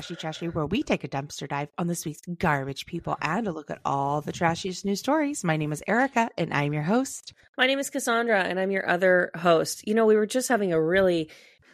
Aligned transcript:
Trashy 0.00 0.16
Trashy, 0.16 0.48
where 0.48 0.64
we 0.64 0.82
take 0.82 1.04
a 1.04 1.08
dumpster 1.08 1.46
dive 1.46 1.68
on 1.76 1.86
this 1.86 2.06
week's 2.06 2.22
garbage 2.38 2.86
people 2.86 3.18
and 3.20 3.46
a 3.46 3.52
look 3.52 3.70
at 3.70 3.80
all 3.84 4.22
the 4.22 4.32
trashiest 4.32 4.82
news 4.86 4.98
stories. 4.98 5.44
My 5.44 5.58
name 5.58 5.72
is 5.72 5.82
Erika, 5.86 6.30
and 6.38 6.54
I'm 6.54 6.72
your 6.72 6.84
host. 6.84 7.34
My 7.58 7.66
name 7.66 7.78
is 7.78 7.90
Cassandra, 7.90 8.40
and 8.40 8.58
I'm 8.58 8.70
your 8.70 8.88
other 8.88 9.30
host. 9.34 9.86
You 9.86 9.92
know, 9.92 10.06
we 10.06 10.16
were 10.16 10.24
just 10.24 10.48
having 10.48 10.72
a 10.72 10.82
really 10.82 11.28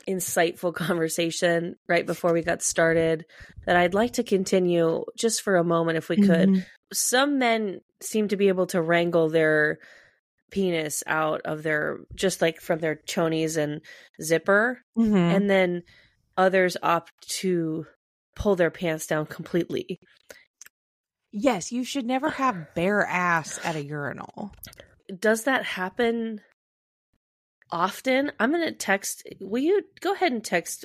insightful 0.08 0.75
conversation 0.75 1.76
right 1.86 2.04
before 2.04 2.32
we 2.32 2.43
got 2.43 2.62
started 2.62 3.26
that 3.64 3.76
I'd 3.76 3.94
like 3.94 4.14
to 4.14 4.25
continue 4.25 5.04
just 5.16 5.43
for 5.43 5.54
a 5.54 5.62
moment 5.62 5.96
if 5.98 6.08
we 6.08 6.16
could. 6.16 6.48
Mm-hmm. 6.48 6.61
Some 6.93 7.38
men 7.38 7.80
seem 8.02 8.27
to 8.27 8.36
be 8.36 8.48
able 8.48 8.66
to 8.68 8.82
wrangle 8.82 9.29
their 9.29 9.79
penis 10.50 11.04
out 11.06 11.43
of 11.45 11.62
their 11.62 11.99
just 12.16 12.43
like 12.43 12.61
from 12.61 12.80
their 12.80 12.96
chonies 13.07 13.57
and 13.57 13.82
zipper 14.21 14.80
Mhm. 14.99 15.14
and 15.16 15.49
then 15.49 15.82
others 16.36 16.77
opt 16.82 17.13
to 17.29 17.86
pull 18.36 18.54
their 18.54 18.71
pants 18.71 19.07
down 19.07 19.26
completely. 19.26 19.99
Yes, 21.32 21.72
you 21.72 21.82
should 21.82 22.07
never 22.07 22.31
have 22.31 22.68
bare 22.75 23.04
ass 23.04 23.58
at 23.64 23.75
a 23.75 23.85
urinal. 23.85 24.53
Does 25.18 25.44
that 25.44 25.64
happen 25.64 26.41
often? 27.71 28.30
I'm 28.39 28.53
going 28.53 28.64
to 28.67 28.72
text 28.72 29.27
will 29.41 29.63
you 29.63 29.82
go 30.00 30.14
ahead 30.14 30.32
and 30.32 30.44
text 30.44 30.85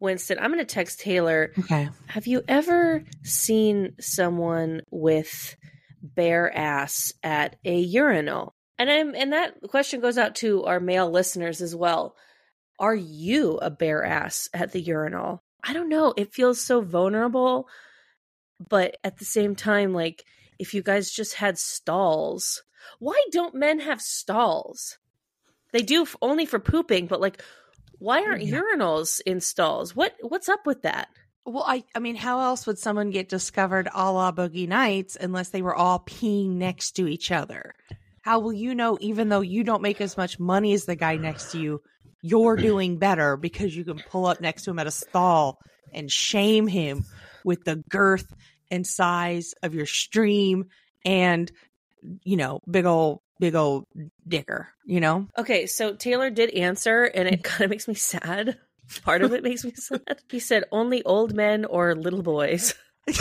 Winston. 0.00 0.38
I'm 0.38 0.52
going 0.52 0.58
to 0.58 0.64
text 0.64 1.00
Taylor. 1.00 1.52
Okay. 1.58 1.88
Have 2.06 2.26
you 2.26 2.42
ever 2.48 3.04
seen 3.22 3.94
someone 4.00 4.82
with 4.90 5.56
bare 6.02 6.54
ass 6.54 7.12
at 7.22 7.56
a 7.64 7.78
urinal? 7.78 8.54
And 8.78 8.90
I'm 8.90 9.14
and 9.14 9.32
that 9.32 9.54
question 9.68 10.00
goes 10.00 10.18
out 10.18 10.34
to 10.36 10.64
our 10.64 10.80
male 10.80 11.10
listeners 11.10 11.60
as 11.60 11.74
well. 11.74 12.16
Are 12.78 12.94
you 12.94 13.58
a 13.58 13.70
bare 13.70 14.04
ass 14.04 14.48
at 14.52 14.72
the 14.72 14.80
urinal? 14.80 15.43
I 15.66 15.72
don't 15.72 15.88
know. 15.88 16.12
It 16.16 16.32
feels 16.34 16.60
so 16.60 16.80
vulnerable, 16.82 17.68
but 18.68 18.96
at 19.02 19.18
the 19.18 19.24
same 19.24 19.54
time, 19.56 19.92
like 19.92 20.24
if 20.58 20.74
you 20.74 20.82
guys 20.82 21.10
just 21.10 21.34
had 21.34 21.58
stalls, 21.58 22.62
why 22.98 23.20
don't 23.32 23.54
men 23.54 23.80
have 23.80 24.00
stalls? 24.00 24.98
They 25.72 25.82
do 25.82 26.02
f- 26.02 26.16
only 26.22 26.46
for 26.46 26.58
pooping, 26.58 27.06
but 27.06 27.20
like, 27.20 27.42
why 27.98 28.22
aren't 28.24 28.42
Yeah. 28.44 28.60
urinals 28.60 29.20
in 29.26 29.40
stalls? 29.40 29.96
What 29.96 30.14
what's 30.20 30.48
up 30.48 30.66
with 30.66 30.82
that? 30.82 31.08
Well, 31.46 31.64
I, 31.66 31.84
I 31.94 31.98
mean, 31.98 32.16
how 32.16 32.40
else 32.40 32.66
would 32.66 32.78
someone 32.78 33.10
get 33.10 33.28
discovered 33.28 33.88
a 33.94 34.10
la 34.12 34.32
Boogie 34.32 34.68
Nights 34.68 35.16
unless 35.20 35.50
they 35.50 35.60
were 35.62 35.74
all 35.74 35.98
peeing 36.00 36.52
next 36.56 36.92
to 36.92 37.06
each 37.06 37.30
other? 37.30 37.74
How 38.22 38.38
will 38.38 38.54
you 38.54 38.74
know, 38.74 38.96
even 39.00 39.28
though 39.28 39.42
you 39.42 39.62
don't 39.64 39.82
make 39.82 40.00
as 40.00 40.16
much 40.16 40.38
money 40.38 40.72
as 40.72 40.86
the 40.86 40.96
guy 40.96 41.16
next 41.16 41.52
to 41.52 41.58
you, 41.58 41.82
you're 42.24 42.56
mm-hmm. 42.56 42.66
doing 42.66 42.96
better 42.98 43.36
because 43.36 43.76
you 43.76 43.84
can 43.84 43.98
pull 43.98 44.24
up 44.24 44.40
next 44.40 44.62
to 44.62 44.70
him 44.70 44.78
at 44.78 44.86
a 44.86 44.90
stall 44.90 45.60
and 45.92 46.10
shame 46.10 46.66
him 46.66 47.04
with 47.44 47.64
the 47.64 47.76
girth 47.90 48.32
and 48.70 48.86
size 48.86 49.52
of 49.62 49.74
your 49.74 49.84
stream 49.84 50.64
and, 51.04 51.52
you 52.22 52.38
know, 52.38 52.60
big 52.68 52.86
old, 52.86 53.20
big 53.40 53.54
old 53.54 53.84
dicker, 54.26 54.70
you 54.86 55.00
know? 55.00 55.28
Okay, 55.36 55.66
so 55.66 55.94
Taylor 55.94 56.30
did 56.30 56.48
answer, 56.50 57.04
and 57.04 57.28
it 57.28 57.44
kind 57.44 57.64
of 57.64 57.70
makes 57.70 57.86
me 57.86 57.92
sad. 57.94 58.56
Part 59.02 59.20
of 59.20 59.34
it 59.34 59.42
makes 59.42 59.62
me 59.62 59.72
sad. 59.76 60.22
He 60.30 60.38
said 60.38 60.64
only 60.72 61.04
old 61.04 61.34
men 61.34 61.66
or 61.66 61.94
little 61.94 62.22
boys. 62.22 62.74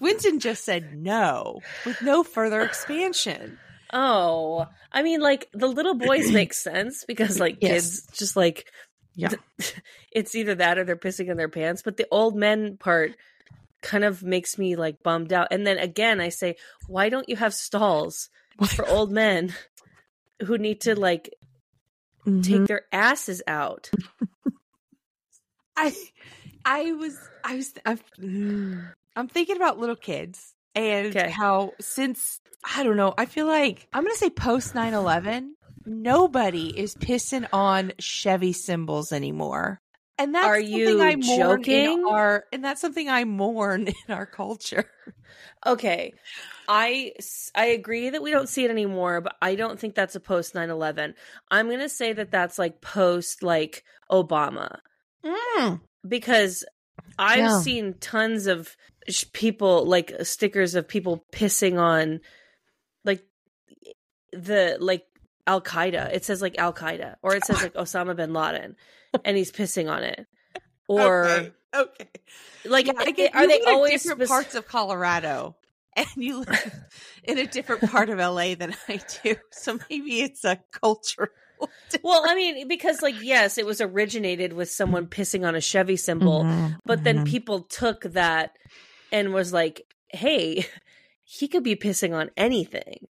Winston 0.00 0.40
just 0.40 0.64
said 0.64 0.96
no 0.96 1.60
with 1.84 2.00
no 2.00 2.22
further 2.22 2.62
expansion. 2.62 3.58
Oh, 3.92 4.66
I 4.90 5.02
mean, 5.02 5.20
like 5.20 5.48
the 5.52 5.66
little 5.66 5.94
boys 5.94 6.30
make 6.32 6.54
sense 6.54 7.04
because, 7.06 7.38
like, 7.40 7.60
Yes. 7.60 7.72
kids 7.72 8.08
just 8.18 8.36
like, 8.36 8.70
Yeah. 9.14 9.30
it's 10.12 10.34
either 10.34 10.54
that 10.56 10.78
or 10.78 10.84
they're 10.84 10.96
pissing 10.96 11.28
in 11.30 11.36
their 11.36 11.48
pants. 11.48 11.82
But 11.82 11.96
the 11.96 12.06
old 12.10 12.34
men 12.36 12.76
part 12.78 13.12
kind 13.82 14.04
of 14.04 14.22
makes 14.22 14.56
me 14.58 14.76
like 14.76 15.02
bummed 15.02 15.32
out. 15.32 15.48
And 15.50 15.66
then 15.66 15.78
again, 15.78 16.20
I 16.20 16.28
say, 16.30 16.56
why 16.86 17.08
don't 17.08 17.28
you 17.28 17.36
have 17.36 17.52
stalls 17.52 18.28
for 18.64 18.86
old 18.88 19.10
men 19.10 19.52
who 20.46 20.56
need 20.58 20.80
to 20.82 20.98
like 20.98 21.34
Mm-hmm. 22.26 22.42
take 22.42 22.66
their 22.66 22.82
asses 22.92 23.42
out? 23.46 23.90
I 25.76 25.92
I 26.64 26.92
was 26.92 27.16
I 27.44 27.56
was 27.56 27.74
I'm, 27.84 27.98
mm, 28.20 28.92
I'm 29.16 29.28
thinking 29.28 29.56
about 29.56 29.78
little 29.78 29.96
kids 29.96 30.54
and 30.74 31.16
Okay. 31.16 31.30
how 31.30 31.72
since 31.80 32.40
I 32.64 32.82
don't 32.84 32.96
know, 32.96 33.14
I 33.18 33.26
feel 33.26 33.46
like 33.46 33.88
I'm 33.92 34.02
going 34.04 34.14
to 34.14 34.18
say 34.18 34.30
post 34.30 34.74
9/11, 34.74 35.54
nobody 35.84 36.68
is 36.78 36.94
pissing 36.94 37.46
on 37.52 37.92
Chevy 37.98 38.52
symbols 38.52 39.12
anymore. 39.12 39.80
And 40.18 40.34
that's 40.34 40.46
Are 40.46 40.60
something 40.60 41.00
you 41.00 41.00
I 41.00 41.16
mourn 41.16 41.60
joking? 41.60 41.84
in 42.04 42.04
our 42.14 42.44
and 42.52 42.64
that's 42.64 42.80
something 42.80 43.08
I 43.08 43.24
mourn 43.24 43.88
in 44.08 44.14
our 44.14 44.26
culture. 44.26 44.84
Okay. 45.66 46.14
I 46.68 47.12
I 47.56 47.66
agree 47.66 48.10
that 48.10 48.22
we 48.22 48.30
don't 48.30 48.48
see 48.48 48.64
it 48.64 48.70
anymore, 48.70 49.20
but 49.20 49.36
I 49.42 49.56
don't 49.56 49.78
think 49.78 49.94
that's 49.94 50.14
a 50.14 50.20
post 50.20 50.54
9/11. 50.54 51.14
I'm 51.50 51.66
going 51.66 51.80
to 51.80 51.88
say 51.88 52.12
that 52.12 52.30
that's 52.30 52.58
like 52.58 52.80
post 52.80 53.42
like 53.42 53.84
Obama 54.10 54.78
Mm. 55.24 55.80
because 56.06 56.64
I've 57.18 57.38
Yeah. 57.38 57.60
seen 57.60 57.94
tons 58.00 58.46
of 58.46 58.76
people 59.32 59.84
like 59.86 60.12
stickers 60.22 60.74
of 60.74 60.86
people 60.88 61.24
pissing 61.32 61.78
on 61.80 62.20
like 63.04 63.22
the 64.32 64.76
like 64.80 65.04
Al 65.46 65.60
Qaeda. 65.60 66.12
It 66.14 66.24
says 66.24 66.40
like 66.40 66.58
Al 66.58 66.72
Qaeda 66.72 67.16
or 67.22 67.34
it 67.34 67.44
says 67.44 67.62
like 67.62 67.74
Osama 67.74 68.16
bin 68.16 68.32
Laden 68.32 68.76
and 69.24 69.36
he's 69.36 69.52
pissing 69.52 69.90
on 69.90 70.02
it. 70.04 70.26
Or 70.88 71.24
okay. 71.26 71.52
okay. 71.74 72.08
like 72.64 72.86
Yeah, 72.86 72.92
I 72.98 73.02
i- 73.04 73.10
get, 73.12 73.34
are 73.34 73.46
they 73.46 73.60
in 73.60 73.68
always 73.68 74.02
different 74.02 74.20
spec- 74.20 74.28
parts 74.28 74.54
of 74.54 74.66
Colorado, 74.68 75.56
and 75.96 76.06
you 76.16 76.40
live 76.40 76.74
in 77.24 77.38
a 77.38 77.46
different 77.46 77.90
part 77.90 78.08
of 78.10 78.18
LA 78.18 78.54
than 78.54 78.74
I 78.88 79.00
do. 79.22 79.36
So 79.50 79.78
maybe 79.90 80.22
it's 80.22 80.44
a 80.44 80.58
cultural. 80.70 81.28
Well, 82.02 82.22
I 82.26 82.34
mean, 82.34 82.68
because 82.68 83.02
like 83.02 83.14
yes, 83.22 83.58
it 83.58 83.66
was 83.66 83.80
originated 83.80 84.52
with 84.54 84.70
someone 84.70 85.06
pissing 85.06 85.46
on 85.46 85.54
a 85.54 85.60
Chevy 85.60 85.96
symbol, 85.96 86.42
Mm-hmm. 86.44 86.74
but 86.86 87.04
then 87.04 87.24
people 87.24 87.60
took 87.62 88.02
that 88.02 88.56
and 89.12 89.32
was 89.34 89.52
like, 89.52 89.82
"Hey, 90.08 90.66
he 91.24 91.48
could 91.48 91.62
be 91.62 91.76
pissing 91.76 92.14
on 92.14 92.30
anything." 92.36 93.06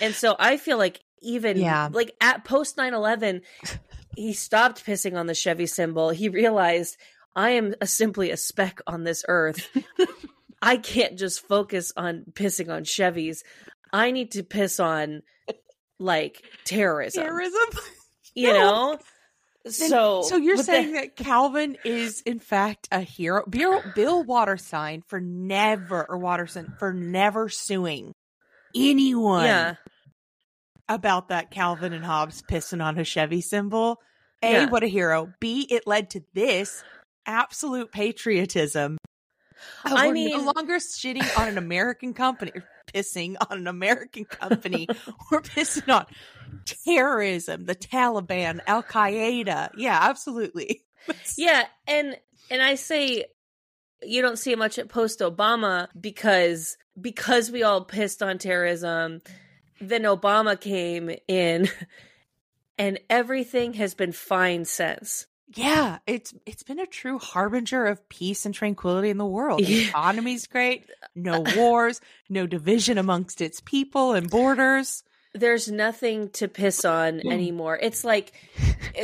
And 0.00 0.14
so 0.14 0.34
I 0.38 0.56
feel 0.56 0.78
like 0.78 1.00
even 1.20 1.58
Yeah. 1.58 1.88
like 1.92 2.14
at 2.20 2.44
post 2.44 2.76
9/11, 2.76 3.42
he 4.16 4.32
stopped 4.32 4.84
pissing 4.86 5.16
on 5.18 5.26
the 5.26 5.34
Chevy 5.34 5.66
symbol. 5.66 6.10
He 6.10 6.28
realized 6.30 6.96
I 7.36 7.50
am 7.50 7.74
a, 7.80 7.86
simply 7.86 8.30
a 8.30 8.36
speck 8.36 8.80
on 8.86 9.04
this 9.04 9.24
earth. 9.28 9.68
I 10.62 10.76
can't 10.78 11.18
just 11.18 11.46
focus 11.46 11.92
on 11.96 12.24
pissing 12.32 12.72
on 12.72 12.84
Chevys. 12.84 13.42
I 13.92 14.10
need 14.10 14.30
to 14.32 14.42
piss 14.42 14.80
on 14.80 15.22
like 16.02 16.42
terrorism 16.64 17.24
terrorism. 17.24 17.60
you 18.34 18.52
No. 18.52 18.58
know 18.58 18.98
Then- 19.64 19.72
so 19.72 20.22
so 20.22 20.36
you're 20.36 20.56
saying 20.56 20.92
the- 20.92 21.00
that 21.00 21.16
Calvin 21.16 21.76
is 21.84 22.20
in 22.22 22.38
fact 22.40 22.88
a 22.90 23.00
hero? 23.00 23.44
Bill, 23.48 23.82
Bill 23.94 24.24
Watersign 24.24 25.02
for 25.06 25.20
never 25.20 26.04
or 26.08 26.18
Watterson 26.18 26.74
for 26.78 26.92
never 26.92 27.48
suing 27.48 28.12
anyone 28.74 29.44
yeah 29.44 29.74
about 30.88 31.28
that 31.28 31.50
Calvin 31.50 31.92
and 31.92 32.04
Hobbes 32.04 32.42
pissing 32.42 32.82
on 32.84 32.98
a 32.98 33.04
Chevy 33.04 33.40
symbol. 33.40 33.98
A, 34.42 34.52
Yeah. 34.52 34.68
what 34.70 34.82
a 34.82 34.88
hero. 34.88 35.32
B, 35.40 35.66
it 35.70 35.86
led 35.86 36.10
to 36.10 36.24
this 36.34 36.82
absolute 37.24 37.92
patriotism. 37.92 38.98
I 39.84 40.10
mean- 40.10 40.30
no 40.44 40.52
longer 40.52 40.76
shitting 40.78 41.38
on 41.38 41.48
an 41.48 41.56
American 41.56 42.12
company, 42.14 42.50
pissing 42.94 43.36
on 43.50 43.58
an 43.58 43.66
American 43.66 44.24
company. 44.24 44.88
we're 45.30 45.40
pissing 45.40 45.92
on 45.92 46.06
terrorism, 46.84 47.64
the 47.64 47.74
Taliban, 47.74 48.60
Al 48.66 48.82
Qaeda. 48.82 49.70
Yeah, 49.76 49.98
absolutely. 50.00 50.82
yeah 51.36 51.64
and 51.86 52.16
and 52.50 52.62
i 52.62 52.74
say 52.74 53.24
you 54.02 54.22
don't 54.22 54.38
see 54.38 54.54
much 54.54 54.78
at 54.78 54.88
post 54.88 55.20
obama 55.20 55.88
because 55.98 56.76
because 57.00 57.50
we 57.50 57.62
all 57.62 57.84
pissed 57.84 58.22
on 58.22 58.38
terrorism 58.38 59.20
then 59.80 60.02
obama 60.02 60.60
came 60.60 61.10
in 61.28 61.68
and 62.78 62.98
everything 63.10 63.74
has 63.74 63.94
been 63.94 64.12
fine 64.12 64.64
since 64.64 65.26
Yeah, 65.54 65.98
it's 66.06 66.32
it's 66.46 66.62
been 66.62 66.78
a 66.80 66.86
true 66.86 67.18
harbinger 67.18 67.86
of 67.86 68.08
peace 68.08 68.46
and 68.46 68.54
tranquility 68.54 69.10
in 69.10 69.18
the 69.18 69.26
world. 69.26 69.60
The 69.60 69.72
Yeah. 69.72 69.88
economy's 69.88 70.46
great, 70.46 70.88
no 71.14 71.40
wars, 71.56 72.00
no 72.28 72.46
division 72.46 72.98
amongst 72.98 73.40
its 73.40 73.60
people 73.60 74.12
and 74.14 74.30
borders. 74.30 75.02
there's 75.34 75.70
nothing 75.70 76.28
to 76.28 76.46
piss 76.46 76.84
on 76.84 77.26
anymore 77.26 77.78
it's 77.80 78.04
like 78.04 78.34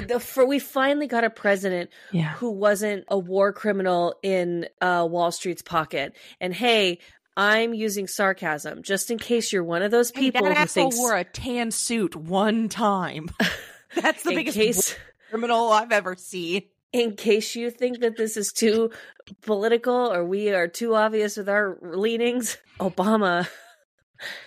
the 0.09 0.21
for 0.21 0.45
we 0.45 0.59
finally 0.59 1.07
got 1.07 1.25
a 1.25 1.31
president 1.31 1.89
Yeah. 2.13 2.35
who 2.35 2.51
wasn't 2.51 3.05
a 3.09 3.19
war 3.19 3.51
criminal 3.53 4.15
in 4.23 4.69
uh, 4.83 5.07
Wall 5.11 5.33
Street's 5.33 5.63
pocket. 5.63 6.15
And 6.39 6.53
hey, 6.53 6.99
I'm 7.37 7.73
using 7.73 8.07
sarcasm 8.09 8.83
just 8.83 9.11
in 9.11 9.19
case 9.19 9.53
you're 9.53 9.65
one 9.65 9.83
of 9.83 9.91
those 9.91 10.11
people 10.11 10.43
that 10.43 10.55
who 10.57 10.63
asshole 10.63 10.85
thinks 10.91 10.99
wore 10.99 11.17
a 11.17 11.25
tan 11.25 11.71
suit 11.71 12.15
one 12.17 12.69
time. 12.69 13.31
That's 13.95 14.23
the 14.23 14.35
biggest 14.35 14.57
case 14.57 14.97
criminal 15.31 15.71
I've 15.73 15.93
ever 15.93 16.17
seen. 16.17 16.63
in 16.93 17.17
case 17.17 17.55
you 17.55 17.71
think 17.71 18.01
that 18.01 18.17
this 18.17 18.37
is 18.37 18.53
too 18.53 18.91
political 19.43 20.13
or 20.13 20.25
we 20.25 20.51
are 20.51 20.69
too 20.69 20.95
obvious 20.95 21.37
with 21.37 21.49
our 21.49 21.79
leanings, 21.83 22.57
Obama 22.81 23.49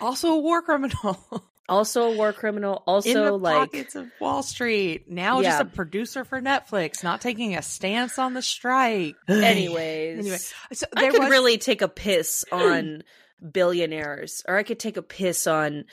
Also 0.00 0.32
a 0.34 0.38
war 0.38 0.62
criminal. 0.62 1.18
also 1.68 2.12
a 2.12 2.16
war 2.16 2.32
criminal, 2.32 2.82
also 2.86 3.10
in 3.10 3.14
the 3.14 3.32
like 3.32 3.70
pockets 3.70 3.94
of 3.94 4.08
Wall 4.20 4.42
Street. 4.42 5.10
Now 5.10 5.42
just 5.42 5.60
a 5.60 5.64
producer 5.64 6.24
for 6.24 6.40
Netflix, 6.40 7.02
not 7.02 7.20
taking 7.20 7.56
a 7.56 7.62
stance 7.62 8.18
on 8.18 8.34
the 8.34 8.42
strike. 8.42 9.16
anyways. 9.28 10.18
Anyway, 10.18 10.38
so 10.72 10.86
I 10.96 11.10
could 11.10 11.20
was 11.20 11.30
really 11.30 11.58
take 11.58 11.82
a 11.82 11.88
piss 11.88 12.44
on 12.52 13.02
billionaires 13.50 14.42
or 14.46 14.56
I 14.56 14.62
could 14.62 14.78
take 14.78 14.96
a 14.96 15.02
piss 15.02 15.46
on 15.46 15.84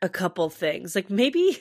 a 0.00 0.08
couple 0.08 0.48
things. 0.50 0.94
Like 0.94 1.10
maybe 1.10 1.60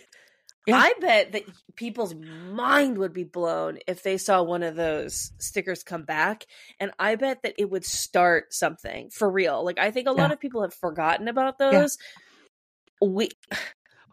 Yeah. 0.67 0.75
I 0.77 0.93
bet 0.99 1.31
that 1.31 1.43
people's 1.75 2.13
mind 2.13 2.97
would 2.97 3.13
be 3.13 3.23
blown 3.23 3.79
if 3.87 4.03
they 4.03 4.17
saw 4.17 4.43
one 4.43 4.63
of 4.63 4.75
those 4.75 5.31
stickers 5.39 5.81
come 5.83 6.03
back. 6.03 6.45
And 6.79 6.91
I 6.99 7.15
bet 7.15 7.43
that 7.43 7.53
it 7.57 7.69
would 7.69 7.85
start 7.85 8.53
something 8.53 9.09
for 9.09 9.29
real. 9.29 9.63
Like, 9.63 9.79
I 9.79 9.91
think 9.91 10.07
a 10.07 10.11
lot 10.11 10.31
of 10.33 10.39
people 10.41 10.61
have 10.63 10.73
forgotten 10.73 11.29
about 11.29 11.57
those. 11.57 11.97
We, 13.01 13.29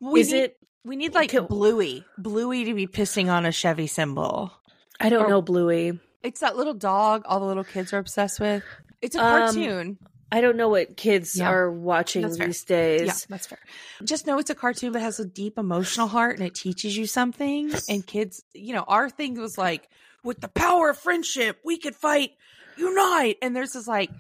we 0.01 0.21
is 0.21 0.31
need, 0.33 0.39
it, 0.39 0.57
we 0.85 0.95
need 0.97 1.13
like 1.15 1.31
Can- 1.31 1.47
Bluey, 1.47 2.05
Bluey 2.19 2.65
to 2.67 2.75
be 2.75 2.87
pissing 2.87 3.33
on 3.33 3.47
a 3.47 3.53
Chevy 3.53 3.87
symbol. 3.89 4.53
I 5.01 5.09
don't 5.09 5.25
or- 5.25 5.29
know, 5.29 5.43
Bluey. 5.43 5.99
It's 6.23 6.41
that 6.41 6.57
little 6.57 6.75
dog 6.75 7.23
all 7.27 7.41
the 7.41 7.47
little 7.47 7.65
kids 7.65 7.93
are 7.93 7.99
obsessed 7.99 8.41
with. 8.41 8.63
It's 9.03 9.17
a 9.17 9.19
Um, 9.23 9.41
cartoon. 9.43 9.99
I 10.33 10.41
don't 10.41 10.57
know 10.57 10.69
what 10.69 10.97
kids 10.97 11.37
Yeah. 11.37 11.49
are 11.49 11.71
watching 11.71 12.23
That's 12.23 12.37
fair. 12.39 12.47
these 12.47 12.65
days. 12.65 13.07
Yeah, 13.07 13.15
that's 13.29 13.47
fair. 13.47 13.59
Just 14.03 14.27
know 14.27 14.39
it's 14.39 14.51
a 14.51 14.55
cartoon 14.55 14.93
that 14.93 15.01
has 15.01 15.21
a 15.21 15.25
deep 15.25 15.59
emotional 15.59 16.09
heart 16.09 16.39
and 16.39 16.47
it 16.47 16.55
teaches 16.55 16.97
you 16.97 17.07
something. 17.07 17.73
And 17.89 18.05
kids, 18.07 18.43
you 18.53 18.75
know, 18.75 18.85
our 18.89 19.09
thing 19.11 19.39
was 19.39 19.57
like, 19.57 19.89
with 20.25 20.41
the 20.41 20.49
power 20.49 20.91
of 20.91 20.99
friendship, 20.99 21.59
we 21.65 21.79
could 21.79 21.95
fight, 21.95 22.31
unite. 22.77 23.37
And 23.43 23.55
there's 23.55 23.73
this 23.75 23.87
like, 23.87 24.11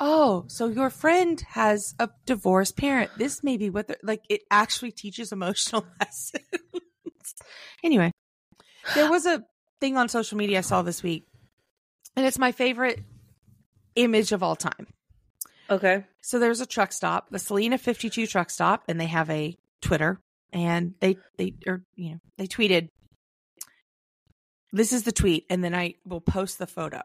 oh, 0.00 0.44
so 0.48 0.68
your 0.68 0.88
friend 0.90 1.40
has 1.50 1.94
a 1.98 2.08
divorced 2.24 2.76
parent. 2.76 3.10
This 3.18 3.42
may 3.42 3.56
be 3.56 3.68
what, 3.68 3.88
they're 3.88 3.96
like, 4.02 4.22
it 4.28 4.42
actually 4.50 4.92
teaches 4.92 5.32
emotional 5.32 5.84
lessons. 6.00 6.44
anyway, 7.82 8.12
there 8.94 9.10
was 9.10 9.26
a 9.26 9.44
thing 9.80 9.96
on 9.96 10.08
social 10.08 10.38
media 10.38 10.58
I 10.58 10.62
saw 10.62 10.82
this 10.82 11.02
week, 11.02 11.26
and 12.16 12.24
it's 12.24 12.38
my 12.38 12.52
favorite 12.52 13.00
image 13.96 14.32
of 14.32 14.42
all 14.42 14.56
time. 14.56 14.86
Okay. 15.70 16.04
So 16.20 16.38
there's 16.38 16.60
a 16.60 16.66
truck 16.66 16.92
stop, 16.92 17.30
the 17.30 17.38
Selena 17.38 17.78
52 17.78 18.26
truck 18.26 18.50
stop, 18.50 18.84
and 18.88 19.00
they 19.00 19.06
have 19.06 19.30
a 19.30 19.56
Twitter 19.80 20.20
and 20.52 20.94
they 21.00 21.18
they 21.36 21.54
or 21.66 21.82
you 21.96 22.12
know, 22.12 22.20
they 22.38 22.46
tweeted 22.46 22.88
this 24.72 24.92
is 24.92 25.02
the 25.02 25.12
tweet 25.12 25.44
and 25.50 25.62
then 25.62 25.74
I 25.74 25.94
will 26.06 26.20
post 26.20 26.58
the 26.58 26.66
photo. 26.66 27.00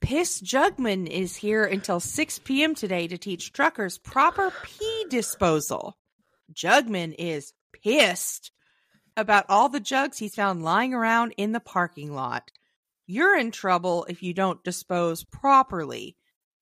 Piss 0.00 0.40
Jugman 0.40 1.08
is 1.08 1.36
here 1.36 1.64
until 1.64 1.98
6 1.98 2.38
p.m. 2.40 2.74
today 2.74 3.08
to 3.08 3.18
teach 3.18 3.52
truckers 3.52 3.98
proper 3.98 4.52
pee 4.62 5.06
disposal. 5.08 5.96
Jugman 6.52 7.14
is 7.18 7.52
pissed 7.82 8.52
about 9.16 9.46
all 9.48 9.68
the 9.68 9.80
jugs 9.80 10.18
he's 10.18 10.34
found 10.34 10.62
lying 10.62 10.94
around 10.94 11.32
in 11.36 11.52
the 11.52 11.60
parking 11.60 12.12
lot. 12.12 12.50
You're 13.06 13.36
in 13.36 13.50
trouble 13.50 14.06
if 14.08 14.22
you 14.22 14.34
don't 14.34 14.62
dispose 14.62 15.24
properly. 15.24 16.16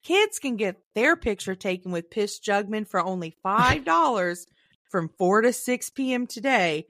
Kids 0.05 0.39
can 0.39 0.57
get 0.57 0.77
their 0.95 1.17
picture 1.17 1.55
taken 1.55 1.91
with 1.91 2.11
Piss 2.11 2.39
Jugman 2.39 2.87
for 2.87 3.01
only 3.01 3.35
$5 3.45 4.47
from 4.91 5.11
4 5.19 5.41
to 5.43 5.53
6 5.53 5.91
p.m. 5.91 6.27
today. 6.27 6.87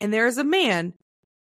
And 0.00 0.12
there 0.12 0.26
is 0.26 0.38
a 0.38 0.44
man 0.44 0.94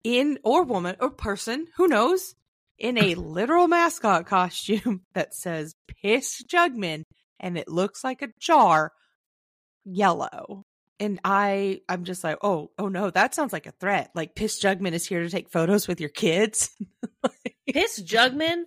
in 0.04 0.38
or 0.44 0.62
woman 0.62 0.96
or 1.00 1.10
person, 1.10 1.66
who 1.76 1.88
knows, 1.88 2.34
in 2.78 2.96
a 2.96 3.14
literal 3.16 3.66
mascot 3.66 4.26
costume 4.26 5.02
that 5.14 5.34
says 5.34 5.74
Piss 6.00 6.42
Jugman 6.44 7.02
and 7.40 7.58
it 7.58 7.68
looks 7.68 8.04
like 8.04 8.22
a 8.22 8.32
jar 8.40 8.92
yellow. 9.84 10.64
And 11.00 11.20
I 11.24 11.82
I'm 11.88 12.02
just 12.02 12.24
like, 12.24 12.38
"Oh, 12.42 12.72
oh 12.76 12.88
no, 12.88 13.10
that 13.10 13.32
sounds 13.32 13.52
like 13.52 13.66
a 13.66 13.72
threat. 13.72 14.10
Like 14.16 14.34
Piss 14.34 14.60
Jugman 14.60 14.94
is 14.94 15.06
here 15.06 15.22
to 15.22 15.30
take 15.30 15.48
photos 15.48 15.86
with 15.86 16.00
your 16.00 16.10
kids." 16.10 16.70
Piss 17.72 18.02
Jugman 18.02 18.64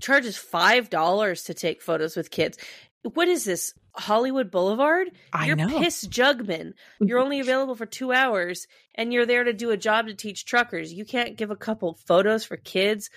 charges 0.00 0.36
five 0.36 0.90
dollars 0.90 1.44
to 1.44 1.54
take 1.54 1.82
photos 1.82 2.16
with 2.16 2.30
kids. 2.30 2.58
What 3.02 3.28
is 3.28 3.44
this? 3.44 3.72
Hollywood 3.94 4.50
Boulevard? 4.50 5.08
I 5.32 5.46
you're 5.46 5.56
know. 5.56 5.78
Piss 5.78 6.06
Jugman. 6.06 6.74
You're 7.00 7.18
only 7.18 7.40
available 7.40 7.74
for 7.76 7.86
two 7.86 8.12
hours, 8.12 8.66
and 8.94 9.12
you're 9.12 9.24
there 9.26 9.44
to 9.44 9.52
do 9.52 9.70
a 9.70 9.76
job 9.76 10.06
to 10.08 10.14
teach 10.14 10.44
truckers. 10.44 10.92
You 10.92 11.04
can't 11.04 11.36
give 11.36 11.50
a 11.50 11.56
couple 11.56 11.98
photos 12.06 12.44
for 12.44 12.56
kids 12.56 13.08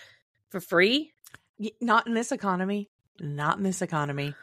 for 0.50 0.60
free. 0.62 1.12
Not 1.82 2.08
in 2.08 2.14
this 2.14 2.32
economy. 2.32 2.90
Not 3.20 3.58
in 3.58 3.64
this 3.64 3.82
economy. 3.82 4.34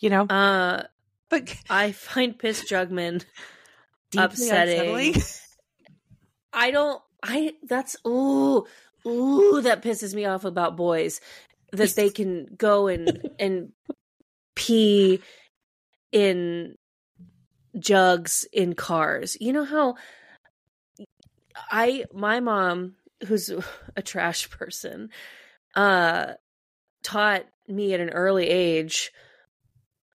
You 0.00 0.10
know, 0.10 0.26
Uh, 0.26 0.82
but 1.28 1.54
I 1.70 1.92
find 1.92 2.36
Piss 2.36 2.68
Jugman. 2.68 3.24
upsetting. 4.16 5.14
I 6.52 6.70
don't. 6.70 7.00
I 7.22 7.52
that's 7.62 7.96
ooh 8.06 8.66
ooh 9.06 9.60
that 9.62 9.82
pisses 9.82 10.12
me 10.12 10.24
off 10.26 10.44
about 10.44 10.76
boys 10.76 11.20
that 11.72 11.94
they 11.94 12.10
can 12.10 12.46
go 12.56 12.86
and 12.86 13.22
and 13.38 13.72
pee 14.54 15.20
in 16.12 16.76
jugs 17.78 18.46
in 18.52 18.74
cars. 18.74 19.36
You 19.40 19.52
know 19.52 19.64
how 19.64 19.96
I 21.70 22.04
my 22.12 22.40
mom 22.40 22.96
who's 23.26 23.50
a 23.96 24.02
trash 24.02 24.50
person 24.50 25.10
uh 25.74 26.32
taught 27.02 27.44
me 27.68 27.94
at 27.94 28.00
an 28.00 28.10
early 28.10 28.48
age 28.48 29.10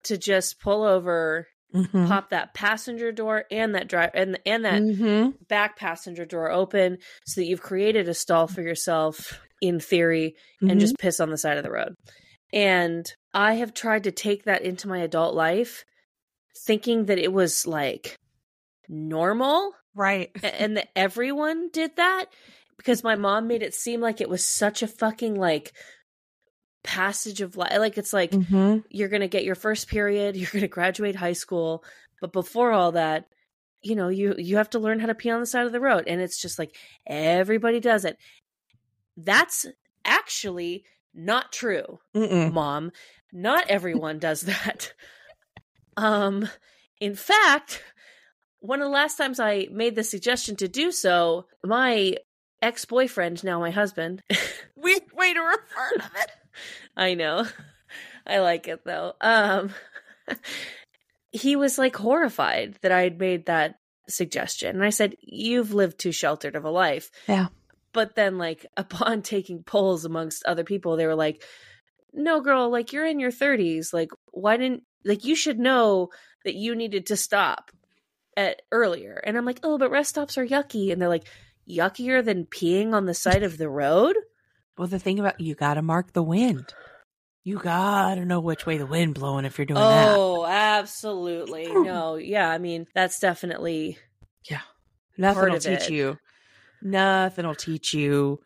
to 0.04 0.16
just 0.16 0.60
pull 0.60 0.84
over, 0.84 1.48
Mhm. 1.74 2.06
pop 2.06 2.30
that 2.30 2.54
passenger 2.54 3.10
door 3.10 3.44
and 3.50 3.74
that 3.74 3.88
drive 3.88 4.10
and 4.14 4.38
and 4.46 4.64
that 4.64 4.82
Mhm. 4.82 5.34
back 5.48 5.76
passenger 5.76 6.24
door 6.24 6.50
open 6.50 6.98
so 7.24 7.40
that 7.40 7.46
you've 7.46 7.62
created 7.62 8.08
a 8.08 8.14
stall 8.14 8.46
for 8.46 8.62
yourself 8.62 9.40
in 9.60 9.80
theory 9.80 10.34
and 10.60 10.72
Mhm. 10.72 10.80
just 10.80 10.98
piss 10.98 11.20
on 11.20 11.30
the 11.30 11.38
side 11.38 11.56
of 11.58 11.64
the 11.64 11.70
road. 11.70 11.94
And 12.52 13.10
I 13.34 13.54
have 13.54 13.74
tried 13.74 14.04
to 14.04 14.12
take 14.12 14.44
that 14.44 14.62
into 14.62 14.88
my 14.88 14.98
adult 15.00 15.34
life 15.34 15.84
thinking 16.66 17.06
that 17.06 17.18
it 17.18 17.32
was 17.32 17.66
like 17.66 18.16
normal 18.88 19.72
right. 19.94 20.30
and 20.42 20.76
that 20.76 20.88
everyone 20.94 21.68
did 21.70 21.96
that 21.96 22.26
because 22.76 23.02
my 23.02 23.14
mom 23.16 23.46
made 23.46 23.62
it 23.62 23.74
seem 23.74 24.00
like 24.00 24.20
it 24.20 24.28
was 24.28 24.44
such 24.44 24.82
a 24.82 24.86
fucking 24.88 25.34
like 25.34 25.72
passage 26.84 27.40
of 27.40 27.56
life 27.56 27.76
like 27.78 27.98
it's 27.98 28.12
like 28.12 28.30
Mhm. 28.30 28.84
you're 28.90 29.08
going 29.08 29.22
to 29.22 29.28
get 29.28 29.44
your 29.44 29.54
first 29.56 29.88
period, 29.88 30.36
you're 30.36 30.50
going 30.52 30.62
to 30.62 30.68
graduate 30.68 31.16
high 31.16 31.32
school, 31.32 31.82
but 32.20 32.32
before 32.32 32.70
all 32.72 32.92
that, 32.92 33.26
you 33.82 33.96
know, 33.96 34.08
you 34.08 34.34
you 34.38 34.56
have 34.56 34.70
to 34.70 34.78
learn 34.78 35.00
how 35.00 35.06
to 35.06 35.14
pee 35.14 35.30
on 35.30 35.40
the 35.40 35.46
side 35.46 35.66
of 35.66 35.72
the 35.72 35.80
road 35.80 36.04
and 36.06 36.20
it's 36.20 36.40
just 36.40 36.58
like 36.58 36.76
everybody 37.06 37.80
does 37.80 38.04
it. 38.04 38.16
That's 39.16 39.66
actually 40.04 40.84
not 41.14 41.52
true, 41.52 41.98
Mm-mm. 42.14 42.52
mom. 42.52 42.92
Not 43.32 43.68
everyone 43.68 44.18
does 44.18 44.40
that. 44.42 44.92
Um 45.96 46.48
in 47.00 47.14
fact, 47.14 47.82
one 48.60 48.80
of 48.80 48.86
the 48.86 48.90
last 48.92 49.16
times 49.16 49.38
I 49.38 49.68
made 49.70 49.94
the 49.96 50.04
suggestion 50.04 50.56
to 50.56 50.68
do 50.68 50.90
so, 50.90 51.46
my 51.64 52.16
ex-boyfriend, 52.62 53.44
now 53.44 53.60
my 53.60 53.70
husband, 53.70 54.22
Weird 54.76 55.02
way 55.14 55.34
to 55.34 55.40
refer 55.40 55.98
to 55.98 56.04
it. 56.20 56.30
I 56.96 57.14
know. 57.14 57.46
I 58.26 58.38
like 58.38 58.68
it 58.68 58.80
though. 58.84 59.14
Um 59.20 59.70
he 61.32 61.56
was 61.56 61.78
like 61.78 61.96
horrified 61.96 62.78
that 62.82 62.92
I 62.92 63.02
had 63.02 63.18
made 63.18 63.46
that 63.46 63.78
suggestion. 64.08 64.76
And 64.76 64.84
I 64.84 64.90
said, 64.90 65.16
"You've 65.20 65.72
lived 65.74 65.98
too 65.98 66.12
sheltered 66.12 66.56
of 66.56 66.64
a 66.64 66.70
life." 66.70 67.10
Yeah. 67.28 67.48
But 67.96 68.14
then 68.14 68.36
like 68.36 68.66
upon 68.76 69.22
taking 69.22 69.62
polls 69.62 70.04
amongst 70.04 70.44
other 70.44 70.64
people, 70.64 70.96
they 70.96 71.06
were 71.06 71.14
like, 71.14 71.42
"No, 72.12 72.42
girl, 72.42 72.70
like 72.70 72.92
you're 72.92 73.06
in 73.06 73.18
your 73.18 73.32
30s. 73.32 73.94
Like 73.94 74.10
why 74.32 74.58
didn't 74.58 74.82
like 75.04 75.24
you 75.24 75.34
should 75.34 75.58
know 75.58 76.10
that 76.44 76.54
you 76.54 76.74
needed 76.74 77.06
to 77.06 77.16
stop 77.16 77.70
at 78.36 78.60
earlier." 78.70 79.14
And 79.24 79.38
I'm 79.38 79.46
like, 79.46 79.60
"Oh, 79.62 79.78
but 79.78 79.90
rest 79.90 80.10
stops 80.10 80.36
are 80.36 80.46
yucky." 80.46 80.92
And 80.92 81.00
they're 81.00 81.08
like, 81.08 81.26
"Yuckier 81.66 82.22
than 82.22 82.44
peeing 82.44 82.92
on 82.92 83.06
the 83.06 83.14
side 83.14 83.42
of 83.42 83.56
the 83.56 83.70
road?" 83.70 84.14
Well, 84.76 84.88
the 84.88 84.98
thing 84.98 85.18
about 85.18 85.40
you 85.40 85.54
got 85.54 85.74
to 85.74 85.82
mark 85.82 86.12
the 86.12 86.22
wind. 86.22 86.74
You 87.44 87.58
got 87.58 88.16
to 88.16 88.26
know 88.26 88.40
which 88.40 88.66
way 88.66 88.76
the 88.76 88.84
wind 88.84 89.14
blowing 89.14 89.46
if 89.46 89.56
you're 89.56 89.64
doing 89.64 89.80
that. 89.80 90.18
Oh, 90.18 90.44
absolutely. 90.44 91.72
No, 91.72 92.16
yeah, 92.16 92.50
I 92.50 92.58
mean, 92.58 92.88
that's 92.92 93.20
definitely 93.20 93.96
yeah. 94.50 94.60
Nothing 95.16 95.48
will 95.48 95.60
teach 95.60 95.88
it. 95.88 95.92
you. 95.92 96.18
Nothing 96.82 97.46
will 97.46 97.54
teach 97.54 97.94
you 97.94 98.40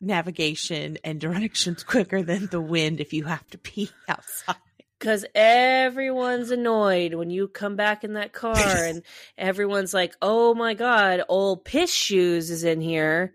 navigation 0.00 0.98
and 1.04 1.20
directions 1.20 1.82
quicker 1.84 2.22
than 2.22 2.46
the 2.46 2.60
wind 2.60 3.00
if 3.00 3.12
you 3.12 3.24
have 3.24 3.46
to 3.50 3.58
pee 3.58 3.90
outside. 4.08 4.56
because 4.98 5.24
everyone's 5.34 6.50
annoyed 6.50 7.14
when 7.14 7.30
you 7.30 7.48
come 7.48 7.76
back 7.76 8.04
in 8.04 8.14
that 8.14 8.32
car 8.32 8.56
and 8.56 9.02
everyone's 9.38 9.94
like, 9.94 10.14
oh 10.20 10.54
my 10.54 10.74
God, 10.74 11.22
old 11.28 11.64
piss 11.64 11.92
shoes 11.92 12.50
is 12.50 12.64
in 12.64 12.80
here. 12.80 13.32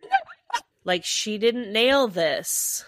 like 0.84 1.06
she 1.06 1.38
didn't 1.38 1.72
nail 1.72 2.08
this. 2.08 2.84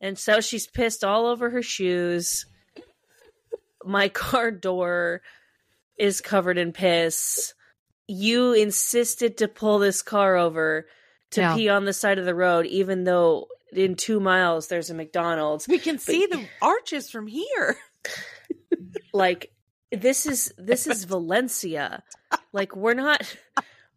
And 0.00 0.18
so 0.18 0.40
she's 0.40 0.66
pissed 0.66 1.02
all 1.02 1.26
over 1.26 1.50
her 1.50 1.62
shoes. 1.62 2.46
My 3.84 4.08
car 4.08 4.50
door 4.50 5.22
is 5.98 6.20
covered 6.20 6.58
in 6.58 6.72
piss. 6.72 7.54
You 8.06 8.52
insisted 8.52 9.38
to 9.38 9.48
pull 9.48 9.78
this 9.78 10.02
car 10.02 10.36
over 10.36 10.86
to 11.30 11.40
Yeah. 11.40 11.54
pee 11.54 11.68
on 11.68 11.84
the 11.84 11.92
side 11.92 12.18
of 12.18 12.24
the 12.26 12.34
road, 12.34 12.66
even 12.66 13.04
though 13.04 13.48
in 13.72 13.96
two 13.96 14.20
miles 14.20 14.68
there's 14.68 14.90
a 14.90 14.94
McDonald's. 14.94 15.66
We 15.66 15.78
can 15.78 15.98
see 15.98 16.26
the 16.26 16.44
arches 16.62 17.10
from 17.10 17.26
here. 17.26 17.76
Like 19.12 19.52
this 19.92 20.26
is 20.26 20.52
this 20.58 20.86
is 20.88 21.04
Valencia. 21.04 22.02
Like 22.52 22.74
we're 22.74 22.94
not 22.94 23.36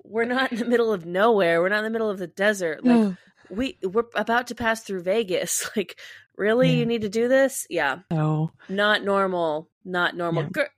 we're 0.03 0.25
not 0.25 0.51
in 0.51 0.59
the 0.59 0.65
middle 0.65 0.93
of 0.93 1.05
nowhere. 1.07 1.59
We're 1.59 1.69
not 1.69 1.79
in 1.79 1.85
the 1.85 1.89
middle 1.89 2.09
of 2.11 2.19
the 2.19 2.27
desert. 2.27 2.85
Like 2.85 3.15
we 3.49 3.77
we're 3.81 4.03
about 4.15 4.47
to 4.47 4.55
pass 4.55 4.83
through 4.83 5.01
Vegas. 5.01 5.67
Like 5.75 5.99
really, 6.37 6.69
Yeah. 6.69 6.75
you 6.75 6.85
need 6.85 7.01
to 7.01 7.09
do 7.09 7.27
this? 7.27 7.65
Yeah, 7.67 7.99
Oh, 8.11 8.51
not 8.69 9.03
normal. 9.03 9.69
Not 9.83 10.15
normal. 10.15 10.43
Yeah. 10.43 10.49
Gir- 10.53 10.69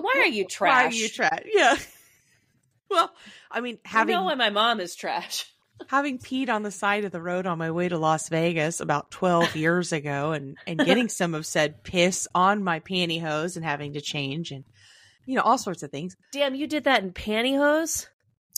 why 0.00 0.12
are 0.18 0.26
you 0.26 0.44
trash? 0.46 0.84
Why 0.84 0.88
are 0.90 0.92
you 0.92 1.08
trash? 1.08 1.42
Yeah. 1.52 1.76
Well, 2.90 3.12
I 3.50 3.60
mean, 3.60 3.78
I 3.84 3.88
having 3.88 4.14
know 4.14 4.24
why 4.24 4.34
my 4.34 4.48
mom 4.48 4.80
is 4.80 4.94
trash. 4.94 5.44
having 5.88 6.18
peed 6.18 6.48
on 6.48 6.62
the 6.62 6.70
side 6.70 7.04
of 7.04 7.12
the 7.12 7.20
road 7.20 7.46
on 7.46 7.58
my 7.58 7.70
way 7.70 7.88
to 7.88 7.98
Las 7.98 8.28
Vegas 8.28 8.80
about 8.80 9.10
12 9.10 9.56
years 9.56 9.92
ago 9.92 10.32
and, 10.32 10.56
and 10.66 10.78
getting 10.78 11.08
some 11.08 11.34
of 11.34 11.46
said 11.46 11.84
piss 11.84 12.26
on 12.34 12.64
my 12.64 12.80
pantyhose 12.80 13.56
and 13.56 13.64
having 13.64 13.92
to 13.94 14.00
change 14.00 14.50
and, 14.50 14.64
you 15.24 15.36
know, 15.36 15.42
all 15.42 15.58
sorts 15.58 15.82
of 15.82 15.90
things. 15.90 16.16
Damn, 16.32 16.54
you 16.54 16.66
did 16.66 16.84
that 16.84 17.02
in 17.02 17.12
pantyhose. 17.12 18.06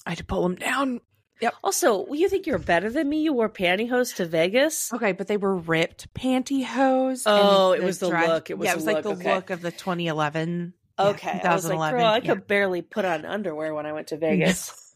I 0.07 0.11
had 0.11 0.19
to 0.19 0.25
pull 0.25 0.43
them 0.43 0.57
down. 0.57 1.01
Yep. 1.41 1.55
Also, 1.65 2.13
you 2.13 2.29
think 2.29 2.47
you're 2.47 2.59
better 2.59 2.91
than 2.91 3.09
me? 3.09 3.23
You 3.23 3.33
wore 3.33 3.49
pantyhose 3.49 4.17
to 4.17 4.27
Vegas? 4.27 4.93
Okay, 4.93 5.13
but 5.13 5.27
they 5.27 5.39
were 5.39 5.57
ripped 5.57 6.13
pantyhose. 6.13 7.23
Oh, 7.25 7.73
it 7.73 7.83
was 7.83 7.99
the 7.99 8.09
look. 8.09 8.51
It 8.51 8.59
was 8.59 8.67
yeah, 8.67 8.73
it 8.73 8.75
the 8.75 8.79
was 8.79 8.87
like 8.87 9.03
the 9.03 9.11
okay. 9.11 9.35
look 9.35 9.51
of 9.51 9.63
the 9.63 9.71
2011. 9.71 10.75
Okay, 11.09 11.41
I 11.43 11.55
was 11.55 11.65
like, 11.65 11.73
2011, 11.73 11.99
girl, 12.01 12.07
I 12.09 12.17
yeah. 12.19 12.21
could 12.35 12.47
barely 12.47 12.83
put 12.83 13.05
on 13.05 13.25
underwear 13.25 13.75
when 13.75 13.87
I 13.87 13.93
went 13.93 14.09
to 14.09 14.17
Vegas. 14.19 14.95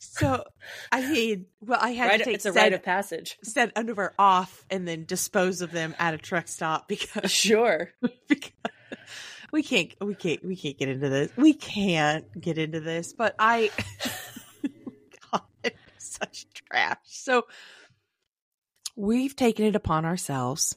so 0.00 0.44
I 0.92 1.00
mean, 1.10 1.46
well, 1.60 1.78
I 1.82 1.90
had 1.90 2.06
Right, 2.08 2.18
to 2.18 2.24
take 2.24 2.34
it's 2.36 2.46
a 2.46 2.52
said, 2.52 2.60
rite 2.60 2.72
of 2.72 2.82
passage. 2.82 3.36
said 3.42 3.72
underwear 3.74 4.14
off 4.18 4.64
and 4.70 4.86
then 4.86 5.04
dispose 5.06 5.60
of 5.60 5.72
them 5.72 5.94
at 5.98 6.14
a 6.14 6.18
truck 6.18 6.46
stop 6.48 6.86
because 6.88 7.30
Sure. 7.30 7.90
because 8.28 8.52
we 9.52 9.62
can't 9.62 9.92
we 10.00 10.14
can't 10.14 10.44
we 10.44 10.54
can't 10.56 10.78
get 10.78 10.88
into 10.88 11.08
this. 11.08 11.30
We 11.36 11.52
can't 11.54 12.26
get 12.40 12.58
into 12.58 12.80
this, 12.80 13.12
but 13.12 13.34
I 13.38 13.70
oh 15.34 15.40
God, 15.64 15.72
such 15.98 16.46
trash. 16.54 16.98
So 17.04 17.46
we've 18.94 19.34
taken 19.34 19.64
it 19.64 19.74
upon 19.74 20.04
ourselves 20.04 20.76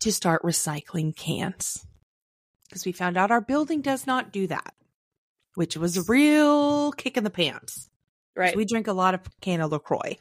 to 0.00 0.12
start 0.12 0.42
recycling 0.42 1.16
cans. 1.16 1.86
Because 2.72 2.86
we 2.86 2.92
found 2.92 3.18
out 3.18 3.30
our 3.30 3.42
building 3.42 3.82
does 3.82 4.06
not 4.06 4.32
do 4.32 4.46
that. 4.46 4.72
Which 5.56 5.76
was 5.76 5.98
a 5.98 6.02
real 6.04 6.90
kick 6.92 7.18
in 7.18 7.24
the 7.24 7.28
pants. 7.28 7.90
Right. 8.34 8.56
We 8.56 8.64
drink 8.64 8.86
a 8.86 8.94
lot 8.94 9.12
of 9.12 9.20
can 9.42 9.60
of 9.60 9.70
LaCroix. 9.72 10.16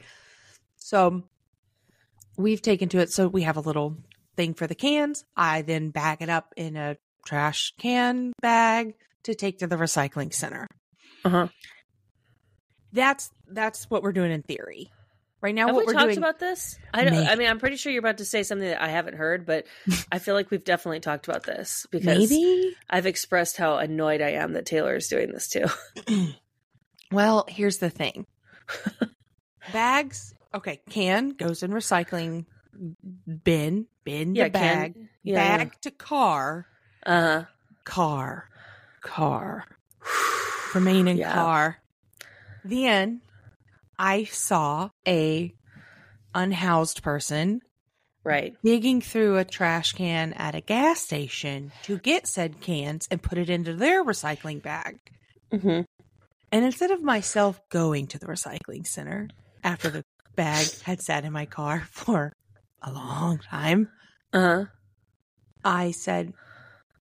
So 0.75 1.23
we've 2.35 2.61
taken 2.61 2.89
to 2.89 2.97
it. 2.99 3.09
So 3.09 3.29
we 3.29 3.43
have 3.43 3.55
a 3.55 3.61
little 3.61 3.95
thing 4.35 4.53
for 4.53 4.67
the 4.67 4.75
cans. 4.75 5.23
I 5.37 5.61
then 5.61 5.91
bag 5.91 6.17
it 6.21 6.27
up 6.27 6.53
in 6.57 6.75
a 6.75 6.97
trash 7.25 7.73
can 7.79 8.33
bag 8.41 8.95
to 9.23 9.33
take 9.33 9.59
to 9.59 9.67
the 9.67 9.77
recycling 9.77 10.33
center. 10.33 10.67
Uh-huh. 11.23 11.47
That's 12.91 13.31
that's 13.47 13.89
what 13.89 14.03
we're 14.03 14.11
doing 14.11 14.31
in 14.31 14.41
theory. 14.41 14.91
Right 15.41 15.55
now, 15.55 15.67
Have 15.67 15.75
what 15.75 15.87
we 15.87 15.91
are 15.91 15.95
talked 15.95 16.05
doing. 16.07 16.17
about 16.19 16.39
this? 16.39 16.77
I 16.93 17.03
don't. 17.03 17.13
Maybe. 17.13 17.27
I 17.27 17.35
mean, 17.35 17.47
I'm 17.49 17.57
pretty 17.59 17.75
sure 17.77 17.91
you're 17.91 17.99
about 18.01 18.19
to 18.19 18.25
say 18.25 18.43
something 18.43 18.67
that 18.67 18.81
I 18.81 18.89
haven't 18.89 19.15
heard, 19.15 19.45
but 19.47 19.65
I 20.11 20.19
feel 20.19 20.35
like 20.35 20.51
we've 20.51 20.63
definitely 20.63 20.99
talked 20.99 21.27
about 21.27 21.43
this 21.43 21.87
because 21.89 22.05
maybe. 22.29 22.75
I've 22.89 23.07
expressed 23.07 23.57
how 23.57 23.77
annoyed 23.77 24.21
I 24.21 24.31
am 24.33 24.53
that 24.53 24.67
Taylor 24.67 24.95
is 24.95 25.07
doing 25.07 25.31
this 25.31 25.49
too. 25.49 25.65
Well, 27.11 27.43
here's 27.49 27.79
the 27.79 27.89
thing. 27.89 28.25
Bags. 29.73 30.33
Okay, 30.53 30.81
can 30.89 31.29
goes 31.31 31.61
in 31.63 31.71
recycling 31.71 32.45
bin. 33.43 33.87
Bin 34.03 34.33
yeah, 34.33 34.45
to 34.45 34.49
bag. 34.49 34.93
can 34.93 35.09
yeah, 35.23 35.35
bag 35.35 35.73
to 35.81 35.91
car. 35.91 36.67
Uh 37.05 37.21
huh. 37.21 37.43
car, 37.83 38.49
car, 39.01 39.65
remain 40.73 41.07
in 41.07 41.17
Yeah. 41.17 41.33
car. 41.33 41.77
Then 42.63 43.21
I 44.01 44.23
saw 44.23 44.89
a 45.07 45.53
unhoused 46.33 47.03
person 47.03 47.61
Right. 48.23 48.55
digging 48.63 49.01
through 49.01 49.37
a 49.37 49.45
trash 49.45 49.93
can 49.93 50.33
at 50.33 50.55
a 50.55 50.61
gas 50.61 51.01
station 51.01 51.71
to 51.83 51.97
get 51.99 52.25
said 52.27 52.61
cans 52.61 53.07
and 53.11 53.21
put 53.21 53.37
it 53.37 53.49
into 53.49 53.73
their 53.75 54.03
recycling 54.03 54.61
bag. 54.61 54.99
Mm-hmm. 55.51 55.81
And 56.51 56.65
instead 56.65 56.89
of 56.91 57.03
myself 57.03 57.61
going 57.69 58.07
to 58.07 58.17
the 58.19 58.25
recycling 58.25 58.85
center 58.87 59.27
after 59.63 59.89
the 59.89 60.03
bag 60.35 60.67
had 60.83 61.01
sat 61.01 61.23
in 61.23 61.31
my 61.31 61.45
car 61.45 61.83
for 61.91 62.33
a 62.81 62.91
long 62.91 63.37
time, 63.37 63.89
Uh 64.33 64.39
huh. 64.39 64.65
I 65.63 65.91
said, 65.91 66.33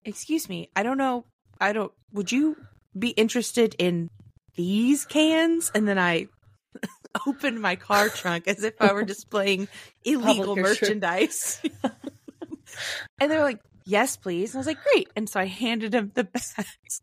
"Excuse 0.05 0.47
me, 0.47 0.69
I 0.75 0.83
don't 0.83 0.99
know. 0.99 1.25
I 1.59 1.73
don't. 1.73 1.91
Would 2.13 2.31
you 2.31 2.57
be 2.97 3.09
interested 3.09 3.75
in 3.79 4.09
these 4.55 5.05
cans?" 5.05 5.71
And 5.73 5.87
then 5.87 5.97
I 5.97 6.27
opened 7.27 7.61
my 7.61 7.75
car 7.75 8.09
trunk 8.09 8.47
as 8.47 8.63
if 8.63 8.75
I 8.79 8.93
were 8.93 9.03
displaying 9.03 9.67
illegal 10.03 10.55
Public 10.55 10.65
or 10.65 10.75
sure. 10.75 10.87
merchandise. 10.87 11.61
and 13.19 13.31
they're 13.31 13.41
like, 13.41 13.59
"Yes, 13.85 14.17
please." 14.17 14.51
And 14.51 14.57
I 14.57 14.59
was 14.59 14.67
like, 14.67 14.83
"Great." 14.91 15.09
And 15.15 15.29
so 15.29 15.39
I 15.39 15.45
handed 15.45 15.91
them 15.91 16.11
the 16.13 16.23
bags. 16.23 17.01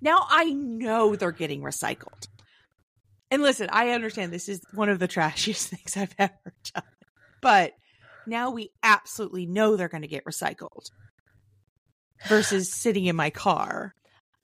now 0.00 0.26
I 0.28 0.44
know 0.52 1.16
they're 1.16 1.32
getting 1.32 1.62
recycled. 1.62 2.28
And 3.30 3.42
listen, 3.42 3.68
I 3.72 3.90
understand 3.90 4.32
this 4.32 4.48
is 4.48 4.60
one 4.74 4.88
of 4.88 4.98
the 4.98 5.08
trashiest 5.08 5.68
things 5.68 5.96
I've 5.96 6.14
ever 6.18 6.54
done. 6.74 6.84
But 7.40 7.72
now 8.26 8.50
we 8.50 8.70
absolutely 8.82 9.46
know 9.46 9.76
they're 9.76 9.88
going 9.88 10.02
to 10.02 10.08
get 10.08 10.24
recycled 10.24 10.90
versus 12.28 12.72
sitting 12.72 13.06
in 13.06 13.16
my 13.16 13.30
car. 13.30 13.94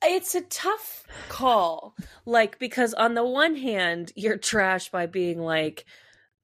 It's 0.02 0.35
a 0.35 0.40
tough 0.42 1.04
call. 1.28 1.95
Like, 2.25 2.59
because 2.59 2.95
on 2.95 3.14
the 3.14 3.25
one 3.25 3.57
hand, 3.57 4.12
you're 4.16 4.38
trash 4.38 4.90
by 4.90 5.07
being 5.07 5.38
like, 5.40 5.85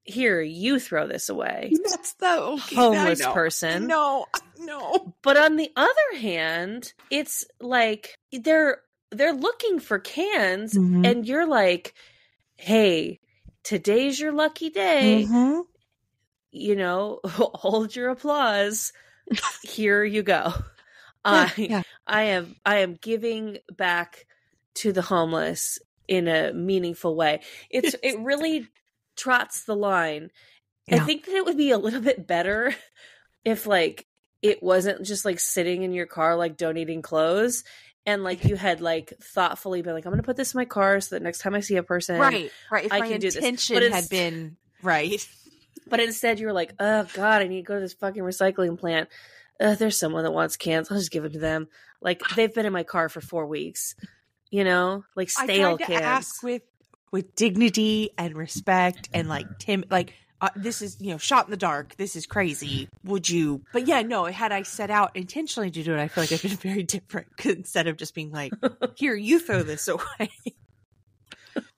here, 0.03 0.41
you 0.41 0.79
throw 0.79 1.07
this 1.07 1.29
away. 1.29 1.73
That's 1.83 2.13
the 2.13 2.39
okay, 2.41 2.75
Homeless 2.75 3.25
person. 3.25 3.87
No, 3.87 4.25
no. 4.59 5.13
But 5.21 5.37
on 5.37 5.55
the 5.57 5.71
other 5.75 6.19
hand, 6.19 6.93
it's 7.09 7.45
like 7.59 8.17
they're 8.31 8.81
they're 9.11 9.33
looking 9.33 9.79
for 9.79 9.99
cans 9.99 10.73
Mhm. 10.73 11.05
and 11.05 11.25
you're 11.27 11.47
like, 11.47 11.93
"Hey, 12.55 13.19
today's 13.63 14.19
your 14.19 14.31
lucky 14.31 14.69
day. 14.69 15.25
Mhm. 15.29 15.63
You 16.51 16.75
know, 16.75 17.19
hold 17.25 17.95
your 17.95 18.09
applause. 18.09 18.93
Here 19.61 20.03
you 20.03 20.23
go." 20.23 20.53
I 21.25 21.51
yeah. 21.57 21.83
I 22.07 22.23
am 22.23 22.55
I 22.65 22.77
am 22.77 22.95
giving 22.95 23.57
back 23.75 24.25
to 24.75 24.91
the 24.91 25.01
homeless 25.01 25.79
in 26.07 26.27
a 26.27 26.53
meaningful 26.53 27.15
way. 27.15 27.41
It's 27.69 27.95
it 28.01 28.19
really 28.21 28.67
trots 29.15 29.65
the 29.65 29.75
line. 29.75 30.31
I 30.89 30.99
think 30.99 31.25
that 31.25 31.35
it 31.35 31.43
would 31.43 31.57
be 31.57 31.71
a 31.71 31.77
little 31.77 31.99
bit 31.99 32.25
better 32.25 32.73
if 33.45 33.67
like 33.67 34.07
it 34.41 34.63
wasn't 34.63 35.05
just 35.05 35.25
like 35.25 35.39
sitting 35.39 35.83
in 35.83 35.91
your 35.91 36.05
car 36.05 36.37
like 36.37 36.55
donating 36.55 37.01
clothes 37.01 37.65
and 38.05 38.23
like 38.23 38.45
you 38.45 38.55
had 38.55 38.79
like 38.79 39.13
thoughtfully 39.21 39.81
been 39.81 39.93
like 39.93 40.05
I'm 40.05 40.11
going 40.11 40.21
to 40.21 40.25
put 40.25 40.37
this 40.37 40.53
in 40.53 40.59
my 40.59 40.65
car 40.65 41.01
so 41.01 41.15
that 41.15 41.23
next 41.23 41.39
time 41.39 41.55
I 41.55 41.59
see 41.59 41.75
a 41.75 41.83
person 41.83 42.19
Right, 42.19 42.51
right. 42.71 42.85
If 42.85 42.93
I 42.93 42.99
my 42.99 43.09
can 43.09 43.19
do 43.19 43.29
this. 43.29 43.43
But 43.69 43.83
had 43.91 44.09
been 44.09 44.57
right. 44.81 45.27
But 45.89 46.01
instead, 46.01 46.37
you 46.37 46.47
were 46.47 46.53
like, 46.53 46.73
"Oh 46.81 47.07
God, 47.13 47.41
I 47.41 47.47
need 47.47 47.61
to 47.61 47.67
go 47.67 47.75
to 47.75 47.79
this 47.79 47.93
fucking 47.93 48.21
recycling 48.21 48.77
plant. 48.77 49.07
Uh, 49.59 49.75
there's 49.75 49.97
someone 49.97 50.23
that 50.23 50.33
wants 50.33 50.57
cans. 50.57 50.91
I'll 50.91 50.97
just 50.97 51.11
give 51.11 51.23
it 51.23 51.31
to 51.31 51.39
them. 51.39 51.69
Like 52.01 52.21
they've 52.35 52.53
been 52.53 52.65
in 52.65 52.73
my 52.73 52.83
car 52.83 53.09
for 53.09 53.21
four 53.21 53.45
weeks. 53.45 53.95
You 54.51 54.63
know, 54.63 55.03
like 55.15 55.29
stale 55.29 55.43
I 55.43 55.53
stale 55.53 55.77
tried 55.77 55.87
to 55.87 56.05
ask 56.05 56.43
with 56.43 56.61
with 57.11 57.35
dignity 57.35 58.11
and 58.17 58.35
respect 58.35 59.09
and 59.13 59.27
like 59.29 59.47
Tim 59.59 59.83
like 59.89 60.13
uh, 60.39 60.49
this 60.55 60.81
is 60.81 60.97
you 61.01 61.11
know 61.11 61.17
shot 61.17 61.45
in 61.45 61.51
the 61.51 61.57
dark. 61.57 61.95
This 61.97 62.15
is 62.15 62.25
crazy. 62.27 62.87
Would 63.03 63.27
you? 63.27 63.63
But 63.73 63.87
yeah, 63.87 64.03
no. 64.03 64.25
Had 64.25 64.51
I 64.51 64.61
set 64.63 64.89
out 64.91 65.15
intentionally 65.15 65.71
to 65.71 65.83
do 65.83 65.93
it, 65.93 65.99
I 65.99 66.07
feel 66.07 66.23
like 66.23 66.31
I've 66.31 66.41
been 66.41 66.51
very 66.73 66.83
different. 66.83 67.27
'Cause 67.37 67.53
Instead 67.55 67.87
of 67.87 67.97
just 67.97 68.13
being 68.13 68.31
like, 68.31 68.53
"Here, 68.95 69.15
you 69.15 69.39
throw 69.39 69.63
this 69.63 69.87
away." 69.87 70.29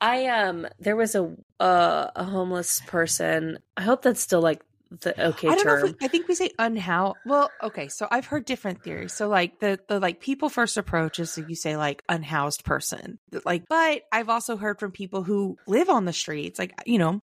I 0.02 0.28
um, 0.28 0.68
there 0.80 0.96
was 0.96 1.16
a 1.16 1.36
uh, 1.60 2.08
a 2.16 2.24
homeless 2.24 2.82
person. 2.86 3.60
I 3.78 3.82
hope 3.82 4.02
that's 4.02 4.22
still 4.22 4.42
like 4.42 4.62
the 4.92 5.20
okay 5.30 5.48
I 5.48 5.56
don't 5.56 5.66
know. 5.66 5.76
term. 5.76 5.86
If 5.86 5.96
we, 6.00 6.06
I 6.06 6.08
think 6.08 6.28
we 6.28 6.36
say 6.36 6.52
unhoused. 6.58 7.18
Well, 7.26 7.52
okay. 7.62 7.88
So 7.88 8.08
I've 8.10 8.26
heard 8.26 8.46
different 8.46 8.84
theories. 8.84 9.14
So 9.14 9.28
like 9.28 9.60
the 9.60 9.80
the 9.88 10.00
like 10.00 10.20
people 10.20 10.50
first 10.50 10.78
approach 10.78 11.20
is 11.20 11.32
so 11.32 11.46
you 11.48 11.56
say 11.56 11.78
like 11.78 12.04
unhoused 12.10 12.64
person. 12.64 13.20
Like, 13.46 13.64
but 13.70 14.04
I've 14.12 14.30
also 14.30 14.58
heard 14.58 14.80
from 14.80 14.92
people 14.92 15.24
who 15.24 15.58
live 15.68 15.90
on 15.90 16.06
the 16.06 16.14
streets, 16.14 16.60
like 16.60 16.74
you 16.86 16.98
know, 16.98 17.22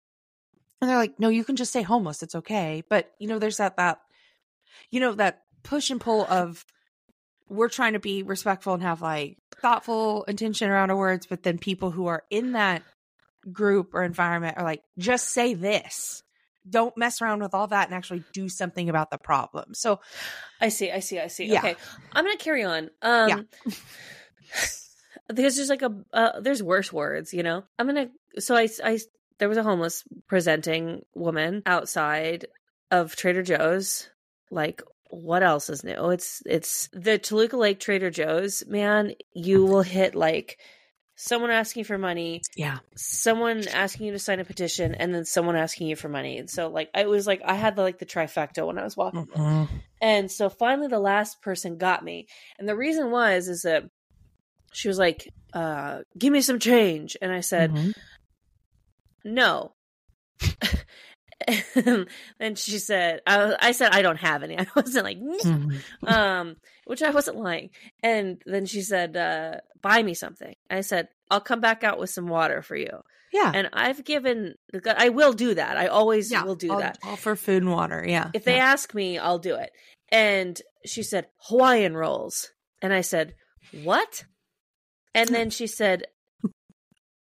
and 0.80 0.90
they're 0.90 0.96
like, 0.96 1.18
no, 1.18 1.28
you 1.28 1.44
can 1.44 1.56
just 1.56 1.72
say 1.72 1.82
homeless. 1.82 2.22
It's 2.22 2.34
okay. 2.34 2.82
But 2.88 3.10
you 3.18 3.28
know, 3.28 3.38
there's 3.38 3.58
that 3.58 3.76
that 3.76 4.00
you 4.90 5.00
know 5.00 5.14
that 5.14 5.42
push 5.62 5.90
and 5.90 6.00
pull 6.00 6.24
of 6.26 6.64
we're 7.48 7.68
trying 7.68 7.92
to 7.92 8.00
be 8.00 8.22
respectful 8.22 8.74
and 8.74 8.82
have 8.82 9.02
like 9.02 9.38
thoughtful 9.60 10.24
intention 10.24 10.70
around 10.70 10.90
our 10.90 10.96
words, 10.96 11.26
but 11.26 11.42
then 11.42 11.58
people 11.58 11.90
who 11.90 12.06
are 12.06 12.24
in 12.30 12.52
that 12.52 12.82
group 13.52 13.94
or 13.94 14.02
environment 14.02 14.56
are 14.56 14.64
like, 14.64 14.82
just 14.98 15.30
say 15.30 15.54
this. 15.54 16.22
Don't 16.68 16.96
mess 16.96 17.22
around 17.22 17.42
with 17.42 17.54
all 17.54 17.66
that 17.68 17.86
and 17.88 17.94
actually 17.94 18.24
do 18.32 18.48
something 18.48 18.88
about 18.88 19.10
the 19.10 19.18
problem. 19.18 19.74
So, 19.74 20.00
I 20.60 20.68
see, 20.68 20.90
I 20.90 21.00
see, 21.00 21.18
I 21.20 21.28
see. 21.28 21.46
Yeah. 21.46 21.58
Okay, 21.60 21.76
I'm 22.12 22.24
gonna 22.24 22.36
carry 22.36 22.64
on. 22.64 22.90
Um, 23.02 23.28
Yeah. 23.28 23.40
because 23.64 24.86
there's 25.56 25.68
like 25.68 25.82
a 25.82 25.94
uh, 26.12 26.40
there's 26.40 26.62
worse 26.62 26.92
words, 26.92 27.32
you 27.32 27.42
know. 27.42 27.64
I'm 27.78 27.86
gonna. 27.86 28.08
So 28.38 28.56
I 28.56 28.68
I 28.84 28.98
there 29.38 29.48
was 29.48 29.58
a 29.58 29.62
homeless 29.62 30.04
presenting 30.26 31.04
woman 31.14 31.62
outside 31.66 32.46
of 32.90 33.16
Trader 33.16 33.42
Joe's. 33.42 34.08
Like, 34.50 34.82
what 35.10 35.42
else 35.42 35.68
is 35.70 35.84
new? 35.84 36.10
It's 36.10 36.42
it's 36.46 36.88
the 36.92 37.18
Toluca 37.18 37.56
Lake 37.56 37.80
Trader 37.80 38.10
Joe's. 38.10 38.64
Man, 38.66 39.12
you 39.32 39.64
will 39.64 39.82
hit 39.82 40.14
like 40.14 40.58
someone 41.16 41.50
asking 41.50 41.84
for 41.84 41.98
money, 41.98 42.42
yeah. 42.54 42.78
someone 42.94 43.66
asking 43.68 44.06
you 44.06 44.12
to 44.12 44.18
sign 44.18 44.38
a 44.38 44.44
petition, 44.44 44.94
and 44.94 45.14
then 45.14 45.24
someone 45.24 45.56
asking 45.56 45.88
you 45.88 45.96
for 45.96 46.08
money. 46.08 46.38
And 46.38 46.48
so 46.48 46.68
like 46.68 46.90
I 46.94 47.06
was 47.06 47.26
like 47.26 47.42
I 47.44 47.54
had 47.54 47.74
the 47.74 47.82
like 47.82 47.98
the 47.98 48.06
trifecta 48.06 48.66
when 48.66 48.78
I 48.78 48.84
was 48.84 48.96
walking. 48.96 49.26
Mhm. 49.26 49.68
And 50.00 50.30
so 50.30 50.48
finally 50.48 50.88
the 50.88 50.98
last 51.00 51.40
person 51.42 51.78
got 51.78 52.04
me. 52.04 52.26
And 52.58 52.68
the 52.68 52.76
reason 52.76 53.10
was 53.10 53.48
is 53.48 53.62
that 53.62 53.84
she 54.72 54.88
was 54.88 54.98
like, 54.98 55.32
uh, 55.54 56.00
give 56.18 56.32
me 56.32 56.42
some 56.42 56.58
change. 56.58 57.16
And 57.22 57.32
I 57.32 57.40
said, 57.40 57.70
Mhm. 57.72 57.94
no. 59.24 59.72
and 62.40 62.58
she 62.58 62.78
said, 62.78 63.20
I, 63.26 63.56
I 63.60 63.72
said, 63.72 63.92
I 63.92 64.02
don't 64.02 64.18
have 64.18 64.42
any. 64.42 64.58
I 64.58 64.66
wasn't 64.74 65.04
like, 65.04 65.18
"Mm." 65.18 65.80
Mhm. 66.02 66.10
um, 66.10 66.56
which 66.86 67.02
I 67.02 67.10
wasn't 67.10 67.38
lying. 67.38 67.70
And 68.02 68.40
then 68.46 68.66
she 68.66 68.82
said, 68.82 69.16
uh, 69.16 69.56
buy 69.82 70.02
me 70.02 70.14
something. 70.14 70.54
I 70.70 70.80
said, 70.80 71.08
I'll 71.30 71.40
come 71.40 71.60
back 71.60 71.84
out 71.84 71.98
with 71.98 72.10
some 72.10 72.28
water 72.28 72.62
for 72.62 72.76
you. 72.76 73.02
Yeah. 73.32 73.50
And 73.54 73.68
I've 73.72 74.04
given, 74.04 74.54
I 74.86 75.10
will 75.10 75.32
do 75.32 75.54
that. 75.54 75.76
I 75.76 75.88
always 75.88 76.30
yeah. 76.30 76.44
will 76.44 76.54
do 76.54 76.72
all, 76.72 76.78
that. 76.78 76.98
All 77.02 77.16
for 77.16 77.36
food 77.36 77.62
and 77.62 77.72
water. 77.72 78.04
Yeah. 78.06 78.30
If 78.32 78.44
they 78.44 78.58
ask 78.58 78.94
me, 78.94 79.18
I'll 79.18 79.38
do 79.38 79.56
it. 79.56 79.70
And 80.10 80.60
she 80.84 81.02
said, 81.02 81.26
Hawaiian 81.48 81.96
rolls. 81.96 82.52
And 82.80 82.92
I 82.92 83.00
said, 83.00 83.34
What? 83.82 84.24
And 85.14 85.28
then 85.28 85.50
she 85.50 85.66
said, 85.66 86.04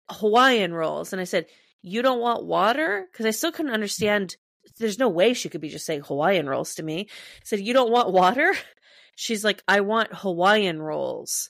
Hawaiian 0.09 0.73
rolls. 0.73 1.13
And 1.13 1.21
I 1.21 1.25
said, 1.25 1.45
You 1.83 2.01
don't 2.01 2.19
want 2.21 2.45
water? 2.45 3.05
Because 3.11 3.25
I 3.25 3.31
still 3.31 3.51
couldn't 3.51 3.73
understand. 3.73 4.35
There's 4.79 4.97
no 4.97 5.09
way 5.09 5.33
she 5.33 5.49
could 5.49 5.61
be 5.61 5.69
just 5.69 5.85
saying 5.85 6.01
Hawaiian 6.01 6.47
rolls 6.49 6.75
to 6.75 6.83
me. 6.83 7.07
I 7.09 7.41
said, 7.43 7.59
You 7.59 7.73
don't 7.73 7.91
want 7.91 8.11
water? 8.11 8.53
She's 9.15 9.43
like, 9.43 9.61
I 9.67 9.81
want 9.81 10.09
Hawaiian 10.13 10.81
rolls. 10.81 11.49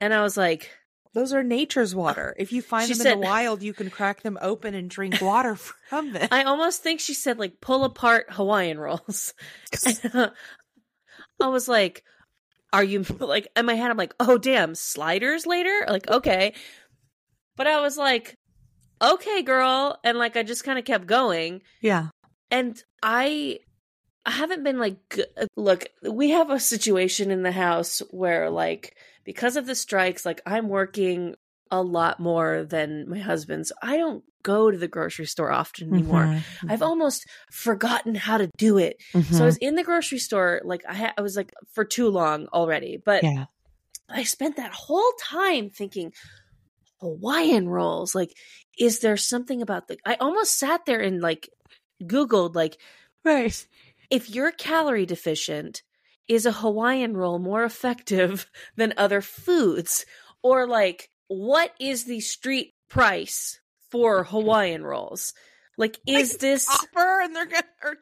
And 0.00 0.12
I 0.14 0.22
was 0.22 0.36
like, 0.36 0.70
Those 1.14 1.32
are 1.32 1.42
nature's 1.42 1.94
water. 1.94 2.36
If 2.38 2.52
you 2.52 2.60
find 2.62 2.84
them 2.84 2.98
in 2.98 3.02
said- 3.02 3.14
the 3.16 3.20
wild, 3.26 3.62
you 3.62 3.72
can 3.72 3.88
crack 3.90 4.20
them 4.22 4.38
open 4.40 4.74
and 4.74 4.88
drink 4.90 5.20
water 5.20 5.56
from 5.88 6.12
them. 6.12 6.28
I 6.30 6.44
almost 6.44 6.82
think 6.82 7.00
she 7.00 7.14
said, 7.14 7.38
like, 7.38 7.60
pull 7.60 7.84
apart 7.84 8.26
Hawaiian 8.30 8.78
rolls. 8.78 9.34
Uh, 10.12 10.28
I 11.40 11.48
was 11.48 11.66
like, 11.66 12.04
are 12.72 12.84
you 12.84 13.04
like 13.18 13.48
in 13.56 13.66
my 13.66 13.74
head? 13.74 13.90
I'm 13.90 13.96
like, 13.96 14.14
oh 14.20 14.38
damn, 14.38 14.74
sliders 14.76 15.46
later? 15.46 15.84
Like, 15.88 16.08
okay. 16.08 16.54
But 17.56 17.66
I 17.66 17.80
was 17.80 17.96
like, 17.98 18.36
okay, 19.12 19.42
girl. 19.42 19.98
And 20.04 20.18
like, 20.18 20.36
I 20.36 20.42
just 20.42 20.64
kind 20.64 20.78
of 20.78 20.84
kept 20.84 21.06
going. 21.06 21.62
yeah. 21.80 22.08
And 22.50 22.80
I, 23.02 23.58
I 24.24 24.30
haven't 24.30 24.62
been 24.62 24.78
like, 24.78 24.96
g- 25.14 25.24
look, 25.56 25.86
we 26.08 26.30
have 26.30 26.50
a 26.50 26.60
situation 26.60 27.30
in 27.30 27.42
the 27.42 27.50
house 27.52 28.00
where 28.10 28.48
like, 28.50 28.96
because 29.24 29.56
of 29.56 29.66
the 29.66 29.74
strikes, 29.74 30.24
like 30.24 30.40
I'm 30.46 30.68
working 30.68 31.34
a 31.70 31.82
lot 31.82 32.20
more 32.20 32.64
than 32.64 33.08
my 33.08 33.18
husband's. 33.18 33.72
I 33.82 33.96
don't 33.96 34.22
go 34.42 34.70
to 34.70 34.76
the 34.78 34.86
grocery 34.86 35.24
store 35.26 35.50
often 35.50 35.92
anymore. 35.92 36.26
Mhm. 36.26 36.44
I've 36.70 36.82
almost 36.82 37.26
forgotten 37.50 38.14
how 38.14 38.38
to 38.38 38.48
do 38.58 38.76
it. 38.78 38.98
Mhm. 39.14 39.32
So 39.34 39.42
I 39.42 39.46
was 39.46 39.56
in 39.56 39.74
the 39.74 39.82
grocery 39.82 40.18
store, 40.18 40.60
like 40.64 40.84
I, 40.88 40.94
ha- 40.94 41.14
I 41.18 41.22
was 41.22 41.34
like 41.36 41.52
for 41.72 41.84
too 41.84 42.08
long 42.08 42.46
already, 42.52 42.98
but 43.04 43.24
yeah. 43.24 43.46
I 44.08 44.22
spent 44.24 44.56
that 44.56 44.70
whole 44.72 45.12
time 45.18 45.70
thinking 45.70 46.12
Hawaiian 47.04 47.68
rolls. 47.68 48.14
Like, 48.14 48.34
is 48.78 49.00
there 49.00 49.16
something 49.18 49.60
about 49.60 49.88
the? 49.88 49.98
I 50.06 50.14
almost 50.14 50.58
sat 50.58 50.86
there 50.86 51.00
and 51.00 51.20
like 51.20 51.50
Googled 52.02 52.54
like 52.54 52.78
Right. 53.24 53.66
if 54.10 54.30
you're 54.30 54.50
calorie 54.52 55.06
deficient, 55.06 55.82
is 56.28 56.46
a 56.46 56.52
Hawaiian 56.52 57.16
roll 57.16 57.38
more 57.38 57.64
effective 57.64 58.46
than 58.76 58.94
other 58.96 59.20
foods? 59.20 60.06
Or 60.42 60.66
like, 60.66 61.10
what 61.28 61.72
is 61.78 62.04
the 62.04 62.20
street 62.20 62.72
price 62.88 63.60
for 63.90 64.24
Hawaiian 64.24 64.82
rolls? 64.84 65.34
Like, 65.76 65.98
is 66.06 66.32
Like, 66.32 66.40
this 66.40 66.66
Copper 66.66 67.20
and 67.22 67.36
they're 67.36 67.46
gonna. 67.46 67.96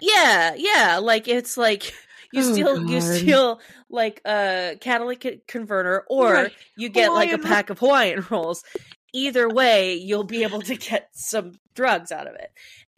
Yeah, 0.00 0.54
yeah. 0.56 0.98
Like 1.02 1.28
it's 1.28 1.56
like 1.56 1.92
you 2.32 2.42
Oh, 2.42 2.52
steal 2.52 2.90
you 2.90 3.00
steal 3.00 3.60
like 3.88 4.20
a 4.26 4.76
catalytic 4.80 5.46
converter, 5.46 6.04
or 6.08 6.32
Right. 6.32 6.52
you 6.76 6.88
get 6.88 7.12
like 7.12 7.32
a 7.32 7.38
pack 7.38 7.70
of 7.70 7.78
Hawaiian 7.78 8.24
rolls. 8.30 8.64
Either 9.12 9.48
way, 9.48 9.94
you'll 9.94 10.24
be 10.24 10.42
able 10.42 10.60
to 10.62 10.76
get 10.76 11.08
some 11.12 11.58
drugs 11.74 12.12
out 12.12 12.26
of 12.26 12.34
it. 12.34 12.50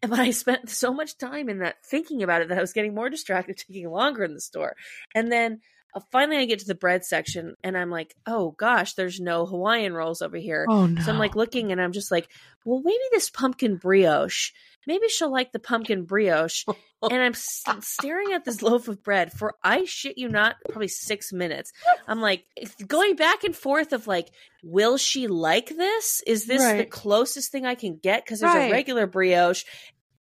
And 0.03 0.11
But 0.11 0.21
I 0.21 0.31
spent 0.31 0.71
so 0.71 0.93
much 0.93 1.19
time 1.19 1.49
in 1.49 1.59
that 1.59 1.85
thinking 1.85 2.23
about 2.23 2.43
it 2.43 2.49
that 2.49 2.59
I 2.59 2.61
was 2.61 2.73
getting 2.73 2.95
more 2.95 3.11
distracted, 3.11 3.57
taking 3.57 3.89
longer 3.91 4.25
in 4.25 4.35
the 4.35 4.41
store. 4.41 4.77
And 5.15 5.31
then 5.31 5.61
Uh, 5.95 6.01
finally, 6.13 6.39
I 6.39 6.45
get 6.45 6.59
to 6.61 6.67
the 6.67 6.75
bread 6.75 7.05
section, 7.05 7.55
and 7.65 7.77
I'm 7.77 7.91
like, 7.91 8.15
"Oh 8.27 8.53
gosh, 8.59 8.95
there's 8.95 9.21
no 9.21 9.47
Hawaiian 9.47 9.95
rolls 9.95 10.23
over 10.23 10.37
here." 10.37 10.67
oh 10.69 10.87
no. 10.87 11.01
So 11.03 11.11
I'm 11.13 11.19
like 11.19 11.35
looking 11.37 11.73
and 11.73 11.81
I'm 11.81 11.93
just 11.93 12.11
like, 12.11 12.29
well, 12.65 12.81
maybe 12.85 12.99
this 13.13 13.31
pumpkin 13.31 13.77
brioche, 13.77 14.53
maybe 14.87 15.09
she'll 15.09 15.33
like 15.33 15.53
the 15.53 15.59
pumpkin 15.59 16.05
brioche. 16.05 16.65
and 17.03 17.23
I'm 17.23 17.33
s- 17.33 17.63
staring 17.81 18.33
at 18.33 18.45
this 18.45 18.61
loaf 18.61 18.89
of 18.89 19.03
bread 19.05 19.33
for, 19.33 19.55
I 19.63 19.85
shit 19.85 20.19
you 20.19 20.29
not, 20.29 20.57
probably 20.69 20.89
six 20.89 21.33
minutes. 21.33 21.73
I'm 22.09 22.21
like 22.21 22.45
going 22.87 23.15
back 23.17 23.45
and 23.45 23.55
forth 23.57 23.93
of 23.93 24.07
like, 24.09 24.29
will 24.63 24.97
she 24.99 25.29
like 25.29 25.69
this? 25.69 26.21
Is 26.27 26.47
this 26.47 26.61
the 26.77 26.85
closest 26.85 27.53
thing 27.53 27.65
I 27.65 27.77
can 27.77 27.97
get? 27.97 28.25
Because 28.25 28.41
there's 28.41 28.53
Right. 28.55 28.69
a 28.71 28.73
regular 28.73 29.07
brioche. 29.07 29.65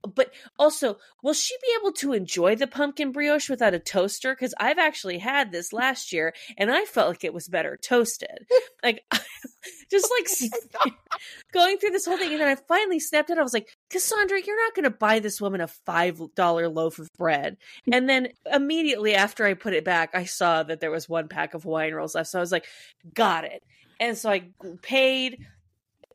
But 0.07 0.33
also, 0.59 0.99
will 1.23 1.35
she 1.35 1.55
be 1.63 1.77
able 1.81 1.93
to 1.93 2.13
enjoy 2.13 2.57
the 2.57 2.67
pumpkin 2.67 3.13
brioche 3.13 3.51
without 3.51 3.75
a 3.75 3.79
toaster? 3.79 4.35
Because 4.35 4.55
I've 4.59 4.79
actually 4.79 5.19
had 5.19 5.53
this 5.53 5.73
last 5.73 6.13
year 6.13 6.35
and 6.57 6.71
I 6.71 6.85
felt 6.85 7.09
like 7.09 7.25
it 7.25 7.35
was 7.35 7.49
better 7.49 7.79
toasted. 7.81 8.47
like, 8.83 9.05
just 9.91 10.11
like 10.11 10.93
going 11.53 11.79
through 11.79 11.91
this 11.91 12.07
whole 12.07 12.19
thing. 12.19 12.33
And 12.33 12.41
then 12.41 12.49
I 12.49 12.55
finally 12.55 13.01
snapped 13.01 13.31
it. 13.31 13.39
I 13.39 13.43
was 13.43 13.55
like, 13.55 13.69
Cassandra, 13.91 14.41
you're 14.45 14.65
not 14.65 14.75
going 14.75 14.85
to 14.85 14.91
buy 14.91 15.19
this 15.19 15.41
woman 15.41 15.61
a 15.61 15.69
$5 15.87 16.75
loaf 16.75 16.99
of 16.99 17.13
bread. 17.17 17.57
Mm. 17.89 17.97
And 17.97 18.09
then 18.09 18.29
immediately 18.53 19.15
after 19.15 19.45
I 19.45 19.55
put 19.55 19.75
it 19.75 19.85
back, 19.85 20.11
I 20.15 20.25
saw 20.25 20.63
that 20.63 20.81
there 20.81 20.91
was 20.91 21.09
one 21.09 21.29
pack 21.29 21.55
of 21.55 21.65
Hawaiian 21.65 21.95
rolls 21.95 22.15
left. 22.15 22.31
So 22.31 22.39
I 22.39 22.41
was 22.41 22.53
like, 22.53 22.67
got 23.15 23.45
it. 23.45 23.63
And 23.99 24.17
so 24.17 24.31
I 24.31 24.51
paid, 24.83 25.47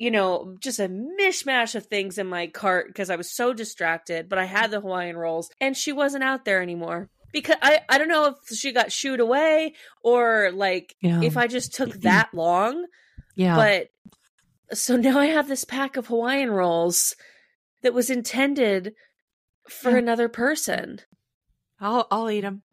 you 0.02 0.10
know, 0.10 0.56
just 0.60 0.80
a 0.80 0.90
mishmash 0.90 1.76
of 1.76 1.86
things 1.86 2.18
in 2.18 2.26
my 2.26 2.48
cart 2.48 2.88
because 2.88 3.12
I 3.12 3.16
was 3.18 3.30
so 3.30 3.54
distracted. 3.54 4.28
But 4.30 4.40
I 4.40 4.46
had 4.46 4.72
the 4.72 4.82
Hawaiian 4.82 5.16
rolls 5.16 5.52
and 5.62 5.78
she 5.78 5.92
wasn't 5.92 6.24
out 6.24 6.44
there 6.44 6.62
anymore. 6.62 7.10
Because 7.32 7.58
I, 7.62 7.82
I 7.88 8.00
don't 8.00 8.08
know 8.10 8.26
if 8.50 8.58
she 8.58 8.72
got 8.72 8.92
shooed 8.92 9.20
away 9.20 9.76
or 10.04 10.50
like 10.54 10.96
Yeah. 11.02 11.22
if 11.22 11.38
I 11.38 11.46
just 11.46 11.76
took 11.76 11.92
that 12.02 12.30
long. 12.34 12.86
yeah. 13.36 13.56
But 13.56 13.90
so 14.76 14.96
now 14.96 15.20
I 15.20 15.28
have 15.28 15.48
this 15.48 15.66
pack 15.66 15.98
of 15.98 16.08
Hawaiian 16.08 16.50
rolls 16.50 17.16
that 17.84 17.94
was 17.94 18.10
intended 18.10 18.94
for 19.70 19.92
Yeah. 19.92 19.98
another 19.98 20.30
person. 20.30 21.00
I'll 21.80 22.08
I'll 22.10 22.30
eat 22.32 22.42
them. 22.42 22.64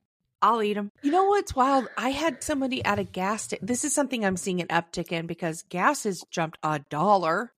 I'll 0.41 0.63
eat 0.63 0.75
them. 0.75 0.91
You 1.03 1.11
know 1.11 1.25
what's 1.27 1.55
wild? 1.55 1.89
I 1.97 2.11
had 2.11 2.43
somebody 2.43 2.85
at 2.85 2.99
a 2.99 3.05
gas 3.05 3.45
station. 3.45 3.67
This 3.67 3.85
is 3.85 3.95
something 3.95 4.25
I'm 4.25 4.37
seeing 4.37 4.61
an 4.61 4.69
uptick 4.69 5.11
in 5.13 5.27
because 5.27 5.65
gas 5.69 6.05
has 6.05 6.23
jumped 6.31 6.59
a 6.63 6.81
dollar 6.91 7.53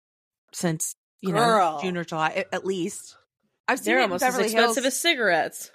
since 0.52 0.94
you 1.20 1.32
Girl. 1.32 1.74
know 1.76 1.80
June 1.82 1.96
or 1.96 2.04
July 2.04 2.44
at, 2.52 2.64
least. 2.64 3.16
I've 3.68 3.78
seen 3.78 3.84
They're 3.84 3.98
it 4.00 4.04
in 4.04 4.10
almost 4.10 4.24
as 4.24 4.38
expensive 4.38 4.84
Hills. 4.84 4.94
as 4.94 5.00
cigarettes. 5.00 5.70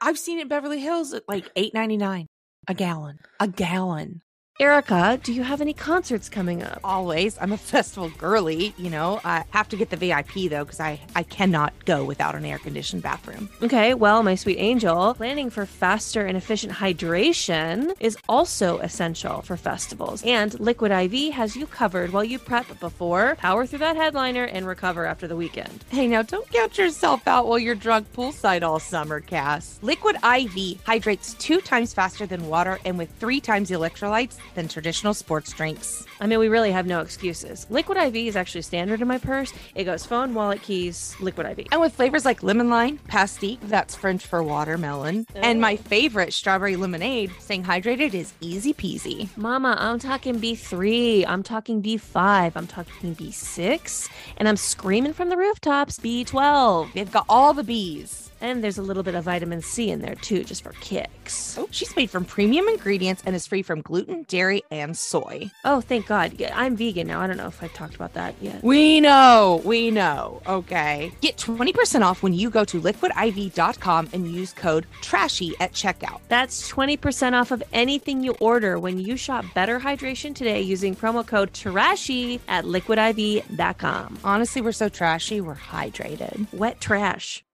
I've 0.00 0.18
seen 0.18 0.38
it 0.38 0.42
in 0.42 0.48
Beverly 0.48 0.80
Hills 0.80 1.14
at 1.14 1.28
like 1.28 1.50
eight 1.56 1.74
ninety 1.74 1.96
nine 1.96 2.26
a 2.66 2.74
gallon. 2.74 3.18
A 3.40 3.48
gallon. 3.48 4.22
Erika, 4.60 5.20
do 5.22 5.32
you 5.32 5.44
have 5.44 5.60
any 5.60 5.72
concerts 5.72 6.28
coming 6.28 6.64
up? 6.64 6.80
Always. 6.82 7.38
I'm 7.40 7.52
a 7.52 7.56
festival 7.56 8.10
girly, 8.18 8.74
you 8.76 8.90
know. 8.90 9.20
I 9.24 9.44
have 9.50 9.68
to 9.68 9.76
get 9.76 9.90
the 9.90 9.96
VIP 9.96 10.50
though 10.50 10.64
because 10.64 10.80
I 10.80 10.98
I 11.14 11.22
cannot 11.22 11.72
go 11.84 12.04
without 12.04 12.34
an 12.34 12.44
air 12.44 12.58
conditioned 12.58 13.04
bathroom. 13.04 13.48
Okay, 13.62 13.94
well, 13.94 14.24
my 14.24 14.34
sweet 14.34 14.58
angel, 14.58 15.14
planning 15.14 15.48
for 15.48 15.64
faster 15.64 16.26
and 16.26 16.36
efficient 16.36 16.72
hydration 16.72 17.94
is 18.00 18.18
also 18.28 18.78
essential 18.78 19.42
for 19.42 19.56
festivals. 19.56 20.24
And 20.24 20.58
Liquid 20.58 20.90
IV 20.90 21.34
has 21.34 21.54
you 21.54 21.68
covered 21.68 22.12
while 22.12 22.24
you 22.24 22.40
prep 22.40 22.80
before, 22.80 23.36
power 23.36 23.64
through 23.64 23.78
that 23.78 23.94
headliner, 23.94 24.42
and 24.42 24.66
recover 24.66 25.06
after 25.06 25.28
the 25.28 25.36
weekend. 25.36 25.84
Hey, 25.90 26.08
now 26.08 26.22
don't 26.22 26.50
count 26.50 26.76
yourself 26.76 27.28
out 27.28 27.46
while 27.46 27.60
you're 27.60 27.76
drunk 27.76 28.12
poolside 28.12 28.64
all 28.64 28.80
summer, 28.80 29.20
Cass. 29.20 29.78
Liquid 29.82 30.16
IV 30.16 30.82
hydrates 30.84 31.34
two 31.34 31.60
times 31.60 31.94
faster 31.94 32.26
than 32.26 32.48
water 32.48 32.80
and 32.84 32.98
with 32.98 33.08
three 33.20 33.40
times 33.40 33.68
the 33.68 33.76
electrolytes 33.76 34.34
than 34.54 34.68
traditional 34.68 35.14
sports 35.14 35.52
drinks. 35.52 36.04
I 36.20 36.26
mean, 36.26 36.38
we 36.38 36.48
really 36.48 36.72
have 36.72 36.86
no 36.86 37.00
excuses. 37.00 37.66
Liquid 37.70 37.98
IV 37.98 38.16
is 38.16 38.36
actually 38.36 38.62
standard 38.62 39.00
in 39.00 39.08
my 39.08 39.18
purse. 39.18 39.52
It 39.74 39.84
goes 39.84 40.04
phone, 40.04 40.34
wallet, 40.34 40.62
keys, 40.62 41.16
Liquid 41.20 41.46
IV. 41.46 41.66
And 41.72 41.80
with 41.80 41.94
flavors 41.94 42.24
like 42.24 42.42
lemon 42.42 42.68
lime, 42.68 42.98
pastique, 43.08 43.60
that's 43.64 43.94
French 43.94 44.26
for 44.26 44.42
watermelon, 44.42 45.26
oh. 45.34 45.40
and 45.40 45.60
my 45.60 45.76
favorite, 45.76 46.32
strawberry 46.32 46.76
lemonade, 46.76 47.32
staying 47.38 47.64
hydrated 47.64 48.14
is 48.14 48.32
easy 48.40 48.72
peasy. 48.72 49.28
Mama, 49.36 49.76
I'm 49.78 49.98
talking 49.98 50.40
B3. 50.40 51.24
I'm 51.26 51.42
talking 51.42 51.82
B5. 51.82 52.52
I'm 52.54 52.66
talking 52.66 53.14
B6. 53.14 54.08
And 54.36 54.48
I'm 54.48 54.56
screaming 54.56 55.12
from 55.12 55.28
the 55.28 55.36
rooftops 55.36 55.98
B12. 55.98 56.92
They've 56.92 57.10
got 57.10 57.26
all 57.28 57.54
the 57.54 57.64
bees. 57.64 58.27
And 58.40 58.62
there's 58.62 58.78
a 58.78 58.82
little 58.82 59.02
bit 59.02 59.14
of 59.14 59.24
vitamin 59.24 59.62
C 59.62 59.90
in 59.90 60.00
there 60.00 60.14
too, 60.14 60.44
just 60.44 60.62
for 60.62 60.72
kicks. 60.80 61.56
Oh, 61.58 61.68
she's 61.70 61.94
made 61.96 62.10
from 62.10 62.24
premium 62.24 62.68
ingredients 62.68 63.22
and 63.26 63.34
is 63.34 63.46
free 63.46 63.62
from 63.62 63.80
gluten, 63.80 64.24
dairy, 64.28 64.62
and 64.70 64.96
soy. 64.96 65.50
Oh, 65.64 65.80
thank 65.80 66.06
God. 66.06 66.34
Yeah, 66.38 66.56
I'm 66.56 66.76
vegan 66.76 67.06
now. 67.06 67.20
I 67.20 67.26
don't 67.26 67.36
know 67.36 67.46
if 67.48 67.62
I've 67.62 67.72
talked 67.72 67.94
about 67.96 68.14
that 68.14 68.34
yet. 68.40 68.62
We 68.62 69.00
know, 69.00 69.62
we 69.64 69.90
know. 69.90 70.40
Okay. 70.46 71.12
Get 71.20 71.36
20% 71.36 72.02
off 72.02 72.22
when 72.22 72.32
you 72.32 72.50
go 72.50 72.64
to 72.64 72.80
liquidiv.com 72.80 74.10
and 74.12 74.30
use 74.30 74.52
code 74.52 74.86
TRASHY 75.02 75.54
at 75.60 75.72
checkout. 75.72 76.20
That's 76.28 76.70
20% 76.70 77.32
off 77.32 77.50
of 77.50 77.62
anything 77.72 78.22
you 78.22 78.36
order 78.40 78.78
when 78.78 78.98
you 78.98 79.16
shop 79.16 79.44
Better 79.54 79.80
Hydration 79.80 80.34
today 80.34 80.60
using 80.60 80.94
promo 80.94 81.26
code 81.26 81.52
TRASHY 81.52 82.40
at 82.48 82.64
liquidiv.com. 82.64 84.18
Honestly, 84.24 84.62
we're 84.62 84.72
so 84.72 84.88
trashy, 84.88 85.40
we're 85.40 85.54
hydrated. 85.54 86.46
Wet 86.52 86.80
trash. 86.80 87.44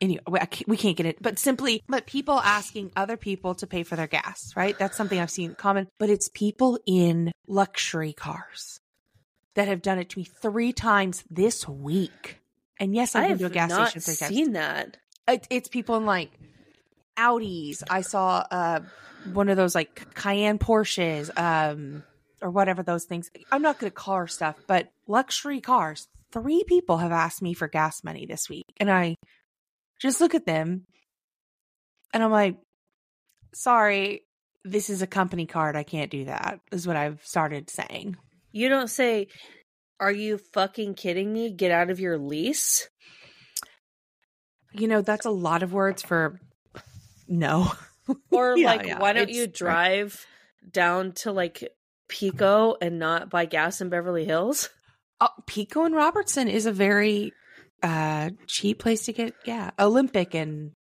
Anyway, 0.00 0.22
can't- 0.50 0.68
we 0.68 0.76
can't 0.76 0.96
get 0.96 1.06
it, 1.06 1.22
but 1.22 1.38
simply, 1.38 1.82
but 1.88 2.06
people 2.06 2.38
asking 2.40 2.92
other 2.96 3.16
people 3.16 3.54
to 3.54 3.66
pay 3.66 3.82
for 3.82 3.96
their 3.96 4.06
gas, 4.06 4.52
right? 4.54 4.78
That's 4.78 4.96
something 4.96 5.18
I've 5.18 5.30
seen 5.30 5.54
common, 5.54 5.88
but 5.98 6.10
it's 6.10 6.28
people 6.28 6.78
in 6.86 7.32
luxury 7.46 8.12
cars 8.12 8.78
that 9.54 9.68
have 9.68 9.80
done 9.80 9.98
it 9.98 10.10
to 10.10 10.18
me 10.18 10.24
three 10.24 10.72
times 10.74 11.24
this 11.30 11.66
week. 11.66 12.40
And 12.78 12.94
yes, 12.94 13.14
I've 13.14 13.24
I 13.24 13.28
been 13.28 13.38
to 13.38 13.46
a 13.46 13.50
gas 13.50 13.70
not 13.70 13.88
station 13.90 14.28
seen 14.28 14.52
that. 14.52 14.98
it, 15.26 15.46
it's 15.48 15.68
people 15.68 15.96
in 15.96 16.04
like 16.04 16.30
Audis. 17.16 17.82
I 17.88 18.02
saw 18.02 18.44
uh 18.50 18.80
one 19.32 19.48
of 19.48 19.56
those 19.56 19.74
like 19.74 20.14
Cayenne 20.14 20.58
Porsches, 20.58 21.30
um, 21.38 22.02
or 22.42 22.50
whatever 22.50 22.82
those 22.82 23.04
things. 23.04 23.30
I'm 23.50 23.62
not 23.62 23.78
good 23.78 23.86
at 23.86 23.94
car 23.94 24.28
stuff, 24.28 24.56
but 24.66 24.88
luxury 25.08 25.60
cars. 25.60 26.06
Three 26.32 26.64
people 26.64 26.98
have 26.98 27.12
asked 27.12 27.40
me 27.40 27.54
for 27.54 27.66
gas 27.66 28.04
money 28.04 28.26
this 28.26 28.48
week, 28.50 28.66
and 28.78 28.90
I 28.90 29.16
just 30.00 30.20
look 30.20 30.34
at 30.34 30.46
them, 30.46 30.86
and 32.12 32.22
I'm 32.22 32.30
like, 32.30 32.56
"Sorry, 33.54 34.22
this 34.64 34.90
is 34.90 35.02
a 35.02 35.06
company 35.06 35.46
card. 35.46 35.76
I 35.76 35.82
can't 35.82 36.10
do 36.10 36.24
that." 36.26 36.60
Is 36.72 36.86
what 36.86 36.96
I've 36.96 37.24
started 37.24 37.70
saying. 37.70 38.16
You 38.52 38.68
don't 38.68 38.88
say, 38.88 39.28
Are 40.00 40.12
you 40.12 40.38
fucking 40.52 40.94
kidding 40.94 41.32
me? 41.32 41.50
Get 41.52 41.70
out 41.70 41.88
of 41.90 42.00
your 42.00 42.18
lease? 42.18 42.88
You 44.72 44.88
know, 44.88 45.00
that's 45.02 45.24
a 45.26 45.30
lot 45.30 45.62
of 45.62 45.72
words 45.72 46.02
for 46.02 46.38
no. 47.28 47.72
Or 48.30 48.56
Yeah, 48.56 48.66
like, 48.68 48.86
yeah, 48.86 48.98
why 49.00 49.14
don't 49.14 49.24
it's- 49.24 49.36
you 49.36 49.48
drive 49.48 50.24
down 50.70 51.10
to 51.12 51.32
like 51.32 51.68
Pico 52.08 52.76
and 52.80 53.00
not 53.00 53.30
buy 53.30 53.46
gas 53.46 53.80
in 53.80 53.88
Beverly 53.88 54.24
Hills? 54.24 54.68
Oh, 55.20 55.28
Pico 55.48 55.82
and 55.84 55.94
Robertson 55.94 56.46
is 56.46 56.66
a 56.66 56.72
very 56.72 57.32
uh 57.86 58.30
cheap 58.46 58.78
place 58.80 59.04
to 59.06 59.12
get 59.12 59.34
yeah. 59.44 59.70
Olympic 59.78 60.34
and 60.34 60.72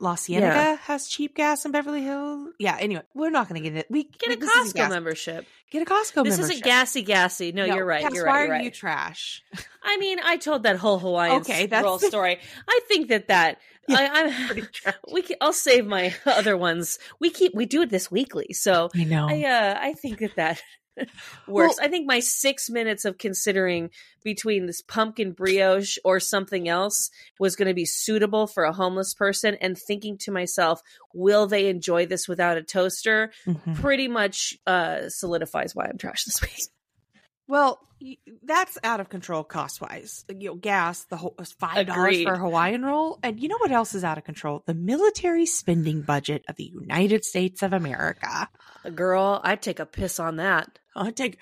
La 0.00 0.14
Cienega 0.14 0.46
Yeah. 0.46 0.76
has 0.82 1.08
cheap 1.08 1.34
gas 1.34 1.64
in 1.64 1.72
Beverly 1.72 2.02
Hills. 2.02 2.50
Yeah, 2.60 2.76
anyway, 2.78 3.02
we're 3.14 3.30
not 3.30 3.48
gonna 3.48 3.60
get 3.60 3.74
it. 3.74 3.86
We 3.90 4.04
Get 4.04 4.32
a 4.32 4.46
Costco 4.46 4.88
membership. 4.90 5.44
Get 5.70 5.82
a 5.82 5.84
Costco 5.84 6.16
membership. 6.16 6.24
this 6.24 6.38
membership. 6.38 6.50
isn't 6.52 6.64
gassy 6.64 7.02
gassy. 7.02 7.52
No, 7.52 7.64
you're 7.64 7.84
right. 7.84 8.02
Cass, 8.02 8.14
you're 8.14 8.26
why 8.26 8.32
right. 8.32 8.40
You're 8.42 8.48
are 8.48 8.52
right. 8.52 8.64
you 8.64 8.70
trash? 8.70 9.42
I 9.82 9.96
mean, 9.98 10.18
I 10.22 10.36
told 10.36 10.62
that 10.62 10.76
whole 10.76 10.98
Hawaiian 11.00 11.40
Okay, 11.40 11.66
that's- 11.66 12.06
story. 12.06 12.38
I 12.68 12.80
think 12.88 13.08
that 13.08 13.26
that 13.28 13.58
I, 13.90 14.06
I'm 14.06 14.46
Pretty 14.46 14.62
trash. 14.72 14.94
we 15.12 15.22
can, 15.22 15.36
I'll 15.40 15.52
save 15.52 15.84
my 15.86 16.14
other 16.26 16.56
ones. 16.56 16.98
We 17.18 17.30
keep 17.30 17.54
we 17.54 17.66
do 17.66 17.82
it 17.82 17.90
this 17.90 18.08
weekly, 18.10 18.52
so 18.52 18.90
I 18.94 19.02
know. 19.04 19.26
I 19.28 19.42
uh 19.44 19.78
I 19.80 19.94
think 19.94 20.18
that 20.20 20.36
that 20.36 20.62
works. 21.48 21.78
I 21.80 21.88
think 21.88 22.06
my 22.06 22.20
six 22.20 22.68
minutes 22.70 23.04
of 23.04 23.18
considering 23.18 23.90
between 24.24 24.66
this 24.66 24.82
pumpkin 24.82 25.32
brioche 25.32 25.98
or 26.04 26.20
something 26.20 26.68
else 26.68 27.10
was 27.38 27.56
going 27.56 27.68
to 27.68 27.74
be 27.74 27.84
suitable 27.84 28.46
for 28.46 28.64
a 28.64 28.72
homeless 28.72 29.14
person, 29.14 29.54
and 29.60 29.78
thinking 29.78 30.18
to 30.18 30.30
myself, 30.30 30.80
will 31.14 31.46
they 31.46 31.68
enjoy 31.68 32.06
this 32.06 32.28
without 32.28 32.56
a 32.56 32.62
toaster? 32.62 33.30
Mhm. 33.46 33.76
Pretty 33.76 34.08
much 34.08 34.54
uh 34.66 35.08
solidifies 35.08 35.74
why 35.74 35.86
I'm 35.86 35.98
trash 35.98 36.24
this 36.24 36.40
week. 36.42 36.68
Well, 37.48 37.80
that's 38.42 38.76
out 38.84 39.00
of 39.00 39.08
control 39.08 39.42
cost 39.42 39.80
wise. 39.80 40.24
You 40.28 40.50
know, 40.50 40.54
gas, 40.54 41.04
the 41.04 41.16
whole 41.16 41.34
uh, 41.38 41.44
five 41.58 41.86
dollars 41.86 42.22
for 42.22 42.34
a 42.34 42.38
Hawaiian 42.38 42.84
roll, 42.84 43.18
and 43.22 43.40
you 43.40 43.48
know 43.48 43.56
what 43.58 43.72
else 43.72 43.94
is 43.94 44.04
out 44.04 44.18
of 44.18 44.24
control? 44.24 44.62
The 44.66 44.74
military 44.74 45.46
spending 45.46 46.02
budget 46.02 46.44
of 46.48 46.56
the 46.56 46.64
United 46.72 47.24
States 47.24 47.62
of 47.62 47.72
America. 47.72 48.48
Uh, 48.84 48.90
girl, 48.90 49.40
I'd 49.42 49.62
take 49.62 49.80
a 49.80 49.86
piss 49.86 50.20
on 50.20 50.36
that. 50.36 50.78
I'd 50.94 51.16
take. 51.16 51.38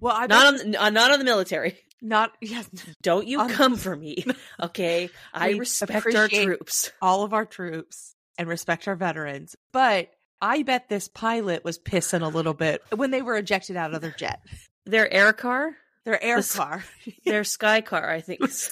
Well, 0.00 0.14
I 0.16 0.26
Not 0.26 0.56
bet- 0.56 0.66
on 0.66 0.76
uh, 0.76 0.90
not 0.90 1.12
on 1.12 1.18
the 1.18 1.24
military. 1.24 1.78
not 2.00 2.32
yes. 2.40 2.68
Don't 3.02 3.28
you 3.28 3.40
On- 3.40 3.50
come 3.50 3.76
for 3.76 3.94
me, 3.94 4.24
okay? 4.62 5.10
I 5.34 5.50
respect 5.50 6.06
our 6.16 6.28
troops. 6.28 6.90
all 7.02 7.24
of 7.24 7.32
our 7.34 7.44
troops 7.44 8.14
and 8.38 8.48
respect 8.48 8.88
our 8.88 8.96
veterans. 8.96 9.54
But 9.72 10.08
I 10.40 10.62
bet 10.64 10.88
this 10.88 11.06
pilot 11.08 11.62
was 11.62 11.78
pissing 11.78 12.22
a 12.22 12.28
little 12.28 12.54
bit 12.54 12.82
when 12.96 13.10
they 13.12 13.22
were 13.22 13.36
ejected 13.36 13.76
out 13.76 13.94
of 13.94 14.00
their 14.00 14.10
jet. 14.18 14.40
Their 14.86 15.12
air 15.12 15.32
car, 15.32 15.76
Their 16.04 16.22
air 16.22 16.36
This- 16.36 16.54
car. 16.56 16.84
their 17.24 17.44
sky 17.44 17.80
car, 17.80 18.10
I 18.10 18.20
think. 18.20 18.40
This 18.40 18.70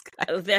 guy- 0.00 0.56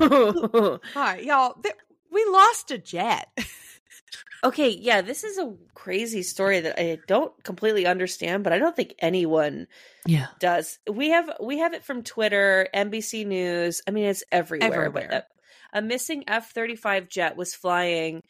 oh, 0.00 0.78
Hi, 0.94 1.18
y'all. 1.22 1.54
th- 1.62 1.74
we 2.10 2.24
lost 2.30 2.70
a 2.70 2.78
jet. 2.78 3.28
okay, 4.44 4.70
yeah, 4.70 5.00
this 5.00 5.24
is 5.24 5.38
a 5.38 5.54
crazy 5.74 6.22
story 6.22 6.60
that 6.60 6.78
I 6.80 6.98
don't 7.06 7.32
completely 7.44 7.86
understand, 7.86 8.44
but 8.44 8.52
I 8.52 8.58
don't 8.58 8.74
think 8.76 8.94
anyone 8.98 9.66
Yeah. 10.06 10.26
does. 10.40 10.78
We 10.90 11.10
have 11.10 11.30
we 11.40 11.58
have 11.58 11.74
it 11.74 11.84
from 11.84 12.02
Twitter, 12.02 12.68
NBC 12.74 13.26
News. 13.26 13.82
I 13.86 13.90
mean, 13.92 14.04
it's 14.04 14.24
everywhere. 14.32 14.90
But 14.90 15.02
Everywhere. 15.04 15.24
a, 15.72 15.78
a 15.78 15.82
missing 15.82 16.24
F 16.28 16.50
thirty 16.52 16.76
five 16.76 17.08
jet 17.08 17.36
was 17.36 17.54
flying 17.54 18.22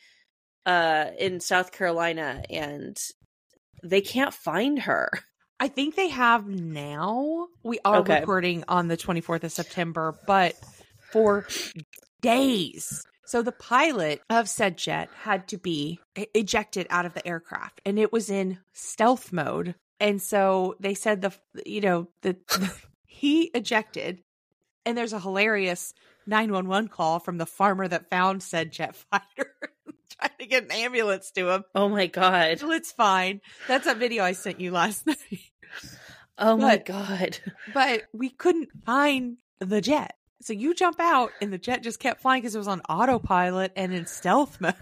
uh 0.66 1.06
in 1.18 1.40
South 1.40 1.72
Carolina, 1.72 2.42
and 2.50 2.96
they 3.82 4.00
can't 4.00 4.34
find 4.34 4.80
her. 4.80 5.10
I 5.60 5.68
think 5.68 5.94
they 5.94 6.08
have 6.08 6.46
now. 6.46 7.46
We 7.62 7.78
are 7.84 8.00
Okay. 8.00 8.20
recording 8.20 8.64
on 8.68 8.88
the 8.88 8.96
24th 8.96 9.44
of 9.44 9.52
September, 9.52 10.18
but 10.26 10.54
for 11.10 11.46
days. 12.20 13.04
So 13.26 13.42
the 13.42 13.52
pilot 13.52 14.20
of 14.28 14.48
said 14.48 14.76
jet 14.76 15.08
had 15.22 15.48
to 15.48 15.58
be 15.58 16.00
ejected 16.34 16.86
out 16.90 17.06
of 17.06 17.14
the 17.14 17.26
aircraft 17.26 17.80
and 17.86 17.98
it 17.98 18.12
was 18.12 18.28
in 18.28 18.58
stealth 18.72 19.32
mode. 19.32 19.74
And 20.00 20.20
so 20.20 20.74
they 20.80 20.94
said 20.94 21.22
the 21.22 21.32
you 21.64 21.80
know 21.80 22.08
the 22.22 22.36
he 23.06 23.44
ejected 23.54 24.22
and 24.84 24.98
there's 24.98 25.12
a 25.12 25.20
hilarious 25.20 25.94
911 26.26 26.88
call 26.88 27.20
from 27.20 27.38
the 27.38 27.46
farmer 27.46 27.86
that 27.86 28.10
found 28.10 28.42
said 28.42 28.72
jet 28.72 28.96
fighter 28.96 29.54
trying 30.22 30.38
to 30.38 30.46
get 30.46 30.64
an 30.64 30.70
ambulance 30.72 31.30
to 31.32 31.50
him. 31.50 31.64
Oh 31.74 31.88
my 31.88 32.06
god! 32.06 32.62
Well, 32.62 32.72
it's 32.72 32.92
fine. 32.92 33.40
That's 33.68 33.86
a 33.86 33.94
video 33.94 34.24
I 34.24 34.32
sent 34.32 34.60
you 34.60 34.70
last 34.70 35.06
night. 35.06 35.18
Oh 36.38 36.56
my 36.56 36.76
god! 36.78 37.38
but 37.74 38.04
we 38.12 38.30
couldn't 38.30 38.70
find 38.84 39.36
the 39.60 39.80
jet. 39.80 40.14
So 40.40 40.52
you 40.52 40.74
jump 40.74 40.98
out, 40.98 41.30
and 41.40 41.52
the 41.52 41.58
jet 41.58 41.82
just 41.82 42.00
kept 42.00 42.20
flying 42.20 42.42
because 42.42 42.54
it 42.54 42.58
was 42.58 42.68
on 42.68 42.80
autopilot 42.88 43.72
and 43.76 43.92
in 43.92 44.06
stealth 44.06 44.60
mode. 44.60 44.74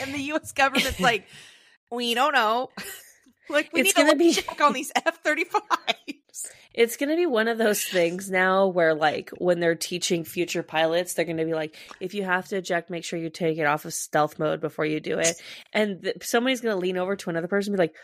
and 0.00 0.14
the 0.14 0.22
U.S. 0.24 0.52
government's 0.52 1.00
like, 1.00 1.26
we 1.90 2.14
don't 2.14 2.32
know. 2.32 2.70
Like 3.48 3.72
we 3.72 3.80
It's 3.80 3.96
need 3.96 4.02
gonna 4.02 4.12
to 4.12 4.18
be- 4.18 4.32
check 4.34 4.60
on 4.60 4.72
these 4.72 4.92
F 5.06 5.18
thirty 5.22 5.44
five. 5.44 5.60
It's 6.74 6.96
going 6.96 7.10
to 7.10 7.16
be 7.16 7.26
one 7.26 7.48
of 7.48 7.58
those 7.58 7.84
things 7.84 8.30
now 8.30 8.66
where, 8.68 8.94
like, 8.94 9.28
when 9.36 9.60
they're 9.60 9.74
teaching 9.74 10.24
future 10.24 10.62
pilots, 10.62 11.12
they're 11.12 11.26
going 11.26 11.36
to 11.36 11.44
be 11.44 11.52
like, 11.52 11.76
if 12.00 12.14
you 12.14 12.22
have 12.24 12.48
to 12.48 12.56
eject, 12.56 12.88
make 12.88 13.04
sure 13.04 13.18
you 13.18 13.28
take 13.28 13.58
it 13.58 13.66
off 13.66 13.84
of 13.84 13.92
stealth 13.92 14.38
mode 14.38 14.62
before 14.62 14.86
you 14.86 14.98
do 14.98 15.18
it. 15.18 15.36
And 15.74 16.00
th- 16.02 16.24
somebody's 16.24 16.62
going 16.62 16.74
to 16.74 16.80
lean 16.80 16.96
over 16.96 17.14
to 17.14 17.28
another 17.28 17.48
person 17.48 17.74
and 17.74 17.76
be 17.78 17.82
like, 17.82 17.94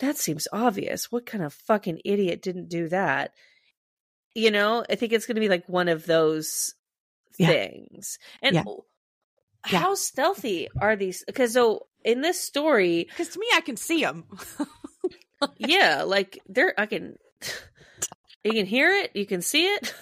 that 0.00 0.18
seems 0.18 0.46
obvious. 0.52 1.10
What 1.10 1.24
kind 1.24 1.42
of 1.42 1.54
fucking 1.54 2.02
idiot 2.04 2.42
didn't 2.42 2.68
do 2.68 2.88
that? 2.90 3.32
You 4.34 4.50
know, 4.50 4.84
I 4.90 4.96
think 4.96 5.14
it's 5.14 5.24
going 5.24 5.36
to 5.36 5.40
be 5.40 5.48
like 5.48 5.66
one 5.66 5.88
of 5.88 6.04
those 6.04 6.74
Yeah. 7.38 7.46
things. 7.46 8.18
And 8.42 8.56
Yeah. 8.56 8.64
Yeah. 9.70 9.78
how 9.80 9.94
stealthy 9.94 10.68
are 10.78 10.96
these? 10.96 11.24
Because 11.26 11.54
so 11.54 11.86
in 12.04 12.20
this 12.20 12.38
story, 12.38 13.04
Because 13.08 13.28
to 13.30 13.38
me, 13.38 13.46
I 13.54 13.62
can 13.62 13.78
see 13.78 14.02
them. 14.02 14.24
yeah, 15.56 16.02
like 16.04 16.38
they're 16.48 16.74
I 16.78 16.86
can 16.86 17.16
you 18.44 18.52
can 18.52 18.66
hear 18.66 18.90
it, 18.90 19.12
you 19.14 19.26
can 19.26 19.42
see 19.42 19.66
it. 19.66 19.94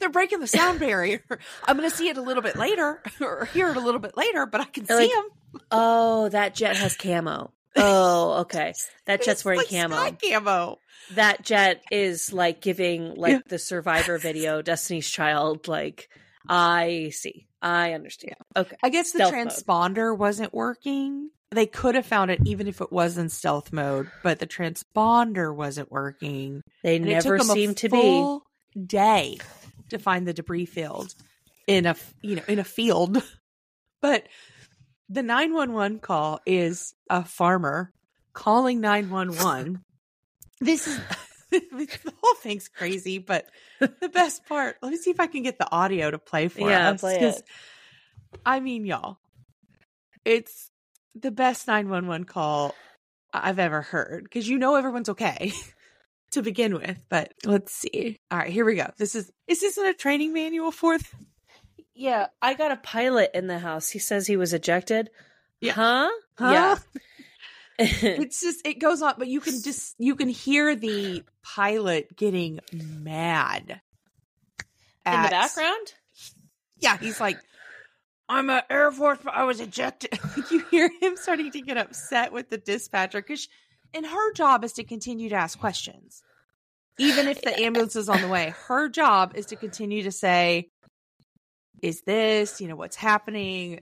They're 0.00 0.10
breaking 0.10 0.40
the 0.40 0.46
sound 0.46 0.80
barrier. 0.80 1.22
I'm 1.64 1.76
going 1.78 1.88
to 1.88 1.96
see 1.96 2.08
it 2.08 2.18
a 2.18 2.20
little 2.22 2.42
bit 2.42 2.56
later 2.56 3.00
or 3.20 3.46
hear 3.54 3.70
it 3.70 3.76
a 3.76 3.80
little 3.80 4.00
bit 4.00 4.16
later, 4.16 4.44
but 4.44 4.60
I 4.60 4.64
can 4.64 4.84
They're 4.84 4.98
see 4.98 5.04
like, 5.04 5.12
them. 5.14 5.60
Oh, 5.70 6.28
that 6.30 6.54
jet 6.54 6.76
has 6.76 6.96
camo. 6.96 7.52
Oh, 7.76 8.40
okay. 8.40 8.74
That 9.06 9.22
jet's 9.22 9.44
wearing 9.44 9.62
camo. 9.68 9.94
Sky 9.96 10.16
camo. 10.30 10.78
That 11.14 11.42
jet 11.44 11.82
is 11.90 12.32
like 12.32 12.60
giving 12.60 13.14
like 13.14 13.32
Yeah. 13.32 13.38
the 13.48 13.58
survivor 13.58 14.18
video, 14.18 14.62
Destiny's 14.62 15.08
Child, 15.08 15.68
like 15.68 16.08
I 16.48 17.10
see. 17.14 17.46
I 17.62 17.94
understand. 17.94 18.36
Okay. 18.56 18.76
I 18.82 18.90
guess 18.90 19.12
the 19.12 19.18
Stealth 19.24 19.32
mode. 19.32 19.46
transponder 19.48 20.16
wasn't 20.18 20.52
working. 20.52 21.30
They 21.50 21.66
could 21.66 21.94
have 21.94 22.06
found 22.06 22.30
it 22.30 22.40
even 22.46 22.66
if 22.66 22.80
it 22.80 22.90
was 22.90 23.16
in 23.16 23.28
stealth 23.28 23.72
mode, 23.72 24.08
but 24.22 24.38
the 24.40 24.46
transponder 24.46 25.54
wasn't 25.54 25.90
working. 25.92 26.62
They 26.82 26.96
And 26.96 27.06
never 27.06 27.36
it 27.36 27.38
took 27.38 27.50
'em 27.50 27.56
seem 27.56 27.74
to 27.76 27.88
be. 27.88 28.26
day 28.86 29.38
to 29.90 29.98
find 29.98 30.26
the 30.26 30.32
debris 30.34 30.66
field 30.66 31.14
in 31.68 31.86
a 31.86 31.94
you 32.22 32.36
know 32.36 32.42
in 32.48 32.58
a 32.58 32.64
field. 32.64 33.22
But 34.02 34.28
the 35.08 35.22
911 35.22 36.00
call 36.00 36.40
is 36.44 36.92
a 37.08 37.24
farmer 37.24 37.90
calling 38.34 38.82
911. 38.82 39.80
This 40.60 40.86
is 40.86 40.98
the 41.50 42.12
whole 42.22 42.34
thing's 42.34 42.68
crazy, 42.68 43.16
but 43.16 43.46
the 43.80 44.08
best 44.12 44.44
part, 44.46 44.76
let 44.82 44.90
me 44.90 44.98
see 44.98 45.10
if 45.10 45.20
I 45.20 45.26
can 45.26 45.42
get 45.42 45.58
the 45.58 45.70
audio 45.72 46.10
to 46.10 46.18
play 46.18 46.48
for 46.48 46.68
Yeah, 46.68 46.90
us. 46.92 47.00
play. 47.00 47.32
I 48.44 48.60
mean, 48.60 48.84
y'all, 48.84 49.16
it's 50.26 50.70
the 51.14 51.30
best 51.30 51.66
911 51.66 52.26
call 52.26 52.74
I've 53.32 53.58
ever 53.58 53.82
heard 53.82 54.24
because 54.24 54.48
you 54.48 54.58
know 54.58 54.76
everyone's 54.76 55.08
okay 55.10 55.52
to 56.32 56.42
begin 56.42 56.74
with. 56.74 56.98
But 57.08 57.32
let's 57.44 57.72
see. 57.72 58.20
All 58.30 58.38
right, 58.38 58.50
here 58.50 58.64
we 58.64 58.74
go. 58.76 58.90
This 58.96 59.14
is, 59.14 59.30
is 59.46 59.60
this 59.60 59.78
in 59.78 59.86
a 59.86 59.94
training 59.94 60.32
manual 60.32 60.70
for 60.70 60.98
them? 60.98 61.26
Yeah, 61.94 62.26
I 62.42 62.54
got 62.54 62.72
a 62.72 62.76
pilot 62.76 63.30
in 63.34 63.46
the 63.46 63.58
house. 63.58 63.88
He 63.88 64.00
says 64.00 64.26
he 64.26 64.36
was 64.36 64.52
ejected. 64.52 65.10
Yeah. 65.60 65.72
Huh? 65.72 66.10
Huh? 66.38 66.52
Yeah. 66.52 66.76
It's 67.78 68.40
just, 68.40 68.64
it 68.64 68.78
goes 68.78 69.02
on, 69.02 69.14
but 69.18 69.26
you 69.26 69.40
can 69.40 69.60
just, 69.60 69.96
you 69.98 70.14
can 70.14 70.28
hear 70.28 70.76
the 70.76 71.24
pilot 71.42 72.16
getting 72.16 72.60
mad. 72.72 73.80
in 75.06 75.22
the 75.22 75.28
background? 75.28 75.92
Yeah, 76.78 76.96
he's 76.98 77.20
like, 77.20 77.38
I'm 78.28 78.50
an 78.50 78.62
Air 78.70 78.90
Force, 78.90 79.18
but 79.22 79.34
I 79.34 79.44
was 79.44 79.60
ejected. 79.60 80.18
you 80.50 80.64
hear 80.70 80.90
him 81.00 81.16
starting 81.16 81.50
to 81.52 81.60
get 81.60 81.76
upset 81.76 82.32
with 82.32 82.50
the 82.50 82.58
dispatcher 82.58 83.20
because, 83.20 83.48
and 83.92 84.06
her 84.06 84.32
job 84.32 84.64
is 84.64 84.72
to 84.74 84.84
continue 84.84 85.28
to 85.28 85.34
ask 85.34 85.58
questions, 85.58 86.22
even 86.98 87.28
if 87.28 87.42
the 87.42 87.58
ambulance 87.60 87.96
is 87.96 88.08
on 88.08 88.22
the 88.22 88.28
way. 88.28 88.54
Her 88.66 88.88
job 88.88 89.32
is 89.34 89.46
to 89.46 89.56
continue 89.56 90.02
to 90.04 90.12
say, 90.12 90.70
"Is 91.82 92.02
this, 92.02 92.60
you 92.60 92.68
know, 92.68 92.76
what's 92.76 92.96
happening?" 92.96 93.80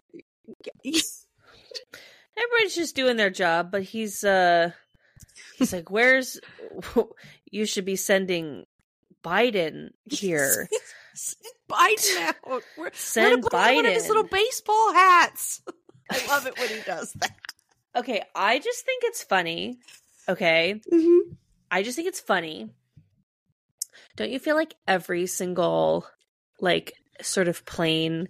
Everybody's 0.84 2.74
just 2.74 2.96
doing 2.96 3.16
their 3.16 3.30
job, 3.30 3.70
but 3.70 3.82
he's 3.82 4.24
uh 4.24 4.72
he's 5.56 5.72
like, 5.72 5.90
Where's 5.90 6.40
you 7.50 7.66
should 7.66 7.84
be 7.84 7.96
sending 7.96 8.64
Biden 9.24 9.90
here. 10.10 10.68
Send 11.14 11.54
Biden 11.68 12.26
out. 12.26 12.62
We're, 12.76 12.90
Send 12.92 13.42
put 13.42 13.54
on 13.54 13.74
one 13.74 13.86
of 13.86 13.92
his 13.92 14.08
little 14.08 14.24
baseball 14.24 14.92
hats. 14.92 15.62
I 16.10 16.26
love 16.26 16.46
it 16.46 16.58
when 16.58 16.68
he 16.68 16.80
does 16.86 17.12
that. 17.14 17.32
Okay, 17.94 18.22
I 18.34 18.58
just 18.58 18.84
think 18.84 19.02
it's 19.04 19.22
funny. 19.22 19.78
Okay. 20.28 20.80
Mm-hmm. 20.92 21.34
I 21.70 21.82
just 21.82 21.96
think 21.96 22.08
it's 22.08 22.20
funny. 22.20 22.70
Don't 24.16 24.30
you 24.30 24.38
feel 24.38 24.56
like 24.56 24.74
every 24.86 25.26
single 25.26 26.06
like 26.60 26.92
sort 27.20 27.48
of 27.48 27.64
plane 27.64 28.28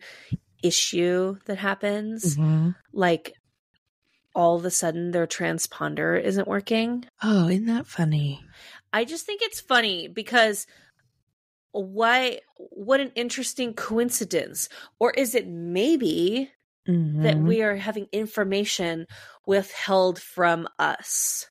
issue 0.63 1.37
that 1.47 1.59
happens, 1.59 2.37
like 2.93 3.35
all 4.35 4.57
of 4.57 4.65
a 4.65 4.71
sudden 4.71 5.11
their 5.11 5.27
transponder 5.27 6.21
isn't 6.21 6.49
working? 6.49 7.05
Oh, 7.23 7.49
isn't 7.49 7.67
that 7.67 7.87
funny? 7.87 8.41
I 8.93 9.05
just 9.05 9.27
think 9.27 9.43
it's 9.43 9.61
funny 9.61 10.09
because 10.09 10.67
why 11.73 12.41
what 12.57 13.01
an 13.01 13.13
interesting 13.15 13.75
coincidence. 13.75 14.69
Or 15.01 15.11
is 15.11 15.35
it 15.35 15.47
maybe 15.49 16.51
that 16.87 16.93
Mm-hmm. 16.93 17.47
we 17.47 17.63
are 17.63 17.77
having 17.77 18.07
information 18.13 19.07
withheld 19.47 20.19
from 20.21 20.69
us? 20.79 21.47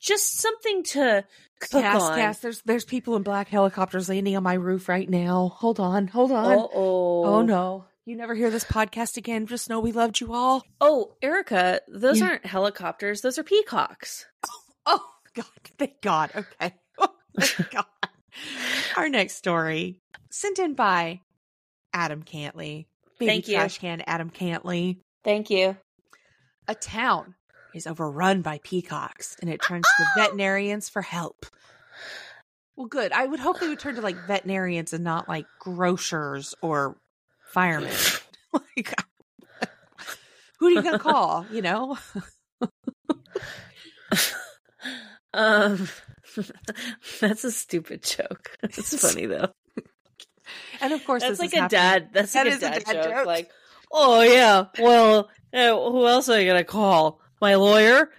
Just 0.00 0.38
something 0.40 0.82
to 0.84 1.24
cook 1.60 1.82
Cass, 1.82 2.02
on. 2.02 2.18
Cass, 2.18 2.38
there's 2.40 2.60
there's 2.62 2.84
people 2.84 3.16
in 3.16 3.22
black 3.22 3.48
helicopters 3.48 4.08
landing 4.08 4.36
on 4.36 4.42
my 4.42 4.54
roof 4.54 4.88
right 4.88 5.08
now. 5.08 5.52
Hold 5.56 5.78
on, 5.80 6.08
hold 6.08 6.32
on. 6.32 6.58
Uh-oh. 6.58 7.24
Oh 7.24 7.42
no. 7.42 7.84
You 8.04 8.16
never 8.16 8.34
hear 8.34 8.50
this 8.50 8.64
podcast 8.64 9.16
again. 9.16 9.46
Just 9.46 9.70
know 9.70 9.78
we 9.78 9.92
loved 9.92 10.20
you 10.20 10.32
all. 10.34 10.64
Oh, 10.80 11.14
Erika, 11.22 11.80
those 11.86 12.18
Yeah. 12.18 12.26
aren't 12.30 12.46
helicopters. 12.46 13.20
Those 13.20 13.38
are 13.38 13.44
peacocks. 13.44 14.26
Oh 14.84 15.00
God. 15.34 15.46
Thank 15.78 16.00
God. 16.02 16.30
Okay. 16.34 16.74
Thank 17.40 17.70
God. 17.70 17.84
Our 18.96 19.08
next 19.08 19.36
story. 19.36 20.00
Sent 20.30 20.58
in 20.58 20.74
by 20.74 21.20
Adam 21.92 22.22
Cantley. 22.22 22.86
Baby 23.18 23.30
Thank 23.30 23.48
you. 23.48 23.54
trash 23.56 23.78
can 23.78 24.02
Adam 24.06 24.30
Cantley. 24.30 24.98
Thank 25.24 25.50
you. 25.50 25.76
A 26.68 26.74
town 26.74 27.34
is 27.74 27.86
overrun 27.86 28.42
by 28.42 28.60
peacocks 28.62 29.36
and 29.40 29.50
it 29.50 29.62
turns 29.62 29.86
to 29.96 30.06
veterinarians 30.16 30.88
for 30.88 31.02
help. 31.02 31.46
Well, 32.76 32.86
good. 32.86 33.12
I 33.12 33.26
would 33.26 33.40
hope 33.40 33.60
they 33.60 33.68
would 33.68 33.78
turn 33.78 33.96
to 33.96 34.00
like 34.00 34.16
veterinarians 34.26 34.92
and 34.92 35.04
not 35.04 35.28
like 35.28 35.46
grocers 35.58 36.54
or 36.62 36.96
firemen. 37.52 37.92
like, 38.52 38.94
who 40.58 40.66
are 40.66 40.70
you 40.70 40.82
going 40.82 40.94
to 40.94 40.98
call? 40.98 41.46
You 41.52 41.62
know? 41.62 41.98
Um 45.34 45.88
that's 47.20 47.44
a 47.44 47.50
stupid 47.52 48.02
joke. 48.02 48.56
It's 48.62 49.00
funny 49.00 49.26
though. 49.26 49.48
And 50.80 50.92
of 50.92 51.04
course, 51.04 51.22
That's 51.22 51.38
this 51.38 51.40
like 51.40 51.52
a 51.52 51.62
happening- 51.62 51.68
dad. 51.80 52.08
That's 52.12 52.34
like 52.34 52.44
That 52.44 52.52
a 52.52 52.56
is 52.56 52.56
a 52.58 52.60
dad, 52.70 52.84
dad 52.84 53.02
joke. 53.04 53.14
joke. 53.14 53.26
Like, 53.26 53.50
oh 53.90 54.20
yeah, 54.22 54.64
well, 54.78 55.30
eh, 55.52 55.70
who 55.70 56.06
else 56.06 56.28
are 56.28 56.40
you 56.40 56.46
gonna 56.46 56.64
call? 56.64 57.20
My 57.40 57.54
lawyer. 57.54 58.10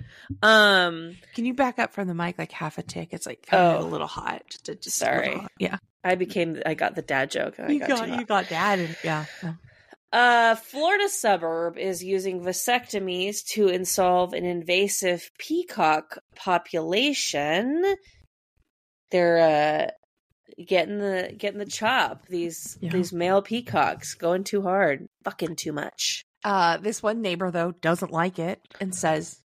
Um, 0.41 1.15
Can 1.35 1.45
you 1.45 1.53
back 1.53 1.79
up 1.79 1.93
from 1.93 2.07
the 2.07 2.13
mic 2.15 2.37
like 2.39 2.51
half 2.51 2.77
a 2.77 2.83
tick? 2.83 3.09
It's 3.11 3.25
like 3.25 3.45
Oh. 3.51 3.79
a 3.79 3.85
little 3.85 4.07
hot. 4.07 4.41
Just, 4.65 4.81
just 4.81 4.97
Sorry. 4.97 5.29
little. 5.29 5.47
Yeah. 5.59 5.77
I 6.03 6.15
became. 6.15 6.61
I 6.65 6.73
got 6.73 6.95
the 6.95 7.01
dad 7.01 7.29
joke. 7.31 7.59
I 7.59 7.69
You 7.69 7.79
got, 7.79 7.89
got, 7.89 8.07
you 8.09 8.15
hot. 8.15 8.27
got 8.27 8.49
dad. 8.49 8.79
And, 8.79 8.97
yeah. 9.03 9.25
A 10.15 10.55
Florida 10.55 11.09
suburb 11.09 11.75
is 11.77 12.03
using 12.03 12.41
vasectomies 12.41 13.43
to 13.53 13.67
insolve 13.67 14.33
an 14.33 14.45
invasive 14.45 15.31
peacock 15.39 16.19
population. 16.35 17.83
They're 19.11 19.39
uh, 20.57 20.61
getting 20.63 20.99
the 20.99 21.33
getting 21.35 21.57
the 21.59 21.65
chop. 21.65 22.27
These 22.27 22.77
Yeah. 22.79 22.91
these 22.91 23.11
male 23.11 23.41
peacocks 23.41 24.13
going 24.13 24.43
too 24.43 24.61
hard, 24.61 25.07
fucking 25.23 25.55
too 25.55 25.73
much. 25.73 26.23
Uh, 26.43 26.77
this 26.77 27.01
one 27.01 27.21
neighbor 27.21 27.49
though 27.51 27.71
doesn't 27.71 28.11
like 28.11 28.37
it 28.37 28.61
and 28.79 28.93
says, 28.93 29.41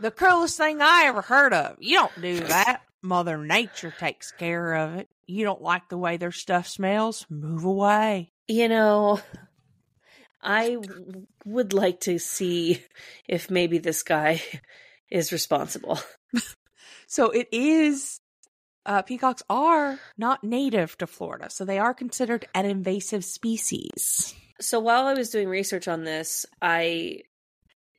"The 0.00 0.10
cruelest 0.10 0.56
thing 0.56 0.80
I 0.82 1.04
ever 1.06 1.22
heard 1.22 1.52
of. 1.52 1.76
You 1.78 1.96
don't 1.98 2.20
do 2.22 2.40
that. 2.48 2.82
Mother 3.02 3.36
Nature 3.38 3.94
takes 3.96 4.32
care 4.32 4.74
of 4.74 4.94
it. 4.96 5.08
You 5.28 5.44
don't 5.44 5.62
like 5.62 5.88
the 5.88 5.98
way 5.98 6.16
their 6.16 6.32
stuff 6.32 6.66
smells. 6.66 7.24
Move 7.30 7.64
away." 7.64 8.32
You 8.48 8.68
know, 8.68 9.20
I 10.46 10.74
w- 10.74 11.26
would 11.44 11.72
like 11.72 12.00
to 12.02 12.18
see 12.18 12.82
if 13.28 13.50
maybe 13.50 13.78
this 13.78 14.02
guy 14.02 14.40
is 15.10 15.32
responsible. 15.32 15.98
So 17.08 17.30
it 17.30 17.48
is. 17.52 18.20
Uh, 18.84 19.02
peacocks 19.02 19.42
are 19.48 19.98
not 20.18 20.42
native 20.42 20.98
to 20.98 21.06
Florida, 21.06 21.50
so 21.50 21.64
they 21.64 21.78
are 21.78 21.94
considered 21.94 22.46
an 22.54 22.66
invasive 22.66 23.24
species. 23.24 24.34
So 24.60 24.80
while 24.80 25.06
I 25.06 25.14
was 25.14 25.30
doing 25.30 25.48
research 25.48 25.86
on 25.88 26.02
this, 26.04 26.46
I 26.60 27.20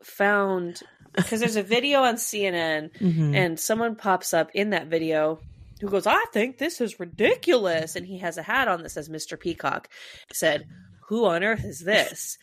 found 0.04 0.82
because 1.16 1.40
there's 1.40 1.56
a 1.56 1.64
video 1.78 2.02
on 2.04 2.16
CNN 2.16 2.92
Mhm. 3.00 3.36
and 3.36 3.60
someone 3.60 3.96
pops 3.96 4.34
up 4.34 4.52
in 4.54 4.70
that 4.72 4.88
video 4.88 5.40
who 5.82 5.90
goes, 5.90 6.08
I 6.08 6.24
think 6.34 6.58
this 6.58 6.82
is 6.82 7.00
ridiculous. 7.00 7.96
And 7.96 8.06
he 8.06 8.18
has 8.20 8.38
a 8.38 8.44
hat 8.44 8.68
on 8.68 8.84
that 8.84 8.90
says 8.90 9.10
Mr. 9.10 9.40
Peacock. 9.40 9.90
Said, 10.34 10.66
Who 11.08 11.26
on 11.26 11.44
earth 11.44 11.64
is 11.66 11.80
this? 11.80 12.38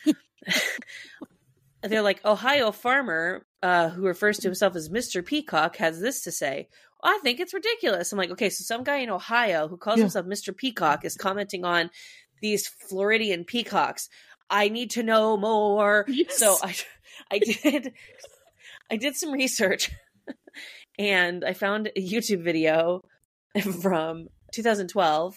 They're 1.82 2.02
like, 2.02 2.24
Ohio 2.24 2.72
farmer, 2.72 3.44
uh, 3.62 3.90
who 3.90 4.06
refers 4.06 4.38
to 4.38 4.48
himself 4.48 4.74
as 4.74 4.88
Mr. 4.88 5.24
Peacock, 5.24 5.76
has 5.76 6.00
this 6.00 6.22
to 6.22 6.32
say. 6.32 6.68
I 7.02 7.18
think 7.22 7.40
it's 7.40 7.52
ridiculous. 7.52 8.10
I'm 8.10 8.16
like, 8.18 8.30
okay, 8.30 8.48
so 8.48 8.64
some 8.64 8.84
guy 8.84 8.98
in 8.98 9.10
Ohio 9.10 9.68
who 9.68 9.76
calls 9.76 9.98
Yeah. 9.98 10.04
himself 10.04 10.24
Mr. 10.24 10.56
Peacock 10.56 11.04
is 11.04 11.14
commenting 11.16 11.64
on 11.66 11.90
these 12.40 12.66
Floridian 12.66 13.44
peacocks. 13.44 14.08
I 14.48 14.70
need 14.70 14.92
to 14.92 15.02
know 15.02 15.36
more. 15.36 16.06
Yes. 16.08 16.38
So 16.38 16.56
I 16.62 16.74
I 17.30 17.38
did 17.38 17.92
I 18.90 18.96
did 18.96 19.16
some 19.16 19.32
research 19.32 19.90
and 20.98 21.44
I 21.44 21.52
found 21.52 21.88
a 21.94 22.00
YouTube 22.06 22.42
video 22.42 23.02
from 23.82 24.28
2012. 24.52 25.36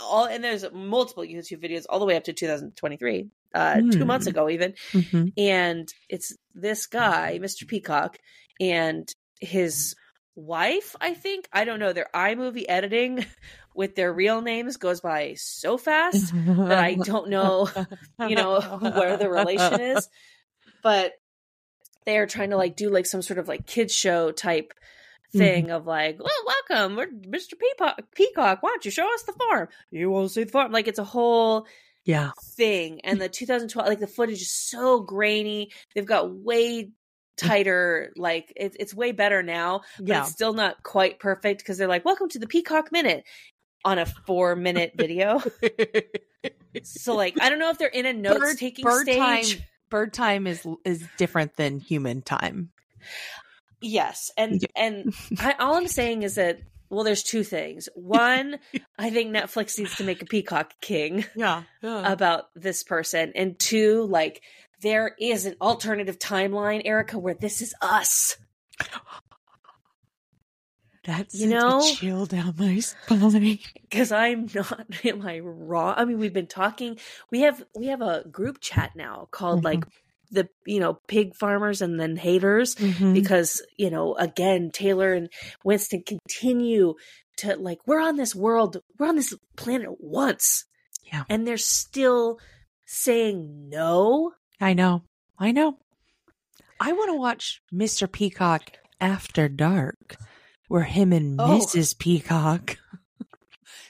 All 0.00 0.24
and 0.26 0.42
there's 0.44 0.64
multiple 0.72 1.22
YouTube 1.22 1.62
videos 1.62 1.84
all 1.88 1.98
the 1.98 2.04
way 2.06 2.16
up 2.16 2.24
to 2.24 2.32
2023. 2.32 3.28
Uh, 3.54 3.80
two 3.90 4.00
Hmm. 4.00 4.06
months 4.06 4.26
ago 4.26 4.50
even 4.50 4.74
Mhm. 4.92 5.32
and 5.38 5.88
it's 6.10 6.36
this 6.54 6.86
guy, 6.86 7.38
Mr. 7.40 7.66
Peacock, 7.66 8.18
and 8.60 9.08
his 9.40 9.94
wife, 10.34 10.94
I 11.00 11.14
think. 11.14 11.48
I 11.52 11.64
don't 11.64 11.78
know. 11.78 11.94
Their 11.94 12.08
iMovie 12.14 12.66
editing 12.68 13.24
with 13.74 13.94
their 13.94 14.12
real 14.12 14.42
names 14.42 14.76
goes 14.76 15.00
by 15.00 15.34
so 15.38 15.78
fast 15.78 16.34
that 16.34 16.78
I 16.78 16.94
don't 17.02 17.30
know, 17.30 17.68
you 18.20 18.34
know, 18.36 18.60
where 18.94 19.16
the 19.16 19.30
relation 19.30 19.80
is. 19.80 20.08
But 20.82 21.12
they're 22.04 22.26
trying 22.26 22.50
to 22.50 22.56
like 22.56 22.76
do 22.76 22.90
like 22.90 23.06
some 23.06 23.22
sort 23.22 23.38
of 23.38 23.48
like 23.48 23.66
kids 23.66 23.94
show 23.94 24.32
type 24.32 24.74
Mm-hmm. 25.36 25.44
thing 25.44 25.70
of 25.70 25.86
like, 25.86 26.18
well, 26.18 26.54
welcome, 26.70 26.96
we're 26.96 27.06
Mr. 27.06 27.52
Peacock. 27.58 28.00
Peacock, 28.14 28.62
why 28.62 28.70
don't 28.70 28.84
you 28.84 28.90
show 28.90 29.12
us 29.14 29.22
the 29.22 29.32
farm? 29.32 29.68
You 29.90 30.10
won't 30.10 30.30
see 30.30 30.44
the 30.44 30.50
farm? 30.50 30.72
Like 30.72 30.88
it's 30.88 30.98
a 30.98 31.04
whole 31.04 31.66
Yeah. 32.04 32.30
thing 32.56 33.00
and 33.04 33.20
the 33.20 33.28
2012 33.28 33.88
like 33.88 33.98
the 33.98 34.06
footage 34.06 34.40
is 34.42 34.52
so 34.52 35.00
grainy 35.00 35.72
they've 35.94 36.06
got 36.06 36.30
way 36.32 36.84
mm. 36.84 36.90
tighter 37.36 38.12
like 38.16 38.52
it, 38.56 38.76
it's 38.78 38.94
way 38.94 39.12
better 39.12 39.42
now 39.42 39.80
but 39.98 40.08
Yeah. 40.08 40.20
it's 40.22 40.30
still 40.32 40.52
not 40.52 40.82
quite 40.82 41.18
perfect 41.18 41.60
because 41.60 41.78
they're 41.78 41.88
like 41.88 42.04
welcome 42.04 42.28
to 42.30 42.38
the 42.38 42.46
peacock 42.46 42.92
minute 42.92 43.24
on 43.84 43.98
a 43.98 44.06
four 44.06 44.54
minute 44.54 44.92
video 44.96 45.42
so 46.84 47.14
like 47.16 47.34
i 47.40 47.50
don't 47.50 47.58
know 47.58 47.70
if 47.70 47.78
they're 47.78 47.88
in 47.88 48.06
a 48.06 48.12
notes 48.12 48.54
taking 48.54 48.84
bird 48.84 49.02
stage 49.02 49.18
time 49.18 49.64
bird 49.90 50.12
time 50.12 50.46
is 50.46 50.66
is 50.84 51.06
different 51.16 51.56
than 51.56 51.80
human 51.80 52.22
time. 52.22 52.70
Yes 53.80 54.30
and 54.36 54.60
Yeah. 54.62 54.68
and 54.76 55.14
I, 55.38 55.54
all 55.58 55.74
i'm 55.76 55.86
saying 55.88 56.22
is 56.22 56.36
that 56.36 56.60
well 56.88 57.04
there's 57.04 57.22
two 57.22 57.42
things 57.44 57.88
one 57.94 58.58
i 58.98 59.10
think 59.10 59.34
netflix 59.34 59.78
needs 59.78 59.94
to 59.96 60.04
make 60.04 60.22
a 60.22 60.26
peacock 60.26 60.72
king 60.80 61.24
Yeah. 61.36 61.62
about 61.82 62.44
this 62.54 62.82
person 62.82 63.32
and 63.34 63.58
two 63.58 64.04
like 64.04 64.42
there 64.82 65.14
is 65.18 65.46
an 65.46 65.56
alternative 65.60 66.18
timeline 66.18 66.82
Erika 66.84 67.18
where 67.18 67.34
this 67.34 67.60
is 67.62 67.74
us 67.82 68.36
That's 71.04 71.34
you 71.38 71.46
know- 71.48 71.82
chill 71.94 72.26
down 72.26 72.54
my 72.58 72.80
spine. 72.80 73.58
because 73.82 74.10
i'm 74.10 74.48
not 74.54 74.86
am 75.04 75.22
i 75.26 75.38
wrong 75.38 75.94
i 75.96 76.04
mean 76.04 76.18
we've 76.18 76.32
been 76.32 76.46
talking 76.48 76.98
we 77.30 77.42
have 77.42 77.64
we 77.76 77.86
have 77.86 78.00
a 78.02 78.24
group 78.30 78.58
chat 78.60 78.96
now 78.96 79.28
called 79.30 79.60
Mhm. 79.60 79.64
like 79.64 79.84
the 80.30 80.48
you 80.66 80.80
know 80.80 80.98
pig 81.08 81.34
farmers 81.36 81.80
and 81.82 81.98
then 82.00 82.16
haters 82.16 82.74
Mhm. 82.76 83.14
because 83.14 83.64
you 83.76 83.90
know 83.90 84.14
again 84.16 84.70
taylor 84.72 85.12
and 85.12 85.28
winston 85.64 86.02
continue 86.06 86.94
to 87.38 87.56
like 87.56 87.78
we're 87.86 88.00
on 88.00 88.16
this 88.16 88.34
world 88.34 88.78
we're 88.98 89.06
on 89.08 89.16
this 89.16 89.34
planet 89.56 89.90
once 90.00 90.64
Yeah. 91.04 91.24
and 91.28 91.46
they're 91.46 91.56
still 91.56 92.38
saying 92.86 93.68
no 93.68 94.32
I 94.60 94.72
know. 94.72 95.02
I 95.38 95.52
know. 95.52 95.78
I 96.80 96.92
want 96.92 97.10
to 97.10 97.18
watch 97.18 97.60
Mr. 97.70 98.10
Peacock 98.10 98.70
After 99.02 99.50
Dark, 99.50 100.16
where 100.68 100.84
him 100.84 101.12
and 101.12 101.38
Oh. 101.38 101.58
Mrs. 101.60 101.98
Peacock. 101.98 102.78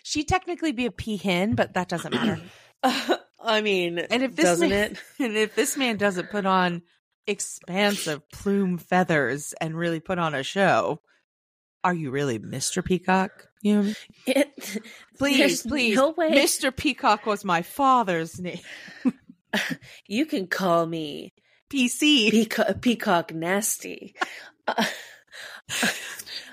She 0.03 0.25
technically 0.25 0.73
be 0.73 0.87
a 0.87 0.91
peahen, 0.91 1.57
but 1.57 1.75
that 1.75 1.89
doesn't 1.89 2.13
matter. 2.15 2.41
i 3.43 3.61
mean 3.61 3.99
And 3.99 4.23
if 4.23 4.35
this 4.37 4.45
doesn't 4.45 4.71
man, 4.71 4.93
it 4.93 4.99
and 5.25 5.37
if 5.37 5.55
this 5.55 5.77
man 5.77 5.97
doesn't 5.97 6.31
put 6.31 6.47
on 6.47 6.83
expansive 7.27 8.29
plume 8.31 8.79
feathers 8.79 9.53
and 9.61 9.77
really 9.77 10.01
put 10.01 10.19
on 10.19 10.35
a 10.35 10.43
show, 10.43 11.01
are 11.83 11.95
you 11.95 12.11
really 12.11 12.39
Mr. 12.39 12.85
Peacock? 12.85 13.49
You 13.63 13.83
know, 13.83 13.93
It, 14.27 14.81
please, 15.19 15.63
please. 15.63 15.97
no 15.97 16.11
way 16.11 16.31
Mr. 16.33 16.75
Peacock 16.75 17.27
was 17.27 17.45
my 17.45 17.63
father's 17.63 18.39
name. 18.41 18.61
you 20.07 20.27
can 20.27 20.47
call 20.47 20.87
me 20.87 21.33
PC. 21.71 22.31
Peacock, 22.31 22.81
Peacock 22.81 23.35
Nasty. 23.35 24.15
Uh, 24.69 24.85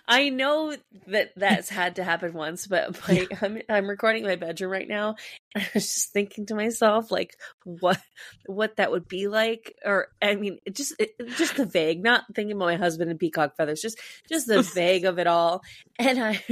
I 0.07 0.29
know 0.29 0.75
that 1.07 1.31
that's 1.35 1.69
had 1.69 1.95
to 1.95 2.03
happen 2.03 2.33
once, 2.33 2.67
but 2.67 2.99
my, 3.07 3.27
I'm 3.41 3.61
I'm 3.69 3.87
recording 3.87 4.23
in 4.23 4.29
my 4.29 4.35
bedroom 4.35 4.71
right 4.71 4.87
now. 4.87 5.15
And 5.55 5.63
I 5.63 5.69
was 5.73 5.85
just 5.85 6.11
thinking 6.11 6.45
to 6.47 6.55
myself, 6.55 7.11
like, 7.11 7.35
what 7.63 7.99
what 8.45 8.77
that 8.77 8.91
would 8.91 9.07
be 9.07 9.27
like, 9.27 9.75
or 9.85 10.07
I 10.21 10.35
mean, 10.35 10.59
it 10.65 10.75
just 10.75 10.93
it, 10.99 11.11
just 11.37 11.55
the 11.55 11.65
vague, 11.65 12.03
not 12.03 12.23
thinking 12.35 12.55
about 12.55 12.65
my 12.65 12.75
husband 12.75 13.11
and 13.11 13.19
peacock 13.19 13.55
feathers, 13.55 13.81
just 13.81 13.99
just 14.29 14.47
the 14.47 14.61
vague 14.75 15.05
of 15.05 15.19
it 15.19 15.27
all. 15.27 15.61
And 15.97 16.21
I, 16.21 16.43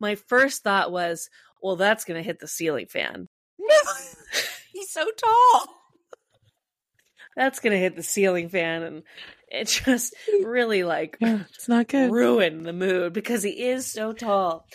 my 0.00 0.14
first 0.14 0.62
thought 0.62 0.92
was, 0.92 1.28
well, 1.62 1.76
that's 1.76 2.04
gonna 2.04 2.22
hit 2.22 2.38
the 2.38 2.48
ceiling 2.48 2.86
fan. 2.86 3.28
He's 4.72 4.90
so 4.90 5.04
tall. 5.16 5.66
That's 7.36 7.60
gonna 7.60 7.76
hit 7.76 7.96
the 7.96 8.02
ceiling 8.02 8.48
fan, 8.48 8.82
and 8.82 9.02
it 9.50 9.66
just 9.68 10.14
really 10.44 10.84
like 10.84 11.16
Yeah, 11.20 11.40
it's 11.54 11.68
not 11.68 11.88
good. 11.88 12.10
ruin 12.10 12.62
the 12.62 12.72
mood 12.72 13.12
because 13.12 13.42
he 13.42 13.50
is 13.50 13.86
so 13.90 14.12
tall. 14.12 14.66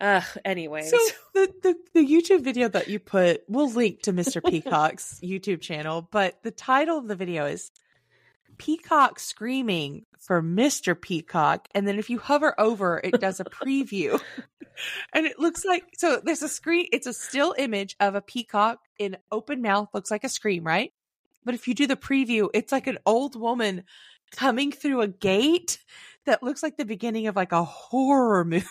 Uh, 0.00 0.22
anyways, 0.44 0.90
So 0.90 0.98
the, 1.34 1.52
the 1.62 1.76
the 1.94 2.06
YouTube 2.06 2.42
video 2.42 2.68
that 2.68 2.88
you 2.88 2.98
put, 2.98 3.42
we'll 3.48 3.70
link 3.70 4.02
to 4.02 4.12
Mr. 4.12 4.44
Peacock's 4.50 5.20
YouTube 5.22 5.60
channel, 5.60 6.06
but 6.10 6.42
the 6.42 6.50
title 6.50 6.98
of 6.98 7.06
the 7.06 7.14
video 7.14 7.46
is 7.46 7.70
Peacock 8.58 9.18
Screaming 9.18 10.04
for 10.20 10.42
Mr. 10.42 11.00
Peacock. 11.00 11.68
And 11.74 11.86
then 11.86 11.98
if 11.98 12.10
you 12.10 12.18
hover 12.18 12.58
over, 12.58 13.00
it 13.02 13.20
does 13.20 13.40
a 13.40 13.44
preview. 13.44 14.20
and 15.12 15.26
it 15.26 15.38
looks 15.38 15.64
like 15.64 15.84
so 15.96 16.20
there's 16.22 16.42
a 16.42 16.48
screen, 16.48 16.88
it's 16.92 17.06
a 17.06 17.12
still 17.12 17.54
image 17.56 17.94
of 18.00 18.14
a 18.14 18.20
peacock 18.20 18.78
in 18.98 19.16
open 19.30 19.62
mouth, 19.62 19.88
looks 19.94 20.10
like 20.10 20.24
a 20.24 20.28
scream, 20.28 20.64
right? 20.64 20.92
But 21.44 21.54
if 21.54 21.68
you 21.68 21.74
do 21.74 21.86
the 21.86 21.96
preview, 21.96 22.48
it's 22.54 22.72
like 22.72 22.86
an 22.86 22.98
old 23.06 23.38
woman 23.38 23.84
coming 24.36 24.72
through 24.72 25.00
a 25.00 25.08
gate 25.08 25.78
that 26.26 26.42
looks 26.42 26.62
like 26.62 26.76
the 26.76 26.84
beginning 26.84 27.26
of 27.26 27.36
like 27.36 27.52
a 27.52 27.64
horror 27.64 28.44
movie. 28.44 28.66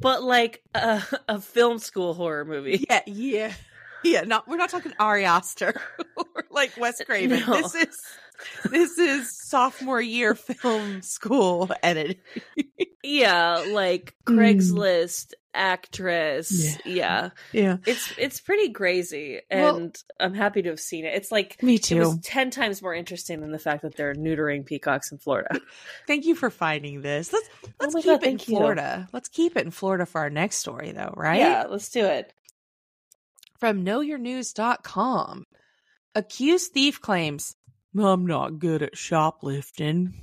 but 0.00 0.22
like 0.22 0.62
a, 0.74 1.02
a 1.28 1.40
film 1.40 1.78
school 1.78 2.14
horror 2.14 2.44
movie. 2.44 2.84
Yeah, 2.88 3.02
yeah, 3.06 3.52
yeah. 4.04 4.22
Not 4.22 4.48
we're 4.48 4.56
not 4.56 4.70
talking 4.70 4.92
Ari 4.98 5.24
Aster 5.24 5.80
or 6.16 6.44
like 6.50 6.72
Wes 6.76 7.00
uh, 7.00 7.04
Craven. 7.04 7.40
No. 7.46 7.62
This 7.62 7.74
is 7.74 8.02
this 8.70 8.98
is 8.98 9.36
sophomore 9.48 10.00
year 10.00 10.34
film 10.34 11.02
school 11.02 11.70
edited. 11.82 12.18
Yeah, 13.02 13.64
like 13.70 14.14
Mm. 14.26 14.34
Craigslist 14.36 15.32
actress. 15.54 16.76
Yeah. 16.84 17.30
Yeah, 17.50 17.78
It's 17.86 18.12
it's 18.18 18.40
pretty 18.40 18.72
crazy 18.72 19.40
Well- 19.50 19.76
and 19.76 19.96
I'm 20.20 20.34
happy 20.34 20.60
to 20.62 20.68
have 20.68 20.78
seen 20.80 21.06
it. 21.06 21.14
It's 21.14 21.32
like 21.32 21.62
me 21.62 21.78
too. 21.78 21.96
it 21.96 22.00
was 22.00 22.18
10 22.22 22.50
times 22.50 22.82
more 22.82 22.94
interesting 22.94 23.40
than 23.40 23.52
the 23.52 23.58
fact 23.58 23.82
that 23.82 23.96
they're 23.96 24.14
neutering 24.14 24.66
peacocks 24.66 25.10
in 25.12 25.16
Florida. 25.18 25.58
Thank 26.06 26.26
you 26.26 26.34
for 26.34 26.50
finding 26.50 27.00
this. 27.00 27.32
Let's 27.32 27.48
let's 27.80 27.94
Oh 27.94 27.98
keep 28.02 28.06
God, 28.06 28.12
it 28.12 28.16
in 28.16 28.20
thank 28.38 28.48
you. 28.48 28.56
Florida. 28.58 29.08
Let's 29.14 29.30
keep 29.30 29.56
it 29.56 29.64
in 29.64 29.70
Florida 29.70 30.04
for 30.04 30.20
our 30.20 30.30
next 30.30 30.56
story, 30.56 30.92
though, 30.92 31.14
right? 31.16 31.38
Yeah, 31.40 31.64
let's 31.70 31.88
do 31.88 32.04
it. 32.04 32.34
From 33.58 33.82
knowyournews.com. 33.84 35.44
Accused 36.14 36.72
thief 36.72 37.00
claims, 37.00 37.56
I'm 37.98 38.26
not 38.26 38.58
good 38.58 38.82
at 38.82 38.96
shoplifting. 38.96 40.14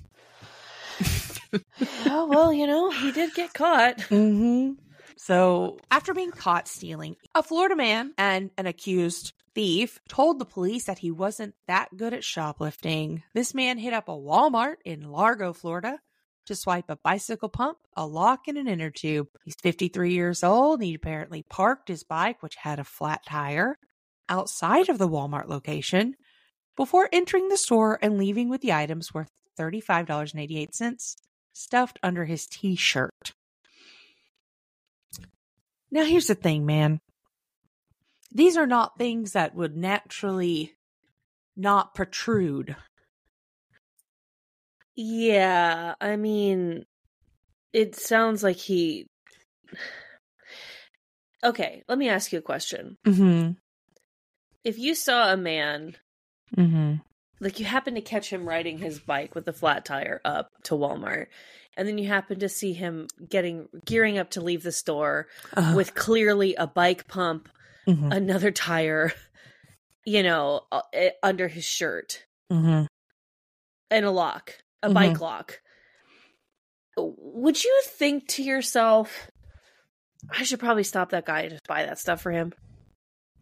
oh, 2.05 2.27
well, 2.27 2.53
you 2.53 2.67
know, 2.67 2.91
he 2.91 3.11
did 3.11 3.33
get 3.33 3.53
caught. 3.53 3.97
Mm-hmm. 3.97 4.73
So, 5.17 5.77
after 5.91 6.13
being 6.13 6.31
caught 6.31 6.67
stealing, 6.67 7.15
a 7.35 7.43
Florida 7.43 7.75
man 7.75 8.13
and 8.17 8.51
an 8.57 8.67
accused 8.67 9.33
thief 9.55 9.99
told 10.07 10.39
the 10.39 10.45
police 10.45 10.85
that 10.85 10.99
he 10.99 11.11
wasn't 11.11 11.55
that 11.67 11.89
good 11.97 12.13
at 12.13 12.23
shoplifting. 12.23 13.23
This 13.33 13.53
man 13.53 13.77
hit 13.77 13.93
up 13.93 14.07
a 14.07 14.11
Walmart 14.11 14.75
in 14.85 15.09
Largo, 15.09 15.53
Florida 15.53 15.99
to 16.45 16.55
swipe 16.55 16.89
a 16.89 16.95
bicycle 16.95 17.49
pump, 17.49 17.77
a 17.95 18.05
lock, 18.05 18.47
and 18.47 18.57
an 18.57 18.67
inner 18.67 18.89
tube. 18.89 19.27
He's 19.43 19.55
53 19.61 20.13
years 20.13 20.43
old. 20.43 20.79
And 20.79 20.87
he 20.87 20.93
apparently 20.93 21.43
parked 21.49 21.89
his 21.89 22.03
bike, 22.03 22.41
which 22.41 22.55
had 22.55 22.79
a 22.79 22.83
flat 22.83 23.25
tire, 23.25 23.77
outside 24.29 24.89
of 24.89 24.97
the 24.97 25.07
Walmart 25.07 25.47
location 25.47 26.15
before 26.77 27.09
entering 27.11 27.49
the 27.49 27.57
store 27.57 27.99
and 28.01 28.17
leaving 28.17 28.47
with 28.47 28.61
the 28.61 28.71
items 28.71 29.13
worth 29.13 29.29
$35.88 29.59 31.15
stuffed 31.51 31.99
under 32.03 32.23
his 32.23 32.45
t 32.45 32.75
shirt. 32.75 33.33
Now, 35.89 36.05
here's 36.05 36.27
the 36.27 36.35
thing, 36.35 36.65
man. 36.65 36.99
These 38.31 38.57
are 38.57 38.67
not 38.67 38.97
things 38.97 39.31
that 39.33 39.55
would 39.55 39.75
naturally 39.75 40.75
not 41.55 41.95
protrude. 41.95 42.75
Yeah, 44.95 45.95
I 45.99 46.15
mean, 46.15 46.85
it 47.73 47.95
sounds 47.95 48.43
like 48.43 48.57
he. 48.57 49.07
Okay, 51.43 51.83
let 51.87 51.99
me 51.99 52.09
ask 52.09 52.33
you 52.33 52.39
a 52.39 52.41
question. 52.41 52.97
Mm 53.05 53.57
If 54.63 54.79
you 54.79 54.95
saw 54.95 55.31
a 55.31 55.37
man, 55.37 55.95
hmm. 56.55 56.61
Mm 56.61 56.69
hmm. 56.71 56.93
like 57.39 57.59
you 57.59 57.65
happen 57.65 57.95
to 57.95 58.01
catch 58.01 58.29
him 58.31 58.47
riding 58.47 58.77
his 58.79 58.99
bike 58.99 59.35
with 59.35 59.47
a 59.47 59.53
flat 59.53 59.85
tire 59.85 60.21
up 60.25 60.49
to 60.63 60.73
Walmart, 60.75 61.27
and 61.75 61.87
then 61.87 61.97
you 61.97 62.07
happen 62.07 62.39
to 62.39 62.49
see 62.49 62.73
him 62.73 63.07
getting 63.29 63.67
gearing 63.85 64.17
up 64.17 64.31
to 64.31 64.41
leave 64.41 64.63
the 64.63 64.71
store 64.71 65.27
Uh, 65.55 65.73
with 65.75 65.93
clearly 65.95 66.55
a 66.55 66.65
bike 66.67 67.07
pump, 67.07 67.49
mhm, 67.87 68.11
another 68.15 68.51
tire, 68.51 69.13
you 70.05 70.23
know, 70.23 70.61
uh, 70.71 70.81
eh, 70.93 71.11
under 71.21 71.47
his 71.47 71.65
shirt, 71.65 72.25
mm-hmm. 72.51 72.85
and 73.91 74.05
a 74.05 74.11
lock, 74.11 74.53
a 74.81 74.89
Mhm. 74.89 74.93
bike 74.93 75.19
lock. 75.21 75.61
Would 76.97 77.63
you 77.63 77.81
think 77.85 78.27
to 78.29 78.43
yourself, 78.43 79.29
I 80.31 80.41
should 80.43 80.59
probably 80.59 80.83
stop 80.83 81.11
that 81.11 81.25
guy 81.25 81.41
and 81.41 81.51
just 81.51 81.67
buy 81.67 81.85
that 81.85 81.99
stuff 81.99 82.21
for 82.21 82.31
him? 82.31 82.53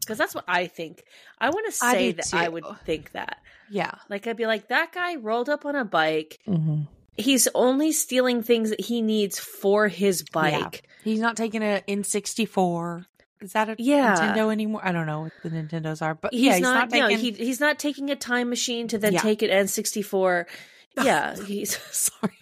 Because 0.06 0.18
that's 0.18 0.34
what 0.34 0.44
I 0.46 0.68
think. 0.68 1.02
I 1.40 1.50
want 1.50 1.66
to 1.66 1.72
say 1.72 2.12
do 2.12 2.16
that 2.22 2.32
I 2.34 2.48
would 2.48 2.64
think 2.84 3.10
that. 3.12 3.38
Yeah. 3.70 3.90
Like, 4.08 4.26
I'd 4.28 4.36
be 4.36 4.46
like, 4.46 4.68
that 4.68 4.92
guy 4.92 5.16
rolled 5.16 5.48
up 5.48 5.66
on 5.66 5.74
a 5.74 5.84
bike. 5.84 6.38
hmm 6.46 6.82
He's 7.18 7.48
only 7.54 7.92
stealing 7.92 8.42
things 8.42 8.68
that 8.70 8.80
he 8.80 9.00
needs 9.00 9.38
for 9.38 9.88
his 9.88 10.22
bike. 10.22 10.86
He's 11.02 11.18
not 11.18 11.34
taking 11.34 11.62
a 11.62 11.82
N64. 11.88 13.06
Is 13.40 13.52
that 13.54 13.70
a 13.70 13.76
Yeah. 13.78 14.14
Nintendo 14.16 14.52
anymore? 14.52 14.82
I 14.84 14.92
don't 14.92 15.06
know 15.06 15.22
what 15.22 15.32
the 15.42 15.48
Nintendos 15.48 16.02
are, 16.02 16.14
but 16.14 16.32
He's, 16.34 16.42
yeah, 16.42 16.52
he's 16.54 16.60
not, 16.62 16.74
not, 16.74 16.90
taking. 16.90 17.08
no, 17.08 17.16
he, 17.16 17.30
he's 17.32 17.58
not 17.58 17.78
taking 17.78 18.10
a 18.10 18.16
time 18.16 18.50
machine 18.50 18.86
to 18.88 18.98
then 18.98 19.14
Yeah. 19.14 19.20
take 19.20 19.42
an 19.42 19.50
N64. 19.50 20.44
Yeah, 21.02 21.36
he's 21.42 21.76
sorry. 21.90 22.32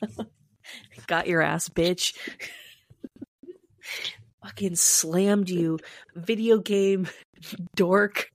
Got 1.09 1.27
your 1.29 1.41
ass, 1.43 1.69
bitch. 1.69 2.15
Fucking 4.43 4.77
slammed 4.77 5.49
you, 5.49 5.79
video 6.15 6.59
game 6.59 7.09
dork. 7.77 8.31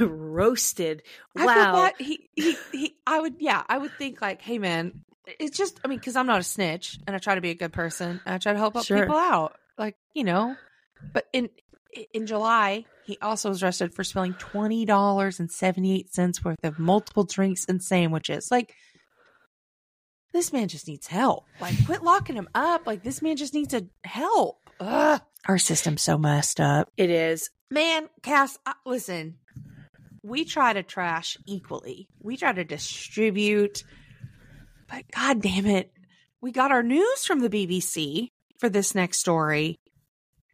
Roasted. 0.00 1.02
I 1.36 1.46
Wow. 1.46 1.72
bad. 1.72 1.94
He, 1.98 2.28
he, 2.34 2.56
he, 2.72 2.96
I 3.06 3.20
would, 3.20 3.36
yeah, 3.38 3.62
I 3.68 3.78
would 3.78 3.92
think 3.98 4.20
like, 4.22 4.40
hey, 4.42 4.58
man, 4.58 5.02
it's 5.38 5.56
just, 5.56 5.80
I 5.84 5.88
mean, 5.88 5.98
because 5.98 6.16
I'm 6.16 6.26
not 6.26 6.40
a 6.40 6.44
snitch 6.44 6.98
and 7.06 7.14
I 7.14 7.18
try 7.18 7.34
to 7.34 7.40
be 7.40 7.50
a 7.50 7.54
good 7.54 7.72
person 7.72 8.20
and 8.24 8.34
I 8.34 8.38
try 8.38 8.52
to 8.52 8.58
help 8.58 8.82
Sure. 8.84 9.00
people 9.00 9.16
out, 9.16 9.56
like 9.78 9.96
you 10.14 10.24
know. 10.24 10.56
But 11.12 11.26
in 11.32 11.48
in 12.12 12.26
July, 12.26 12.86
he 13.04 13.18
also 13.20 13.48
was 13.48 13.62
arrested 13.62 13.94
for 13.94 14.04
spilling 14.04 14.34
twenty 14.34 14.84
dollars 14.84 15.38
and 15.40 15.50
seventy 15.50 15.94
eight 15.94 16.12
cents 16.12 16.44
worth 16.44 16.58
of 16.64 16.78
multiple 16.78 17.24
drinks 17.24 17.66
and 17.68 17.82
sandwiches. 17.82 18.50
Like, 18.50 18.74
this 20.32 20.52
man 20.52 20.68
just 20.68 20.88
needs 20.88 21.06
help. 21.06 21.44
Like, 21.60 21.74
quit 21.86 22.02
locking 22.02 22.36
him 22.36 22.48
up. 22.54 22.86
Like, 22.86 23.02
this 23.02 23.20
man 23.20 23.36
just 23.36 23.54
needs 23.54 23.74
a 23.74 23.84
help. 24.04 24.58
Ugh. 24.82 25.20
Our 25.46 25.58
system's 25.58 26.02
so 26.02 26.18
messed 26.18 26.60
up. 26.60 26.90
It 26.96 27.10
is. 27.10 27.50
Man, 27.70 28.08
Cass, 28.22 28.58
uh, 28.66 28.74
listen. 28.84 29.38
We 30.22 30.44
try 30.44 30.72
to 30.72 30.82
trash 30.82 31.36
equally. 31.46 32.08
We 32.20 32.36
try 32.36 32.52
to 32.52 32.64
distribute. 32.64 33.82
But 34.88 35.04
god 35.12 35.40
damn 35.42 35.66
it. 35.66 35.92
We 36.40 36.52
got 36.52 36.70
our 36.70 36.82
news 36.82 37.24
from 37.24 37.40
the 37.40 37.48
BBC 37.48 38.28
for 38.58 38.68
this 38.68 38.94
next 38.94 39.18
story. 39.18 39.78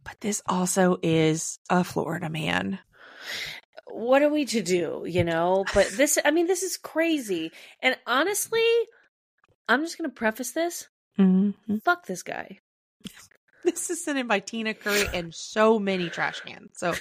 But 0.05 0.21
this 0.21 0.43
also 0.47 0.99
is 1.03 1.59
a 1.69 1.85
Florida 1.85 2.31
man. 2.31 2.79
What 3.87 4.23
are 4.23 4.31
we 4.31 4.45
to 4.47 4.63
do, 4.63 5.05
you 5.07 5.25
know? 5.25 5.65
But 5.75 5.91
this, 5.97 6.19
I 6.25 6.31
mean, 6.31 6.47
this 6.47 6.63
is 6.63 6.77
crazy. 6.77 7.51
And 7.83 7.97
honestly, 8.07 8.67
I'm 9.69 9.83
just 9.83 9.99
going 9.99 10.09
to 10.09 10.15
preface 10.15 10.53
this. 10.53 10.89
Mm-hmm. 11.19 11.79
Fuck 11.85 12.07
this 12.07 12.23
guy. 12.23 12.61
This 13.65 13.91
is 13.91 14.05
sent 14.05 14.19
in 14.19 14.27
by 14.27 14.41
Tina 14.41 14.73
Curry 14.73 15.05
and 15.13 15.35
so 15.35 15.79
many 15.79 16.09
trash 16.09 16.41
cans. 16.41 16.71
So 16.77 16.95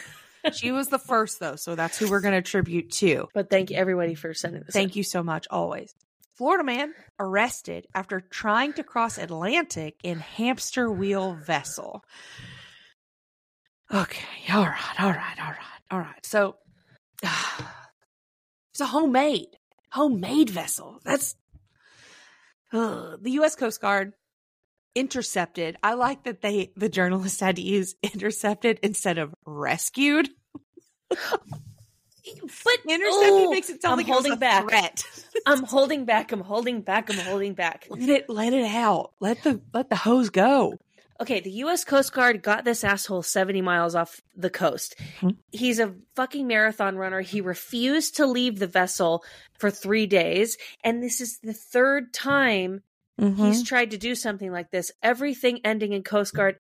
she 0.54 0.72
was 0.72 0.88
the 0.88 1.00
first, 1.00 1.40
though. 1.40 1.56
So 1.56 1.76
that's 1.76 1.98
who 1.98 2.10
we're 2.10 2.22
going 2.22 2.34
to 2.34 2.40
attribute 2.40 2.92
to. 2.94 3.28
But 3.34 3.50
thank 3.50 3.70
you, 3.70 3.78
everybody, 3.78 4.16
for 4.16 4.34
sending 4.34 4.64
this. 4.64 4.74
Thank 4.74 4.96
you 4.96 5.04
so 5.04 5.24
much, 5.24 5.48
always. 5.50 5.94
Florida 6.36 6.64
man 6.64 6.94
arrested 7.20 7.88
after 7.96 8.22
trying 8.22 8.74
to 8.74 8.84
cross 8.84 9.18
Atlantic 9.18 9.96
in 10.04 10.20
hamster 10.20 10.92
wheel 10.92 11.34
vessel. 11.34 12.04
Okay, 13.92 14.54
all 14.54 14.66
right, 14.66 15.00
all 15.00 15.12
right, 15.12 15.38
all 15.42 15.50
right, 15.50 15.82
all 15.90 16.00
right. 16.00 16.26
So 16.26 16.58
it's 17.24 18.82
a 18.82 18.86
homemade, 18.86 19.48
homemade 19.92 20.50
vessel. 20.50 21.00
That's 21.04 21.36
Ugh. 22.72 23.18
the 23.22 23.32
U.S. 23.32 23.56
Coast 23.56 23.82
Guard 23.82 24.14
intercepted. 24.96 25.78
I 25.84 25.94
like 25.94 26.24
that 26.24 26.42
they 26.42 26.72
the 26.76 26.90
journalist 26.90 27.40
had 27.40 27.56
to 27.58 27.62
use 27.62 27.96
intercepted 28.04 28.80
instead 28.84 29.18
of 29.18 29.34
rescued. 29.46 30.30
But 31.10 32.80
Intercepted 32.86 33.30
oh, 33.32 33.52
makes 33.52 33.70
it 33.70 33.82
sound 33.82 33.94
I'm 33.94 33.98
like 34.06 34.08
holding 34.14 34.34
a 34.34 34.38
back. 34.38 34.68
threat. 34.68 35.04
I'm 35.46 35.64
holding 35.64 36.04
back. 36.06 36.32
I'm 36.34 36.42
holding 36.42 36.82
back. 36.82 37.10
I'm 37.10 37.20
holding 37.20 37.54
back. 37.54 37.88
let 37.90 38.10
it 38.10 38.30
let 38.30 38.52
it 38.54 38.66
out. 38.66 39.14
Let 39.22 39.44
the 39.44 39.62
let 39.74 39.90
the 39.90 39.96
hose 39.96 40.30
go. 40.30 40.74
Okay, 41.20 41.40
the 41.40 41.52
U.S. 41.52 41.84
Coast 41.84 42.14
Guard 42.14 42.44
got 42.44 42.64
this 42.64 42.84
asshole 42.84 43.24
70 43.24 43.62
miles 43.62 43.96
off 43.96 44.22
the 44.36 44.52
coast. 44.52 44.96
Mhm. 45.22 45.38
He's 45.52 45.80
a 45.80 45.96
fucking 46.16 46.46
marathon 46.46 46.96
runner. 46.96 47.22
He 47.22 47.42
refused 47.42 48.18
to 48.18 48.28
leave 48.28 48.60
the 48.60 48.68
vessel 48.68 49.24
for 49.58 49.72
three 49.72 50.06
days. 50.06 50.58
And 50.84 51.02
this 51.02 51.20
is 51.22 51.40
the 51.40 51.54
third 51.54 52.14
time 52.14 52.84
he's 53.20 53.64
tried 53.64 53.92
to 53.92 53.98
do 53.98 54.16
something 54.16 54.52
like 54.52 54.72
this. 54.72 54.92
Everything 55.02 55.60
ending 55.64 55.94
in 55.94 56.04
Coast 56.04 56.34
Guard 56.34 56.58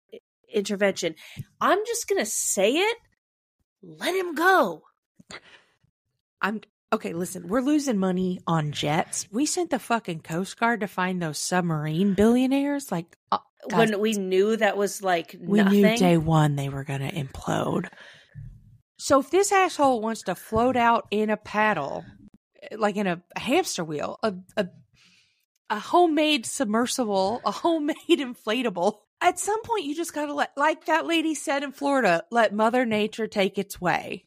intervention. 0.53 1.16
I'm 1.62 1.80
just 1.86 2.08
going 2.08 2.20
to 2.20 2.30
say 2.30 2.74
it. 2.74 2.97
Let 3.84 4.16
him 4.16 4.34
go. 4.36 4.84
I'm 6.41 6.62
okay. 6.91 7.14
Listen, 7.14 7.47
we're 7.47 7.62
losing 7.62 7.97
money 7.97 8.39
on 8.47 8.72
jets. 8.72 9.28
We 9.32 9.45
sent 9.45 9.70
the 9.70 9.80
fucking 9.80 10.22
Coast 10.22 10.60
Guard 10.60 10.82
to 10.82 10.88
find 10.88 11.22
those 11.22 11.38
submarine 11.38 12.14
billionaires. 12.14 12.91
Like 12.91 13.16
uh, 13.32 13.39
when 13.74 13.99
we 13.99 14.14
knew 14.14 14.58
that 14.58 14.78
was 14.78 15.03
like 15.03 15.36
we 15.39 15.60
nothing. 15.60 15.82
knew 15.82 15.97
day 15.97 16.18
one 16.18 16.55
they 16.55 16.70
were 16.70 16.84
going 16.84 17.01
to 17.01 17.12
implode. 17.12 17.88
So 18.97 19.20
if 19.20 19.30
this 19.30 19.51
asshole 19.51 20.01
wants 20.01 20.24
to 20.24 20.36
float 20.36 20.76
out 20.76 21.08
in 21.12 21.30
a 21.30 21.38
paddle, 21.38 22.03
like 22.76 22.95
in 22.95 23.05
a, 23.05 23.22
a 23.36 23.39
hamster 23.39 23.84
wheel, 23.84 24.18
a, 24.24 24.34
a 24.55 24.68
a 25.70 25.80
homemade 25.80 26.45
submersible, 26.45 27.41
a 27.45 27.51
homemade 27.51 27.95
inflatable. 28.09 28.99
At 29.22 29.39
some 29.39 29.61
point, 29.63 29.84
you 29.86 29.95
just 29.95 30.13
gotta 30.13 30.34
let, 30.34 30.51
like 30.55 30.86
that 30.86 31.05
lady 31.07 31.34
said 31.36 31.63
in 31.63 31.72
Florida, 31.72 32.24
let 32.32 32.53
Mother 32.53 32.86
Nature 32.86 33.28
take 33.28 33.57
its 33.57 33.82
way. 33.82 34.26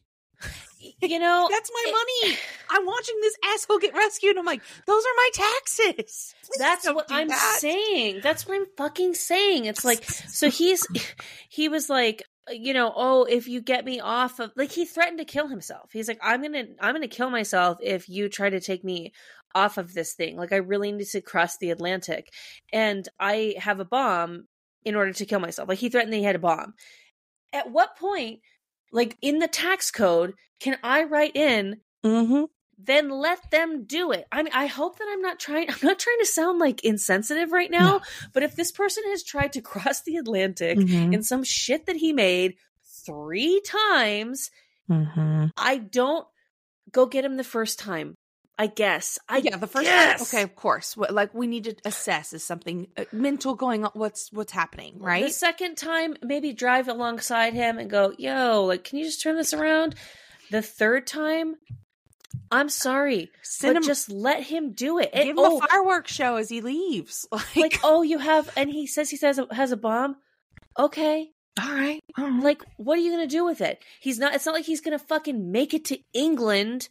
you 1.01 1.17
know, 1.19 1.47
That's 1.51 1.71
my 1.73 1.83
it- 1.87 1.91
money. 2.25 2.37
I'm 2.69 2.85
watching 2.85 3.15
this 3.21 3.35
asshole 3.53 3.79
get 3.79 3.93
rescued. 3.93 4.37
I'm 4.37 4.45
like, 4.45 4.61
those 4.87 5.03
are 5.03 5.15
my 5.17 5.29
taxes. 5.33 6.35
Please 6.45 6.57
That's 6.57 6.85
what 6.87 7.05
I'm 7.09 7.27
that. 7.29 7.57
saying. 7.59 8.19
That's 8.23 8.47
what 8.47 8.55
I'm 8.55 8.65
fucking 8.77 9.13
saying. 9.13 9.65
It's 9.65 9.85
like 9.85 10.03
so 10.03 10.49
he's 10.49 10.85
he 11.49 11.69
was 11.69 11.89
like 11.89 12.23
you 12.49 12.73
know 12.73 12.91
oh 12.95 13.23
if 13.25 13.47
you 13.47 13.61
get 13.61 13.85
me 13.85 13.99
off 13.99 14.39
of 14.39 14.51
like 14.55 14.71
he 14.71 14.85
threatened 14.85 15.19
to 15.19 15.25
kill 15.25 15.47
himself. 15.47 15.91
He's 15.91 16.07
like 16.07 16.19
i'm 16.21 16.41
gonna 16.41 16.65
i'm 16.79 16.93
gonna 16.93 17.07
kill 17.07 17.29
myself 17.29 17.77
if 17.81 18.09
you 18.09 18.29
try 18.29 18.49
to 18.49 18.59
take 18.59 18.83
me 18.83 19.13
off 19.53 19.77
of 19.77 19.93
this 19.93 20.13
thing. 20.13 20.37
Like 20.37 20.51
i 20.51 20.57
really 20.57 20.91
need 20.91 21.07
to 21.07 21.21
cross 21.21 21.57
the 21.57 21.71
atlantic 21.71 22.29
and 22.71 23.07
i 23.19 23.55
have 23.57 23.79
a 23.79 23.85
bomb 23.85 24.47
in 24.83 24.95
order 24.95 25.13
to 25.13 25.25
kill 25.25 25.39
myself. 25.39 25.69
Like 25.69 25.77
he 25.77 25.89
threatened 25.89 26.13
that 26.13 26.17
he 26.17 26.23
had 26.23 26.35
a 26.35 26.39
bomb. 26.39 26.73
At 27.53 27.71
what 27.71 27.97
point 27.97 28.39
like 28.91 29.17
in 29.21 29.39
the 29.39 29.47
tax 29.47 29.91
code 29.91 30.33
can 30.59 30.77
i 30.83 31.03
write 31.03 31.35
in 31.35 31.81
Mm-hmm. 32.03 32.45
Then 32.83 33.09
let 33.09 33.51
them 33.51 33.83
do 33.85 34.11
it. 34.11 34.25
I 34.31 34.43
mean, 34.43 34.53
I 34.53 34.65
hope 34.65 34.97
that 34.99 35.07
I'm 35.11 35.21
not 35.21 35.39
trying. 35.39 35.69
I'm 35.69 35.75
not 35.83 35.99
trying 35.99 36.19
to 36.19 36.25
sound 36.25 36.59
like 36.59 36.83
insensitive 36.83 37.51
right 37.51 37.69
now. 37.71 37.97
No. 37.97 38.01
But 38.33 38.43
if 38.43 38.55
this 38.55 38.71
person 38.71 39.03
has 39.07 39.23
tried 39.23 39.53
to 39.53 39.61
cross 39.61 40.01
the 40.01 40.17
Atlantic 40.17 40.77
Mm-hmm. 40.77 41.13
in 41.13 41.23
some 41.23 41.43
shit 41.43 41.85
that 41.87 41.95
he 41.97 42.13
made 42.13 42.55
three 43.05 43.61
times, 43.61 44.49
Mm-hmm. 44.89 45.45
I 45.55 45.77
don't 45.77 46.27
go 46.91 47.05
get 47.05 47.23
him 47.23 47.37
the 47.37 47.43
first 47.45 47.79
time. 47.79 48.15
I 48.59 48.67
guess. 48.67 49.17
I 49.29 49.37
yeah, 49.37 49.55
the 49.55 49.65
first 49.67 49.85
guess. 49.85 50.21
okay, 50.33 50.43
of 50.43 50.53
course. 50.55 50.97
What, 50.97 51.13
like 51.13 51.33
we 51.33 51.47
need 51.47 51.63
to 51.63 51.75
assess 51.85 52.33
is 52.33 52.43
something 52.43 52.87
uh, 52.97 53.05
mental 53.13 53.55
going 53.55 53.85
on. 53.85 53.91
What's 53.93 54.31
what's 54.33 54.51
happening, 54.51 54.99
right? 54.99 55.23
The 55.23 55.29
second 55.31 55.77
time, 55.77 56.15
maybe 56.21 56.51
drive 56.53 56.87
alongside 56.89 57.53
him 57.53 57.79
and 57.79 57.89
go, 57.89 58.13
"Yo, 58.19 58.65
like, 58.65 58.83
can 58.83 58.99
you 58.99 59.05
just 59.05 59.21
turn 59.23 59.35
this 59.37 59.53
around?" 59.53 59.95
The 60.51 60.61
third 60.61 61.07
time, 61.07 61.55
I'm 62.51 62.69
sorry, 62.69 63.31
Send 63.41 63.75
but 63.75 63.77
him, 63.83 63.87
just 63.87 64.09
let 64.11 64.43
him 64.43 64.73
do 64.73 64.99
it. 64.99 65.13
give 65.13 65.27
him 65.27 65.39
oh, 65.39 65.57
a 65.59 65.67
fireworks 65.67 66.13
show 66.13 66.35
as 66.35 66.49
he 66.49 66.61
leaves. 66.61 67.27
Like, 67.31 67.55
like 67.55 67.79
oh, 67.83 68.01
you 68.01 68.17
have, 68.17 68.49
and 68.55 68.69
he 68.69 68.87
says 68.87 69.09
he 69.09 69.17
says 69.17 69.39
has 69.51 69.71
a 69.71 69.77
bomb. 69.77 70.17
Okay, 70.77 71.29
all 71.61 71.73
right, 71.73 71.99
all 72.17 72.29
right. 72.29 72.43
like 72.43 72.63
what 72.77 72.97
are 72.97 73.01
you 73.01 73.11
gonna 73.11 73.27
do 73.27 73.45
with 73.45 73.61
it? 73.61 73.83
He's 73.99 74.19
not. 74.19 74.33
It's 74.35 74.45
not 74.45 74.53
like 74.53 74.65
he's 74.65 74.81
gonna 74.81 74.99
fucking 74.99 75.51
make 75.51 75.73
it 75.73 75.85
to 75.85 75.99
England 76.13 76.89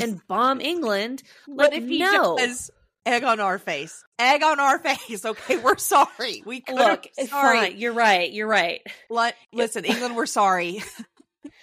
and 0.00 0.20
bomb 0.28 0.60
England. 0.60 1.22
But 1.48 1.72
if 1.74 1.88
he 1.88 1.98
no. 1.98 2.36
does, 2.36 2.70
egg 3.06 3.24
on 3.24 3.40
our 3.40 3.58
face. 3.58 4.04
Egg 4.18 4.42
on 4.42 4.60
our 4.60 4.78
face. 4.80 5.24
Okay, 5.24 5.58
we're 5.58 5.76
sorry. 5.78 6.42
We 6.44 6.60
could 6.60 6.76
Look, 6.76 7.06
sorry. 7.26 7.58
fine. 7.58 7.78
You're 7.78 7.92
right. 7.92 8.30
You're 8.30 8.48
right. 8.48 8.80
Li- 9.08 9.32
Listen, 9.52 9.84
England, 9.84 10.16
we're 10.16 10.26
sorry. 10.26 10.82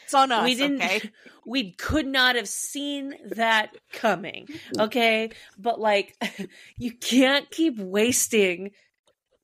It's 0.07 0.13
on 0.13 0.31
us. 0.31 0.43
we 0.43 0.55
didn't. 0.55 0.81
Okay. 0.81 1.11
We 1.49 1.71
could 1.71 2.05
not 2.05 2.35
have 2.35 2.49
seen 2.49 3.13
that 3.35 3.73
coming. 3.93 4.49
Okay, 4.79 5.29
but 5.57 5.79
like, 5.79 6.13
you 6.77 6.91
can't 6.91 7.49
keep 7.49 7.79
wasting. 7.79 8.71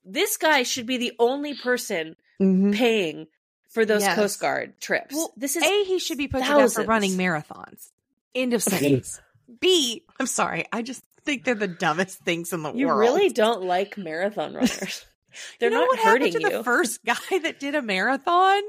This 0.03 0.35
guy 0.35 0.63
should 0.63 0.85
be 0.85 0.97
the 0.97 1.13
only 1.17 1.53
person 1.53 2.17
mm-hmm. 2.41 2.71
paying 2.71 3.27
for 3.69 3.85
those 3.85 4.01
Yes. 4.01 4.15
Coast 4.15 4.39
Guard 4.41 4.81
trips. 4.81 5.15
Well, 5.15 5.33
this 5.37 5.55
is 5.55 5.63
A, 5.63 5.83
he 5.85 5.97
should 5.97 6.17
be 6.17 6.27
put 6.27 6.43
to 6.43 6.49
death 6.49 6.73
for 6.73 6.83
running 6.83 7.11
marathons. 7.11 7.89
End 8.35 8.53
of 8.53 8.61
sentence. 8.61 9.21
B, 9.61 10.03
I'm 10.19 10.27
sorry. 10.27 10.65
I 10.73 10.81
just 10.81 11.03
think 11.23 11.45
they're 11.45 11.55
the 11.55 11.69
dumbest 11.69 12.19
things 12.19 12.51
in 12.51 12.63
the 12.63 12.73
you 12.73 12.87
world. 12.87 13.05
You 13.05 13.13
really 13.13 13.29
don't 13.29 13.63
like 13.63 13.97
marathon 13.97 14.55
runners. 14.55 15.05
They're 15.59 15.69
you 15.69 15.75
know 15.75 15.81
not 15.81 15.87
what 15.87 15.99
hurting 15.99 16.33
happened 16.33 16.45
to 16.45 16.51
you. 16.51 16.57
the 16.57 16.63
first 16.63 17.03
guy 17.05 17.39
that 17.43 17.59
did 17.59 17.75
a 17.75 17.81
marathon? 17.81 18.61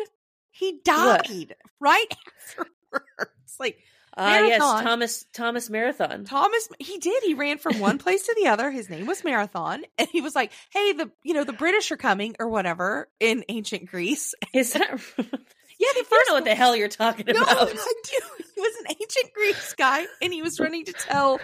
He 0.54 0.80
died 0.84 1.54
right 1.80 2.06
afterwards. 2.48 3.56
Like 3.58 3.78
Ah, 4.16 4.38
yes, 4.38 4.60
Thomas 4.60 5.26
Thomas 5.32 5.68
Marathon. 5.68 6.24
Thomas, 6.24 6.68
he 6.78 6.98
did. 6.98 7.22
He 7.24 7.34
ran 7.34 7.58
from 7.58 7.80
one 7.80 7.98
place 7.98 8.26
to 8.26 8.34
the 8.40 8.46
other. 8.48 8.70
His 8.70 8.88
name 8.88 9.06
was 9.06 9.24
Marathon, 9.24 9.82
and 9.98 10.08
he 10.12 10.20
was 10.20 10.36
like, 10.36 10.52
"Hey, 10.70 10.92
the 10.92 11.10
you 11.24 11.34
know 11.34 11.42
the 11.42 11.52
British 11.52 11.90
are 11.90 11.96
coming 11.96 12.36
or 12.38 12.48
whatever 12.48 13.08
in 13.18 13.44
ancient 13.48 13.86
Greece." 13.86 14.32
Is 14.54 14.72
that? 14.74 14.88
Yeah, 14.88 14.94
the 15.18 16.00
I 16.00 16.04
first 16.08 16.10
don't 16.10 16.28
know 16.28 16.34
what 16.34 16.44
the 16.44 16.54
hell 16.54 16.76
you're 16.76 16.86
talking 16.88 17.26
No, 17.26 17.42
about. 17.42 17.68
I 17.68 17.72
do. 18.04 18.20
He 18.54 18.60
was 18.60 18.76
an 18.84 18.96
ancient 19.00 19.32
Greece 19.34 19.74
guy, 19.76 20.06
and 20.22 20.32
he 20.32 20.42
was 20.42 20.60
running 20.60 20.84
to 20.84 20.92
tell 20.92 21.40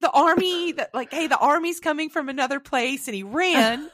the 0.00 0.10
army 0.10 0.72
that, 0.72 0.92
like, 0.92 1.10
hey, 1.10 1.26
the 1.28 1.38
army's 1.38 1.80
coming 1.80 2.10
from 2.10 2.28
another 2.28 2.60
place, 2.60 3.08
and 3.08 3.14
he 3.14 3.22
ran. 3.22 3.88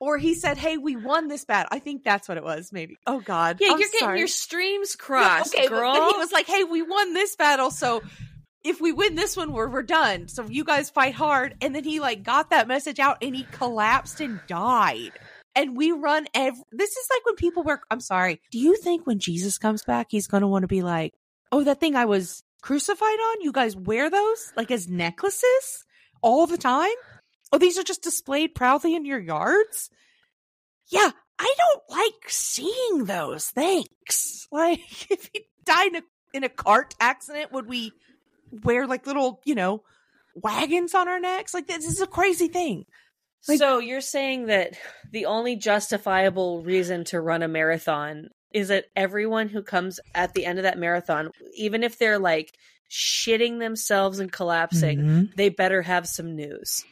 Or 0.00 0.16
he 0.16 0.34
said, 0.34 0.56
"Hey, 0.58 0.76
we 0.76 0.94
won 0.94 1.26
this 1.28 1.44
battle." 1.44 1.68
I 1.72 1.80
think 1.80 2.04
that's 2.04 2.28
what 2.28 2.36
it 2.36 2.44
was. 2.44 2.72
Maybe. 2.72 2.98
Oh 3.06 3.20
God. 3.20 3.56
Yeah, 3.60 3.72
I'm 3.72 3.80
you're 3.80 3.88
getting 3.90 4.16
your 4.16 4.28
streams 4.28 4.94
crossed, 4.98 5.54
okay, 5.54 5.66
but- 5.66 5.74
girl. 5.74 5.92
But, 5.94 6.12
he 6.12 6.18
was 6.18 6.32
like, 6.32 6.46
"Hey, 6.46 6.64
we 6.64 6.82
won 6.82 7.14
this 7.14 7.34
battle, 7.36 7.70
so 7.70 8.02
if 8.64 8.80
we 8.80 8.92
win 8.92 9.14
this 9.16 9.36
one, 9.36 9.52
we're 9.52 9.68
we're 9.68 9.82
done. 9.82 10.28
So 10.28 10.44
you 10.44 10.64
guys 10.64 10.90
fight 10.90 11.14
hard." 11.14 11.56
And 11.60 11.74
then 11.74 11.84
he 11.84 11.98
like 12.00 12.22
got 12.22 12.50
that 12.50 12.68
message 12.68 13.00
out, 13.00 13.18
and 13.22 13.34
he 13.34 13.44
collapsed 13.52 14.20
and 14.20 14.40
died. 14.46 15.12
And 15.56 15.76
we 15.76 15.90
run 15.90 16.26
every. 16.34 16.62
This 16.70 16.90
is 16.96 17.06
like 17.10 17.26
when 17.26 17.34
people 17.34 17.64
were. 17.64 17.80
I'm 17.90 18.00
sorry. 18.00 18.40
Do 18.52 18.58
you 18.60 18.76
think 18.76 19.04
when 19.06 19.18
Jesus 19.18 19.58
comes 19.58 19.82
back, 19.82 20.06
he's 20.10 20.28
going 20.28 20.42
to 20.42 20.46
want 20.46 20.62
to 20.62 20.68
be 20.68 20.82
like, 20.82 21.14
"Oh, 21.50 21.64
that 21.64 21.80
thing 21.80 21.96
I 21.96 22.04
was 22.04 22.44
crucified 22.62 23.08
on. 23.08 23.40
You 23.40 23.50
guys 23.50 23.74
wear 23.74 24.10
those 24.10 24.52
like 24.56 24.70
as 24.70 24.88
necklaces 24.88 25.84
all 26.22 26.46
the 26.46 26.58
time? 26.58 26.94
Oh, 27.52 27.58
these 27.58 27.78
are 27.78 27.84
just 27.84 28.02
displayed 28.02 28.54
proudly 28.54 28.94
in 28.94 29.04
your 29.04 29.20
yards." 29.20 29.90
Yeah, 30.90 31.10
I 31.38 31.54
don't 31.56 31.98
like 31.98 32.28
seeing 32.28 33.04
those. 33.04 33.50
Thanks. 33.50 34.36
Like, 34.50 35.10
if 35.10 35.28
he 35.34 35.44
died 35.66 35.88
in 35.88 35.96
a, 35.96 36.02
in 36.32 36.42
a 36.42 36.48
cart 36.48 36.94
accident, 36.98 37.52
would 37.52 37.68
we 37.68 37.92
wear 38.64 38.86
like 38.86 39.06
little, 39.06 39.42
you 39.44 39.54
know, 39.54 39.82
wagons 40.34 40.94
on 40.94 41.06
our 41.06 41.20
necks? 41.20 41.52
Like, 41.52 41.66
this 41.66 41.84
is 41.84 42.00
a 42.00 42.06
crazy 42.06 42.48
thing. 42.48 42.86
Like- 43.46 43.58
so 43.58 43.78
you're 43.78 44.00
saying 44.00 44.46
that 44.46 44.72
the 45.12 45.26
only 45.26 45.54
justifiable 45.54 46.62
reason 46.62 47.04
to 47.04 47.20
run 47.20 47.42
a 47.42 47.48
marathon 47.48 48.28
is 48.50 48.68
that 48.68 48.86
everyone 48.96 49.50
who 49.50 49.62
comes 49.62 50.00
at 50.14 50.32
the 50.32 50.46
end 50.46 50.58
of 50.58 50.62
that 50.62 50.78
marathon, 50.78 51.30
even 51.54 51.82
if 51.82 51.98
they're 51.98 52.18
like 52.18 52.54
shitting 52.90 53.58
themselves 53.58 54.18
and 54.18 54.32
collapsing, 54.32 54.98
mm-hmm. 54.98 55.24
they 55.36 55.50
better 55.50 55.82
have 55.82 56.08
some 56.08 56.34
news. 56.34 56.86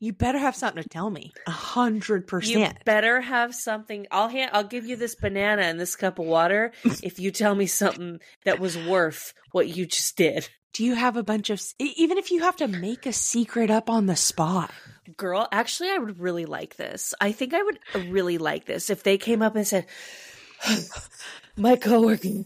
You 0.00 0.12
better 0.12 0.38
have 0.38 0.54
something 0.54 0.82
to 0.82 0.88
tell 0.88 1.10
me. 1.10 1.32
A 1.46 1.50
hundred 1.50 2.26
percent. 2.26 2.58
You 2.78 2.84
better 2.84 3.20
have 3.20 3.54
something. 3.54 4.06
I'll 4.10 4.28
hand. 4.28 4.50
I'll 4.54 4.64
give 4.64 4.86
you 4.86 4.96
this 4.96 5.14
banana 5.14 5.62
and 5.62 5.78
this 5.80 5.96
cup 5.96 6.18
of 6.18 6.26
water 6.26 6.72
if 7.02 7.18
you 7.18 7.30
tell 7.30 7.54
me 7.54 7.66
something 7.66 8.20
that 8.44 8.60
was 8.60 8.76
worth 8.78 9.34
what 9.52 9.68
you 9.68 9.86
just 9.86 10.16
did, 10.16 10.48
Do 10.74 10.84
you 10.84 10.94
have 10.94 11.16
a 11.16 11.22
bunch 11.22 11.50
of, 11.50 11.60
even 11.78 12.18
if 12.18 12.30
you 12.30 12.42
have 12.42 12.56
to 12.56 12.68
make 12.68 13.06
a 13.06 13.12
secret 13.12 13.70
up 13.70 13.90
on 13.90 14.06
the 14.06 14.16
spot? 14.16 14.70
girl. 15.16 15.48
Actually, 15.50 15.90
I 15.90 15.96
would 15.98 16.20
really 16.20 16.44
like 16.44 16.76
this. 16.76 17.14
I 17.20 17.32
think 17.32 17.54
I 17.54 17.62
would 17.62 17.78
really 18.10 18.36
like 18.38 18.66
this 18.66 18.90
if 18.90 19.02
they 19.02 19.16
came 19.16 19.40
up 19.40 19.56
and 19.56 19.66
said, 19.66 19.86
"My 21.56 21.76
coworker, 21.76 22.44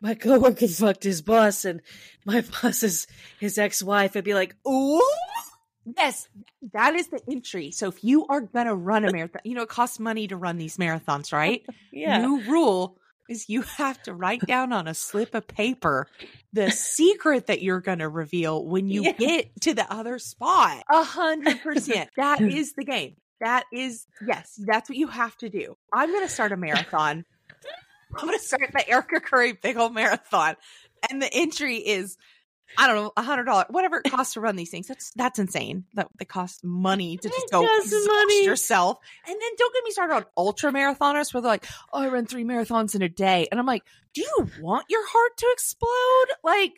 my 0.00 0.14
coworker 0.14 0.68
fucked 0.68 1.02
his 1.04 1.20
boss, 1.20 1.64
and 1.64 1.82
my 2.24 2.44
boss 2.62 2.82
is 2.84 3.06
his 3.40 3.58
ex-wife." 3.58 4.16
I'd 4.16 4.24
be 4.24 4.34
like, 4.34 4.54
Ooh. 4.66 5.02
Yes, 5.96 6.28
that 6.72 6.94
is 6.94 7.08
the 7.08 7.20
entry. 7.30 7.70
So 7.70 7.88
if 7.88 8.02
you 8.02 8.26
are 8.26 8.40
going 8.40 8.66
to 8.66 8.74
run 8.74 9.04
a 9.04 9.12
marathon, 9.12 9.42
you 9.44 9.54
know, 9.54 9.62
it 9.62 9.68
costs 9.68 10.00
money 10.00 10.26
to 10.28 10.36
run 10.36 10.58
these 10.58 10.76
marathons, 10.78 11.32
right? 11.32 11.64
"Yeah." 11.92 12.18
New 12.18 12.40
rule 12.42 12.98
is 13.28 13.48
you 13.48 13.62
have 13.62 14.00
to 14.04 14.14
write 14.14 14.40
down 14.46 14.72
on 14.72 14.86
a 14.86 14.94
slip 14.94 15.34
of 15.34 15.46
paper 15.46 16.06
the 16.52 16.70
secret 16.70 17.48
that 17.48 17.60
you're 17.62 17.80
going 17.80 17.98
to 17.98 18.08
reveal 18.08 18.64
when 18.64 18.88
you 18.88 19.02
Yeah. 19.02 19.12
get 19.12 19.60
to 19.62 19.74
the 19.74 19.92
other 19.92 20.18
spot. 20.18 20.84
A 20.90 21.02
hundred 21.02 21.60
percent. 21.62 22.10
That 22.16 22.38
mm. 22.40 22.54
is 22.54 22.72
the 22.74 22.84
game. 22.84 23.16
That 23.40 23.64
is, 23.72 24.06
yes, 24.26 24.58
that's 24.64 24.88
what 24.88 24.96
you 24.96 25.08
have 25.08 25.36
to 25.38 25.48
do. 25.50 25.76
I'm 25.92 26.10
going 26.10 26.26
to 26.26 26.32
start 26.32 26.52
a 26.52 26.56
marathon. 26.56 27.24
I'm 28.16 28.26
going 28.26 28.38
to 28.38 28.42
start 28.44 28.70
the 28.72 28.88
Erika 28.88 29.20
Curry 29.20 29.52
Big 29.52 29.76
Old 29.76 29.92
Marathon. 29.92 30.56
And 31.10 31.20
the 31.20 31.28
entry 31.32 31.76
is, 31.76 32.16
I 32.78 32.86
don't 32.86 32.96
know, 32.96 33.12
a 33.16 33.22
hundred 33.22 33.44
dollars, 33.44 33.66
whatever 33.70 34.02
it 34.04 34.10
costs 34.10 34.34
to 34.34 34.40
run 34.40 34.56
these 34.56 34.70
things. 34.70 34.88
That's 34.88 35.12
that's 35.16 35.38
insane. 35.38 35.84
That 35.94 36.08
they 36.18 36.24
cost 36.24 36.64
money 36.64 37.16
to 37.16 37.28
just 37.28 37.50
go 37.50 37.62
money. 37.62 38.44
yourself. 38.44 38.98
And 39.26 39.34
then 39.34 39.50
don't 39.56 39.74
get 39.74 39.84
me 39.84 39.90
started 39.90 40.14
on 40.14 40.24
ultra 40.36 40.72
marathoners 40.72 41.32
where 41.32 41.40
they're 41.40 41.50
like, 41.50 41.66
"Oh, 41.92 42.00
I 42.02 42.08
run 42.08 42.26
three 42.26 42.44
marathons 42.44 42.94
in 42.94 43.02
a 43.02 43.08
day," 43.08 43.48
and 43.50 43.60
I'm 43.60 43.66
like, 43.66 43.82
"Do 44.14 44.20
you 44.22 44.48
want 44.60 44.86
your 44.88 45.06
heart 45.08 45.36
to 45.38 45.46
explode?" 45.52 46.36
Like, 46.44 46.72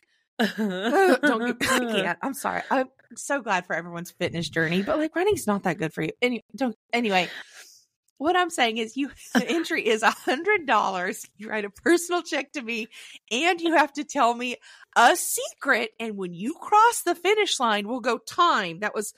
don't 1.22 1.58
get, 1.60 1.70
I 1.70 1.78
can't. 2.02 2.18
I'm 2.22 2.34
sorry. 2.34 2.62
I'm 2.70 2.88
so 3.16 3.40
glad 3.40 3.66
for 3.66 3.74
everyone's 3.74 4.10
fitness 4.10 4.48
journey, 4.48 4.82
but 4.82 4.98
like 4.98 5.14
running's 5.16 5.46
not 5.46 5.64
that 5.64 5.78
good 5.78 5.92
for 5.92 6.02
you. 6.02 6.10
Any, 6.22 6.44
don't. 6.54 6.76
Anyway, 6.92 7.28
what 8.18 8.36
I'm 8.36 8.50
saying 8.50 8.78
is, 8.78 8.96
you 8.96 9.10
the 9.34 9.48
entry 9.48 9.86
is 9.86 10.02
a 10.02 10.10
hundred 10.10 10.66
dollars. 10.66 11.24
You 11.36 11.48
write 11.48 11.64
a 11.64 11.70
personal 11.70 12.22
check 12.22 12.52
to 12.52 12.62
me, 12.62 12.88
and 13.30 13.60
you 13.60 13.74
have 13.76 13.92
to 13.94 14.04
tell 14.04 14.34
me 14.34 14.56
a 14.96 15.16
secret. 15.16 15.90
And 15.98 16.16
when 16.16 16.34
you 16.34 16.54
cross 16.60 17.02
the 17.02 17.14
finish 17.14 17.58
line, 17.58 17.88
we'll 17.88 18.00
go 18.00 18.18
time. 18.18 18.80
That 18.80 18.94
was 18.94 19.14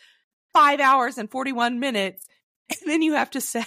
five 0.52 0.80
hours 0.80 1.18
and 1.18 1.30
forty 1.30 1.52
one 1.52 1.80
minutes, 1.80 2.26
and 2.70 2.90
then 2.90 3.02
you 3.02 3.14
have 3.14 3.30
to 3.30 3.40
say. 3.40 3.64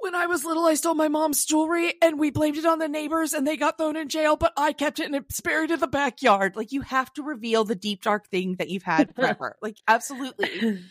When 0.00 0.14
I 0.14 0.26
was 0.26 0.44
little, 0.44 0.64
I 0.64 0.74
stole 0.74 0.94
my 0.94 1.08
mom's 1.08 1.44
jewelry 1.44 1.92
and 2.00 2.20
we 2.20 2.30
blamed 2.30 2.56
it 2.56 2.64
on 2.64 2.78
the 2.78 2.86
neighbors 2.86 3.32
and 3.32 3.44
they 3.44 3.56
got 3.56 3.78
thrown 3.78 3.96
in 3.96 4.08
jail, 4.08 4.36
but 4.36 4.52
I 4.56 4.72
kept 4.72 5.00
it 5.00 5.06
and 5.06 5.16
it's 5.16 5.40
buried 5.40 5.72
in 5.72 5.80
the 5.80 5.88
backyard. 5.88 6.54
Like, 6.54 6.70
you 6.70 6.82
have 6.82 7.12
to 7.14 7.24
reveal 7.24 7.64
the 7.64 7.74
deep, 7.74 8.02
dark 8.02 8.28
thing 8.28 8.54
that 8.60 8.68
you've 8.68 8.84
had 8.84 9.12
forever. 9.16 9.56
like, 9.60 9.76
absolutely. 9.88 10.84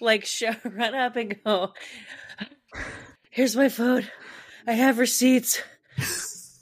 like 0.00 0.24
show, 0.24 0.54
run 0.64 0.94
up 0.94 1.16
and 1.16 1.36
go 1.44 1.74
here's 3.40 3.56
my 3.56 3.70
phone. 3.70 4.06
I 4.66 4.72
have 4.74 4.98
receipts. 4.98 5.62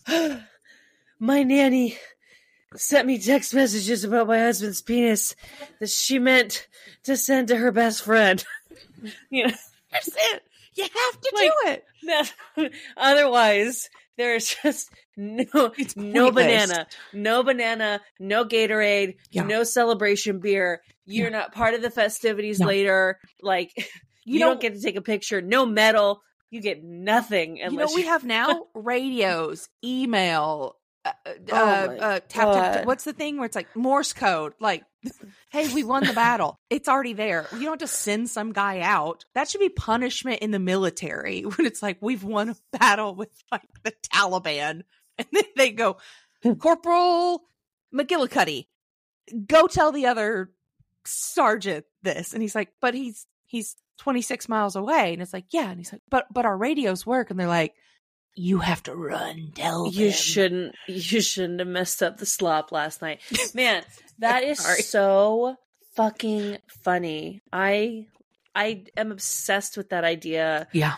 My 1.18 1.42
nanny 1.42 1.98
sent 2.76 3.04
me 3.04 3.18
text 3.18 3.52
messages 3.52 4.04
about 4.04 4.28
my 4.28 4.38
husband's 4.38 4.80
penis 4.80 5.34
that 5.80 5.90
she 5.90 6.20
meant 6.20 6.68
to 7.02 7.16
send 7.16 7.48
to 7.48 7.56
her 7.56 7.72
best 7.72 8.02
friend. 8.04 8.44
You 9.30 9.46
know 9.48 9.52
That's 9.92 10.08
it. 10.08 10.42
You 10.74 10.82
have 10.84 11.20
to 11.20 11.30
Like, 11.34 11.50
do 11.50 11.70
it. 11.72 11.84
that- 12.56 12.70
otherwise 12.96 13.88
there's 14.16 14.54
just 14.62 14.90
no 15.16 15.72
no 15.96 16.30
banana 16.32 16.86
no 17.12 17.42
banana 17.44 18.00
no 18.20 18.44
gatorade 18.44 19.14
Yeah. 19.30 19.42
no 19.44 19.62
celebration 19.64 20.38
beer. 20.40 20.80
You're 21.06 21.30
not 21.30 21.52
part 21.54 21.74
of 21.74 21.82
the 21.82 21.90
festivities 21.90 22.58
No. 22.60 22.66
later. 22.68 23.18
Like 23.42 23.70
you, 23.76 23.84
You 24.34 24.38
don't 24.40 24.54
know- 24.56 24.60
get 24.60 24.74
to 24.74 24.80
take 24.82 24.96
a 24.96 25.00
picture. 25.02 25.40
No 25.40 25.64
medal 25.66 26.22
you 26.50 26.60
get 26.60 26.82
nothing 26.82 27.58
You 27.58 27.70
know 27.70 27.84
what 27.86 27.94
we 27.94 28.04
have 28.04 28.24
now? 28.24 28.66
Radios, 28.74 29.68
email, 29.84 30.76
uh, 31.04 31.12
uh, 31.26 31.32
Oh 31.52 31.56
uh, 31.56 31.60
uh, 31.60 32.20
tap, 32.20 32.28
tap, 32.28 32.74
tap. 32.74 32.86
What's 32.86 33.04
the 33.04 33.12
thing 33.12 33.36
where 33.36 33.46
it's 33.46 33.56
like 33.56 33.74
Morse 33.76 34.12
code? 34.12 34.54
Like, 34.60 34.84
hey, 35.50 35.72
we 35.72 35.84
won 35.84 36.04
the 36.04 36.12
battle. 36.12 36.58
It's 36.70 36.88
already 36.88 37.12
there. 37.12 37.46
You 37.52 37.60
don't 37.60 37.72
have 37.72 37.78
to 37.78 37.86
send 37.86 38.30
some 38.30 38.52
guy 38.52 38.80
out. 38.80 39.24
That 39.34 39.48
should 39.48 39.60
be 39.60 39.68
punishment 39.68 40.40
in 40.40 40.50
the 40.50 40.58
military 40.58 41.42
when 41.42 41.66
it's 41.66 41.82
like 41.82 41.98
we've 42.00 42.24
won 42.24 42.50
a 42.50 42.56
battle 42.78 43.14
with 43.14 43.30
like 43.52 43.68
the 43.84 43.92
Taliban, 44.12 44.82
and 45.18 45.26
then 45.32 45.44
they 45.56 45.70
go, 45.70 45.98
Corporal 46.58 47.42
McGillicuddy. 47.94 48.66
go 49.46 49.66
tell 49.66 49.92
the 49.92 50.06
other 50.06 50.50
sergeant 51.04 51.84
this. 52.02 52.32
And 52.32 52.42
he's 52.42 52.54
like, 52.54 52.72
but 52.80 52.94
he's, 52.94 53.26
he's 53.46 53.76
26 53.98 54.48
miles 54.48 54.76
away. 54.76 55.12
And 55.12 55.22
it's 55.22 55.32
like, 55.32 55.46
yeah. 55.50 55.68
And 55.70 55.78
he's 55.78 55.92
like, 55.92 56.02
but, 56.10 56.26
but 56.32 56.44
our 56.46 56.56
radios 56.56 57.04
work. 57.06 57.30
And 57.30 57.38
they're 57.38 57.46
like, 57.46 57.74
you 58.34 58.58
have 58.60 58.82
to 58.84 58.94
run, 58.94 59.50
tell 59.54 59.88
You 59.92 60.06
them." 60.06 60.12
shouldn't. 60.12 60.74
You 60.86 61.20
shouldn't 61.20 61.58
have 61.58 61.68
messed 61.68 62.02
up 62.02 62.18
the 62.18 62.26
slop 62.26 62.70
last 62.70 63.02
night, 63.02 63.20
man. 63.54 63.82
That 64.20 64.44
is 64.44 64.60
so 64.88 65.56
fucking 65.96 66.58
funny. 66.84 67.42
I 67.52 68.06
I 68.54 68.84
am 68.96 69.10
obsessed 69.10 69.76
with 69.76 69.90
that 69.90 70.04
idea. 70.04 70.68
Yeah. 70.72 70.96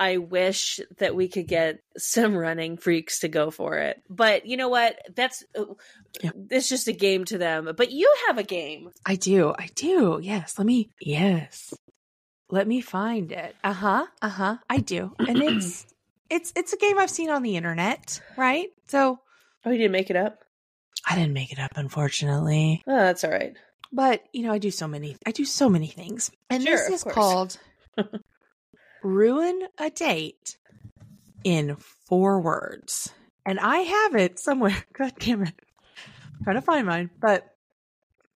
I 0.00 0.16
wish 0.18 0.80
that 0.98 1.14
we 1.16 1.28
could 1.28 1.48
get 1.48 1.80
some 1.98 2.34
running 2.36 2.76
freaks 2.76 3.20
to 3.20 3.28
go 3.28 3.50
for 3.50 3.76
it. 3.78 4.00
But 4.08 4.46
you 4.46 4.56
know 4.56 4.68
what? 4.68 4.96
That's 5.14 5.44
uh, 5.58 5.64
Yeah. 6.22 6.30
it's 6.50 6.68
just 6.68 6.88
a 6.88 6.92
game 6.92 7.24
to 7.26 7.36
them. 7.36 7.70
But 7.76 7.90
you 7.90 8.10
have 8.28 8.38
a 8.38 8.42
game. 8.44 8.90
I 9.04 9.16
do. 9.16 9.52
I 9.58 9.68
do. 9.74 10.20
Yes. 10.22 10.54
Let 10.56 10.66
me, 10.66 10.88
yes. 11.00 11.74
Let 12.50 12.66
me 12.66 12.80
find 12.80 13.30
it. 13.32 13.54
Uh 13.62 13.72
huh. 13.72 14.06
Uh 14.22 14.28
huh. 14.28 14.56
I 14.70 14.78
do. 14.78 15.14
And 15.18 15.42
it's, 15.42 15.86
it's, 16.30 16.52
it's 16.56 16.72
a 16.72 16.76
game 16.78 16.98
I've 16.98 17.10
seen 17.10 17.30
on 17.30 17.42
the 17.42 17.56
internet, 17.56 18.20
right? 18.36 18.68
So 18.86 19.20
Oh, 19.64 19.70
you 19.70 19.78
didn't 19.78 19.92
make 19.92 20.08
it 20.10 20.16
up. 20.16 20.44
I 21.08 21.14
didn't 21.14 21.32
make 21.34 21.52
it 21.52 21.58
up, 21.58 21.72
unfortunately. 21.76 22.82
Oh, 22.86 22.96
that's 22.96 23.24
all 23.24 23.30
right. 23.30 23.56
But, 23.92 24.22
you 24.32 24.42
know, 24.42 24.52
I 24.52 24.58
do 24.58 24.70
so 24.70 24.86
many, 24.88 25.16
I 25.26 25.30
do 25.32 25.44
so 25.44 25.68
many 25.68 25.86
things. 25.88 26.30
And 26.50 26.62
Sure, 26.62 26.72
this 26.76 26.88
is 26.88 27.02
course. 27.02 27.14
called 27.14 27.58
Ruin 29.02 29.62
a 29.78 29.90
Date 29.90 30.56
in 31.44 31.76
Four 32.08 32.40
Words. 32.40 33.12
And 33.46 33.58
I 33.60 33.78
have 33.78 34.14
it 34.16 34.38
somewhere. 34.38 34.76
God 34.92 35.12
damn 35.18 35.42
it. 35.42 35.54
I'm 35.58 36.44
trying 36.44 36.56
to 36.56 36.62
find 36.62 36.86
mine. 36.86 37.10
But 37.20 37.46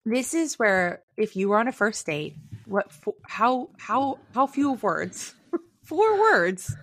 this 0.05 0.35
is 0.35 0.59
where 0.59 1.03
if 1.17 1.37
you 1.37 1.49
were 1.49 1.59
on 1.59 1.69
a 1.69 1.73
first 1.73 2.07
date, 2.07 2.37
what 2.73 2.91
fo- 2.93 3.17
how 3.29 3.69
how 3.79 4.19
how 4.35 4.47
few 4.47 4.73
words? 4.73 5.35
Four 5.85 6.19
words 6.21 6.75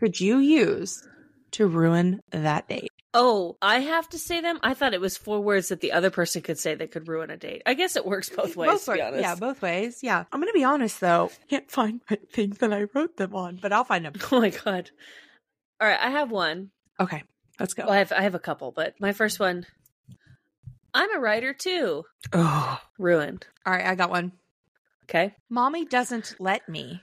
could 0.00 0.18
you 0.20 0.38
use 0.38 1.06
to 1.52 1.66
ruin 1.66 2.20
that 2.32 2.68
date? 2.68 2.90
Oh, 3.12 3.56
I 3.60 3.80
have 3.80 4.08
to 4.10 4.18
say 4.18 4.40
them. 4.40 4.60
I 4.62 4.74
thought 4.74 4.94
it 4.94 5.00
was 5.00 5.16
four 5.16 5.40
words 5.40 5.68
that 5.68 5.80
the 5.80 5.90
other 5.92 6.10
person 6.10 6.42
could 6.42 6.58
say 6.58 6.76
that 6.76 6.92
could 6.92 7.08
ruin 7.08 7.28
a 7.30 7.36
date. 7.36 7.62
I 7.66 7.74
guess 7.74 7.96
it 7.96 8.06
works 8.06 8.28
both 8.30 8.54
ways. 8.54 8.70
Both 8.70 8.84
to 8.84 8.92
be 8.92 8.98
ways. 8.98 9.06
honest. 9.06 9.22
Yeah, 9.22 9.34
both 9.34 9.62
ways. 9.62 9.98
Yeah. 10.02 10.24
I'm 10.32 10.40
gonna 10.40 10.52
be 10.52 10.64
honest 10.64 11.00
though. 11.00 11.30
I 11.32 11.46
Can't 11.48 11.70
find 11.70 12.00
my 12.08 12.18
thing 12.32 12.50
that 12.60 12.72
I 12.72 12.86
wrote 12.94 13.16
them 13.16 13.34
on, 13.34 13.58
but 13.60 13.72
I'll 13.72 13.84
find 13.84 14.04
them. 14.04 14.14
Oh 14.32 14.40
my 14.40 14.50
god. 14.50 14.90
All 15.80 15.88
right, 15.88 15.98
I 16.00 16.10
have 16.10 16.30
one. 16.30 16.70
Okay, 17.00 17.22
let's 17.58 17.74
go. 17.74 17.84
Well, 17.84 17.92
I 17.94 17.98
have 17.98 18.12
I 18.12 18.22
have 18.22 18.34
a 18.34 18.40
couple, 18.40 18.70
but 18.70 18.94
my 19.00 19.12
first 19.12 19.40
one. 19.40 19.66
I'm 20.94 21.14
a 21.14 21.20
writer 21.20 21.52
too. 21.52 22.04
Oh. 22.32 22.80
Ruined. 22.98 23.46
All 23.66 23.72
right, 23.72 23.86
I 23.86 23.94
got 23.94 24.10
one. 24.10 24.32
Okay. 25.10 25.34
Mommy 25.48 25.84
doesn't 25.84 26.36
let 26.38 26.68
me. 26.68 27.02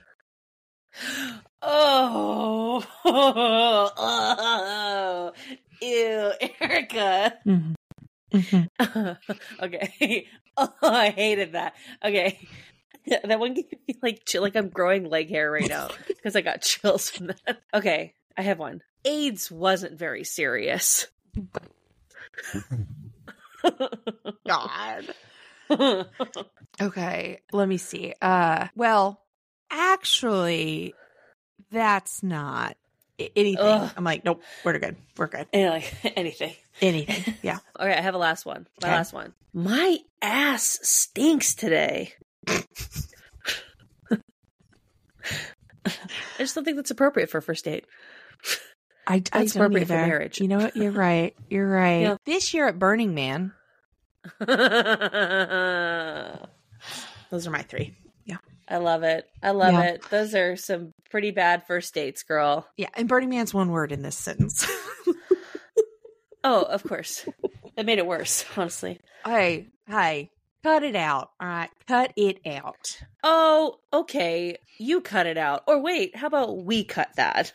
Oh, 1.60 2.82
oh, 3.04 5.32
ew, 5.82 6.32
Erika. 6.58 7.34
Mm-hmm. 7.46 9.12
okay. 9.62 10.26
Oh, 10.60 10.72
I 10.82 11.10
hated 11.10 11.52
that. 11.52 11.74
Okay. 12.04 12.36
That 13.06 13.38
one 13.38 13.54
gave 13.54 13.70
me 13.86 13.94
like 14.02 14.24
chill, 14.26 14.42
like 14.42 14.56
I'm 14.56 14.70
growing 14.70 15.08
leg 15.08 15.30
hair 15.30 15.52
right 15.52 15.68
now 15.68 15.90
because 16.08 16.34
I 16.34 16.40
got 16.40 16.62
chills 16.62 17.10
from 17.10 17.28
that. 17.28 17.60
Okay, 17.72 18.14
I 18.36 18.42
have 18.42 18.58
one. 18.58 18.82
AIDS 19.04 19.52
wasn't 19.52 19.96
very 19.96 20.24
serious. 20.24 21.06
God. 24.44 25.14
Okay, 26.80 27.40
let 27.52 27.68
me 27.68 27.76
see. 27.76 28.14
Uh, 28.22 28.68
well, 28.76 29.20
actually, 29.70 30.94
that's 31.72 32.22
not 32.22 32.76
anything. 33.18 33.58
Ugh. 33.58 33.90
I'm 33.96 34.04
like, 34.04 34.24
nope, 34.24 34.42
we're 34.64 34.78
good. 34.78 34.96
We're 35.16 35.26
good. 35.26 35.46
and 35.52 35.70
like 35.70 35.92
anything. 36.16 36.54
Anything. 36.80 37.34
Yeah. 37.42 37.58
Okay, 37.78 37.92
I 37.92 38.00
have 38.00 38.14
a 38.14 38.18
last 38.18 38.46
one. 38.46 38.66
My 38.80 38.88
Okay. 38.88 38.96
last 38.96 39.12
one. 39.12 39.32
My 39.52 39.98
ass 40.22 40.78
stinks 40.82 41.54
today. 41.56 42.12
I 42.48 42.62
just 46.38 46.54
don't 46.54 46.64
think 46.64 46.76
that's 46.76 46.90
appropriate 46.90 47.30
for 47.30 47.38
a 47.38 47.42
first 47.42 47.64
date. 47.64 47.86
I, 49.06 49.14
I 49.14 49.18
That's 49.40 49.56
appropriate 49.56 49.88
for 49.88 49.94
either. 49.94 50.06
marriage. 50.06 50.40
You 50.40 50.48
know 50.48 50.58
what? 50.58 50.76
You're 50.76 50.92
right. 50.92 51.34
You're 51.48 51.68
right. 51.68 52.02
Yeah. 52.02 52.16
This 52.26 52.52
year 52.52 52.68
at 52.68 52.78
Burning 52.78 53.14
Man, 53.14 53.52
those 57.30 57.46
are 57.46 57.50
my 57.50 57.62
three. 57.62 57.94
Yeah. 58.24 58.36
I 58.68 58.76
love 58.78 59.02
it. 59.02 59.28
I 59.42 59.50
love 59.50 59.72
Yeah. 59.74 59.82
it. 59.82 60.02
Those 60.10 60.34
are 60.34 60.56
some 60.56 60.92
pretty 61.10 61.30
bad 61.30 61.66
first 61.66 61.94
dates, 61.94 62.22
girl. 62.22 62.66
Yeah, 62.76 62.88
and 62.94 63.08
Burning 63.08 63.30
Man's 63.30 63.52
one 63.54 63.70
word 63.70 63.92
in 63.92 64.02
this 64.02 64.16
sentence. 64.16 64.66
Oh, 66.44 66.62
of 66.62 66.84
course. 66.84 67.28
That 67.76 67.84
made 67.84 67.98
it 67.98 68.06
worse, 68.06 68.44
honestly. 68.56 69.00
hey, 69.24 69.66
hey, 69.88 70.30
cut 70.62 70.84
it 70.84 70.94
out. 70.94 71.30
All 71.40 71.48
right, 71.48 71.68
cut 71.88 72.12
it 72.16 72.38
out. 72.46 72.96
Oh, 73.24 73.80
okay. 73.92 74.56
You 74.78 75.00
cut 75.00 75.26
it 75.26 75.36
out. 75.36 75.64
Or 75.66 75.82
wait, 75.82 76.14
how 76.16 76.28
about 76.28 76.58
we 76.64 76.84
cut 76.84 77.08
that? 77.16 77.52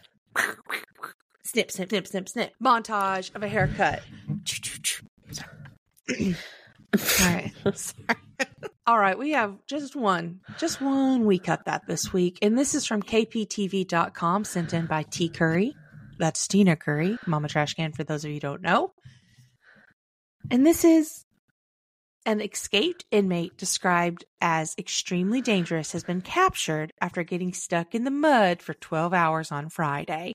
Snip, 1.44 1.72
snip, 1.72 1.90
snip, 1.90 2.08
snip, 2.08 2.28
snip. 2.30 2.54
Montage 2.62 3.34
of 3.34 3.42
a 3.42 3.48
haircut. 3.48 4.04
All 6.94 7.28
right. 7.28 7.52
Sorry. 7.76 8.20
All 8.86 9.00
right, 9.00 9.18
we 9.18 9.32
have 9.32 9.66
just 9.66 9.96
one, 9.96 10.42
just 10.58 10.82
one. 10.82 11.26
We 11.26 11.40
cut 11.40 11.66
that 11.66 11.88
this 11.88 12.12
week, 12.12 12.40
and 12.42 12.58
this 12.58 12.76
is 12.76 12.86
from 12.86 13.02
kptv.com, 13.02 14.44
sent 14.44 14.74
in 14.74 14.88
by 14.88 15.04
T 15.04 15.30
Curry. 15.30 15.74
That's 16.20 16.46
Tina 16.50 16.76
Curry, 16.76 17.18
Mama 17.26 17.48
Trash 17.48 17.76
Can. 17.76 17.94
For 17.94 18.04
those 18.04 18.26
of 18.26 18.30
you 18.30 18.36
who 18.36 18.42
don't 18.42 18.62
know, 18.62 18.92
and 20.52 20.66
this 20.66 20.84
is 20.84 21.24
an 22.26 22.42
escaped 22.42 23.06
inmate 23.10 23.58
described 23.58 24.26
as 24.42 24.76
extremely 24.78 25.42
dangerous 25.42 25.94
has 25.94 26.04
been 26.04 26.22
captured 26.22 26.92
after 27.02 27.24
getting 27.24 27.54
stuck 27.54 27.96
in 27.96 28.04
the 28.04 28.12
mud 28.12 28.62
for 28.62 28.74
12 28.74 29.14
hours 29.14 29.52
on 29.52 29.70
Friday. 29.70 30.34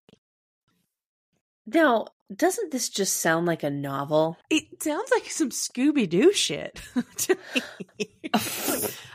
Now, 1.67 2.07
doesn't 2.35 2.73
this 2.73 2.89
just 2.89 3.21
sound 3.21 3.47
like 3.47 3.63
a 3.63 3.71
novel? 3.71 4.37
It 4.51 4.83
sounds 4.83 5.11
like 5.11 5.31
some 5.31 5.51
Scooby 5.51 6.09
Doo 6.09 6.33
shit. 6.33 6.81
I 6.95 7.01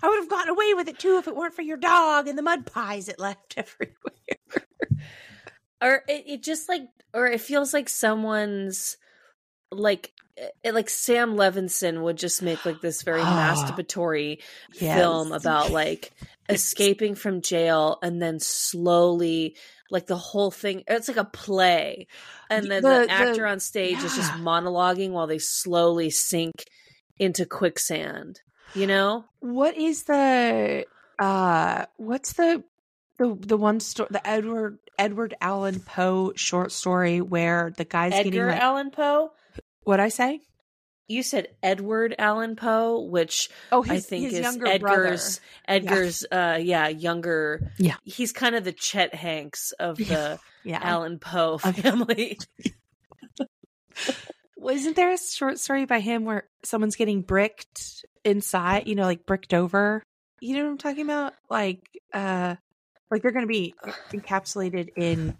would 0.07 0.19
have 0.19 0.29
gotten 0.29 0.49
away 0.49 0.73
with 0.73 0.87
it 0.87 0.97
too 0.97 1.17
if 1.17 1.27
it 1.27 1.35
weren't 1.35 1.53
for 1.53 1.61
your 1.61 1.77
dog 1.77 2.27
and 2.27 2.37
the 2.37 2.41
mud 2.41 2.65
pies 2.65 3.09
it 3.09 3.19
left 3.19 3.53
everywhere. 3.57 4.67
or 5.81 6.03
it, 6.07 6.23
it 6.27 6.43
just 6.43 6.67
like 6.67 6.83
or 7.13 7.27
it 7.27 7.41
feels 7.41 7.73
like 7.73 7.87
someone's 7.87 8.97
like 9.71 10.11
it, 10.63 10.73
like 10.73 10.89
Sam 10.89 11.35
Levinson 11.35 12.01
would 12.01 12.17
just 12.17 12.41
make 12.41 12.65
like 12.65 12.81
this 12.81 13.03
very 13.03 13.21
ah, 13.23 13.53
masturbatory 13.55 14.41
film 14.73 15.31
about 15.31 15.69
like 15.69 16.11
escaping 16.49 17.13
from 17.15 17.41
jail 17.41 17.99
and 18.01 18.21
then 18.21 18.39
slowly 18.39 19.55
like 19.93 20.07
the 20.07 20.17
whole 20.17 20.51
thing 20.51 20.83
it's 20.87 21.07
like 21.07 21.15
a 21.17 21.23
play. 21.23 22.07
And 22.49 22.69
then 22.69 22.83
the, 22.83 22.89
The- 22.89 23.05
the- 23.05 23.11
actor 23.11 23.47
on 23.47 23.61
stage 23.61 24.03
is 24.03 24.15
just 24.15 24.31
monologuing 24.33 25.11
while 25.11 25.27
they 25.27 25.39
slowly 25.39 26.09
sink 26.09 26.65
into 27.17 27.45
quicksand 27.45 28.41
you 28.73 28.87
know? 28.87 29.25
What 29.39 29.77
is 29.77 30.03
the 30.03 30.85
uh 31.19 31.85
what's 31.97 32.33
the 32.33 32.63
the 33.17 33.35
the 33.39 33.57
one 33.57 33.79
story 33.79 34.09
the 34.11 34.27
Edward 34.27 34.79
Edward 34.97 35.35
Allan 35.39 35.79
Poe 35.79 36.33
short 36.35 36.71
story 36.71 37.21
where 37.21 37.71
the 37.77 37.85
guy's 37.85 38.13
getting 38.13 38.33
Edgar 38.33 38.47
like, 38.47 38.61
Allan 38.61 38.91
Poe? 38.91 39.31
What 39.83 39.99
I 39.99 40.09
say? 40.09 40.41
You 41.07 41.21
said 41.23 41.47
Edward 41.61 42.15
Allan 42.17 42.55
Poe 42.55 43.01
which 43.01 43.49
Oh, 43.71 43.81
his, 43.81 43.91
I 43.91 43.99
think 44.09 44.23
his 44.25 44.33
is 44.35 44.39
younger 44.39 44.67
Edgar's 44.67 45.39
brother. 45.67 45.77
Edgar's 45.85 46.25
uh 46.31 46.59
yeah 46.61 46.87
younger 46.87 47.71
Yeah. 47.77 47.95
he's 48.03 48.31
kind 48.31 48.55
of 48.55 48.63
the 48.63 48.71
Chet 48.71 49.13
Hanks 49.13 49.71
of 49.79 49.97
the 49.97 50.39
Yeah. 50.63 50.79
Allan 50.81 51.19
Poe 51.19 51.57
family. 51.59 52.37
Wasn't 54.55 54.95
there 54.95 55.11
a 55.11 55.17
short 55.17 55.59
story 55.59 55.85
by 55.85 55.99
him 55.99 56.23
where 56.25 56.47
someone's 56.63 56.95
getting 56.95 57.21
bricked 57.21 58.05
inside, 58.23 58.87
you 58.87 58.95
know, 58.95 59.03
like 59.03 59.25
bricked 59.25 59.53
over? 59.53 60.01
You 60.39 60.55
know 60.55 60.63
what 60.63 60.71
I'm 60.71 60.77
talking 60.77 61.03
about? 61.03 61.33
Like 61.49 61.81
uh 62.13 62.55
like 63.11 63.21
they're 63.21 63.31
going 63.31 63.45
to 63.45 63.47
be 63.47 63.75
encapsulated 64.11 64.89
in 64.95 65.37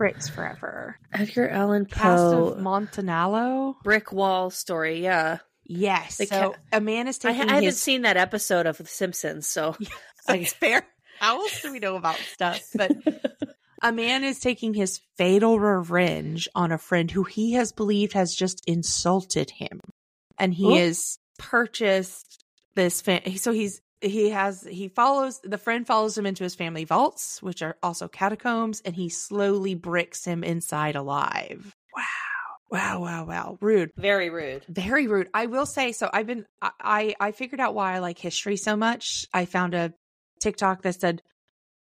bricks 0.00 0.28
forever. 0.30 0.96
Edgar 1.12 1.46
Allan 1.50 1.84
Cask 1.84 2.02
Poe 2.02 2.46
of 2.48 2.58
Amontillado? 2.58 3.76
brick 3.84 4.12
wall 4.12 4.48
story, 4.50 5.02
yeah. 5.02 5.38
Yes. 5.64 6.16
They 6.16 6.24
so 6.26 6.52
ca- 6.52 6.58
a 6.72 6.80
man 6.80 7.06
is 7.06 7.18
I, 7.22 7.28
taking 7.32 7.42
I 7.42 7.54
haven't 7.54 7.64
his 7.64 7.80
seen 7.80 8.02
that 8.02 8.16
episode 8.16 8.64
of 8.66 8.78
The 8.78 8.86
Simpsons, 8.86 9.46
so 9.46 9.76
That's 10.26 10.52
fair. 10.62 10.82
How 11.18 11.40
else 11.42 11.60
do 11.60 11.70
we 11.70 11.78
know 11.80 11.96
about 11.96 12.16
stuff? 12.16 12.60
But 12.74 12.92
a 13.82 13.92
man 13.92 14.24
is 14.24 14.40
taking 14.40 14.72
his 14.72 15.00
fatal 15.18 15.60
revenge 15.60 16.48
on 16.54 16.72
a 16.72 16.78
friend 16.78 17.10
who 17.10 17.24
he 17.24 17.52
has 17.52 17.72
believed 17.72 18.14
has 18.14 18.34
just 18.34 18.62
insulted 18.66 19.50
him. 19.50 19.80
and 20.38 20.54
he 20.54 20.64
Ooh. 20.66 20.74
has 20.86 21.18
purchased 21.38 22.42
this. 22.74 23.00
Fa- 23.02 23.36
so 23.38 23.52
he's 23.52 23.80
he 24.00 24.30
has 24.30 24.62
he 24.62 24.88
follows 24.88 25.40
the 25.44 25.58
friend 25.58 25.86
follows 25.86 26.16
him 26.16 26.26
into 26.26 26.44
his 26.44 26.54
family 26.54 26.84
vaults, 26.84 27.42
which 27.42 27.62
are 27.62 27.76
also 27.82 28.08
catacombs, 28.08 28.80
and 28.84 28.94
he 28.94 29.08
slowly 29.08 29.74
bricks 29.74 30.24
him 30.24 30.42
inside 30.42 30.96
alive. 30.96 31.74
Wow, 31.94 32.04
wow, 32.70 33.00
wow, 33.00 33.24
wow! 33.26 33.58
Rude. 33.60 33.90
Very 33.96 34.30
rude. 34.30 34.64
Very 34.68 35.06
rude. 35.06 35.28
I 35.34 35.46
will 35.46 35.66
say 35.66 35.92
so. 35.92 36.08
I've 36.12 36.26
been 36.26 36.46
I 36.62 36.70
I 36.80 37.14
I 37.20 37.32
figured 37.32 37.60
out 37.60 37.74
why 37.74 37.94
I 37.94 37.98
like 37.98 38.18
history 38.18 38.56
so 38.56 38.76
much. 38.76 39.26
I 39.34 39.44
found 39.44 39.74
a 39.74 39.92
TikTok 40.40 40.82
that 40.82 41.00
said 41.00 41.22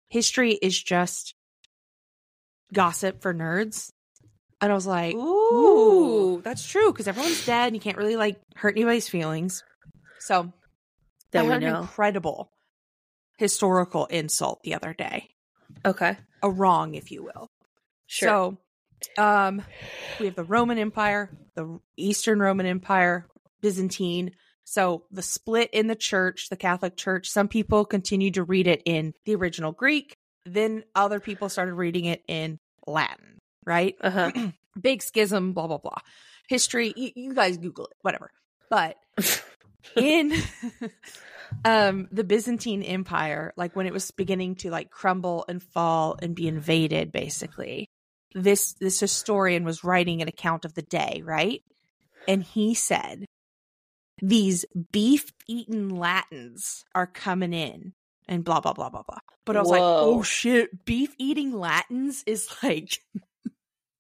history 0.09 0.53
is 0.53 0.81
just 0.83 1.35
gossip 2.73 3.23
for 3.23 3.33
nerds, 3.33 3.91
and 4.61 4.73
I 4.73 4.75
was 4.75 4.87
like, 4.87 5.15
"Ooh, 5.15 6.41
that's 6.43 6.67
true," 6.67 6.93
because 6.93 7.07
everyone's 7.07 7.47
dead, 7.47 7.69
and 7.69 7.77
you 7.77 7.81
can't 7.81 7.97
really 7.99 8.17
like 8.17 8.41
hurt 8.57 8.77
anybody's 8.77 9.09
feelings. 9.09 9.63
So 10.19 10.53
That 11.33 11.41
I 11.41 11.43
we 11.45 11.49
heard 11.51 11.63
an 11.63 11.77
incredible 11.77 12.51
historical 13.39 14.07
insult 14.07 14.63
the 14.63 14.75
other 14.75 14.93
day, 14.95 15.29
Okay. 15.87 16.17
a 16.43 16.51
wrong, 16.51 16.95
if 16.95 17.11
you 17.11 17.23
will. 17.23 17.49
Sure. 18.07 18.29
So, 19.17 19.23
um, 19.23 19.63
we 20.19 20.27
have 20.27 20.35
the 20.35 20.45
Roman 20.45 20.79
Empire, 20.79 21.31
the 21.55 21.79
Eastern 21.97 22.41
Roman 22.41 22.67
Empire, 22.67 23.27
Byzantine. 23.63 24.33
So 24.65 25.05
the 25.11 25.23
split 25.23 25.71
in 25.73 25.87
the 25.87 25.97
church, 25.97 26.49
the 26.49 26.57
Catholic 26.57 26.97
Church, 26.97 27.29
some 27.29 27.49
people 27.49 27.85
continued 27.85 28.35
to 28.35 28.45
read 28.45 28.67
it 28.67 28.83
in 28.85 29.15
the 29.25 29.35
original 29.35 29.73
Greek. 29.73 30.15
Then 30.45 30.85
other 30.95 31.19
people 31.21 31.49
started 31.49 31.75
reading 31.75 32.05
it 32.05 32.23
in 32.29 32.59
Latin, 32.87 33.39
right? 33.65 33.97
uh 34.01 34.11
huh. 34.11 34.33
Big 34.81 35.03
schism, 35.03 35.53
blah, 35.53 35.67
blah, 35.67 35.79
blah. 35.79 35.99
History, 36.49 36.93
you, 36.97 37.11
you 37.17 37.35
guys 37.35 37.57
Google 37.59 37.87
it, 37.87 37.97
whatever. 38.03 38.31
But 38.69 38.97
in 39.97 40.33
um 41.65 42.09
the 42.13 42.25
byzantine 42.25 42.83
empire 42.83 43.53
like 43.57 43.75
when 43.75 43.87
it 43.87 43.93
was 43.93 44.11
beginning 44.13 44.55
to 44.55 44.71
like 44.71 44.91
crumble 44.91 45.45
and 45.49 45.63
fall 45.63 46.17
and 46.23 46.35
be 46.35 46.47
invaded 46.47 47.11
basically 47.11 47.89
this 48.35 48.75
this 48.75 49.01
historian 49.01 49.65
was 49.65 49.85
writing 49.85 50.23
an 50.23 50.29
account 50.29 50.65
of 50.65 50.75
the 50.75 50.83
day 50.83 51.23
right? 51.25 51.63
And 52.29 52.43
he 52.43 52.75
said 52.75 53.25
these 54.23 54.65
beef 54.93 55.33
eaten 55.49 55.89
latins 55.89 56.85
are 56.95 57.07
coming 57.07 57.53
in 57.53 57.93
and 58.29 58.45
blah 58.45 58.61
blah 58.61 58.73
blah 58.73 58.91
blah 58.91 59.03
blah. 59.03 59.19
But 59.45 59.57
i 59.57 59.61
was 59.61 59.71
like 59.71 59.81
oh 59.83 60.23
shit. 60.23 60.85
Beef 60.85 61.15
eating 61.19 61.53
latins 61.53 62.23
is 62.27 62.49
like 62.63 62.99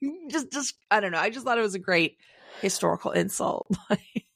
just 0.28 0.52
just 0.52 0.74
i 0.90 1.00
don't 1.00 1.12
know. 1.12 1.18
I 1.18 1.30
just 1.30 1.44
thought 1.44 1.58
it 1.58 1.62
was 1.62 1.74
a 1.74 1.80
great 1.80 2.18
historical 2.60 3.12
insult 3.12 3.68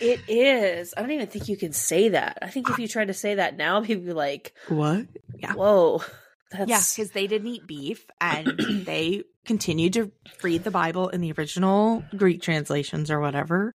It 0.00 0.20
is. 0.28 0.94
I 0.96 1.00
don't 1.00 1.10
even 1.10 1.26
think 1.26 1.48
you 1.48 1.56
can 1.56 1.72
say 1.72 2.10
that. 2.10 2.38
I 2.42 2.48
think 2.48 2.68
if 2.70 2.78
you 2.78 2.88
tried 2.88 3.08
to 3.08 3.14
say 3.14 3.36
that 3.36 3.56
now, 3.56 3.80
people 3.84 4.04
be 4.04 4.12
like, 4.12 4.54
what 4.68 5.06
yeah 5.38 5.54
"Whoa, 5.54 6.02
that's 6.50 6.68
Yeah, 6.68 6.80
because 6.96 7.12
they 7.12 7.26
didn't 7.26 7.48
eat 7.48 7.66
beef 7.66 8.06
and 8.20 8.46
they 8.84 9.24
continued 9.44 9.94
to 9.94 10.12
read 10.42 10.62
the 10.62 10.70
Bible 10.70 11.08
in 11.08 11.20
the 11.20 11.32
original 11.32 12.04
Greek 12.16 12.42
translations 12.42 13.10
or 13.10 13.18
whatever. 13.20 13.74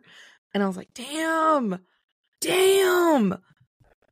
And 0.54 0.62
I 0.62 0.68
was 0.68 0.78
like, 0.78 0.94
damn, 0.94 1.80
damn. 2.40 3.38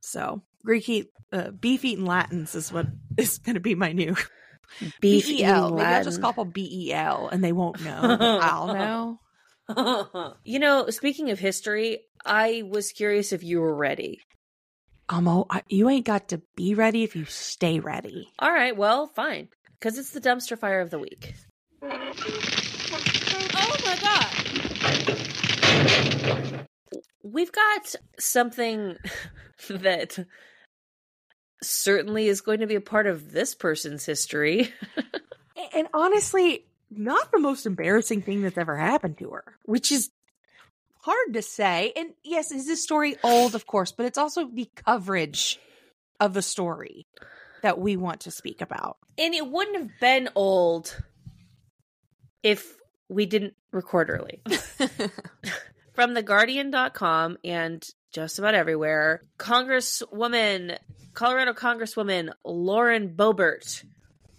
So 0.00 0.42
Greek 0.64 0.88
eat, 0.88 1.10
uh, 1.32 1.50
beef 1.50 1.84
eating 1.84 2.04
Latins 2.04 2.54
is 2.54 2.72
what 2.72 2.86
is 3.16 3.38
going 3.38 3.54
to 3.54 3.60
be 3.60 3.74
my 3.74 3.92
new 3.92 4.16
beef 5.00 5.26
BEL. 5.26 5.30
eating 5.30 5.76
Maybe 5.76 5.86
I'll 5.86 6.04
just 6.04 6.20
call 6.20 6.32
them 6.32 6.50
BEL 6.50 7.28
and 7.28 7.42
they 7.42 7.52
won't 7.52 7.82
know. 7.84 8.00
I'll 8.42 8.74
know. 8.74 9.20
you 10.44 10.58
know, 10.58 10.90
speaking 10.90 11.30
of 11.30 11.38
history, 11.38 12.00
I 12.24 12.62
was 12.66 12.92
curious 12.92 13.32
if 13.32 13.42
you 13.42 13.60
were 13.60 13.74
ready. 13.74 14.20
I'm 15.08 15.28
I, 15.28 15.62
you 15.68 15.88
ain't 15.88 16.06
got 16.06 16.28
to 16.28 16.40
be 16.56 16.74
ready 16.74 17.02
if 17.02 17.16
you 17.16 17.24
stay 17.26 17.80
ready. 17.80 18.28
All 18.38 18.52
right, 18.52 18.76
well, 18.76 19.08
fine, 19.08 19.48
because 19.78 19.98
it's 19.98 20.10
the 20.10 20.20
dumpster 20.20 20.58
fire 20.58 20.80
of 20.80 20.90
the 20.90 20.98
week. 20.98 21.34
Oh 21.82 21.88
my 23.84 23.96
God. 24.00 24.28
We've 27.22 27.52
got 27.52 27.94
something 28.18 28.96
that 29.68 30.18
certainly 31.62 32.26
is 32.28 32.40
going 32.40 32.60
to 32.60 32.66
be 32.66 32.74
a 32.74 32.80
part 32.80 33.06
of 33.06 33.32
this 33.32 33.54
person's 33.54 34.04
history. 34.04 34.72
And 35.74 35.88
honestly, 35.94 36.66
not 36.96 37.30
the 37.32 37.38
most 37.38 37.66
embarrassing 37.66 38.22
thing 38.22 38.42
that's 38.42 38.58
ever 38.58 38.76
happened 38.76 39.18
to 39.18 39.30
her, 39.30 39.44
which 39.64 39.92
is 39.92 40.10
hard 41.02 41.34
to 41.34 41.42
say. 41.42 41.92
And 41.96 42.10
yes, 42.22 42.52
is 42.52 42.66
this 42.66 42.82
story 42.82 43.16
old? 43.22 43.54
Of 43.54 43.66
course, 43.66 43.92
but 43.92 44.06
it's 44.06 44.18
also 44.18 44.48
the 44.48 44.68
coverage 44.74 45.58
of 46.20 46.34
the 46.34 46.42
story 46.42 47.06
that 47.62 47.78
we 47.78 47.96
want 47.96 48.20
to 48.22 48.30
speak 48.30 48.60
about. 48.60 48.98
And 49.18 49.34
it 49.34 49.46
wouldn't 49.46 49.76
have 49.76 49.90
been 50.00 50.28
old 50.34 50.96
if 52.42 52.76
we 53.08 53.26
didn't 53.26 53.54
record 53.72 54.10
early. 54.10 54.40
From 55.92 56.14
theguardian.com 56.14 57.38
and 57.44 57.86
just 58.12 58.38
about 58.38 58.54
everywhere, 58.54 59.22
Congresswoman, 59.38 60.78
Colorado 61.14 61.52
Congresswoman 61.52 62.32
Lauren 62.44 63.14
Boebert 63.14 63.84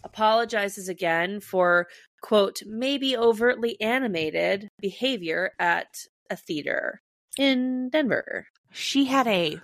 apologizes 0.04 0.90
again 0.90 1.40
for, 1.40 1.88
quote, 2.24 2.64
maybe 2.66 3.16
overtly 3.16 3.80
animated 3.82 4.70
behavior 4.80 5.52
at 5.60 6.08
a 6.30 6.36
theater 6.36 7.02
in 7.38 7.90
Denver. 7.90 8.48
she 8.72 9.06
had 9.06 9.28
a 9.28 9.60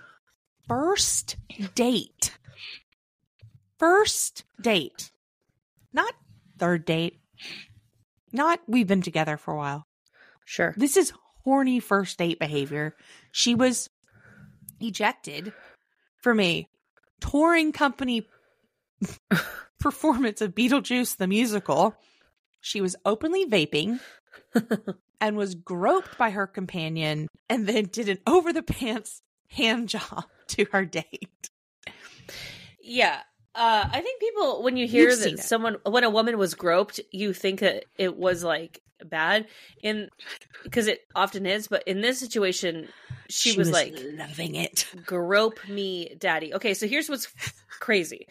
first 0.68 1.36
date. 1.74 2.36
First 3.78 4.44
date. 4.60 5.10
Not 5.92 6.14
third 6.58 6.84
date. 6.84 7.18
Not 8.30 8.60
we've 8.68 8.86
been 8.86 9.02
together 9.02 9.38
for 9.38 9.54
a 9.54 9.56
while. 9.56 9.86
Sure. 10.44 10.74
This 10.76 10.96
is 10.98 11.14
horny 11.44 11.80
first 11.80 12.18
date 12.18 12.38
behavior. 12.38 12.94
She 13.32 13.54
was 13.54 13.88
ejected 14.80 15.54
from 16.22 16.40
a 16.40 16.66
touring 17.20 17.72
company 17.72 18.28
performance 19.80 20.42
of 20.42 20.54
Beetlejuice 20.54 21.16
the 21.16 21.26
musical. 21.26 21.96
She 22.60 22.80
was 22.80 22.96
openly 23.04 23.46
vaping 23.46 24.00
and 25.20 25.36
was 25.36 25.54
groped 25.54 26.18
by 26.18 26.30
her 26.30 26.46
companion 26.46 27.28
and 27.48 27.66
then 27.66 27.86
did 27.86 28.08
an 28.08 28.18
over 28.26 28.52
the 28.52 28.62
pants 28.62 29.22
hand 29.48 29.88
job 29.88 30.24
to 30.48 30.66
her 30.72 30.84
date. 30.84 31.50
Yeah. 32.82 33.20
Uh, 33.54 33.88
I 33.90 34.00
think 34.00 34.20
people, 34.20 34.62
when 34.62 34.76
you 34.76 34.86
hear 34.86 35.10
You've 35.10 35.20
that 35.20 35.38
someone, 35.40 35.76
when 35.84 36.04
a 36.04 36.10
woman 36.10 36.38
was 36.38 36.54
groped, 36.54 37.00
you 37.10 37.32
think 37.32 37.60
that 37.60 37.84
it 37.98 38.16
was 38.16 38.44
like 38.44 38.80
bad, 39.04 39.46
in 39.82 40.08
because 40.62 40.86
it 40.86 41.00
often 41.16 41.46
is. 41.46 41.66
But 41.66 41.82
in 41.86 42.00
this 42.00 42.20
situation, 42.20 42.88
she, 43.28 43.56
was, 43.56 43.70
like, 43.70 43.96
loving 44.14 44.54
it. 44.54 44.86
"Grope 45.04 45.66
me, 45.68 46.14
daddy." 46.18 46.54
Okay, 46.54 46.74
so 46.74 46.86
here's 46.86 47.08
what's 47.08 47.26
crazy. 47.80 48.28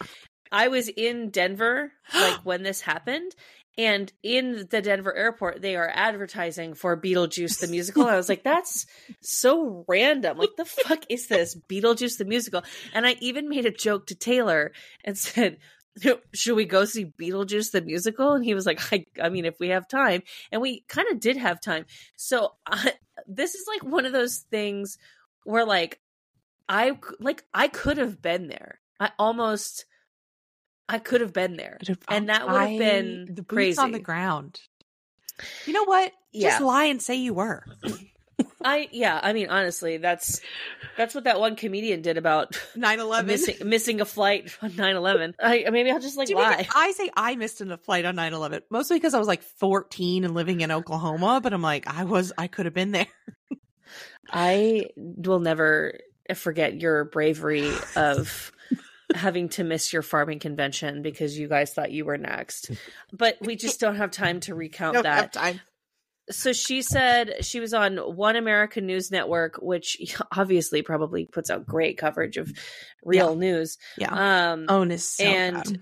I 0.52 0.68
was 0.68 0.88
in 0.88 1.30
Denver 1.30 1.92
like 2.14 2.40
when 2.44 2.62
this 2.62 2.80
happened, 2.80 3.34
and 3.78 4.12
in 4.22 4.66
the 4.70 4.82
Denver 4.82 5.14
airport, 5.14 5.62
they 5.62 5.76
are 5.76 5.90
advertising 5.92 6.74
for 6.74 7.00
Beetlejuice 7.00 7.60
the 7.60 7.68
musical. 7.68 8.06
I 8.06 8.16
was 8.16 8.28
like, 8.28 8.42
"That's 8.42 8.86
so 9.20 9.84
random! 9.88 10.38
Like, 10.38 10.56
the 10.56 10.64
fuck 10.64 11.04
is 11.08 11.28
this 11.28 11.56
Beetlejuice 11.68 12.18
the 12.18 12.24
musical?" 12.24 12.62
And 12.92 13.06
I 13.06 13.16
even 13.20 13.48
made 13.48 13.66
a 13.66 13.70
joke 13.70 14.06
to 14.06 14.14
Taylor 14.14 14.72
and 15.04 15.16
said. 15.16 15.58
Should 16.32 16.54
we 16.54 16.66
go 16.66 16.84
see 16.84 17.12
Beetlejuice 17.20 17.72
the 17.72 17.82
musical? 17.82 18.32
And 18.32 18.44
he 18.44 18.54
was 18.54 18.64
like, 18.64 18.80
I, 18.92 19.04
I 19.20 19.28
mean, 19.28 19.44
if 19.44 19.58
we 19.58 19.70
have 19.70 19.88
time, 19.88 20.22
and 20.52 20.62
we 20.62 20.84
kind 20.88 21.08
of 21.10 21.18
did 21.18 21.36
have 21.36 21.60
time. 21.60 21.84
So 22.14 22.52
I, 22.64 22.94
this 23.26 23.56
is 23.56 23.66
like 23.66 23.82
one 23.82 24.06
of 24.06 24.12
those 24.12 24.38
things 24.50 24.98
where, 25.42 25.66
like, 25.66 26.00
I 26.68 26.92
like 27.18 27.44
I 27.52 27.66
could 27.66 27.98
have 27.98 28.22
been 28.22 28.46
there. 28.46 28.80
I 29.00 29.10
almost 29.18 29.84
I 30.90 30.98
could 30.98 31.20
have 31.20 31.32
been 31.32 31.56
there. 31.56 31.78
And 32.08 32.28
that 32.28 32.46
would 32.46 32.60
have 32.60 32.68
I- 32.70 32.78
been 32.78 33.24
the 33.26 33.42
boots 33.42 33.48
crazy. 33.48 33.78
on 33.78 33.92
the 33.92 33.98
ground. 34.00 34.60
You 35.66 35.72
know 35.72 35.84
what? 35.84 36.12
Yeah. 36.32 36.50
Just 36.50 36.62
lie 36.62 36.84
and 36.84 37.00
say 37.00 37.16
you 37.16 37.32
were. 37.34 37.64
I 38.64 38.88
yeah, 38.92 39.18
I 39.22 39.32
mean 39.32 39.48
honestly, 39.48 39.96
that's 39.98 40.40
that's 40.96 41.14
what 41.14 41.24
that 41.24 41.40
one 41.40 41.56
comedian 41.56 42.02
did 42.02 42.16
about 42.18 42.52
9-11. 42.76 43.26
missing 43.26 43.54
missing 43.68 44.00
a 44.00 44.04
flight 44.04 44.54
on 44.62 44.70
9/11. 44.72 45.34
I 45.40 45.66
maybe 45.70 45.90
I'll 45.90 46.00
just 46.00 46.16
like 46.18 46.28
Do 46.28 46.34
lie. 46.36 46.66
I 46.74 46.92
say 46.92 47.10
I 47.16 47.36
missed 47.36 47.60
a 47.62 47.76
flight 47.78 48.04
on 48.04 48.16
9-11, 48.16 48.62
mostly 48.70 48.96
because 48.96 49.14
I 49.14 49.18
was 49.18 49.28
like 49.28 49.42
14 49.42 50.24
and 50.24 50.34
living 50.34 50.60
in 50.60 50.70
Oklahoma, 50.70 51.40
but 51.42 51.52
I'm 51.54 51.62
like, 51.62 51.86
I 51.86 52.04
was, 52.04 52.32
I 52.36 52.48
could 52.48 52.66
have 52.66 52.74
been 52.74 52.90
there. 52.92 53.06
I 54.30 54.86
will 54.96 55.40
never 55.40 55.98
forget 56.34 56.80
your 56.80 57.04
bravery 57.04 57.72
of 57.96 58.52
having 59.14 59.48
to 59.50 59.64
miss 59.64 59.92
your 59.92 60.02
farming 60.02 60.38
convention 60.38 61.02
because 61.02 61.38
you 61.38 61.48
guys 61.48 61.72
thought 61.72 61.90
you 61.92 62.04
were 62.04 62.18
next. 62.18 62.70
But 63.12 63.36
we 63.40 63.56
just 63.56 63.80
don't 63.80 63.96
have 63.96 64.10
time 64.10 64.40
to 64.40 64.54
recount 64.54 64.94
Don't 64.94 65.02
that. 65.04 65.20
have 65.20 65.30
time. 65.32 65.60
so 66.30 66.52
she 66.52 66.82
said 66.82 67.44
she 67.44 67.60
was 67.60 67.74
on 67.74 67.96
One 67.96 68.36
American 68.36 68.86
News 68.86 69.10
Network, 69.10 69.56
which 69.60 70.14
obviously 70.36 70.82
probably 70.82 71.26
puts 71.26 71.50
out 71.50 71.66
great 71.66 71.98
coverage 71.98 72.36
of 72.36 72.52
real 73.04 73.34
news. 73.36 73.78
Yeah. 73.98 74.52
Um, 74.52 74.66
Onus. 74.68 75.04
so 75.16 75.24
and 75.24 75.54
bad. 75.56 75.80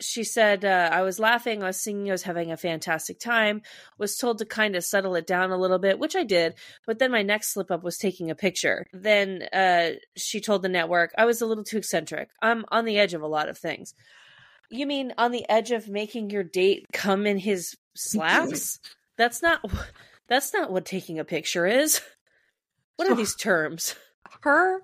She 0.00 0.24
said 0.24 0.64
uh, 0.64 0.90
i 0.92 1.02
was 1.02 1.18
laughing. 1.18 1.62
I 1.62 1.68
was 1.68 1.80
singing 1.80 2.08
i 2.08 2.12
was 2.12 2.22
having 2.22 2.52
a 2.52 2.56
fantastic 2.56 3.18
time. 3.18 3.62
Was 3.98 4.16
told 4.16 4.38
to 4.38 4.44
kind 4.44 4.76
of 4.76 4.84
settle 4.84 5.14
it 5.14 5.26
down 5.26 5.50
a 5.50 5.56
little 5.58 5.78
bit 5.78 5.98
which 5.98 6.16
i 6.16 6.24
did 6.24 6.54
but 6.86 6.98
then 6.98 7.10
my 7.10 7.22
next 7.22 7.52
slip 7.52 7.70
up 7.70 7.82
was 7.82 7.98
taking 7.98 8.30
a 8.30 8.34
picture. 8.34 8.86
Then 8.92 9.42
uh, 9.52 9.92
she 10.16 10.40
told 10.40 10.62
the 10.62 10.68
network 10.68 11.12
i 11.16 11.24
was 11.24 11.40
a 11.40 11.46
little 11.46 11.64
too 11.64 11.78
eccentric. 11.78 12.30
I'm 12.42 12.64
on 12.70 12.84
the 12.84 12.98
edge 12.98 13.14
of 13.14 13.22
a 13.22 13.26
lot 13.26 13.48
of 13.48 13.58
things. 13.58 13.94
You 14.70 14.86
mean 14.86 15.14
on 15.16 15.30
the 15.30 15.48
edge 15.48 15.70
of 15.70 15.88
making 15.88 16.30
your 16.30 16.42
date 16.42 16.86
come 16.92 17.26
in 17.26 17.38
his 17.38 17.76
slacks 17.94 18.78
that's 19.16 19.42
not 19.42 19.64
that's 20.28 20.52
not 20.52 20.70
what 20.70 20.84
taking 20.84 21.18
a 21.18 21.24
picture 21.24 21.66
is. 21.66 22.00
What 22.96 23.08
are 23.08 23.14
these 23.14 23.36
terms? 23.36 23.94
her 24.42 24.80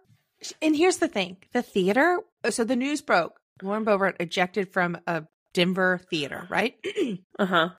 and 0.60 0.74
here's 0.74 0.98
the 0.98 1.08
thing. 1.08 1.36
The 1.52 1.62
theater 1.62 2.20
so 2.50 2.64
the 2.64 2.76
news 2.76 3.02
broke 3.02 3.38
lauren 3.62 3.84
boebert 3.84 4.14
ejected 4.20 4.72
from 4.72 4.98
a 5.06 5.24
denver 5.54 6.00
theater 6.10 6.46
right? 6.50 6.74
Uh-huh. 7.38 7.70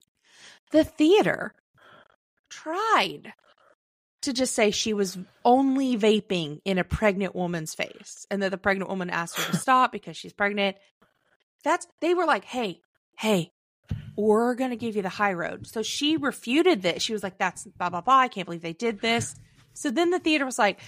The 0.72 0.84
theater 0.84 1.54
tried 2.50 3.34
to 4.24 4.34
just 4.34 4.56
say 4.56 4.72
she 4.72 4.94
was 4.94 5.18
only 5.46 5.98
vaping 5.98 6.60
in 6.66 6.78
a 6.78 6.84
pregnant 6.84 7.36
woman's 7.36 7.74
face 7.74 8.26
and 8.32 8.42
that 8.42 8.52
the 8.52 8.58
pregnant 8.58 8.90
woman 8.90 9.10
asked 9.10 9.38
her 9.40 9.52
to 9.52 9.58
stop 9.66 9.92
because 9.92 10.18
she's 10.18 10.34
pregnant. 10.34 10.78
That's 11.64 11.88
they 12.02 12.14
were 12.14 12.26
like 12.26 12.46
hey 12.46 12.80
hey 13.18 13.52
we're 14.16 14.56
gonna 14.56 14.76
give 14.76 14.96
you 14.96 15.02
the 15.02 15.10
high 15.10 15.34
road. 15.34 15.68
So 15.68 15.82
she 15.82 16.18
refuted 16.18 16.82
this. 16.82 17.04
She 17.04 17.14
was 17.14 17.24
like 17.24 17.38
that's 17.38 17.66
blah 17.78 17.90
blah 17.90 18.02
blah. 18.02 18.20
I 18.20 18.28
can't 18.28 18.46
believe 18.46 18.62
they 18.62 18.74
did 18.74 19.02
this. 19.02 19.36
So 19.74 19.90
then 19.90 20.12
the 20.12 20.20
theater 20.20 20.46
was 20.46 20.60
like 20.60 20.80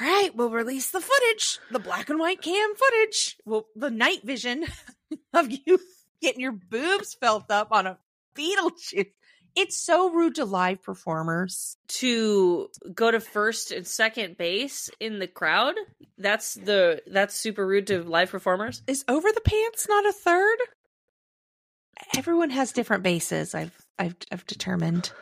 all 0.00 0.06
right, 0.06 0.34
we'll 0.34 0.50
release 0.50 0.90
the 0.90 1.00
footage, 1.00 1.58
the 1.70 1.78
black 1.78 2.10
and 2.10 2.18
white 2.18 2.42
cam 2.42 2.74
footage, 2.74 3.36
well, 3.44 3.66
the 3.76 3.90
night 3.90 4.24
vision 4.24 4.64
of 5.34 5.50
you 5.50 5.78
getting 6.20 6.40
your 6.40 6.52
boobs 6.52 7.14
felt 7.14 7.50
up 7.50 7.68
on 7.70 7.86
a 7.86 7.98
Beetlejuice. 8.36 9.06
It's 9.56 9.76
so 9.76 10.10
rude 10.10 10.34
to 10.36 10.44
live 10.44 10.82
performers. 10.82 11.76
to 11.88 12.68
go 12.92 13.12
to 13.12 13.20
first 13.20 13.70
and 13.70 13.86
second 13.86 14.36
base 14.36 14.90
in 14.98 15.20
the 15.20 15.28
crowd 15.28 15.76
that's 16.18 16.54
the 16.54 17.02
that's 17.06 17.36
super 17.36 17.64
rude 17.64 17.86
to 17.86 18.02
live 18.02 18.30
performers 18.32 18.82
Is 18.88 19.04
over 19.06 19.28
the 19.30 19.40
pants 19.40 19.86
not 19.88 20.06
a 20.06 20.12
third? 20.12 20.58
Everyone 22.16 22.50
has 22.50 22.72
different 22.72 23.04
bases. 23.04 23.54
I've 23.54 23.76
I've 23.96 24.16
I've 24.32 24.44
determined. 24.46 25.12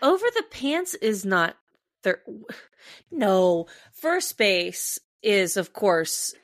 over 0.00 0.24
the 0.34 0.44
pants 0.50 0.94
is 0.94 1.26
not 1.26 1.56
third 2.02 2.20
no 3.10 3.66
first 3.92 4.36
base 4.38 4.98
is 5.22 5.56
of 5.56 5.72
course 5.72 6.34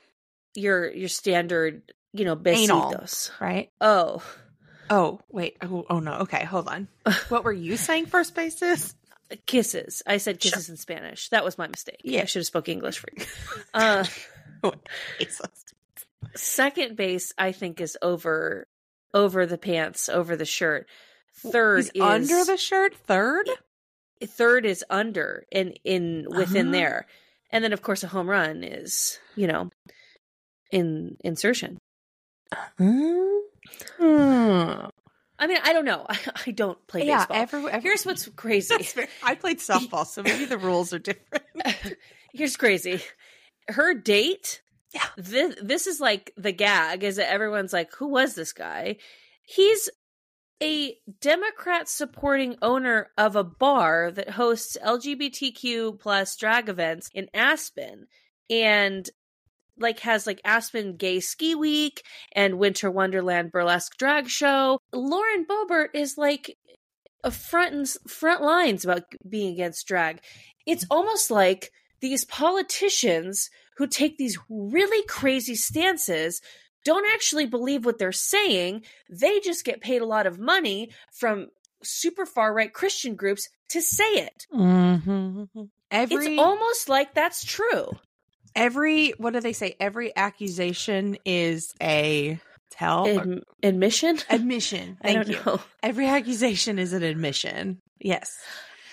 your 0.54 0.90
your 0.90 1.08
standard 1.08 1.92
you 2.12 2.24
know 2.24 2.36
besitos 2.36 3.30
Right? 3.40 3.70
oh 3.80 4.22
Oh 4.88 5.18
wait. 5.28 5.56
Oh, 5.62 5.84
oh 5.90 5.98
no. 5.98 6.12
Okay, 6.20 6.44
hold 6.44 6.68
on. 6.68 6.86
What 7.28 7.42
were 7.42 7.52
you 7.52 7.76
saying? 7.76 8.06
First 8.06 8.34
base 8.36 8.62
is? 8.62 8.94
kisses 9.44 10.04
i 10.06 10.18
said 10.18 10.40
Sure. 10.40 10.52
kisses 10.52 10.68
in 10.68 10.76
spanish 10.76 11.30
that 11.30 11.44
was 11.44 11.58
my 11.58 11.66
mistake 11.66 12.00
Yeah. 12.04 12.22
i 12.22 12.24
should 12.26 12.38
have 12.38 12.46
spoke 12.46 12.68
english 12.68 12.98
for 13.00 13.08
you 13.16 13.24
uh 13.74 14.04
second 16.36 16.96
base 16.96 17.32
i 17.38 17.50
think 17.50 17.80
is 17.80 17.98
over 18.02 18.68
over 19.14 19.44
the 19.46 19.58
pants 19.58 20.08
over 20.08 20.36
the 20.36 20.44
shirt 20.44 20.86
third 21.38 21.78
He's 21.78 21.90
is 21.90 22.00
under 22.00 22.44
the 22.44 22.56
shirt. 22.56 22.94
Third. 22.94 23.48
Third 24.24 24.64
is 24.66 24.84
under 24.90 25.44
and 25.52 25.78
in 25.84 26.26
within 26.36 26.66
Uh-huh. 26.68 26.72
there 26.72 27.06
and 27.50 27.62
then 27.64 27.72
of 27.72 27.82
course 27.82 28.02
a 28.02 28.08
home 28.08 28.28
run 28.28 28.62
is 28.64 29.18
you 29.36 29.46
know 29.46 29.70
in 30.72 31.16
insertion 31.24 31.78
Hmm. 33.98 34.86
i 35.38 35.46
mean 35.46 35.58
i 35.64 35.72
don't 35.72 35.84
know 35.84 36.06
i, 36.08 36.18
I 36.46 36.50
don't 36.52 36.78
play 36.86 37.06
Yeah. 37.06 37.18
baseball 37.18 37.36
Every, 37.36 37.60
every, 37.70 37.80
here's 37.82 38.04
what's 38.04 38.28
crazy 38.36 38.74
I 39.22 39.34
played 39.34 39.58
softball, 39.58 40.06
so 40.06 40.22
maybe 40.22 40.44
the 40.44 40.58
rules 40.58 40.92
are 40.92 40.98
different. 40.98 41.44
here's 42.32 42.56
crazy 42.56 43.00
her 43.68 43.94
date 43.94 44.62
Yeah. 44.94 45.06
this, 45.16 45.56
this 45.62 45.86
is 45.86 46.00
like 46.00 46.32
the 46.36 46.52
gag 46.52 47.02
is 47.04 47.16
that 47.16 47.30
everyone's 47.30 47.72
like 47.72 47.92
who 47.94 48.08
was 48.08 48.34
this 48.34 48.52
guy 48.52 48.96
he's 49.42 49.88
a 50.62 50.96
democrat 51.20 51.88
supporting 51.88 52.56
owner 52.62 53.10
of 53.18 53.36
a 53.36 53.44
bar 53.44 54.10
that 54.10 54.30
hosts 54.30 54.76
lgbtq 54.82 55.98
plus 55.98 56.34
drag 56.36 56.68
events 56.68 57.10
in 57.14 57.28
aspen 57.34 58.06
and 58.48 59.10
like 59.78 60.00
has 60.00 60.26
like 60.26 60.40
aspen 60.44 60.96
gay 60.96 61.20
ski 61.20 61.54
week 61.54 62.02
and 62.32 62.58
winter 62.58 62.90
wonderland 62.90 63.52
burlesque 63.52 63.96
drag 63.96 64.28
show. 64.28 64.78
Lauren 64.92 65.44
boebert 65.44 65.88
is 65.94 66.16
like 66.16 66.56
a 67.24 67.30
front 67.30 67.74
and 67.74 67.88
front 68.10 68.42
lines 68.42 68.84
about 68.84 69.04
being 69.28 69.52
against 69.52 69.86
drag. 69.86 70.20
It's 70.66 70.86
almost 70.90 71.30
like 71.30 71.70
these 72.00 72.24
politicians 72.24 73.50
who 73.76 73.86
take 73.86 74.16
these 74.16 74.38
really 74.48 75.04
crazy 75.06 75.54
stances 75.54 76.40
don't 76.86 77.06
actually 77.12 77.46
believe 77.46 77.84
what 77.84 77.98
they're 77.98 78.12
saying. 78.12 78.82
They 79.10 79.40
just 79.40 79.64
get 79.64 79.80
paid 79.80 80.02
a 80.02 80.06
lot 80.06 80.26
of 80.28 80.38
money 80.38 80.90
from 81.12 81.48
super 81.82 82.24
far 82.24 82.54
right 82.54 82.72
Christian 82.72 83.16
groups 83.16 83.48
to 83.70 83.82
say 83.82 84.04
it. 84.04 84.46
Mm-hmm. 84.54 85.64
Every 85.90 86.26
it's 86.26 86.40
almost 86.40 86.88
like 86.88 87.12
that's 87.12 87.44
true. 87.44 87.90
every 88.54 89.10
what 89.18 89.32
do 89.32 89.40
they 89.40 89.52
say? 89.52 89.74
Every 89.80 90.16
accusation 90.16 91.18
is 91.24 91.74
a 91.82 92.38
tell 92.70 93.08
Ad- 93.08 93.42
admission? 93.64 94.18
admission. 94.30 94.96
I 95.02 95.12
Thank 95.12 95.26
don't 95.26 95.28
you. 95.28 95.40
know. 95.44 95.60
Every 95.82 96.06
accusation 96.06 96.78
is 96.78 96.92
an 96.92 97.02
admission. 97.02 97.80
Yes. 98.00 98.32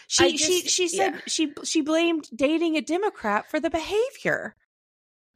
She 0.07 0.25
I 0.25 0.35
she 0.35 0.61
she 0.61 0.87
said 0.87 1.13
yeah. 1.13 1.19
she 1.27 1.53
she 1.63 1.81
blamed 1.81 2.27
dating 2.35 2.75
a 2.75 2.81
Democrat 2.81 3.49
for 3.49 3.59
the 3.59 3.69
behavior. 3.69 4.55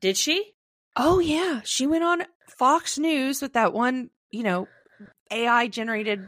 Did 0.02 0.18
she? 0.18 0.54
Oh 0.96 1.20
yeah, 1.20 1.62
she 1.64 1.86
went 1.86 2.04
on 2.04 2.24
Fox 2.48 2.98
News 2.98 3.42
with 3.42 3.54
that 3.54 3.74
one, 3.74 4.10
you 4.32 4.44
know, 4.44 4.68
AI 5.32 5.68
generated 5.68 6.28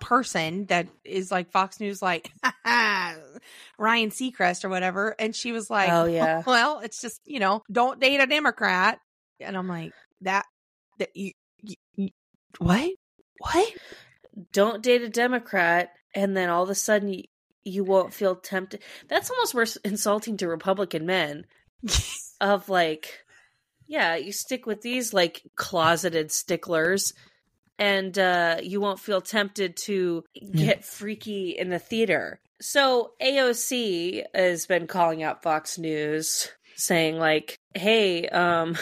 person 0.00 0.66
that 0.66 0.86
is 1.04 1.30
like 1.30 1.50
Fox 1.50 1.80
News 1.80 2.02
like 2.02 2.30
Ryan 2.64 4.10
Seacrest 4.10 4.64
or 4.64 4.68
whatever 4.68 5.14
and 5.18 5.34
she 5.34 5.52
was 5.52 5.70
like, 5.70 5.90
Oh, 5.90 6.04
yeah. 6.04 6.42
well, 6.46 6.80
it's 6.80 7.00
just, 7.00 7.20
you 7.24 7.40
know, 7.40 7.62
don't 7.70 8.00
date 8.00 8.20
a 8.20 8.26
Democrat." 8.26 8.98
And 9.40 9.56
I'm 9.56 9.68
like, 9.68 9.92
"That 10.22 10.46
that 10.98 11.10
you, 11.14 11.32
you, 11.62 11.74
you 11.96 12.08
what? 12.58 12.90
What?" 13.38 13.72
Don't 14.52 14.82
date 14.82 15.02
a 15.02 15.08
Democrat 15.08 15.90
and 16.14 16.36
then 16.36 16.48
all 16.48 16.62
of 16.62 16.70
a 16.70 16.74
sudden 16.74 17.12
you, 17.12 17.24
you 17.64 17.84
won't 17.84 18.14
feel 18.14 18.36
tempted. 18.36 18.82
That's 19.08 19.30
almost 19.30 19.54
worse 19.54 19.76
insulting 19.76 20.36
to 20.38 20.48
Republican 20.48 21.06
men. 21.06 21.46
of 22.40 22.68
like 22.68 23.24
yeah 23.86 24.16
you 24.16 24.32
stick 24.32 24.66
with 24.66 24.82
these 24.82 25.12
like 25.12 25.42
closeted 25.56 26.30
sticklers 26.32 27.12
and 27.78 28.18
uh 28.18 28.56
you 28.62 28.80
won't 28.80 29.00
feel 29.00 29.20
tempted 29.20 29.76
to 29.76 30.24
get 30.52 30.84
freaky 30.84 31.50
in 31.50 31.68
the 31.68 31.78
theater. 31.78 32.40
So 32.60 33.12
aoc 33.20 34.22
has 34.34 34.66
been 34.66 34.86
calling 34.86 35.22
out 35.22 35.42
fox 35.42 35.78
news 35.78 36.50
saying 36.76 37.18
like 37.18 37.58
hey 37.74 38.28
um 38.28 38.76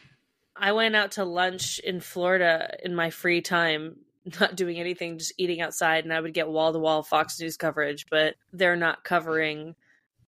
i 0.56 0.72
went 0.72 0.94
out 0.94 1.12
to 1.12 1.24
lunch 1.24 1.78
in 1.78 2.00
florida 2.00 2.76
in 2.84 2.94
my 2.94 3.10
free 3.10 3.40
time 3.40 3.96
not 4.40 4.54
doing 4.54 4.78
anything 4.78 5.18
just 5.18 5.32
eating 5.38 5.62
outside 5.62 6.04
and 6.04 6.12
i 6.12 6.20
would 6.20 6.34
get 6.34 6.48
wall-to-wall 6.48 7.02
fox 7.02 7.40
news 7.40 7.56
coverage 7.56 8.04
but 8.10 8.34
they're 8.52 8.76
not 8.76 9.02
covering 9.02 9.74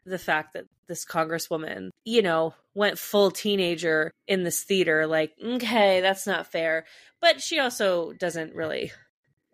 the 0.04 0.18
fact 0.18 0.54
that 0.54 0.64
this 0.88 1.04
congresswoman, 1.04 1.90
you 2.04 2.22
know, 2.22 2.54
went 2.74 2.98
full 2.98 3.30
teenager 3.30 4.10
in 4.26 4.42
this 4.42 4.62
theater. 4.62 5.06
Like, 5.06 5.32
okay, 5.42 6.00
that's 6.00 6.26
not 6.26 6.50
fair. 6.50 6.84
But 7.20 7.40
she 7.40 7.58
also 7.58 8.12
doesn't 8.12 8.54
really 8.54 8.92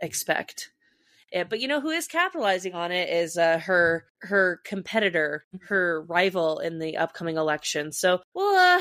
expect 0.00 0.70
it. 1.30 1.48
But 1.48 1.60
you 1.60 1.68
know 1.68 1.80
who 1.80 1.90
is 1.90 2.06
capitalizing 2.06 2.74
on 2.74 2.92
it 2.92 3.10
is 3.10 3.36
uh, 3.36 3.58
her 3.58 4.06
her 4.22 4.60
competitor, 4.64 5.44
her 5.68 6.02
rival 6.02 6.58
in 6.58 6.78
the 6.78 6.96
upcoming 6.96 7.36
election. 7.36 7.92
So 7.92 8.20
we'll 8.34 8.56
uh, 8.56 8.80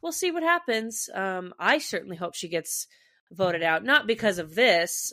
we'll 0.00 0.12
see 0.12 0.30
what 0.30 0.42
happens. 0.42 1.08
Um, 1.14 1.52
I 1.58 1.78
certainly 1.78 2.16
hope 2.16 2.34
she 2.34 2.48
gets 2.48 2.86
voted 3.30 3.62
out, 3.62 3.84
not 3.84 4.06
because 4.06 4.38
of 4.38 4.54
this, 4.54 5.12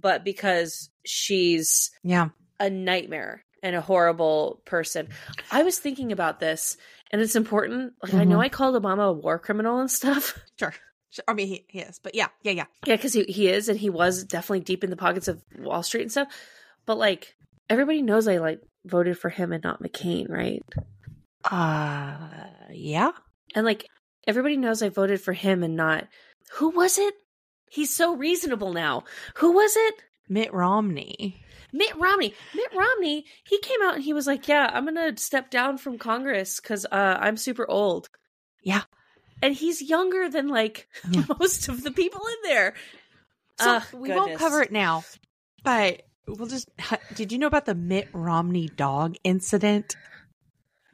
but 0.00 0.24
because 0.24 0.90
she's 1.04 1.90
Yeah. 2.02 2.28
a 2.58 2.70
nightmare 2.70 3.43
and 3.64 3.74
a 3.74 3.80
horrible 3.80 4.60
person. 4.66 5.08
I 5.50 5.64
was 5.64 5.78
thinking 5.78 6.12
about 6.12 6.38
this, 6.38 6.76
and 7.10 7.20
it's 7.20 7.34
important. 7.34 7.94
Like, 8.02 8.14
I 8.14 8.22
know 8.24 8.36
Mhm. 8.38 8.44
I 8.44 8.48
called 8.50 8.80
Obama 8.80 9.08
a 9.08 9.12
war 9.12 9.40
criminal 9.40 9.80
and 9.80 9.90
stuff. 9.90 10.38
Sure. 10.60 10.72
Sure. 11.10 11.24
I 11.28 11.32
mean, 11.34 11.46
he, 11.48 11.64
he 11.68 11.78
is, 11.78 11.98
but 12.02 12.14
yeah, 12.16 12.26
yeah, 12.42 12.52
yeah. 12.52 12.64
Yeah, 12.86 12.96
because 12.96 13.12
he, 13.12 13.22
he 13.24 13.48
is, 13.48 13.68
and 13.68 13.78
he 13.78 13.88
was 13.88 14.24
definitely 14.24 14.60
deep 14.60 14.82
in 14.84 14.90
the 14.90 14.96
pockets 14.96 15.28
of 15.28 15.42
Wall 15.58 15.82
Street 15.82 16.02
and 16.02 16.10
stuff. 16.10 16.28
But 16.86 16.98
like 16.98 17.36
everybody 17.70 18.02
knows 18.02 18.26
I 18.28 18.38
like 18.38 18.60
voted 18.84 19.16
for 19.18 19.30
him 19.30 19.52
and 19.52 19.62
not 19.64 19.80
McCain, 19.82 20.28
right? 20.28 20.62
Uh, 21.44 22.16
yeah. 22.72 23.12
And 23.54 23.64
like 23.64 23.88
everybody 24.26 24.56
knows 24.56 24.82
I 24.82 24.88
voted 24.88 25.20
for 25.20 25.32
him 25.32 25.62
and 25.62 25.76
not 25.76 26.08
who 26.54 26.70
was 26.70 26.98
it? 26.98 27.14
He's 27.70 27.94
so 27.94 28.14
reasonable 28.16 28.72
now. 28.72 29.04
Who 29.36 29.52
was 29.52 29.72
it? 29.76 29.94
Mitt 30.28 30.52
Romney. 30.52 31.43
Mitt 31.74 31.94
Romney. 31.96 32.32
Mitt 32.54 32.72
Romney. 32.72 33.26
He 33.42 33.58
came 33.58 33.82
out 33.82 33.96
and 33.96 34.04
he 34.04 34.12
was 34.12 34.26
like, 34.28 34.46
"Yeah, 34.46 34.70
I'm 34.72 34.84
gonna 34.84 35.16
step 35.18 35.50
down 35.50 35.76
from 35.76 35.98
Congress 35.98 36.60
because 36.60 36.86
uh, 36.86 37.18
I'm 37.20 37.36
super 37.36 37.68
old." 37.68 38.08
Yeah. 38.62 38.82
and 39.42 39.54
he's 39.54 39.82
younger 39.82 40.30
than 40.30 40.48
like 40.48 40.88
Yeah. 41.10 41.24
most 41.40 41.68
of 41.68 41.82
the 41.82 41.90
people 41.90 42.20
in 42.26 42.48
there. 42.50 42.74
So 43.58 43.76
Ugh, 43.76 43.82
we 43.92 44.10
won't 44.10 44.38
cover 44.38 44.62
it 44.62 44.72
now, 44.72 45.04
but 45.64 46.02
we'll 46.26 46.48
just. 46.48 46.70
Did 47.14 47.32
you 47.32 47.38
know 47.38 47.48
about 47.48 47.66
the 47.66 47.74
Mitt 47.74 48.08
Romney 48.12 48.68
dog 48.68 49.16
incident? 49.24 49.96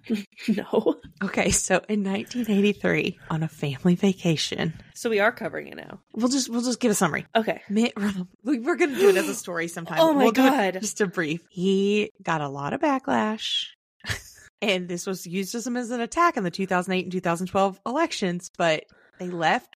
No. 0.49 0.97
Okay, 1.23 1.51
so 1.51 1.83
in 1.89 2.03
1983, 2.03 3.19
on 3.31 3.43
a 3.43 3.49
family 3.49 3.95
vacation, 3.95 4.73
So 4.95 5.11
we 5.11 5.21
are 5.21 5.31
covering 5.33 5.69
it 5.69 5.77
now. 5.77 6.01
we'll 6.15 6.29
just 6.29 6.49
we'll 6.49 6.63
just 6.63 6.81
give 6.81 6.91
a 6.91 6.95
summary. 6.95 7.27
Okay. 7.37 7.61
Mitt 7.69 7.93
Romney, 7.97 8.27
we're 8.45 8.77
going 8.77 8.91
to 8.95 8.97
do 8.97 9.09
it 9.11 9.17
as 9.17 9.29
a 9.29 9.35
story 9.35 9.69
sometime. 9.69 9.99
Oh 10.01 10.13
my 10.15 10.25
We'll 10.25 10.33
God. 10.33 10.79
just 10.81 11.01
a 11.01 11.07
brief. 11.07 11.43
He 11.51 12.11
got 12.23 12.41
a 12.41 12.49
lot 12.49 12.73
of 12.73 12.81
backlash, 12.81 13.67
and 14.63 14.89
this 14.89 15.07
was 15.07 15.27
used 15.27 15.55
as, 15.55 15.67
as 15.67 15.91
an 15.91 16.01
attack 16.01 16.37
in 16.37 16.45
the 16.45 16.51
2008 16.51 17.05
and 17.05 17.13
2012 17.13 17.81
elections. 17.87 18.51
But 18.57 18.85
they 19.19 19.29
left 19.29 19.69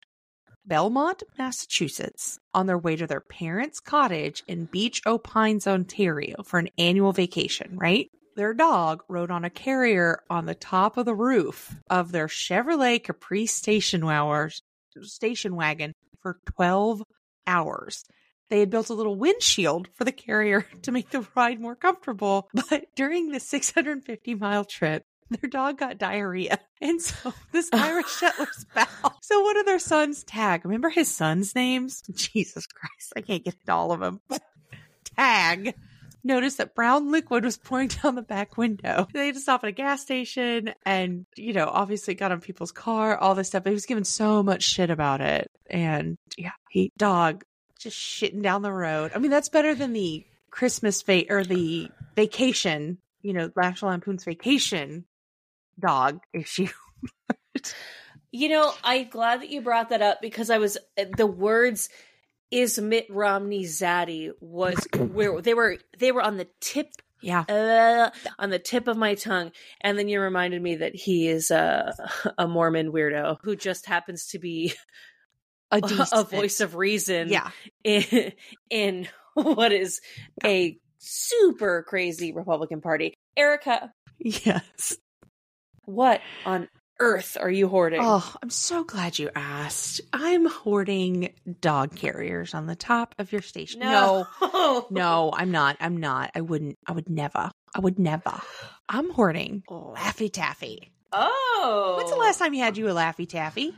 Belmont, 0.67 1.23
Massachusetts, 1.39 2.39
on 2.55 2.67
their 2.67 2.79
way 2.79 2.97
to 2.97 3.07
their 3.07 3.21
parents' 3.21 3.81
cottage 3.81 4.43
in 4.49 4.65
Beach 4.65 5.03
O'Pines, 5.07 5.67
Ontario, 5.67 6.43
for 6.43 6.59
an 6.59 6.69
annual 6.79 7.13
vacation. 7.13 7.77
Right. 7.77 8.11
Their 8.37 8.55
dog 8.55 9.05
rode 9.09 9.31
on 9.31 9.45
a 9.45 9.51
carrier 9.51 10.23
on 10.29 10.47
the 10.47 10.55
top 10.55 10.97
of 10.97 11.07
the 11.07 11.15
roof 11.15 11.75
of 11.89 12.11
their 12.11 12.27
Chevrolet 12.27 13.03
Capri 13.03 13.47
station 13.47 14.05
wagon, 14.05 14.51
station 15.03 15.55
wagon 15.55 15.95
for 16.21 16.41
12 16.57 17.05
hours. 17.47 18.05
They 18.51 18.61
had 18.61 18.71
built 18.71 18.91
a 18.91 18.95
little 18.95 19.17
windshield 19.17 19.89
for 19.95 20.05
the 20.05 20.13
carrier 20.13 20.67
to 20.83 20.93
make 20.93 21.11
the 21.11 21.27
ride 21.37 21.61
more 21.61 21.77
comfortable. 21.77 22.49
But 22.69 22.87
during 22.97 23.31
the 23.31 23.41
650 23.41 24.35
mile 24.35 24.65
trip, 24.65 25.05
their 25.31 25.49
dog 25.49 25.79
got 25.79 25.99
diarrhea. 25.99 26.59
And 26.81 27.01
so 27.01 27.33
this 27.51 27.71
Irish 27.73 28.05
Shetler's 28.21 28.67
pal. 28.75 29.17
So 29.23 29.41
one 29.41 29.57
of 29.57 29.65
their 29.65 29.79
sons, 29.79 30.23
Tagg, 30.23 30.65
remember 30.65 30.91
his 30.91 31.11
son's 31.11 31.55
names? 31.55 32.03
Jesus 32.13 32.67
Christ, 32.67 33.15
I 33.17 33.23
can't 33.23 33.43
get 33.43 33.55
into 33.55 33.73
all 33.73 33.91
of 33.93 34.01
them. 34.01 34.21
Tagg 35.17 35.75
noticed 36.25 36.59
that 36.59 36.75
brown 36.75 37.11
liquid 37.11 37.45
was 37.45 37.57
pouring 37.57 37.89
down 37.89 38.15
the 38.15 38.23
back 38.23 38.57
window. 38.57 39.07
They 39.13 39.27
had 39.27 39.35
to 39.35 39.41
stop 39.41 39.63
at 39.65 39.69
a 39.69 39.73
gas 39.73 40.03
station 40.03 40.75
and, 40.85 41.27
you 41.37 41.53
know, 41.53 41.69
obviously 41.69 42.15
got 42.15 42.33
on 42.33 42.41
people's 42.41 42.73
car, 42.73 43.17
all 43.17 43.35
this 43.35 43.49
stuff. 43.49 43.65
But 43.65 43.71
he 43.71 43.75
was 43.75 43.87
given 43.87 44.05
so 44.05 44.43
much 44.43 44.63
shit 44.63 44.91
about 44.91 45.21
it. 45.21 45.51
And 45.69 46.17
yeah, 46.37 46.53
he, 46.71 46.93
dog, 46.97 47.45
just 47.79 47.97
shitting 47.99 48.43
down 48.43 48.63
the 48.63 48.73
road. 48.73 49.13
I 49.15 49.19
mean, 49.19 49.31
that's 49.31 49.49
better 49.49 49.75
than 49.75 49.93
the 49.93 50.25
Christmas 50.51 51.03
va- 51.03 51.31
or 51.31 51.45
the 51.45 51.91
vacation, 52.17 52.99
you 53.23 53.33
know, 53.33 53.51
National 53.57 53.91
Lampoon's 53.91 54.25
vacation 54.25 55.05
dog 55.79 56.21
issue. 56.33 56.69
You 58.37 58.49
know, 58.49 58.73
I'm 58.83 59.11
glad 59.11 59.43
that 59.43 59.51
you 59.51 59.61
brought 59.61 59.91
that 59.91 60.03
up 60.03 60.21
because 60.21 60.51
I 60.51 60.59
was 60.59 60.77
the 61.17 61.25
words 61.25 61.89
is 62.51 62.79
Mitt 62.79 63.07
Romney 63.11 63.65
zaddy 63.65 64.31
was 64.41 64.77
where 64.97 65.41
they 65.41 65.55
were 65.55 65.79
they 65.99 66.13
were 66.13 66.23
on 66.23 66.37
the 66.37 66.49
tip 66.61 66.89
Yeah. 67.23 67.41
uh, 67.49 68.11
on 68.39 68.51
the 68.51 68.59
tip 68.59 68.87
of 68.89 68.97
my 68.97 69.15
tongue 69.15 69.51
and 69.81 69.99
then 69.99 70.09
you 70.09 70.21
reminded 70.21 70.63
me 70.63 70.77
that 70.77 70.95
he 70.95 71.29
is 71.29 71.51
a 71.51 71.95
a 72.39 72.47
Mormon 72.47 72.93
weirdo 72.93 73.39
who 73.43 73.57
just 73.57 73.87
happens 73.87 74.27
to 74.29 74.39
be 74.39 74.75
A, 75.71 75.77
a, 75.79 75.81
decent- 75.81 76.31
voice 76.31 76.61
of 76.61 76.75
reason 76.77 77.29
Yeah. 77.29 77.51
in, 77.83 78.33
in 78.71 79.09
what 79.35 79.73
is 79.73 80.01
a 80.45 80.79
super 80.99 81.83
crazy 81.83 82.33
Republican 82.33 82.81
Party. 82.81 83.15
Erika, 83.37 83.93
Yes. 84.19 84.97
what 85.87 86.21
on 86.47 86.69
earth 87.01 87.37
are 87.41 87.51
you 87.51 87.69
hoarding? 87.69 88.01
Oh, 88.03 88.35
I'm 88.43 88.51
so 88.51 88.85
glad 88.85 89.19
you 89.19 89.31
asked. 89.35 90.01
I'm 90.13 90.47
hoarding 90.47 91.35
dog 91.61 91.95
carriers 91.97 92.55
on 92.55 92.67
the 92.67 92.77
top 92.77 93.15
of 93.19 93.33
your 93.33 93.43
station. 93.43 93.81
No, 93.81 94.27
no. 94.41 94.87
no, 94.91 95.33
I'm 95.35 95.51
not. 95.51 95.77
I'm 95.81 95.97
not. 95.97 96.31
I 96.35 96.41
wouldn't. 96.41 96.79
I 96.87 96.93
would 96.93 97.09
never. 97.09 97.51
I 97.75 97.81
would 97.81 97.99
never. 97.99 98.41
I'm 98.89 99.11
hoarding 99.11 99.63
oh. 99.69 99.95
Laffy 99.97 100.33
Taffy. 100.33 100.93
Oh. 101.13 101.95
When's 101.97 102.11
the 102.11 102.17
last 102.17 102.39
time 102.39 102.55
you 102.55 102.63
had 102.63 102.77
you 102.77 102.89
a 102.89 102.93
Laffy 102.93 103.29
Taffy? 103.29 103.75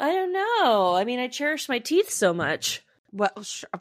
I 0.00 0.12
don't 0.12 0.32
know. 0.32 0.94
I 0.96 1.04
mean, 1.04 1.20
I 1.20 1.28
cherish 1.28 1.68
my 1.68 1.78
teeth 1.78 2.10
so 2.10 2.34
much. 2.34 2.82
Well, 3.12 3.42
sh- 3.42 3.64
uh, 3.72 3.78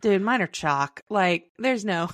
dude, 0.00 0.22
mine 0.22 0.40
are 0.40 0.46
chalk. 0.46 1.02
Like, 1.10 1.50
there's 1.58 1.84
no, 1.84 2.08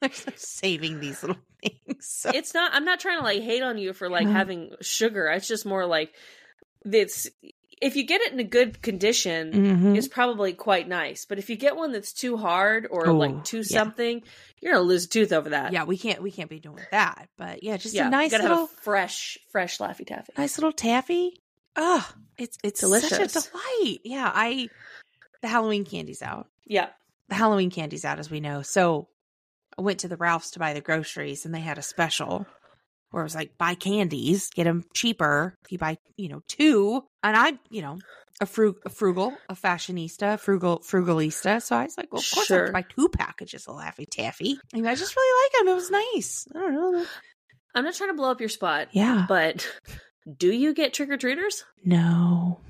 there's 0.08 0.26
no 0.26 0.32
saving 0.36 1.00
these 1.00 1.22
little 1.22 1.36
things. 1.62 2.06
So- 2.06 2.30
It's 2.34 2.54
not 2.54 2.72
I'm 2.74 2.84
not 2.84 3.00
trying 3.00 3.18
to 3.18 3.24
like 3.24 3.42
hate 3.42 3.62
on 3.62 3.78
you 3.78 3.92
for 3.92 4.08
like 4.08 4.26
No. 4.26 4.32
having 4.32 4.70
sugar. 4.80 5.26
It's 5.28 5.48
just 5.48 5.66
more 5.66 5.86
like 5.86 6.12
it's 6.84 7.28
if 7.82 7.96
you 7.96 8.04
get 8.04 8.20
it 8.20 8.32
in 8.32 8.40
a 8.40 8.44
good 8.44 8.82
condition, 8.82 9.52
Mhm. 9.52 9.96
it's 9.96 10.06
probably 10.08 10.52
quite 10.52 10.86
nice. 10.86 11.24
But 11.24 11.38
if 11.38 11.48
you 11.48 11.56
get 11.56 11.76
one 11.76 11.92
that's 11.92 12.12
too 12.12 12.36
hard 12.36 12.86
or 12.90 13.08
Oh, 13.08 13.16
like 13.16 13.42
too 13.44 13.58
yeah. 13.58 13.62
something, 13.62 14.22
you're 14.60 14.72
gonna 14.74 14.84
lose 14.84 15.06
a 15.06 15.08
tooth 15.08 15.32
over 15.32 15.50
that. 15.50 15.72
yeah, 15.72 15.84
we 15.84 15.96
can't. 15.96 16.22
We 16.22 16.30
can't 16.30 16.50
be 16.50 16.60
doing 16.60 16.84
that. 16.90 17.28
But 17.38 17.62
yeah, 17.62 17.76
just 17.78 17.94
yeah. 17.94 18.08
a 18.08 18.10
nice 18.10 18.32
little, 18.32 18.66
fresh, 18.66 19.38
fresh 19.50 19.78
Laffy 19.78 20.06
Taffy. 20.06 20.32
nice 20.36 20.58
little 20.58 20.72
taffy. 20.72 21.40
Oh, 21.76 22.06
it's 22.36 22.58
it's 22.62 22.80
such 22.80 23.12
a 23.12 23.26
delight. 23.26 24.00
Yeah, 24.04 24.30
I 24.34 24.68
the 25.40 25.48
Halloween 25.48 25.84
candy's 25.86 26.20
out. 26.20 26.48
Yeah. 26.66 26.88
The 27.28 27.34
Halloween 27.36 27.70
candy's 27.70 28.04
out, 28.04 28.18
as 28.18 28.30
we 28.30 28.40
know. 28.40 28.60
So 28.62 29.08
went 29.82 30.00
to 30.00 30.08
the 30.08 30.16
Ralph's 30.16 30.50
to 30.52 30.58
buy 30.58 30.72
the 30.72 30.80
groceries, 30.80 31.44
and 31.44 31.54
they 31.54 31.60
had 31.60 31.78
a 31.78 31.82
special 31.82 32.46
where 33.10 33.22
it 33.22 33.26
was 33.26 33.34
like 33.34 33.58
buy 33.58 33.74
candies, 33.74 34.50
get 34.54 34.64
them 34.64 34.84
cheaper 34.94 35.54
if 35.64 35.72
you 35.72 35.78
buy, 35.78 35.98
you 36.16 36.28
know, 36.28 36.42
two. 36.46 37.02
And 37.24 37.36
I, 37.36 37.58
you 37.68 37.82
know, 37.82 37.98
a, 38.40 38.46
frug- 38.46 38.76
a 38.84 38.88
frugal, 38.88 39.32
a 39.48 39.54
fashionista, 39.54 40.38
frugal, 40.38 40.78
frugalista. 40.78 41.60
So 41.60 41.76
I 41.76 41.84
was 41.84 41.96
like, 41.98 42.12
well, 42.12 42.20
of 42.20 42.30
course 42.32 42.50
I 42.50 42.54
have 42.54 42.60
Sure. 42.60 42.66
to 42.66 42.72
buy 42.72 42.82
two 42.82 43.08
packages 43.08 43.66
of 43.66 43.74
Laffy 43.76 44.06
Taffy. 44.08 44.58
And 44.72 44.88
I 44.88 44.94
just 44.94 45.16
really 45.16 45.42
like 45.44 45.52
them. 45.58 45.68
It 45.72 45.74
was 45.74 45.90
nice. 45.90 46.46
I 46.54 46.58
don't 46.60 46.74
know. 46.92 47.04
I'm 47.74 47.84
not 47.84 47.94
trying 47.94 48.10
to 48.10 48.14
blow 48.16 48.30
up 48.30 48.38
your 48.40 48.48
spot, 48.48 48.88
Yeah. 48.92 49.26
but 49.28 49.66
do 50.38 50.52
you 50.52 50.72
get 50.72 50.94
trick 50.94 51.10
or 51.10 51.16
treaters? 51.16 51.64
no. 51.84 52.60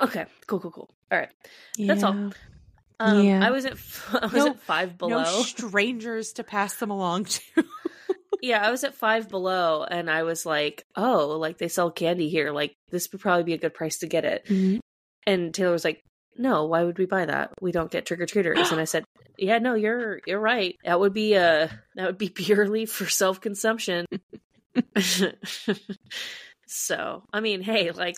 Okay, 0.00 0.24
cool, 0.46 0.60
cool, 0.60 0.70
cool. 0.70 0.88
All 1.10 1.18
right. 1.18 1.30
That's 1.76 2.04
all. 2.04 2.30
Yeah. 3.00 3.06
Um, 3.06 3.24
Yeah. 3.24 3.46
I 3.46 3.50
was 3.50 3.64
at 3.64 3.72
I 4.12 4.26
was 4.26 4.32
No- 4.34 4.46
at 4.50 4.60
five 4.60 4.98
below. 4.98 5.22
No 5.22 5.42
strangers 5.42 6.34
to 6.34 6.44
pass 6.44 6.74
them 6.76 6.90
along 6.90 7.24
to. 7.24 7.40
yeah, 8.42 8.66
I 8.66 8.70
was 8.70 8.84
at 8.84 8.94
five 8.94 9.28
below, 9.28 9.84
and 9.84 10.10
I 10.10 10.22
was 10.22 10.44
like, 10.46 10.84
"Oh, 10.96 11.36
like 11.38 11.58
they 11.58 11.68
sell 11.68 11.90
candy 11.90 12.28
here. 12.28 12.52
Like 12.52 12.74
this 12.90 13.10
would 13.12 13.20
probably 13.20 13.44
be 13.44 13.54
a 13.54 13.58
good 13.58 13.74
price 13.74 13.98
to 13.98 14.06
get 14.06 14.24
it." 14.24 14.48
And 15.26 15.52
Taylor 15.54 15.72
was 15.72 15.84
like, 15.84 16.02
"No, 16.36 16.64
why 16.66 16.84
would 16.84 16.98
we 16.98 17.06
buy 17.06 17.26
that? 17.26 17.52
We 17.60 17.72
don't 17.72 17.90
get 17.90 18.06
trick 18.06 18.20
or 18.20 18.26
treaters." 18.26 18.70
and 18.70 18.80
I 18.80 18.84
said, 18.84 19.04
"Yeah, 19.38 19.58
no, 19.58 19.74
you're 19.74 20.20
you're 20.26 20.40
right. 20.40 20.76
That 20.84 21.00
would 21.00 21.12
be 21.12 21.36
uh 21.36 21.68
that 21.96 22.06
would 22.06 22.18
be 22.18 22.28
purely 22.34 22.86
for 22.86 23.06
self 23.08 23.40
consumption." 23.40 24.06
so, 26.66 27.24
I 27.32 27.40
mean, 27.40 27.62
hey, 27.62 27.90
like. 27.90 28.16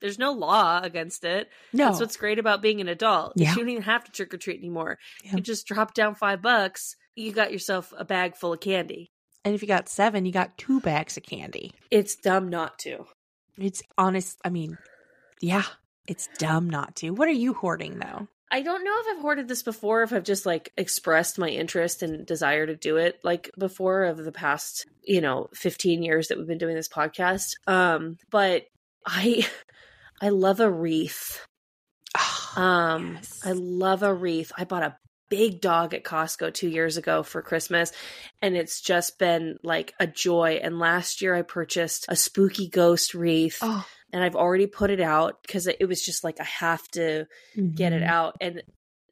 There's 0.00 0.18
no 0.18 0.32
law 0.32 0.80
against 0.82 1.24
it. 1.24 1.48
No. 1.72 1.86
That's 1.86 2.00
what's 2.00 2.16
great 2.16 2.38
about 2.38 2.62
being 2.62 2.80
an 2.80 2.88
adult. 2.88 3.32
Yeah. 3.36 3.50
You 3.50 3.56
don't 3.58 3.68
even 3.68 3.82
have 3.84 4.04
to 4.04 4.12
trick 4.12 4.32
or 4.34 4.38
treat 4.38 4.58
anymore. 4.58 4.98
Yeah. 5.24 5.36
You 5.36 5.40
just 5.42 5.66
drop 5.66 5.94
down 5.94 6.14
five 6.14 6.40
bucks. 6.42 6.96
You 7.16 7.32
got 7.32 7.52
yourself 7.52 7.92
a 7.96 8.04
bag 8.04 8.36
full 8.36 8.52
of 8.52 8.60
candy. 8.60 9.10
and 9.44 9.54
if 9.54 9.62
you 9.62 9.68
got 9.68 9.88
seven, 9.88 10.24
you 10.26 10.32
got 10.32 10.56
two 10.58 10.80
bags 10.80 11.16
of 11.16 11.22
candy. 11.22 11.72
It's 11.90 12.16
dumb 12.16 12.48
not 12.48 12.78
to. 12.80 13.06
It's 13.58 13.82
honest. 13.98 14.38
I 14.44 14.48
mean, 14.50 14.78
yeah, 15.40 15.64
it's 16.06 16.28
dumb 16.38 16.68
not 16.70 16.96
to. 16.96 17.10
What 17.10 17.28
are 17.28 17.32
you 17.32 17.52
hoarding 17.54 17.98
though? 17.98 18.28
I 18.52 18.62
don't 18.62 18.84
know 18.84 18.94
if 18.98 19.06
I've 19.16 19.22
hoarded 19.22 19.46
this 19.46 19.62
before, 19.62 20.02
if 20.02 20.12
I've 20.12 20.24
just 20.24 20.44
like 20.44 20.72
expressed 20.76 21.38
my 21.38 21.48
interest 21.48 22.02
and 22.02 22.26
desire 22.26 22.66
to 22.66 22.74
do 22.74 22.96
it 22.96 23.20
like 23.22 23.50
before 23.58 24.04
of 24.04 24.16
the 24.16 24.32
past, 24.32 24.86
you 25.04 25.20
know, 25.20 25.48
15 25.54 26.02
years 26.02 26.28
that 26.28 26.38
we've 26.38 26.48
been 26.48 26.58
doing 26.58 26.74
this 26.74 26.88
podcast. 26.88 27.52
Um, 27.68 28.18
but 28.30 28.64
I 29.06 29.46
I 30.20 30.28
love 30.28 30.60
a 30.60 30.70
wreath. 30.70 31.46
Um, 32.56 33.14
Yes. 33.14 33.40
I 33.44 33.52
love 33.52 34.02
a 34.02 34.12
wreath. 34.12 34.52
I 34.56 34.64
bought 34.64 34.82
a 34.82 34.96
big 35.28 35.60
dog 35.60 35.94
at 35.94 36.04
Costco 36.04 36.52
two 36.52 36.68
years 36.68 36.96
ago 36.96 37.22
for 37.22 37.40
Christmas, 37.40 37.92
and 38.42 38.56
it's 38.56 38.80
just 38.80 39.18
been 39.18 39.58
like 39.62 39.94
a 40.00 40.06
joy. 40.06 40.60
And 40.62 40.78
last 40.78 41.22
year 41.22 41.34
I 41.34 41.42
purchased 41.42 42.06
a 42.08 42.16
spooky 42.16 42.68
ghost 42.68 43.14
wreath, 43.14 43.58
oh, 43.62 43.86
and 44.12 44.22
I've 44.22 44.36
already 44.36 44.66
put 44.66 44.90
it 44.90 45.00
out 45.00 45.42
because 45.42 45.66
it 45.66 45.88
was 45.88 46.04
just 46.04 46.24
like 46.24 46.40
I 46.40 46.44
have 46.44 46.86
to 46.92 47.26
get 47.74 47.92
it 47.92 48.02
mhm. 48.02 48.08
out. 48.08 48.36
And 48.40 48.62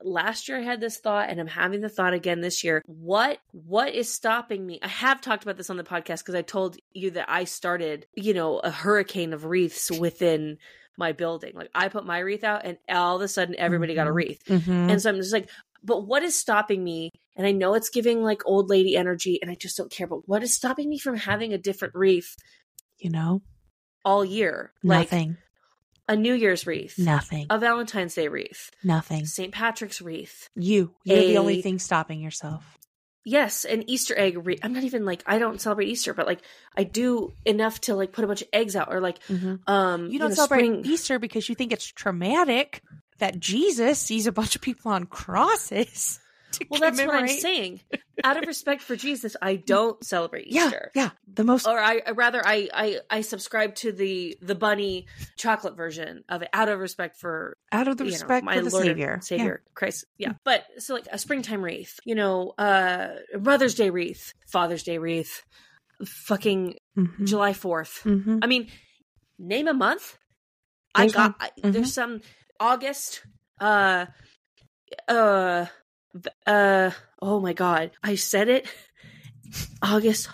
last 0.02 0.48
year 0.48 0.58
I 0.58 0.62
had 0.62 0.80
this 0.80 0.98
thought 0.98 1.28
and 1.28 1.40
I'm 1.40 1.46
having 1.46 1.80
the 1.80 1.88
thought 1.88 2.14
again 2.14 2.40
this 2.40 2.62
year. 2.64 2.82
What 2.86 3.38
what 3.52 3.94
is 3.94 4.12
stopping 4.12 4.66
me? 4.66 4.80
I 4.82 4.88
have 4.88 5.20
talked 5.20 5.42
about 5.44 5.56
this 5.56 5.70
on 5.70 5.76
the 5.76 5.84
podcast 5.84 6.18
because 6.18 6.34
I 6.34 6.42
told 6.42 6.76
you 6.92 7.12
that 7.12 7.30
I 7.30 7.44
started, 7.44 8.06
you 8.14 8.34
know, 8.34 8.58
a 8.58 8.70
hurricane 8.70 9.32
of 9.32 9.44
wreaths 9.44 9.90
within 9.90 10.58
my 10.98 11.12
building. 11.12 11.52
Like 11.54 11.70
I 11.74 11.88
put 11.88 12.04
my 12.04 12.18
wreath 12.18 12.44
out 12.44 12.62
and 12.64 12.76
all 12.88 13.16
of 13.16 13.22
a 13.22 13.28
sudden 13.28 13.54
everybody 13.58 13.94
got 13.94 14.06
a 14.06 14.10
Mhm. 14.10 14.14
wreath. 14.14 14.44
Mhm. 14.46 14.90
And 14.90 15.00
so 15.00 15.08
I'm 15.10 15.16
just 15.16 15.32
like, 15.32 15.48
but 15.82 16.06
what 16.06 16.22
is 16.22 16.38
stopping 16.38 16.82
me? 16.82 17.10
And 17.36 17.46
I 17.46 17.52
know 17.52 17.74
it's 17.74 17.88
giving 17.88 18.22
like 18.22 18.42
old 18.44 18.68
lady 18.68 18.96
energy 18.96 19.38
and 19.40 19.50
I 19.50 19.54
just 19.54 19.76
don't 19.76 19.90
care, 19.90 20.06
but 20.08 20.28
what 20.28 20.42
is 20.42 20.52
stopping 20.52 20.88
me 20.88 20.98
from 20.98 21.16
having 21.16 21.52
a 21.52 21.58
different 21.58 21.94
wreath 21.94 22.34
you 22.98 23.10
know, 23.10 23.42
all 24.04 24.24
year? 24.24 24.72
Like 24.82 25.12
nothing, 25.12 25.36
a 26.08 26.16
New 26.16 26.34
Year's 26.34 26.66
wreath, 26.66 26.98
nothing, 26.98 27.46
a 27.48 27.58
Valentine's 27.58 28.14
Day 28.14 28.26
wreath, 28.28 28.70
nothing. 28.82 29.24
St. 29.26 29.52
Patrick's 29.52 30.00
wreath. 30.00 30.48
You, 30.56 30.94
you're 31.04 31.18
the 31.18 31.38
only 31.38 31.62
thing 31.62 31.78
stopping 31.78 32.20
yourself. 32.20 32.77
Yes, 33.28 33.64
an 33.64 33.84
Easter 33.90 34.14
egg. 34.18 34.46
Re- 34.46 34.58
I'm 34.62 34.72
not 34.72 34.84
even 34.84 35.04
like 35.04 35.22
I 35.26 35.38
don't 35.38 35.60
celebrate 35.60 35.88
Easter, 35.88 36.14
but 36.14 36.26
like 36.26 36.40
I 36.76 36.84
do 36.84 37.32
enough 37.44 37.80
to 37.82 37.94
like 37.94 38.12
put 38.12 38.24
a 38.24 38.26
bunch 38.26 38.42
of 38.42 38.48
eggs 38.52 38.74
out 38.74 38.88
or 38.92 39.00
like 39.00 39.18
um 39.66 40.08
You 40.08 40.18
don't 40.18 40.30
know, 40.30 40.34
celebrate 40.34 40.58
spring- 40.58 40.82
Easter 40.86 41.18
because 41.18 41.48
you 41.48 41.54
think 41.54 41.72
it's 41.72 41.86
traumatic 41.86 42.82
that 43.18 43.38
Jesus 43.38 43.98
sees 43.98 44.26
a 44.26 44.32
bunch 44.32 44.56
of 44.56 44.62
people 44.62 44.92
on 44.92 45.04
crosses. 45.06 46.20
Well, 46.70 46.80
that's 46.80 46.98
what 46.98 47.14
I'm 47.14 47.28
saying. 47.28 47.80
Out 48.24 48.36
of 48.36 48.46
respect 48.46 48.82
for 48.82 48.96
Jesus, 48.96 49.36
I 49.40 49.56
don't 49.56 50.02
celebrate 50.04 50.46
Yeah, 50.48 50.66
Easter. 50.66 50.90
yeah. 50.94 51.02
yeah. 51.04 51.10
The 51.32 51.44
most 51.44 51.66
Or 51.68 51.78
I 51.78 52.00
rather 52.16 52.42
I 52.44 52.68
I 52.74 52.98
I 53.08 53.20
subscribe 53.20 53.76
to 53.76 53.92
the 53.92 54.36
the 54.42 54.54
bunny 54.56 55.06
chocolate 55.36 55.76
version 55.76 56.24
of 56.28 56.42
it 56.42 56.48
out 56.52 56.68
of 56.68 56.80
respect 56.80 57.16
for 57.16 57.56
out 57.70 57.86
of 57.86 57.96
the 57.96 58.04
you 58.04 58.10
know, 58.10 58.14
respect 58.16 58.44
my 58.44 58.56
for 58.56 58.62
the 58.64 58.70
Lord 58.70 58.86
Savior. 58.86 59.20
Savior 59.22 59.62
Christ. 59.74 60.04
Yeah. 60.18 60.32
But 60.44 60.64
so 60.78 60.94
like 60.94 61.06
a 61.12 61.18
springtime 61.18 61.62
wreath, 61.62 62.00
you 62.04 62.16
know, 62.16 62.54
uh 62.58 63.08
Mother's 63.38 63.74
Day 63.76 63.90
wreath, 63.90 64.32
Father's 64.50 64.82
Day 64.82 64.98
wreath, 64.98 65.44
fucking 66.04 66.74
Yeah. 66.96 67.02
Mhm. 67.04 67.26
July 67.28 67.52
4th. 67.52 68.02
Mhm. 68.02 68.40
I 68.42 68.46
mean, 68.48 68.68
name 69.38 69.68
a 69.68 69.74
month. 69.74 70.16
I 70.94 71.06
got. 71.06 71.36
I, 71.38 71.50
Mhm. 71.62 71.72
there's 71.72 71.92
some 71.94 72.20
August 72.58 73.22
uh 73.60 74.06
uh 75.06 75.66
uh 76.46 76.90
oh 77.20 77.40
my 77.40 77.52
god. 77.52 77.90
I 78.02 78.14
said 78.16 78.48
it 78.48 78.66
August 79.82 80.28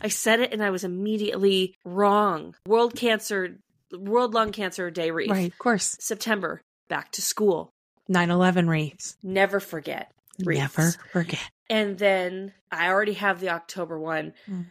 I 0.00 0.08
said 0.08 0.40
it 0.40 0.52
and 0.52 0.62
I 0.62 0.70
was 0.70 0.84
immediately 0.84 1.74
wrong. 1.84 2.54
World 2.66 2.94
Cancer 2.96 3.56
World 3.92 4.34
Lung 4.34 4.52
Cancer 4.52 4.90
Day 4.90 5.10
wreath. 5.10 5.30
Right, 5.30 5.52
of 5.52 5.58
course. 5.58 5.96
September 6.00 6.62
back 6.88 7.12
to 7.12 7.22
school. 7.22 7.70
9 8.08 8.30
11 8.30 8.68
wreaths. 8.68 9.16
Never 9.22 9.60
forget. 9.60 10.10
wreaths. 10.44 10.76
Never 10.76 10.90
forget. 11.12 11.40
And 11.70 11.96
then 11.98 12.52
I 12.70 12.88
already 12.88 13.14
have 13.14 13.40
the 13.40 13.50
October 13.50 13.98
one. 13.98 14.34
Mm. 14.50 14.66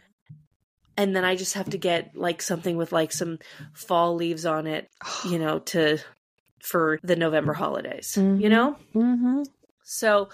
And 0.96 1.16
then 1.16 1.24
I 1.24 1.34
just 1.34 1.54
have 1.54 1.70
to 1.70 1.78
get 1.78 2.14
like 2.14 2.40
something 2.40 2.76
with 2.76 2.92
like 2.92 3.10
some 3.10 3.40
fall 3.72 4.14
leaves 4.14 4.46
on 4.46 4.66
it, 4.68 4.88
you 5.28 5.38
know, 5.40 5.58
to 5.60 5.98
for 6.62 6.98
the 7.02 7.16
November 7.16 7.52
holidays. 7.52 8.16
You 8.16 8.22
Mhm. 8.22 8.50
know? 8.50 8.72
hmm 8.92 9.42
So 9.84 10.28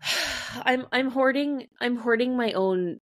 I'm 0.64 0.86
I'm 0.92 1.10
hoarding 1.10 1.66
I'm 1.80 1.96
hoarding 1.96 2.36
my 2.36 2.52
own 2.52 2.98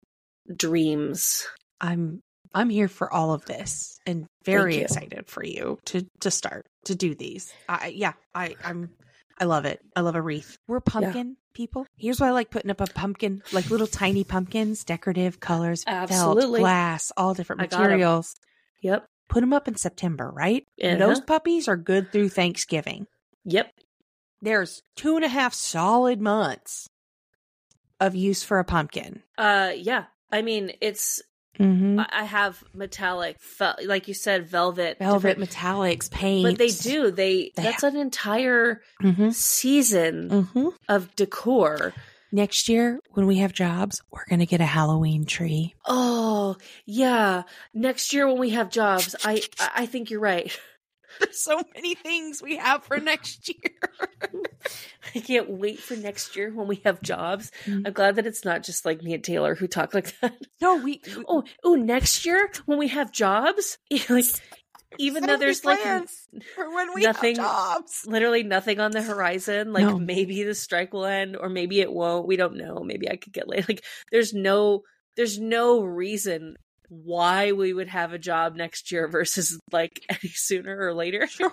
dreams. 0.55 1.45
I'm 1.79 2.21
I'm 2.53 2.69
here 2.69 2.87
for 2.87 3.11
all 3.11 3.33
of 3.33 3.45
this 3.45 3.97
and 4.05 4.27
very 4.43 4.77
excited 4.77 5.25
for 5.27 5.43
you 5.43 5.79
to 5.85 6.05
to 6.19 6.31
start 6.31 6.65
to 6.85 6.95
do 6.95 7.15
these. 7.15 7.51
I 7.67 7.87
yeah, 7.87 8.13
I 8.35 8.55
I'm 8.63 8.89
I 9.39 9.45
love 9.45 9.65
it. 9.65 9.79
I 9.95 10.01
love 10.01 10.15
a 10.15 10.21
wreath. 10.21 10.57
We're 10.67 10.81
pumpkin 10.81 11.37
people. 11.53 11.87
Here's 11.97 12.19
why 12.19 12.27
I 12.27 12.31
like 12.31 12.51
putting 12.51 12.71
up 12.71 12.81
a 12.81 12.87
pumpkin, 12.87 13.41
like 13.51 13.69
little 13.71 13.87
tiny 13.87 14.23
pumpkins, 14.23 14.83
decorative 14.83 15.39
colors, 15.39 15.83
Absolutely. 15.87 16.59
felt, 16.59 16.61
glass, 16.61 17.11
all 17.17 17.33
different 17.33 17.61
I 17.61 17.67
got 17.67 17.81
'em. 17.81 17.89
materials. 17.89 18.35
Yep. 18.81 19.05
Put 19.29 19.41
them 19.41 19.53
up 19.53 19.67
in 19.67 19.75
September, 19.75 20.29
right? 20.29 20.65
And 20.79 21.01
Uh-huh. 21.01 21.09
Those 21.09 21.21
puppies 21.21 21.67
are 21.67 21.77
good 21.77 22.11
through 22.11 22.29
Thanksgiving. 22.29 23.07
Yep. 23.45 23.71
There's 24.41 24.81
two 24.95 25.15
and 25.15 25.25
a 25.25 25.29
half 25.29 25.53
solid 25.53 26.19
months 26.21 26.89
of 27.99 28.15
use 28.15 28.43
for 28.43 28.59
a 28.59 28.63
pumpkin. 28.65 29.21
Uh 29.37 29.71
yeah. 29.75 30.05
I 30.31 30.41
mean, 30.41 30.71
it's 30.81 31.21
Mm-hmm. 31.59 31.99
I 32.09 32.23
have 32.23 32.63
metallic 32.73 33.35
like 33.85 34.07
you 34.07 34.13
said 34.13 34.47
velvet 34.47 34.97
Velvet 34.99 35.37
different- 35.37 35.51
metallics, 35.51 36.09
paint. 36.09 36.45
but 36.47 36.57
they 36.57 36.69
do 36.69 37.11
they, 37.11 37.51
They 37.55 37.63
that's 37.63 37.83
an 37.83 37.97
entire 37.97 38.81
Mm-hmm. 39.03 39.31
season 39.31 40.29
Mm-hmm. 40.29 40.67
of 40.87 41.13
decor 41.17 41.93
Next 42.31 42.69
year, 42.69 43.01
when 43.11 43.27
we 43.27 43.39
have 43.39 43.51
jobs, 43.51 44.01
we're 44.09 44.23
gonna 44.29 44.45
get 44.45 44.61
a 44.61 44.65
Halloween 44.65 45.25
tree. 45.25 45.75
oh 45.85 46.55
yeah 46.85 47.43
next 47.73 48.13
year 48.13 48.27
when 48.29 48.39
we 48.39 48.51
have 48.51 48.69
jobs 48.71 49.13
i 49.25 49.41
I 49.75 49.85
think 49.85 50.09
you're 50.09 50.21
right 50.21 50.57
There's 51.19 51.41
so 51.41 51.61
many 51.75 51.95
things 51.95 52.41
we 52.41 52.57
have 52.57 52.83
for 52.83 52.97
next 52.97 53.47
year. 53.63 54.09
i 55.15 55.19
can't 55.19 55.49
wait 55.49 55.79
for 55.79 55.95
next 55.95 56.35
year 56.35 56.51
when 56.53 56.67
we 56.67 56.81
have 56.85 57.01
jobs 57.01 57.51
Mhm. 57.65 57.87
i'm 57.87 57.93
glad 57.93 58.15
that 58.15 58.25
it's 58.27 58.45
not 58.45 58.63
just 58.63 58.85
like 58.85 59.01
me 59.01 59.13
and 59.13 59.23
taylor 59.23 59.55
who 59.55 59.67
talk 59.67 59.93
like 59.93 60.17
that 60.21 60.35
No, 60.61 60.75
we. 60.77 61.01
oh 61.27 61.43
oh 61.63 61.75
next 61.75 62.25
year 62.25 62.49
when 62.65 62.77
we 62.77 62.87
have 62.89 63.11
jobs 63.11 63.77
like 64.09 64.25
even 64.99 65.25
though 65.25 65.37
there's 65.37 65.63
like 65.65 65.79
for 66.55 66.73
when 66.73 66.93
we 66.93 67.03
nothing- 67.03 67.37
have 67.37 67.45
jobs. 67.45 68.03
literally 68.05 68.43
nothing 68.43 68.79
on 68.79 68.91
the 68.91 69.01
horizon 69.01 69.73
like 69.73 69.85
No. 69.85 69.97
maybe 69.97 70.43
the 70.43 70.53
strike 70.55 70.93
will 70.93 71.05
end 71.05 71.35
or 71.35 71.49
maybe 71.49 71.79
it 71.81 71.91
won't 71.91 72.27
we 72.27 72.35
don't 72.35 72.55
know 72.57 72.81
maybe 72.83 73.09
i 73.09 73.15
could 73.15 73.33
get 73.33 73.47
laid 73.47 73.67
like 73.67 73.83
there's 74.11 74.33
no 74.33 74.81
there's 75.17 75.39
no 75.39 75.81
reason 75.83 76.55
why 76.93 77.53
we 77.53 77.71
would 77.71 77.87
have 77.87 78.11
a 78.11 78.17
job 78.19 78.55
next 78.57 78.91
year 78.91 79.07
versus 79.17 79.57
like 79.71 80.03
any 80.09 80.29
sooner 80.33 80.77
or 80.77 80.93
later 80.93 81.25
Sure. 81.27 81.49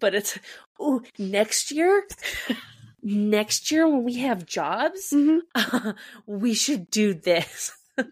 but 0.00 0.12
it's 0.14 0.36
oh 0.80 1.02
next 1.18 1.70
year 1.70 2.02
next 3.02 3.70
year 3.70 3.88
when 3.88 4.02
we 4.04 4.14
have 4.18 4.44
jobs 4.44 5.10
Mhm. 5.14 5.94
we 6.26 6.52
should 6.54 6.90
do 6.90 7.14
this 7.14 7.72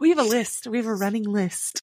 We 0.00 0.08
have 0.08 0.18
a 0.18 0.24
list. 0.24 0.66
We 0.66 0.78
have 0.78 0.86
a 0.86 0.94
running 0.94 1.22
list. 1.24 1.80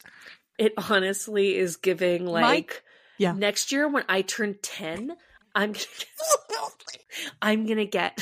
it 0.57 0.73
honestly 0.89 1.55
is 1.55 1.77
giving 1.77 2.25
like 2.25 2.41
Mike? 2.43 2.83
Yeah. 3.17 3.31
next 3.31 3.71
year 3.71 3.87
when 3.87 4.03
i 4.09 4.21
turn 4.23 4.55
10 4.61 5.15
i'm 5.55 5.71
gonna 5.71 5.85
get, 6.25 7.31
i'm 7.41 7.65
gonna 7.65 7.85
get 7.85 8.15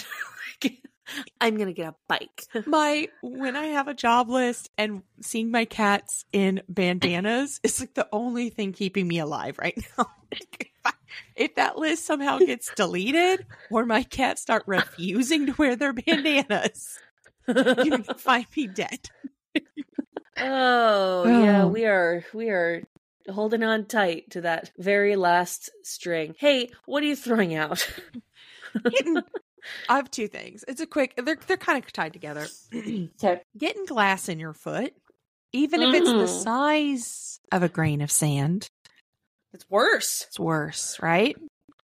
i'm 1.41 1.57
gonna 1.57 1.73
get 1.73 1.87
a 1.89 1.95
bike 2.07 2.43
my 2.65 3.07
when 3.21 3.55
I 3.55 3.67
have 3.67 3.87
a 3.87 3.93
job 3.93 4.29
list 4.29 4.69
and 4.77 5.03
seeing 5.21 5.51
my 5.51 5.65
cats 5.65 6.25
in 6.33 6.61
bandanas 6.69 7.59
is 7.63 7.79
like 7.79 7.93
the 7.93 8.07
only 8.11 8.49
thing 8.49 8.73
keeping 8.73 9.07
me 9.07 9.19
alive 9.19 9.57
right 9.59 9.77
now. 9.97 10.07
if, 10.31 10.45
I- 10.85 10.91
if 11.35 11.55
that 11.55 11.77
list 11.77 12.05
somehow 12.05 12.37
gets 12.39 12.71
deleted 12.75 13.45
or 13.71 13.85
my 13.85 14.03
cats 14.03 14.41
start 14.41 14.63
refusing 14.67 15.45
to 15.47 15.53
wear 15.53 15.75
their 15.75 15.93
bandanas, 15.93 16.97
you're 17.47 18.03
find 18.17 18.45
me 18.55 18.67
dead. 18.67 19.09
oh 20.37 21.25
yeah 21.27 21.63
Oh. 21.63 21.67
we 21.67 21.85
are 21.85 22.23
we 22.33 22.49
are 22.49 22.83
holding 23.29 23.63
on 23.63 23.85
tight 23.85 24.31
to 24.31 24.41
that 24.41 24.71
very 24.77 25.15
last 25.15 25.69
string 25.83 26.35
hey 26.37 26.69
what 26.85 27.03
are 27.03 27.07
you 27.07 27.15
throwing 27.15 27.55
out 27.55 27.87
Getting- 28.83 29.21
I 29.89 29.95
have 29.97 30.11
two 30.11 30.27
things. 30.27 30.63
It's 30.67 30.81
a 30.81 30.85
quick. 30.87 31.13
They're 31.17 31.37
they're 31.47 31.57
kind 31.57 31.83
of 31.83 31.91
tied 31.93 32.13
together. 32.13 32.47
okay 32.73 33.41
Getting 33.57 33.85
glass 33.85 34.29
in 34.29 34.39
your 34.39 34.53
foot, 34.53 34.93
even 35.53 35.81
if 35.81 35.93
it's 35.93 36.09
the 36.11 36.23
Mhm. 36.25 36.43
size 36.43 37.39
of 37.51 37.63
a 37.63 37.69
grain 37.69 38.01
of 38.01 38.11
sand, 38.11 38.69
it's 39.53 39.65
worse 39.69 40.25
it's 40.27 40.39
worse, 40.39 40.99
right? 41.01 41.35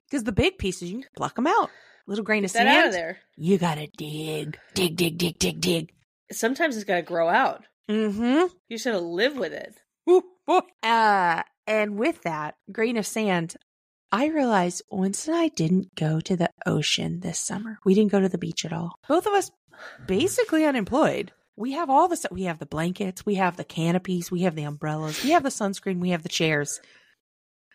Because 0.10 0.24
the 0.26 0.32
big 0.32 0.58
pieces 0.58 0.92
you 0.92 1.00
can 1.02 1.10
pluck 1.16 1.36
them 1.36 1.48
out. 1.48 1.70
Little 2.06 2.26
grain 2.26 2.44
of 2.44 2.52
sand 2.52 2.68
out 2.68 2.88
of 2.88 2.92
there 2.92 3.20
you 3.38 3.58
gotta 3.58 3.88
dig, 3.98 4.60
dig, 4.74 4.96
dig, 4.98 5.18
dig, 5.18 5.40
dig, 5.40 5.60
dig. 5.62 5.92
sometimes 6.32 6.76
it's 6.76 6.84
gotta 6.86 7.02
grow 7.02 7.30
out 7.30 7.64
Mm-hmm. 7.90 8.48
you 8.70 8.78
should 8.78 9.00
live 9.02 9.36
with 9.38 9.54
it 9.54 9.80
Uh, 10.84 11.44
and 11.66 11.98
with 11.98 12.22
that 12.24 12.56
grain 12.72 12.98
of 12.98 13.06
sand, 13.08 13.56
I 14.14 14.28
realized 14.28 14.84
once 14.92 15.28
and 15.28 15.36
I 15.36 15.48
didn't 15.48 15.96
go 15.96 16.20
to 16.20 16.36
the 16.36 16.52
ocean 16.68 17.22
this 17.22 17.40
summer. 17.40 17.80
We 17.84 17.96
didn't 17.96 18.12
go 18.12 18.20
to 18.20 18.30
the 18.30 18.38
beach 18.38 18.64
at 18.64 18.72
all. 18.72 19.00
Both 19.08 19.26
of 19.26 19.34
us 19.34 19.50
basically 20.06 20.66
unemployed. 20.66 21.32
We 21.56 21.72
have 21.72 21.90
all 21.90 22.08
the. 22.08 22.28
We 22.30 22.44
have 22.44 22.60
the 22.60 22.68
blankets. 22.68 23.26
We 23.26 23.36
have 23.36 23.58
the 23.58 23.64
canopies. 23.64 24.30
We 24.30 24.42
have 24.42 24.54
the 24.54 24.66
umbrellas. 24.66 25.24
We 25.24 25.32
have 25.32 25.42
the 25.42 25.50
sunscreen. 25.50 26.00
We 26.00 26.12
have 26.12 26.22
the 26.22 26.30
chairs. 26.30 26.80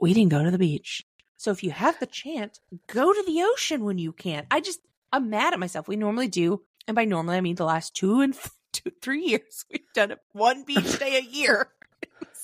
We 0.01 0.15
didn't 0.15 0.31
go 0.31 0.45
to 0.45 0.53
the 0.53 0.59
beach. 0.59 1.05
So 1.39 1.51
if 1.51 1.65
you 1.65 1.73
have 1.73 1.99
the 1.99 2.07
chance, 2.07 2.61
go 2.87 3.13
to 3.13 3.25
the 3.27 3.43
ocean 3.43 3.85
when 3.85 3.99
you 3.99 4.13
can. 4.13 4.47
I 4.49 4.61
just, 4.61 4.79
I'm 5.13 5.31
mad 5.31 5.55
at 5.55 5.59
myself. 5.59 5.89
We 5.89 5.97
normally 5.97 6.29
do. 6.29 6.63
And 6.87 6.95
by 6.95 7.05
normally, 7.05 7.37
I 7.37 7.41
mean 7.41 7.57
the 7.57 7.65
last 7.65 7.97
two 7.97 8.21
and 8.21 8.37
two, 8.73 8.93
three 9.03 9.25
years, 9.25 9.65
we've 9.73 9.81
done 9.93 10.13
it 10.13 10.21
one 10.31 10.63
beach 10.63 11.01
day 11.01 11.17
a 11.17 11.23
year. 11.23 11.69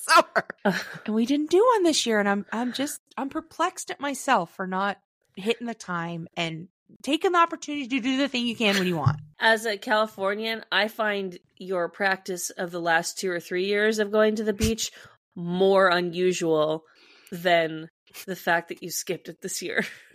In 0.07 0.15
the 0.65 0.73
Summer 0.73 0.85
and 1.07 1.15
we 1.15 1.27
didn't 1.27 1.51
do 1.51 1.65
one 1.75 1.83
this 1.83 2.07
year 2.07 2.19
and 2.19 2.29
i'm 2.29 2.47
i'm 2.53 2.73
just 2.73 3.01
i'm 3.17 3.29
perplexed 3.29 3.91
at 3.91 4.01
myself 4.01 4.55
for 4.55 4.67
not 4.67 4.99
hitting 5.37 5.67
the 5.67 5.75
time 5.75 6.29
and 6.37 6.69
taking 7.03 7.33
the 7.33 7.39
opportunity 7.39 7.89
to 7.89 8.01
do 8.01 8.17
the 8.17 8.29
thing 8.29 8.47
you 8.47 8.57
can 8.57 8.77
when 8.77 8.87
you 8.87 8.97
want. 8.97 9.21
As 9.39 9.67
a 9.67 9.77
Californian, 9.77 10.65
I 10.71 10.89
find 10.89 11.39
your 11.57 11.89
practice 11.89 12.51
of 12.51 12.71
the 12.71 12.81
last 12.81 13.19
two 13.19 13.31
or 13.31 13.41
three 13.41 13.67
years 13.67 13.99
of 13.99 14.13
going 14.13 14.37
to 14.37 14.45
the 14.45 14.53
beach 14.53 14.93
more 15.35 15.89
unusual 15.89 16.85
than 17.33 17.91
the 18.27 18.37
fact 18.37 18.69
that 18.69 18.83
you 18.83 18.91
skipped 18.91 19.29
it 19.29 19.41
this 19.41 19.61
year. 19.61 19.85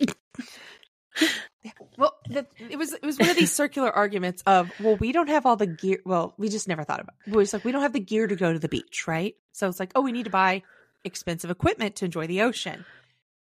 Well, 1.98 2.16
the, 2.28 2.46
it 2.70 2.78
was 2.78 2.92
it 2.94 3.02
was 3.02 3.18
one 3.18 3.28
of 3.28 3.36
these 3.36 3.52
circular 3.52 3.90
arguments 3.90 4.42
of 4.46 4.70
well, 4.80 4.96
we 4.96 5.12
don't 5.12 5.28
have 5.28 5.44
all 5.44 5.56
the 5.56 5.66
gear. 5.66 6.00
Well, 6.04 6.34
we 6.38 6.48
just 6.48 6.68
never 6.68 6.84
thought 6.84 7.00
about. 7.00 7.14
It. 7.26 7.32
it 7.32 7.36
was 7.36 7.52
like 7.52 7.64
we 7.64 7.72
don't 7.72 7.82
have 7.82 7.92
the 7.92 8.00
gear 8.00 8.26
to 8.26 8.36
go 8.36 8.52
to 8.52 8.58
the 8.58 8.68
beach, 8.68 9.06
right? 9.06 9.36
So 9.52 9.68
it's 9.68 9.80
like, 9.80 9.92
oh, 9.94 10.00
we 10.00 10.12
need 10.12 10.24
to 10.24 10.30
buy 10.30 10.62
expensive 11.04 11.50
equipment 11.50 11.96
to 11.96 12.06
enjoy 12.06 12.26
the 12.26 12.42
ocean. 12.42 12.84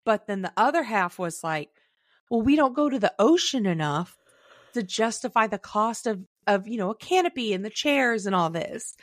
But 0.05 0.25
then 0.25 0.41
the 0.41 0.53
other 0.57 0.83
half 0.83 1.19
was 1.19 1.43
like, 1.43 1.69
well, 2.29 2.41
we 2.41 2.55
don't 2.55 2.75
go 2.75 2.89
to 2.89 2.97
the 2.97 3.13
ocean 3.19 3.65
enough 3.65 4.17
to 4.73 4.83
justify 4.83 5.47
the 5.47 5.59
cost 5.59 6.07
of 6.07 6.23
of 6.47 6.67
you 6.67 6.77
know 6.77 6.89
a 6.89 6.95
canopy 6.95 7.53
and 7.53 7.63
the 7.63 7.69
chairs 7.69 8.25
and 8.25 8.35
all 8.35 8.49
this. 8.49 8.95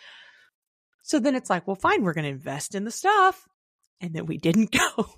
So 1.03 1.20
then 1.20 1.37
it's 1.37 1.51
like, 1.51 1.69
well, 1.69 1.77
fine, 1.77 2.03
we're 2.03 2.15
going 2.15 2.24
to 2.24 2.31
invest 2.31 2.74
in 2.74 2.83
the 2.83 2.91
stuff, 2.91 3.47
and 4.01 4.12
then 4.12 4.27
we 4.27 4.39
didn't 4.39 4.73
go. 4.97 5.09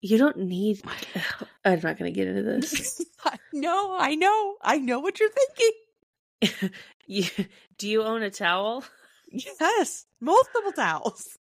You 0.00 0.18
don't 0.18 0.38
need. 0.38 0.80
I'm 1.64 1.80
not 1.80 1.98
going 1.98 2.12
to 2.12 2.16
get 2.16 2.28
into 2.28 2.42
this. 2.42 3.00
no, 3.52 3.96
I 3.98 4.14
know. 4.14 4.56
I 4.62 4.78
know 4.78 5.00
what 5.00 5.18
you're 5.20 5.30
thinking. 6.40 6.70
you, 7.06 7.24
do 7.78 7.88
you 7.88 8.02
own 8.02 8.22
a 8.22 8.30
towel? 8.30 8.84
Yes, 9.30 10.06
multiple 10.20 10.72
towels. 10.72 11.36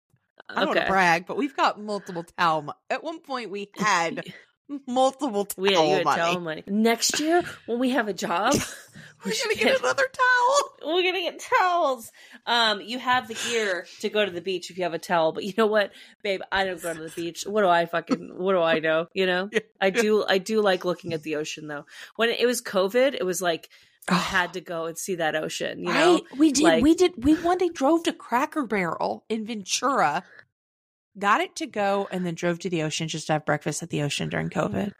I 0.49 0.55
don't 0.61 0.69
Okay. 0.69 0.79
want 0.79 0.87
to 0.87 0.91
brag, 0.91 1.25
but 1.27 1.37
we've 1.37 1.55
got 1.55 1.79
multiple 1.79 2.23
towel. 2.37 2.73
At 2.89 3.03
one 3.03 3.19
point, 3.19 3.51
we 3.51 3.69
had 3.77 4.23
multiple 4.87 5.45
towel 5.45 5.63
We, 5.63 5.71
you 5.71 6.03
money. 6.03 6.21
towel 6.21 6.39
money. 6.39 6.63
Next 6.67 7.19
year, 7.19 7.43
when 7.65 7.79
we 7.79 7.91
have 7.91 8.07
a 8.07 8.13
job, 8.13 8.53
We're 9.25 9.31
gonna 9.43 9.55
get 9.55 9.63
get, 9.63 9.79
another 9.79 10.03
towel. 10.13 10.93
we're 10.93 11.01
gonna 11.03 11.21
get 11.21 11.39
towels. 11.39 12.11
Um, 12.45 12.81
you 12.81 12.99
have 12.99 13.27
the 13.27 13.33
gear 13.33 13.87
to 14.01 14.09
go 14.09 14.23
to 14.23 14.29
the 14.29 14.41
beach 14.41 14.69
if 14.69 14.77
you 14.77 14.83
have 14.83 14.93
a 14.93 14.99
towel, 14.99 15.31
but 15.31 15.43
you 15.43 15.53
know 15.57 15.65
what, 15.65 15.91
babe? 16.21 16.41
I 16.51 16.65
don't 16.65 16.81
go 16.81 16.93
to 16.93 17.01
the 17.01 17.09
beach. 17.09 17.43
What 17.43 17.61
do 17.63 17.67
I 17.67 17.87
fucking? 17.87 18.33
What 18.37 18.53
do 18.53 18.61
I 18.61 18.77
know? 18.79 19.07
You 19.13 19.25
know, 19.25 19.49
Yeah. 19.51 19.61
I 19.81 19.89
do. 19.89 20.23
I 20.23 20.37
do 20.37 20.61
like 20.61 20.85
looking 20.85 21.13
at 21.13 21.23
the 21.23 21.37
ocean 21.37 21.67
though. 21.67 21.85
When 22.15 22.29
it 22.29 22.45
was 22.45 22.61
COVID, 22.61 23.15
it 23.15 23.25
was 23.25 23.41
like 23.41 23.69
I 24.07 24.13
had 24.15 24.53
to 24.53 24.61
go 24.61 24.85
and 24.85 24.97
see 24.97 25.15
that 25.15 25.35
ocean. 25.35 25.79
You 25.79 25.93
know? 25.93 26.21
We 26.37 26.51
did. 26.51 26.63
like- 26.63 26.83
we 26.83 26.93
did. 26.93 27.13
We 27.23 27.33
one 27.35 27.57
day 27.57 27.69
drove 27.69 28.03
to 28.03 28.13
Cracker 28.13 28.65
Barrel 28.67 29.25
in 29.29 29.45
Ventura, 29.47 30.23
got 31.17 31.41
it 31.41 31.55
to 31.57 31.67
go, 31.67 32.07
and 32.11 32.25
then 32.25 32.35
drove 32.35 32.59
to 32.59 32.69
the 32.69 32.83
ocean 32.83 33.07
just 33.07 33.27
to 33.27 33.33
have 33.33 33.45
breakfast 33.45 33.83
at 33.83 33.89
the 33.89 34.01
ocean 34.03 34.29
during 34.29 34.49
COVID. 34.49 34.91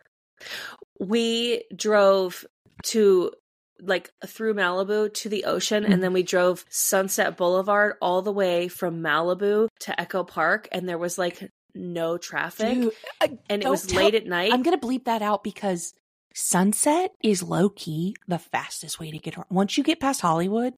we 1.00 1.64
drove 1.76 2.46
to 2.84 3.32
like 3.80 4.10
through 4.26 4.56
Malibu 4.56 5.14
to 5.14 5.30
the 5.30 5.46
ocean 5.46 5.86
and 5.86 6.02
then 6.02 6.14
we 6.14 6.22
mm-hmm. 6.22 6.28
drove 6.28 6.66
Sunset 6.70 7.38
Boulevard 7.38 7.96
all 8.02 8.22
the 8.24 8.32
way 8.32 8.68
from 8.68 9.02
Malibu 9.02 9.68
to 9.82 10.02
Echo 10.02 10.24
Park 10.24 10.68
and 10.72 10.90
there 10.90 10.98
was 10.98 11.18
like 11.18 11.52
no 11.76 12.18
traffic 12.18 12.74
Dude, 12.74 12.94
I- 13.22 13.26
uh, 13.26 13.30
and 13.50 13.64
it 13.64 13.70
was 13.70 13.86
tell- 13.86 14.04
late 14.04 14.16
at 14.16 14.26
night. 14.26 14.52
I'm 14.52 14.64
gonna 14.64 14.80
bleep 14.80 15.06
that 15.06 15.22
out 15.22 15.44
because 15.44 15.94
sunset 16.34 17.12
is 17.24 17.44
low 17.44 17.70
key 17.70 18.16
the 18.28 18.40
fastest 18.40 19.00
way 19.00 19.12
to 19.12 19.20
get 19.20 19.38
around. 19.38 19.48
Once 19.52 19.78
you 19.78 19.84
get 19.84 20.00
past 20.00 20.22
Hollywood, 20.22 20.74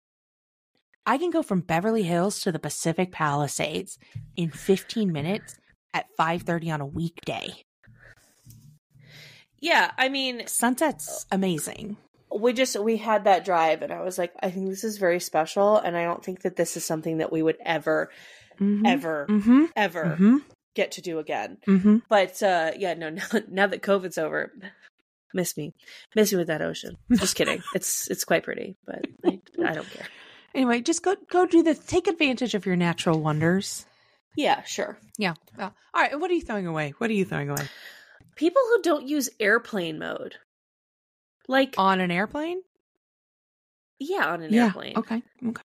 I 1.06 1.18
can 1.18 1.32
go 1.32 1.42
from 1.42 1.62
Beverly 1.62 2.04
Hills 2.04 2.40
to 2.42 2.52
the 2.52 2.60
Pacific 2.60 3.12
Palisades 3.12 3.98
in 4.36 4.52
15 4.52 5.12
minutes 5.12 5.58
at 5.94 6.06
5:30 6.20 6.72
on 6.74 6.82
a 6.82 6.86
weekday. 6.86 7.64
yeah, 9.62 9.92
I 9.98 10.08
mean, 10.10 10.48
Sunset's 10.48 11.26
amazing. 11.32 11.98
we 12.34 12.54
just 12.54 12.80
we 12.80 12.98
had 12.98 13.24
that 13.26 13.44
drive 13.44 13.82
and 13.82 13.92
I 13.92 14.02
was 14.02 14.18
like 14.18 14.32
I 14.42 14.52
think 14.52 14.70
this 14.70 14.84
is 14.84 14.98
very 14.98 15.20
special 15.20 15.78
and 15.78 15.98
I 15.98 16.04
don't 16.04 16.24
think 16.24 16.44
that 16.44 16.56
this 16.56 16.78
is 16.78 16.86
something 16.86 17.18
that 17.18 17.32
we 17.32 17.42
would 17.42 17.58
ever 17.66 18.12
Mhm. 18.60 18.86
ever 18.86 19.28
Mhm. 19.30 19.70
ever 19.76 20.18
Mhm. 20.20 20.44
get 20.76 20.92
to 20.94 21.02
do 21.02 21.18
again. 21.20 21.58
Mhm. 21.68 22.04
But 22.08 22.42
uh 22.44 22.72
yeah, 22.78 22.94
no, 22.94 23.10
now, 23.10 23.26
now 23.50 23.68
that 23.68 23.82
COVID's 23.82 24.18
over, 24.20 24.54
miss 25.34 25.58
me, 25.58 25.74
miss 26.16 26.32
me 26.32 26.38
with 26.38 26.48
that 26.48 26.62
ocean. 26.62 26.96
Just 27.12 27.36
kidding. 27.36 27.64
it's 27.76 28.10
it's 28.12 28.24
quite 28.24 28.44
pretty, 28.44 28.76
but 28.86 29.04
I, 29.26 29.40
I 29.66 29.74
don't 29.74 29.90
care. 29.90 30.08
Anyway, 30.60 30.82
just 30.82 31.04
go 31.04 31.16
go 31.32 31.46
do 31.46 31.64
the 31.64 31.74
take 31.74 32.08
advantage 32.10 32.54
of 32.54 32.66
your 32.66 32.76
natural 32.76 33.18
wonders. 33.22 33.86
Yeah, 34.36 34.62
sure. 34.64 35.00
Yeah. 35.18 35.36
Well, 35.58 35.74
all 35.94 36.02
right. 36.02 36.20
What 36.20 36.30
are 36.30 36.34
you 36.34 36.42
throwing 36.42 36.68
away? 36.68 36.94
What 36.98 37.10
are 37.10 37.14
you 37.14 37.24
throwing 37.24 37.50
away? 37.50 37.66
People 38.36 38.62
who 38.68 38.82
don't 38.82 39.08
use 39.08 39.30
airplane 39.40 39.98
mode, 40.00 40.36
like 41.48 41.76
On 41.78 42.02
an 42.02 42.12
airplane? 42.12 42.62
yeah, 44.00 44.28
on 44.28 44.42
an 44.42 44.52
yeah. 44.54 44.66
airplane. 44.66 44.98
Okay. 44.98 45.24
Okay. 45.48 45.62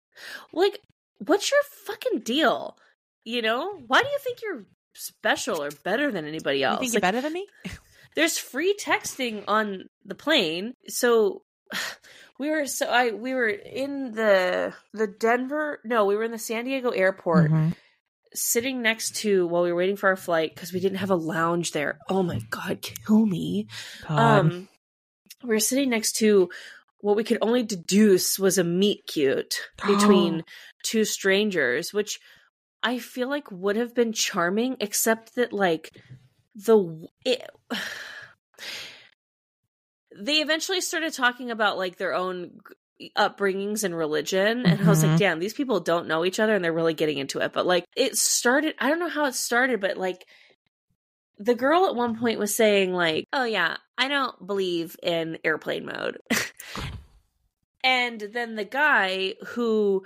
Like, 0.52 0.80
what's 1.18 1.50
your 1.50 1.60
fucking 1.88 2.20
deal? 2.20 2.78
You 3.24 3.42
know, 3.42 3.80
why 3.88 4.04
do 4.04 4.08
you 4.10 4.20
think 4.20 4.44
you're 4.44 4.66
special 4.94 5.60
or 5.64 5.70
better 5.84 6.12
than 6.12 6.26
anybody 6.28 6.60
You 6.60 6.66
else? 6.66 6.80
think 6.82 6.94
Like, 6.94 7.02
you're 7.02 7.12
better 7.12 7.22
than 7.22 7.34
me? 7.34 7.48
there's 8.16 8.38
free 8.38 8.76
texting 8.80 9.44
on 9.48 9.86
the 10.06 10.14
plane 10.14 10.76
so 10.88 11.42
we 12.40 12.50
were 12.50 12.66
so 12.66 12.86
i 12.88 13.12
we 13.12 13.34
were 13.34 13.48
in 13.50 14.12
the 14.14 14.74
the 14.94 15.08
denver 15.08 15.80
no 15.86 16.06
we 16.06 16.16
were 16.16 16.24
in 16.24 16.32
the 16.32 16.38
san 16.40 16.66
diego 16.66 16.90
airport 16.90 17.52
Mhm. 17.52 17.76
sitting 18.34 18.82
next 18.82 19.16
to 19.18 19.46
while 19.48 19.64
we 19.64 19.72
were 19.72 19.78
waiting 19.78 19.96
for 19.98 20.10
our 20.10 20.16
flight 20.16 20.54
because 20.54 20.74
we 20.74 20.80
didn't 20.80 20.98
have 20.98 21.12
a 21.12 21.16
lounge 21.16 21.72
there 21.72 22.00
oh 22.10 22.24
my 22.24 22.40
god 22.50 22.82
kill 22.82 23.26
me 23.26 23.68
God. 24.08 24.20
um 24.20 24.68
we 25.44 25.50
were 25.50 25.60
sitting 25.60 25.90
next 25.90 26.14
to 26.18 26.50
what 27.00 27.18
we 27.18 27.24
could 27.26 27.40
only 27.42 27.64
deduce 27.64 28.40
was 28.40 28.58
a 28.58 28.64
meet 28.64 29.06
cute 29.08 29.60
between 29.86 30.44
two 30.84 31.04
strangers 31.06 31.94
which 31.94 32.20
i 32.82 32.98
feel 32.98 33.30
like 33.30 33.52
would 33.52 33.76
have 33.76 33.94
been 33.94 34.14
charming 34.14 34.78
except 34.80 35.36
that 35.36 35.54
like 35.54 35.92
the 36.56 37.08
it, 37.26 37.42
they 40.18 40.38
eventually 40.42 40.82
started 40.82 41.14
talking 41.14 41.52
about 41.52 41.78
like 41.78 41.98
their 41.98 42.14
own 42.14 42.60
upbringings 43.18 43.84
and 43.84 43.96
religion 43.98 44.66
and 44.66 44.82
i 44.82 44.88
was 44.90 45.02
like 45.04 45.14
Mhm. 45.14 45.18
damn 45.18 45.40
these 45.40 45.54
people 45.54 45.80
don't 45.80 46.08
know 46.08 46.24
each 46.24 46.40
other 46.40 46.56
and 46.56 46.64
they're 46.64 46.72
really 46.72 46.94
getting 46.94 47.18
into 47.18 47.40
it 47.40 47.52
but 47.52 47.66
like 47.66 47.86
it 47.98 48.18
started 48.18 48.76
i 48.80 48.88
don't 48.90 49.00
know 49.00 49.10
how 49.10 49.26
it 49.26 49.34
started 49.36 49.82
but 49.82 49.98
like 49.98 50.26
the 51.40 51.56
girl 51.56 51.88
at 51.88 51.96
one 51.96 52.18
point 52.18 52.40
was 52.40 52.56
saying 52.56 52.94
like 52.94 53.26
oh 53.34 53.44
yeah 53.44 53.76
i 53.98 54.08
don't 54.08 54.46
believe 54.46 54.96
in 55.04 55.38
airplane 55.44 55.86
mode 55.86 56.18
and 57.84 58.22
then 58.22 58.56
the 58.56 58.64
guy 58.64 59.34
who 59.48 60.04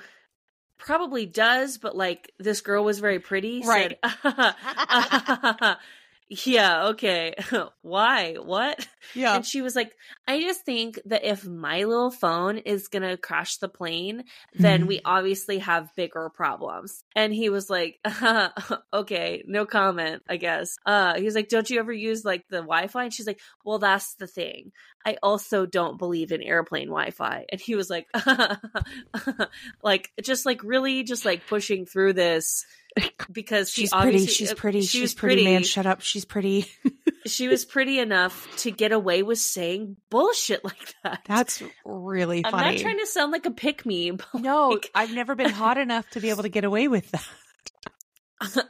probably 0.79 1.25
does 1.25 1.77
but 1.77 1.95
like 1.95 2.31
this 2.39 2.61
girl 2.61 2.83
was 2.83 2.99
very 2.99 3.19
pretty 3.19 3.61
Right. 3.65 3.99
said 4.23 4.33
yeah 6.29 6.87
okay 6.87 7.33
why 7.81 8.33
what 8.35 8.85
yeah. 9.15 9.35
and 9.35 9.45
she 9.45 9.61
was 9.61 9.75
like, 9.75 9.93
I 10.27 10.41
just 10.41 10.65
think 10.65 10.99
that 11.05 11.23
if 11.23 11.45
my 11.47 11.85
little 11.85 12.11
phone 12.11 12.57
is 12.57 12.89
going 12.89 13.03
to 13.03 13.15
crash 13.15 13.57
the 13.57 13.69
plane, 13.69 14.25
then 14.53 14.83
Mhm. 14.83 14.87
we 14.87 15.01
obviously 15.05 15.59
have 15.59 15.95
bigger 15.95 16.29
problems. 16.29 17.05
And 17.15 17.33
he 17.33 17.49
was 17.49 17.69
like, 17.69 17.99
okay, 18.93 19.43
no 19.47 19.65
comment, 19.65 20.23
I 20.27 20.35
guess. 20.35 20.75
Uh, 20.85 21.15
he 21.15 21.23
was 21.23 21.35
like, 21.35 21.47
don't 21.47 21.69
you 21.69 21.79
ever 21.79 21.93
use 21.93 22.25
like 22.25 22.43
the 22.49 22.57
Wi 22.57 22.87
Fi? 22.87 23.05
And 23.05 23.13
she's 23.13 23.27
like, 23.27 23.39
well, 23.63 23.79
that's 23.79 24.15
the 24.15 24.27
thing. 24.27 24.73
I 25.05 25.15
also 25.23 25.65
don't 25.65 25.97
believe 25.97 26.33
in 26.33 26.41
airplane 26.43 26.87
Wi 26.89 27.11
Fi. 27.11 27.45
And 27.49 27.61
he 27.61 27.75
was 27.75 27.89
like, 27.89 28.07
like, 29.81 30.11
just 30.21 30.45
like 30.45 30.63
really 30.63 31.03
just 31.03 31.25
like 31.25 31.47
pushing 31.47 31.85
through 31.85 32.13
this 32.13 32.65
because 33.31 33.69
she 33.69 33.81
She's 33.81 33.93
pretty. 33.93 34.25
She's 34.25 34.51
uh, 34.51 34.55
pretty. 34.55 34.81
She 34.81 34.87
she's 34.87 35.01
was 35.01 35.13
pretty, 35.13 35.45
man. 35.45 35.63
Shut 35.63 35.85
up. 35.85 36.01
She's 36.01 36.25
pretty. 36.25 36.67
she 37.25 37.47
was 37.47 37.65
pretty 37.65 37.99
enough 37.99 38.47
to 38.57 38.71
get 38.71 38.91
away 38.91 39.23
with 39.23 39.39
saying 39.39 39.97
bullshit 40.09 40.63
like 40.63 40.95
that. 41.03 41.21
That's 41.25 41.61
really 41.85 42.43
funny. 42.43 42.55
I'm 42.55 42.73
not 42.75 42.81
trying 42.81 42.99
to 42.99 43.07
sound 43.07 43.31
like 43.31 43.45
a 43.45 43.51
pick 43.51 43.85
me, 43.85 44.11
but 44.11 44.27
no, 44.35 44.69
like- 44.69 44.91
I've 44.93 45.13
never 45.13 45.35
been 45.35 45.49
hot 45.49 45.77
enough 45.77 46.09
to 46.11 46.19
be 46.19 46.29
able 46.29 46.43
to 46.43 46.49
get 46.49 46.63
away 46.63 46.87
with 46.87 47.11
that. 47.11 48.69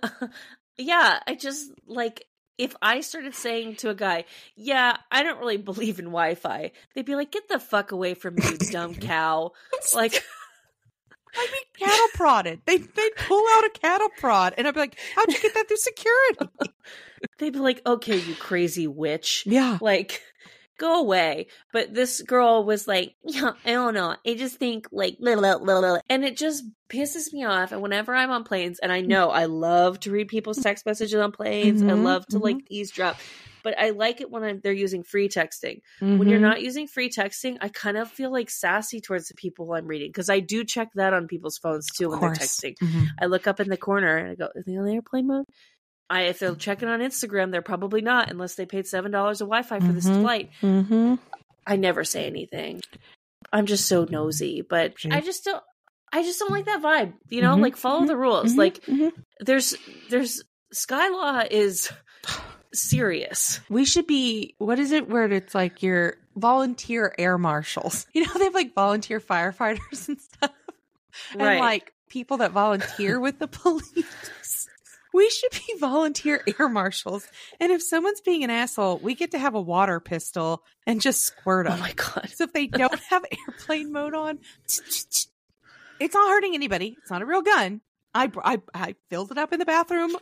yeah, 0.77 1.19
I 1.27 1.35
just 1.35 1.71
like 1.85 2.25
if 2.57 2.75
I 2.81 3.01
started 3.01 3.35
saying 3.35 3.75
to 3.77 3.89
a 3.89 3.95
guy, 3.95 4.25
"Yeah, 4.55 4.97
I 5.11 5.23
don't 5.23 5.39
really 5.39 5.57
believe 5.57 5.99
in 5.99 6.05
Wi-Fi," 6.05 6.71
they'd 6.95 7.05
be 7.05 7.15
like, 7.15 7.31
"Get 7.31 7.47
the 7.47 7.59
fuck 7.59 7.91
away 7.91 8.13
from 8.13 8.35
me, 8.35 8.43
you 8.43 8.57
dumb 8.71 8.95
cow!" 8.95 9.51
Like, 9.93 10.23
I'd 11.37 11.47
be 11.51 11.79
cattle 11.85 12.07
prodded. 12.13 12.61
They 12.65 12.77
they'd 12.77 13.15
pull 13.15 13.43
out 13.55 13.65
a 13.65 13.69
cattle 13.81 14.09
prod, 14.17 14.53
and 14.57 14.67
I'd 14.67 14.73
be 14.73 14.79
like, 14.79 14.97
"How'd 15.15 15.31
you 15.31 15.39
get 15.41 15.53
that 15.53 15.67
through 15.67 15.77
security?" 15.77 16.49
they'd 17.39 17.53
be 17.53 17.59
like, 17.59 17.81
"Okay, 17.85 18.17
you 18.17 18.35
crazy 18.35 18.87
witch." 18.87 19.43
Yeah. 19.45 19.77
like 19.81 20.21
go 20.79 20.99
away 20.99 21.47
but 21.73 21.91
this 21.91 22.21
girl 22.21 22.63
was 22.63 22.87
like 22.87 23.15
yeah 23.23 23.53
i 23.65 23.71
don't 23.71 23.95
know 23.95 24.15
i 24.27 24.33
just 24.35 24.57
think 24.57 24.87
like 24.91 25.17
blah, 25.19 25.35
blah, 25.35 25.57
blah, 25.57 25.81
blah." 25.81 25.97
and 26.07 26.23
it 26.23 26.37
just 26.37 26.63
pisses 26.87 27.33
me 27.33 27.43
off 27.43 27.71
and 27.71 27.81
whenever 27.81 28.13
i'm 28.13 28.29
on 28.29 28.43
planes 28.43 28.77
and 28.77 28.91
i 28.91 29.01
know 29.01 29.31
i 29.31 29.45
love 29.45 29.99
to 29.99 30.11
read 30.11 30.27
people's 30.27 30.59
text 30.59 30.85
messages 30.85 31.15
on 31.19 31.31
planes 31.31 31.81
i 31.81 31.93
Mhm, 31.93 32.03
love 32.03 32.27
to 32.27 32.37
mhm. 32.37 32.43
like 32.43 32.57
eavesdrop 32.69 33.17
but 33.67 33.77
I 33.77 33.89
like 33.89 34.21
it 34.21 34.31
when 34.31 34.43
I'm, 34.45 34.61
they're 34.63 34.71
using 34.71 35.03
free 35.03 35.27
texting. 35.27 35.81
When 35.99 36.29
you're 36.29 36.39
Mhm. 36.39 36.49
not 36.49 36.61
using 36.61 36.87
free 36.87 37.09
texting, 37.09 37.57
I 37.59 37.67
kind 37.67 37.97
of 37.97 38.09
feel 38.09 38.31
like 38.31 38.49
sassy 38.49 39.01
towards 39.01 39.27
the 39.27 39.33
people 39.33 39.73
I'm 39.73 39.87
reading 39.87 40.07
because 40.07 40.29
I 40.29 40.39
do 40.39 40.63
check 40.63 40.87
that 40.95 41.11
on 41.13 41.27
people's 41.27 41.57
phones 41.57 41.85
too 41.97 42.07
when 42.09 42.21
they're 42.21 42.29
texting. 42.31 42.75
Mhm. 42.81 43.07
I 43.21 43.25
look 43.25 43.45
up 43.45 43.59
in 43.59 43.67
the 43.67 43.75
corner 43.75 44.15
and 44.15 44.29
I 44.31 44.35
go, 44.35 44.47
"Is 44.55 44.63
they 44.65 44.77
on 44.77 44.87
airplane 44.87 45.27
mode?" 45.27 45.43
I 46.09 46.21
if 46.31 46.39
they're 46.39 46.55
checking 46.55 46.87
on 46.87 47.01
Instagram, 47.01 47.51
they're 47.51 47.61
probably 47.61 47.99
not 47.99 48.31
unless 48.31 48.55
they 48.55 48.65
paid 48.65 48.87
seven 48.87 49.11
dollars 49.11 49.41
of 49.41 49.49
Wi-Fi 49.49 49.81
for 49.81 49.91
this 49.91 50.07
Mhm. 50.07 50.21
flight. 50.21 50.49
Mhm. 50.61 51.19
I 51.65 51.75
never 51.75 52.05
say 52.05 52.25
anything. 52.25 52.79
I'm 53.51 53.65
just 53.65 53.85
so 53.89 54.05
nosy, 54.09 54.61
but. 54.61 54.93
I 55.11 55.19
just 55.19 55.43
don't. 55.43 55.61
I 56.13 56.23
just 56.23 56.39
don't 56.39 56.51
like 56.51 56.65
that 56.67 56.81
vibe. 56.81 57.15
You 57.29 57.41
know, 57.41 57.57
Mhm, 57.57 57.61
like 57.63 57.75
follow 57.75 58.05
the 58.05 58.15
rules. 58.15 58.55
Like 58.55 58.79
there's 59.41 59.75
there's 60.09 60.41
Sky 60.71 61.09
Law 61.09 61.43
is 61.51 61.91
serious. 62.73 63.59
we 63.69 63.85
should 63.85 64.07
be 64.07 64.55
what 64.57 64.79
is 64.79 64.91
it 64.91 65.09
where 65.09 65.25
it's 65.31 65.55
like 65.55 65.83
your 65.83 66.15
volunteer 66.35 67.13
air 67.17 67.37
marshals? 67.37 68.05
You 68.13 68.25
know 68.25 68.33
they 68.37 68.45
have 68.45 68.53
like 68.53 68.73
volunteer 68.73 69.19
firefighters 69.19 70.07
and 70.07 70.19
stuff? 70.19 70.51
And 71.33 71.59
like 71.59 71.93
people 72.09 72.37
that 72.37 72.51
volunteer 72.51 73.19
with 73.19 73.39
the 73.39 73.47
police. 73.47 74.67
We 75.13 75.29
should 75.29 75.51
be 75.51 75.79
volunteer 75.79 76.43
air 76.59 76.69
marshals. 76.69 77.27
And 77.59 77.71
if 77.71 77.81
someone's 77.81 78.21
being 78.21 78.43
an 78.43 78.49
asshole 78.49 78.99
we 78.99 79.15
get 79.15 79.31
to 79.31 79.39
have 79.39 79.55
a 79.55 79.61
water 79.61 79.99
pistol 79.99 80.63
and 80.85 81.01
just 81.01 81.23
squirt 81.23 81.67
oh 81.67 81.71
them. 81.71 81.79
Oh 81.79 81.81
my 81.81 81.93
god. 81.93 82.29
so 82.33 82.45
if 82.45 82.53
they 82.53 82.67
don't 82.67 82.99
have 83.09 83.25
airplane 83.47 83.91
mode 83.91 84.13
on 84.13 84.39
it's 84.67 85.27
not 86.13 86.29
hurting 86.29 86.53
anybody. 86.53 86.95
It's 87.01 87.11
not 87.11 87.21
a 87.21 87.25
real 87.25 87.41
gun. 87.41 87.81
I 88.13 88.31
i, 88.43 88.61
I 88.73 88.95
filled 89.09 89.31
it 89.31 89.37
up 89.37 89.53
in 89.53 89.59
the 89.59 89.65
bathroom 89.65 90.15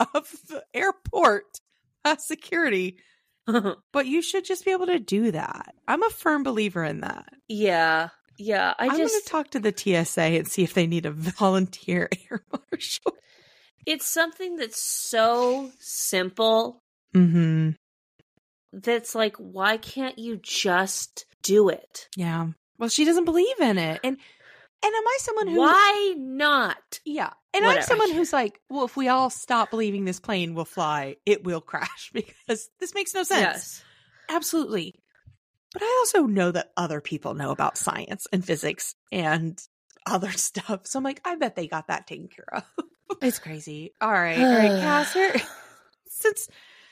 of 0.00 0.30
the 0.48 0.64
airport 0.74 1.60
security 2.18 2.96
but 3.92 4.06
you 4.06 4.22
should 4.22 4.44
just 4.44 4.64
be 4.64 4.70
able 4.70 4.86
to 4.86 4.98
do 4.98 5.30
that. 5.30 5.74
I'm 5.86 6.02
a 6.02 6.08
firm 6.10 6.42
believer 6.44 6.82
in 6.82 7.00
that. 7.02 7.28
yeah. 7.48 8.08
Yeah. 8.38 8.72
I 8.78 8.84
I 8.84 8.86
am 8.86 8.96
just 8.96 9.12
going 9.12 9.22
to 9.22 9.28
talk 9.28 9.50
to 9.50 9.60
the 9.60 9.72
TSA 10.04 10.20
and 10.22 10.48
see 10.48 10.62
if 10.64 10.72
they 10.74 10.86
need 10.86 11.04
a 11.06 11.10
volunteer 11.12 12.08
air 12.30 12.42
marshal. 12.50 13.12
it's 13.86 14.06
something 14.06 14.56
that's 14.56 14.80
so 14.82 15.70
simple 15.78 16.80
Mm-hmm. 17.14 17.70
that's 18.72 19.14
like 19.14 19.36
why 19.36 19.76
can't 19.76 20.18
you 20.18 20.40
just 20.42 21.26
do 21.42 21.68
it? 21.68 22.08
Yeah. 22.16 22.48
Well, 22.78 22.88
she 22.88 23.04
doesn't 23.04 23.24
believe 23.26 23.60
in 23.60 23.78
it, 23.78 24.00
and 24.02 24.16
and 24.16 24.94
am 24.94 25.06
I 25.06 25.16
someone 25.20 25.48
who? 25.48 25.58
Why 25.60 26.14
not? 26.16 26.98
Yeah. 27.04 27.30
And 27.54 27.64
I'm 27.64 27.82
someone 27.82 28.10
who's 28.12 28.32
like, 28.32 28.60
well, 28.68 28.84
if 28.84 28.96
we 28.96 29.08
all 29.08 29.30
stop 29.30 29.70
believing 29.70 30.04
this 30.04 30.18
plane 30.18 30.54
will 30.54 30.64
fly, 30.64 31.16
it 31.24 31.44
will 31.44 31.60
crash 31.60 32.10
because 32.14 32.68
this 32.80 32.94
makes 32.94 33.14
no 33.14 33.22
sense. 33.22 33.40
Yes. 33.40 33.84
Absolutely. 34.28 34.94
But 35.72 35.82
I 35.82 35.96
also 36.00 36.26
know 36.26 36.50
that 36.50 36.72
other 36.76 37.00
people 37.00 37.34
know 37.34 37.50
about 37.50 37.76
science 37.76 38.26
and 38.32 38.44
physics 38.44 38.94
and 39.12 39.60
other 40.06 40.30
stuff. 40.32 40.86
So 40.86 40.98
I'm 40.98 41.04
like, 41.04 41.20
I 41.24 41.36
bet 41.36 41.56
they 41.56 41.68
got 41.68 41.88
that 41.88 42.06
taken 42.06 42.28
care 42.28 42.48
of. 42.52 42.64
it's 43.22 43.38
crazy. 43.38 43.92
All 44.00 44.10
right. 44.12 44.38
All 44.38 44.44
right, 44.44 44.80
Cass, 44.80 45.16
since 46.08 46.48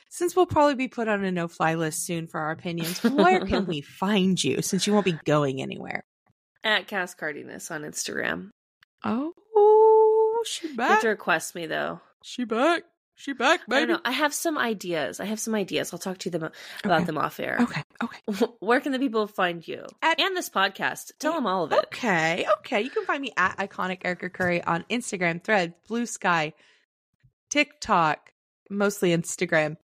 since 0.08 0.36
we'll 0.36 0.46
probably 0.46 0.74
be 0.74 0.88
put 0.88 1.08
on 1.08 1.24
a 1.24 1.32
no 1.32 1.48
fly 1.48 1.74
list 1.74 2.04
soon 2.04 2.26
for 2.26 2.38
our 2.38 2.50
opinions, 2.50 3.02
where 3.02 3.46
can 3.46 3.64
we 3.66 3.80
find 3.80 4.42
you 4.42 4.60
since 4.60 4.86
you 4.86 4.92
won't 4.92 5.06
be 5.06 5.18
going 5.24 5.62
anywhere? 5.62 6.04
At 6.62 6.86
Cass 6.86 7.14
Cardenes 7.14 7.70
on 7.70 7.80
Instagram. 7.80 8.50
Oh, 9.04 9.32
she 10.44 10.66
You 10.68 10.70
have 10.72 10.76
back. 10.76 11.00
to 11.02 11.08
request 11.08 11.54
me 11.54 11.66
though. 11.66 12.00
She 12.22 12.44
back. 12.44 12.82
She 13.14 13.34
back, 13.34 13.60
I 13.70 13.80
don't 13.80 13.88
know. 13.88 14.00
I 14.04 14.10
have 14.10 14.34
some 14.34 14.58
ideas. 14.58 15.20
I 15.20 15.26
have 15.26 15.38
some 15.38 15.54
ideas. 15.54 15.92
I'll 15.92 15.98
talk 15.98 16.18
to 16.18 16.30
them 16.30 16.42
about 16.82 16.96
Okay. 16.96 17.04
them 17.04 17.18
off 17.18 17.38
air. 17.38 17.58
Okay. 17.60 17.82
Okay. 18.02 18.46
Where 18.58 18.80
can 18.80 18.90
the 18.90 18.98
people 18.98 19.28
find 19.28 19.66
you? 19.68 19.84
At- 20.00 20.18
and 20.18 20.36
this 20.36 20.48
podcast. 20.50 21.12
Tell 21.20 21.34
them 21.34 21.46
all 21.46 21.62
of 21.64 21.72
it. 21.72 21.78
Okay, 21.84 22.46
okay. 22.60 22.80
You 22.80 22.90
can 22.90 23.04
find 23.04 23.20
me 23.22 23.32
at 23.36 23.58
iconic 23.58 23.98
Erika 24.04 24.28
Curry 24.28 24.64
on 24.64 24.84
Instagram, 24.90 25.44
Thread, 25.44 25.74
Blue 25.86 26.06
Sky, 26.06 26.52
TikTok, 27.50 28.32
mostly 28.70 29.10
Instagram. 29.16 29.76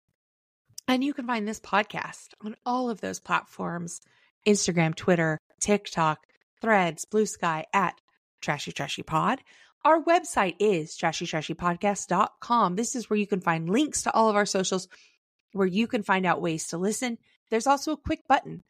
And 0.89 1.05
you 1.05 1.12
can 1.12 1.26
find 1.26 1.47
this 1.47 1.60
podcast 1.60 2.28
on 2.44 2.56
all 2.64 2.90
of 2.90 3.01
those 3.01 3.20
platforms 3.20 4.01
Instagram, 4.47 4.94
Twitter, 4.94 5.39
TikTok, 5.60 6.18
Threads, 6.60 7.05
Blue 7.05 7.26
Sky 7.26 7.66
at 7.72 8.01
Trashy 8.40 8.72
Trashy 8.72 9.02
Pod. 9.02 9.40
Our 9.85 10.03
website 10.03 10.57
is 10.59 10.97
trashytrashypodcast.com. 10.97 12.77
This 12.77 12.97
is 12.97 13.09
where 13.09 13.19
you 13.19 13.27
can 13.27 13.41
find 13.41 13.71
links 13.71 14.03
to 14.03 14.13
all 14.13 14.29
of 14.29 14.37
our 14.37 14.47
socials, 14.47 14.89
where 15.53 15.67
you 15.67 15.87
can 15.87 16.03
find 16.03 16.27
out 16.27 16.43
ways 16.43 16.69
to 16.69 16.79
listen. 16.79 17.19
There's 17.51 17.67
also 17.67 17.93
a 17.93 17.97
quick 17.97 18.27
button, 18.29 18.63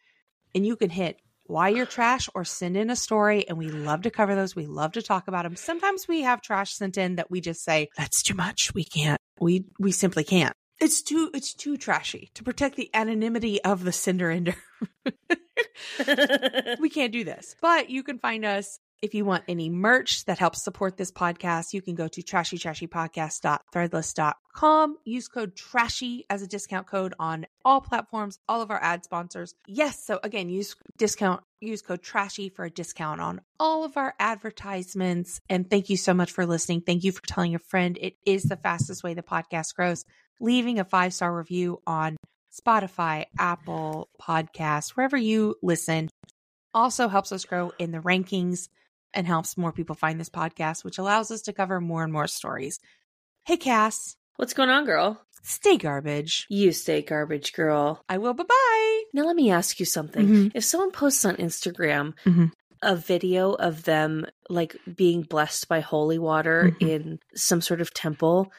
and 0.55 0.67
you 0.67 0.77
can 0.77 0.91
hit 0.91 1.21
why 1.49 1.71
you're 1.71 1.87
trash 1.87 2.29
or 2.35 2.45
send 2.45 2.77
in 2.77 2.91
a 2.91 2.97
story. 2.97 3.49
And 3.49 3.57
we 3.59 3.69
love 3.69 4.03
to 4.03 4.11
cover 4.11 4.35
those. 4.35 4.55
We 4.55 4.67
love 4.67 4.93
to 4.93 5.03
talk 5.03 5.29
about 5.29 5.45
them. 5.45 5.57
Sometimes 5.57 6.07
we 6.07 6.23
have 6.23 6.43
trash 6.43 6.75
sent 6.75 6.99
in 6.99 7.17
that 7.17 7.31
we 7.31 7.41
just 7.41 7.65
say, 7.65 7.89
that's 7.97 8.23
too 8.23 8.35
much. 8.35 8.73
We 8.75 8.85
can't. 8.85 9.21
We 9.41 9.65
we 9.79 9.93
simply 9.93 10.25
can't. 10.25 10.53
It's 10.81 11.03
too 11.03 11.31
it's 11.35 11.55
too 11.55 11.77
trashy 11.77 12.31
to 12.35 12.45
protect 12.45 12.77
the 12.77 12.91
anonymity 12.95 13.63
of 13.65 13.83
the 13.83 13.93
sender 13.93 14.31
ender. 14.31 14.55
we 16.79 16.91
can't 16.91 17.13
do 17.13 17.25
this. 17.25 17.57
But 17.61 17.91
you 17.91 18.03
can 18.03 18.19
find 18.19 18.45
us 18.45 18.79
if 19.01 19.15
you 19.15 19.25
want 19.25 19.45
any 19.49 19.71
merch 19.71 20.25
that 20.25 20.39
helps 20.39 20.63
support 20.63 20.97
this 20.97 21.13
podcast. 21.13 21.73
You 21.73 21.83
can 21.83 21.95
go 21.95 22.09
to 22.09 22.23
trashytrashypodcast.threadless.com. 22.23 24.97
Use 25.05 25.29
code 25.29 25.55
trashy 25.55 26.25
as 26.29 26.43
a 26.43 26.47
discount 26.47 26.87
code 26.87 27.15
on 27.19 27.47
all 27.65 27.81
platforms, 27.81 28.39
all 28.49 28.63
of 28.63 28.71
our 28.71 28.83
ad 28.83 29.05
sponsors. 29.05 29.55
Yes, 29.67 30.05
so 30.05 30.21
again, 30.23 30.49
use 30.49 30.77
discount 30.97 31.43
use 31.61 31.83
code 31.83 32.03
trashy 32.03 32.49
for 32.49 32.65
a 32.65 32.71
discount 32.71 33.21
on 33.21 33.41
all 33.59 33.85
of 33.85 33.97
our 33.97 34.15
advertisements. 34.19 35.41
And 35.49 35.69
thank 35.69 35.91
you 35.91 35.97
so 35.97 36.15
much 36.15 36.31
for 36.31 36.47
listening. 36.47 36.83
Thank 36.83 37.05
you 37.05 37.13
for 37.13 37.27
telling 37.27 37.55
a 37.55 37.59
friend. 37.59 37.99
It 38.01 38.15
is 38.25 38.45
the 38.45 38.57
fastest 38.57 39.03
way 39.03 39.15
the 39.15 39.23
podcast 39.23 39.75
grows. 39.75 40.05
Leaving 40.41 40.79
a 40.79 40.85
five-star 40.85 41.37
review 41.37 41.83
on 41.85 42.17
Spotify, 42.53 43.25
Apple 43.39 44.09
Podcasts, 44.21 44.91
wherever 44.91 45.17
you 45.17 45.57
listen, 45.63 46.09
also 46.73 47.09
helps 47.09 47.33
us 47.33 47.45
grow 47.45 47.73
in 47.79 47.91
the 47.91 47.99
rankings 47.99 48.69
and 49.15 49.27
helps 49.27 49.57
more 49.57 49.73
people 49.73 49.95
find 49.97 50.19
this 50.21 50.29
podcast, 50.31 50.85
which 50.85 50.99
allows 50.99 51.31
us 51.31 51.43
to 51.43 51.53
cover 51.53 51.81
more 51.81 52.05
and 52.05 52.13
more 52.13 52.27
stories. 52.27 52.79
Hey, 53.47 53.57
Cass, 53.57 54.17
What's 54.37 54.55
going 54.55 54.69
on, 54.71 54.85
girl? 54.85 55.21
stay 55.43 55.77
garbage. 55.79 56.47
You 56.49 56.73
stay 56.73 57.03
garbage, 57.03 57.53
girl. 57.53 58.03
I 58.09 58.19
will. 58.19 58.35
Bye 58.35 58.45
bye. 58.45 59.03
Now 59.15 59.23
let 59.25 59.35
me 59.37 59.51
ask 59.51 59.81
you 59.81 59.87
something. 59.87 60.29
Mhm. 60.29 60.53
If 60.55 60.65
someone 60.65 60.91
posts 60.93 61.25
on 61.25 61.37
Instagram 61.37 62.15
Mhm. 62.25 62.53
a 62.83 62.95
video 62.95 63.53
of 63.55 63.85
them 63.85 64.27
like 64.51 64.77
being 64.95 65.23
blessed 65.23 65.67
by 65.69 65.81
holy 65.81 66.19
water 66.19 66.71
Mhm. 66.81 66.89
in 66.89 67.19
some 67.35 67.61
sort 67.61 67.81
of 67.81 67.95
temple, 67.95 68.53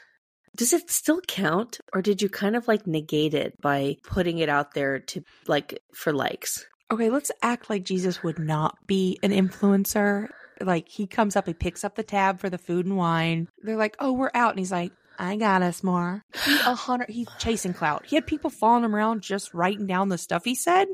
does 0.56 0.72
it 0.72 0.90
still 0.90 1.20
count 1.28 1.80
or 1.94 2.02
did 2.02 2.20
you 2.20 2.28
kind 2.28 2.56
of 2.56 2.66
like 2.66 2.86
negate 2.86 3.34
it 3.34 3.54
by 3.62 3.96
putting 4.02 4.38
it 4.38 4.48
out 4.48 4.74
there 4.74 4.98
to 4.98 5.22
like 5.46 5.78
for 5.94 6.12
likes? 6.12 6.66
Okay, 6.90 7.08
let's 7.08 7.30
act 7.40 7.70
like 7.70 7.84
Jesus 7.84 8.22
would 8.22 8.38
not 8.40 8.76
be 8.86 9.18
an 9.22 9.30
influencer. 9.30 10.28
Like 10.60 10.88
he 10.88 11.06
comes 11.06 11.36
up, 11.36 11.46
he 11.46 11.54
picks 11.54 11.84
up 11.84 11.94
the 11.94 12.02
tab 12.02 12.40
for 12.40 12.50
the 12.50 12.58
food 12.58 12.86
and 12.86 12.96
wine. 12.96 13.48
They're 13.62 13.76
like, 13.76 13.96
"Oh, 13.98 14.12
we're 14.12 14.30
out," 14.34 14.50
and 14.50 14.58
he's 14.58 14.72
like, 14.72 14.92
"I 15.18 15.36
got 15.36 15.62
us 15.62 15.82
more." 15.82 16.22
He 16.44 16.54
a 16.54 16.74
hundred. 16.74 17.10
He's 17.10 17.28
chasing 17.38 17.74
clout. 17.74 18.06
He 18.06 18.16
had 18.16 18.26
people 18.26 18.50
following 18.50 18.84
him 18.84 18.94
around 18.94 19.22
just 19.22 19.54
writing 19.54 19.86
down 19.86 20.08
the 20.08 20.18
stuff 20.18 20.44
he 20.44 20.54
said, 20.54 20.88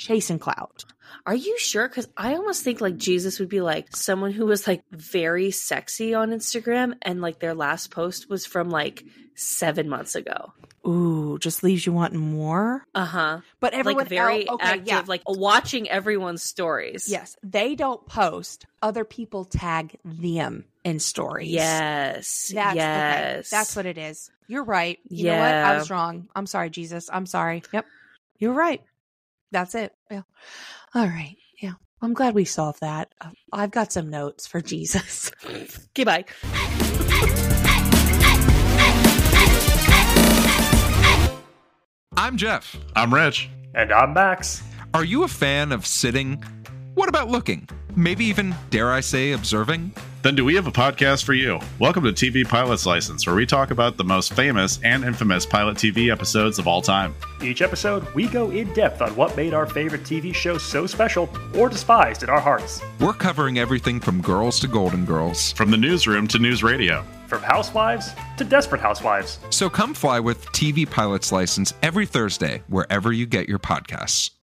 chasing 0.00 0.38
clout. 0.38 0.84
Are 1.26 1.34
you 1.34 1.58
sure? 1.58 1.86
Because 1.88 2.08
I 2.16 2.34
almost 2.34 2.62
think 2.64 2.80
like 2.80 2.96
Jesus 2.96 3.38
would 3.38 3.48
be 3.48 3.60
like 3.60 3.94
someone 3.94 4.32
who 4.32 4.46
was 4.46 4.66
like 4.66 4.82
very 4.90 5.50
sexy 5.50 6.14
on 6.14 6.30
Instagram 6.30 6.94
and 7.02 7.20
like 7.20 7.38
their 7.38 7.54
last 7.54 7.90
post 7.90 8.30
was 8.30 8.46
from 8.46 8.70
like 8.70 9.04
seven 9.34 9.88
months 9.88 10.14
ago. 10.14 10.52
Ooh, 10.86 11.38
just 11.38 11.62
leaves 11.62 11.84
you 11.84 11.92
wanting 11.92 12.20
more. 12.20 12.86
Uh 12.94 13.04
huh. 13.04 13.40
But 13.60 13.74
everyone 13.74 14.04
Like 14.04 14.08
very 14.08 14.48
okay, 14.48 14.64
active, 14.64 14.86
yeah. 14.86 15.02
like 15.06 15.22
watching 15.26 15.90
everyone's 15.90 16.42
stories. 16.42 17.06
Yes, 17.06 17.36
they 17.42 17.74
don't 17.74 18.04
post. 18.06 18.64
Other 18.80 19.04
people 19.04 19.44
tag 19.44 19.98
them 20.04 20.64
in 20.84 21.00
stories. 21.00 21.50
Yes. 21.50 22.50
That's 22.54 22.76
yes. 22.76 22.76
okay. 22.76 23.42
That's 23.50 23.76
what 23.76 23.84
it 23.84 23.98
is. 23.98 24.30
You're 24.48 24.64
right. 24.64 24.98
You 25.08 25.26
know 25.26 25.38
what? 25.38 25.52
I 25.52 25.76
was 25.76 25.90
wrong. 25.90 26.28
I'm 26.34 26.46
sorry, 26.46 26.70
Jesus. 26.70 27.10
I'm 27.12 27.26
sorry. 27.26 27.62
Yep. 27.72 27.84
You're 28.38 28.54
right. 28.54 28.80
That's 29.52 29.74
it. 29.74 29.94
Yeah. 30.10 30.22
All 30.94 31.06
right. 31.06 31.36
Yeah. 31.60 31.74
I'm 32.02 32.14
glad 32.14 32.34
we 32.34 32.44
solved 32.44 32.80
that. 32.80 33.12
Uh, 33.20 33.30
I've 33.52 33.70
got 33.70 33.92
some 33.92 34.10
notes 34.10 34.46
for 34.46 34.60
Jesus. 34.60 35.30
Okay, 35.92 36.04
bye. 36.04 36.24
I'm 42.16 42.36
Jeff. 42.36 42.76
I'm 42.94 43.12
Rich. 43.12 43.50
And 43.74 43.92
I'm 43.92 44.12
Max. 44.12 44.62
Are 44.94 45.04
you 45.04 45.24
a 45.24 45.28
fan 45.28 45.72
of 45.72 45.86
sitting? 45.86 46.42
What 46.94 47.08
about 47.08 47.28
looking? 47.28 47.68
Maybe 47.94 48.24
even, 48.24 48.54
dare 48.70 48.90
I 48.90 49.00
say, 49.00 49.32
observing? 49.32 49.92
Then 50.22 50.34
do 50.34 50.44
we 50.44 50.54
have 50.56 50.66
a 50.66 50.72
podcast 50.72 51.24
for 51.24 51.34
you? 51.34 51.60
Welcome 51.78 52.04
to 52.04 52.12
TV 52.12 52.46
Pilot's 52.46 52.84
License, 52.84 53.26
where 53.26 53.36
we 53.36 53.46
talk 53.46 53.70
about 53.70 53.96
the 53.96 54.04
most 54.04 54.32
famous 54.32 54.80
and 54.82 55.04
infamous 55.04 55.46
pilot 55.46 55.76
TV 55.76 56.10
episodes 56.10 56.58
of 56.58 56.66
all 56.66 56.82
time. 56.82 57.14
Each 57.42 57.62
episode, 57.62 58.06
we 58.14 58.28
go 58.28 58.50
in 58.50 58.72
depth 58.72 59.02
on 59.02 59.14
what 59.14 59.36
made 59.36 59.54
our 59.54 59.66
favorite 59.66 60.02
TV 60.02 60.34
show 60.34 60.58
so 60.58 60.86
special 60.86 61.28
or 61.54 61.68
despised 61.68 62.22
in 62.22 62.28
our 62.28 62.40
hearts. 62.40 62.80
We're 62.98 63.12
covering 63.12 63.58
everything 63.58 64.00
from 64.00 64.20
girls 64.20 64.58
to 64.60 64.68
Golden 64.68 65.04
Girls. 65.04 65.52
From 65.52 65.70
the 65.70 65.76
newsroom 65.76 66.26
to 66.28 66.38
news 66.38 66.62
radio. 66.62 67.04
From 67.28 67.42
housewives 67.42 68.10
to 68.36 68.44
desperate 68.44 68.80
housewives. 68.80 69.38
So 69.50 69.70
come 69.70 69.94
fly 69.94 70.18
with 70.18 70.44
TV 70.46 70.90
Pilot's 70.90 71.30
License 71.30 71.72
every 71.82 72.06
Thursday, 72.06 72.62
wherever 72.68 73.12
you 73.12 73.26
get 73.26 73.48
your 73.48 73.60
podcasts. 73.60 74.30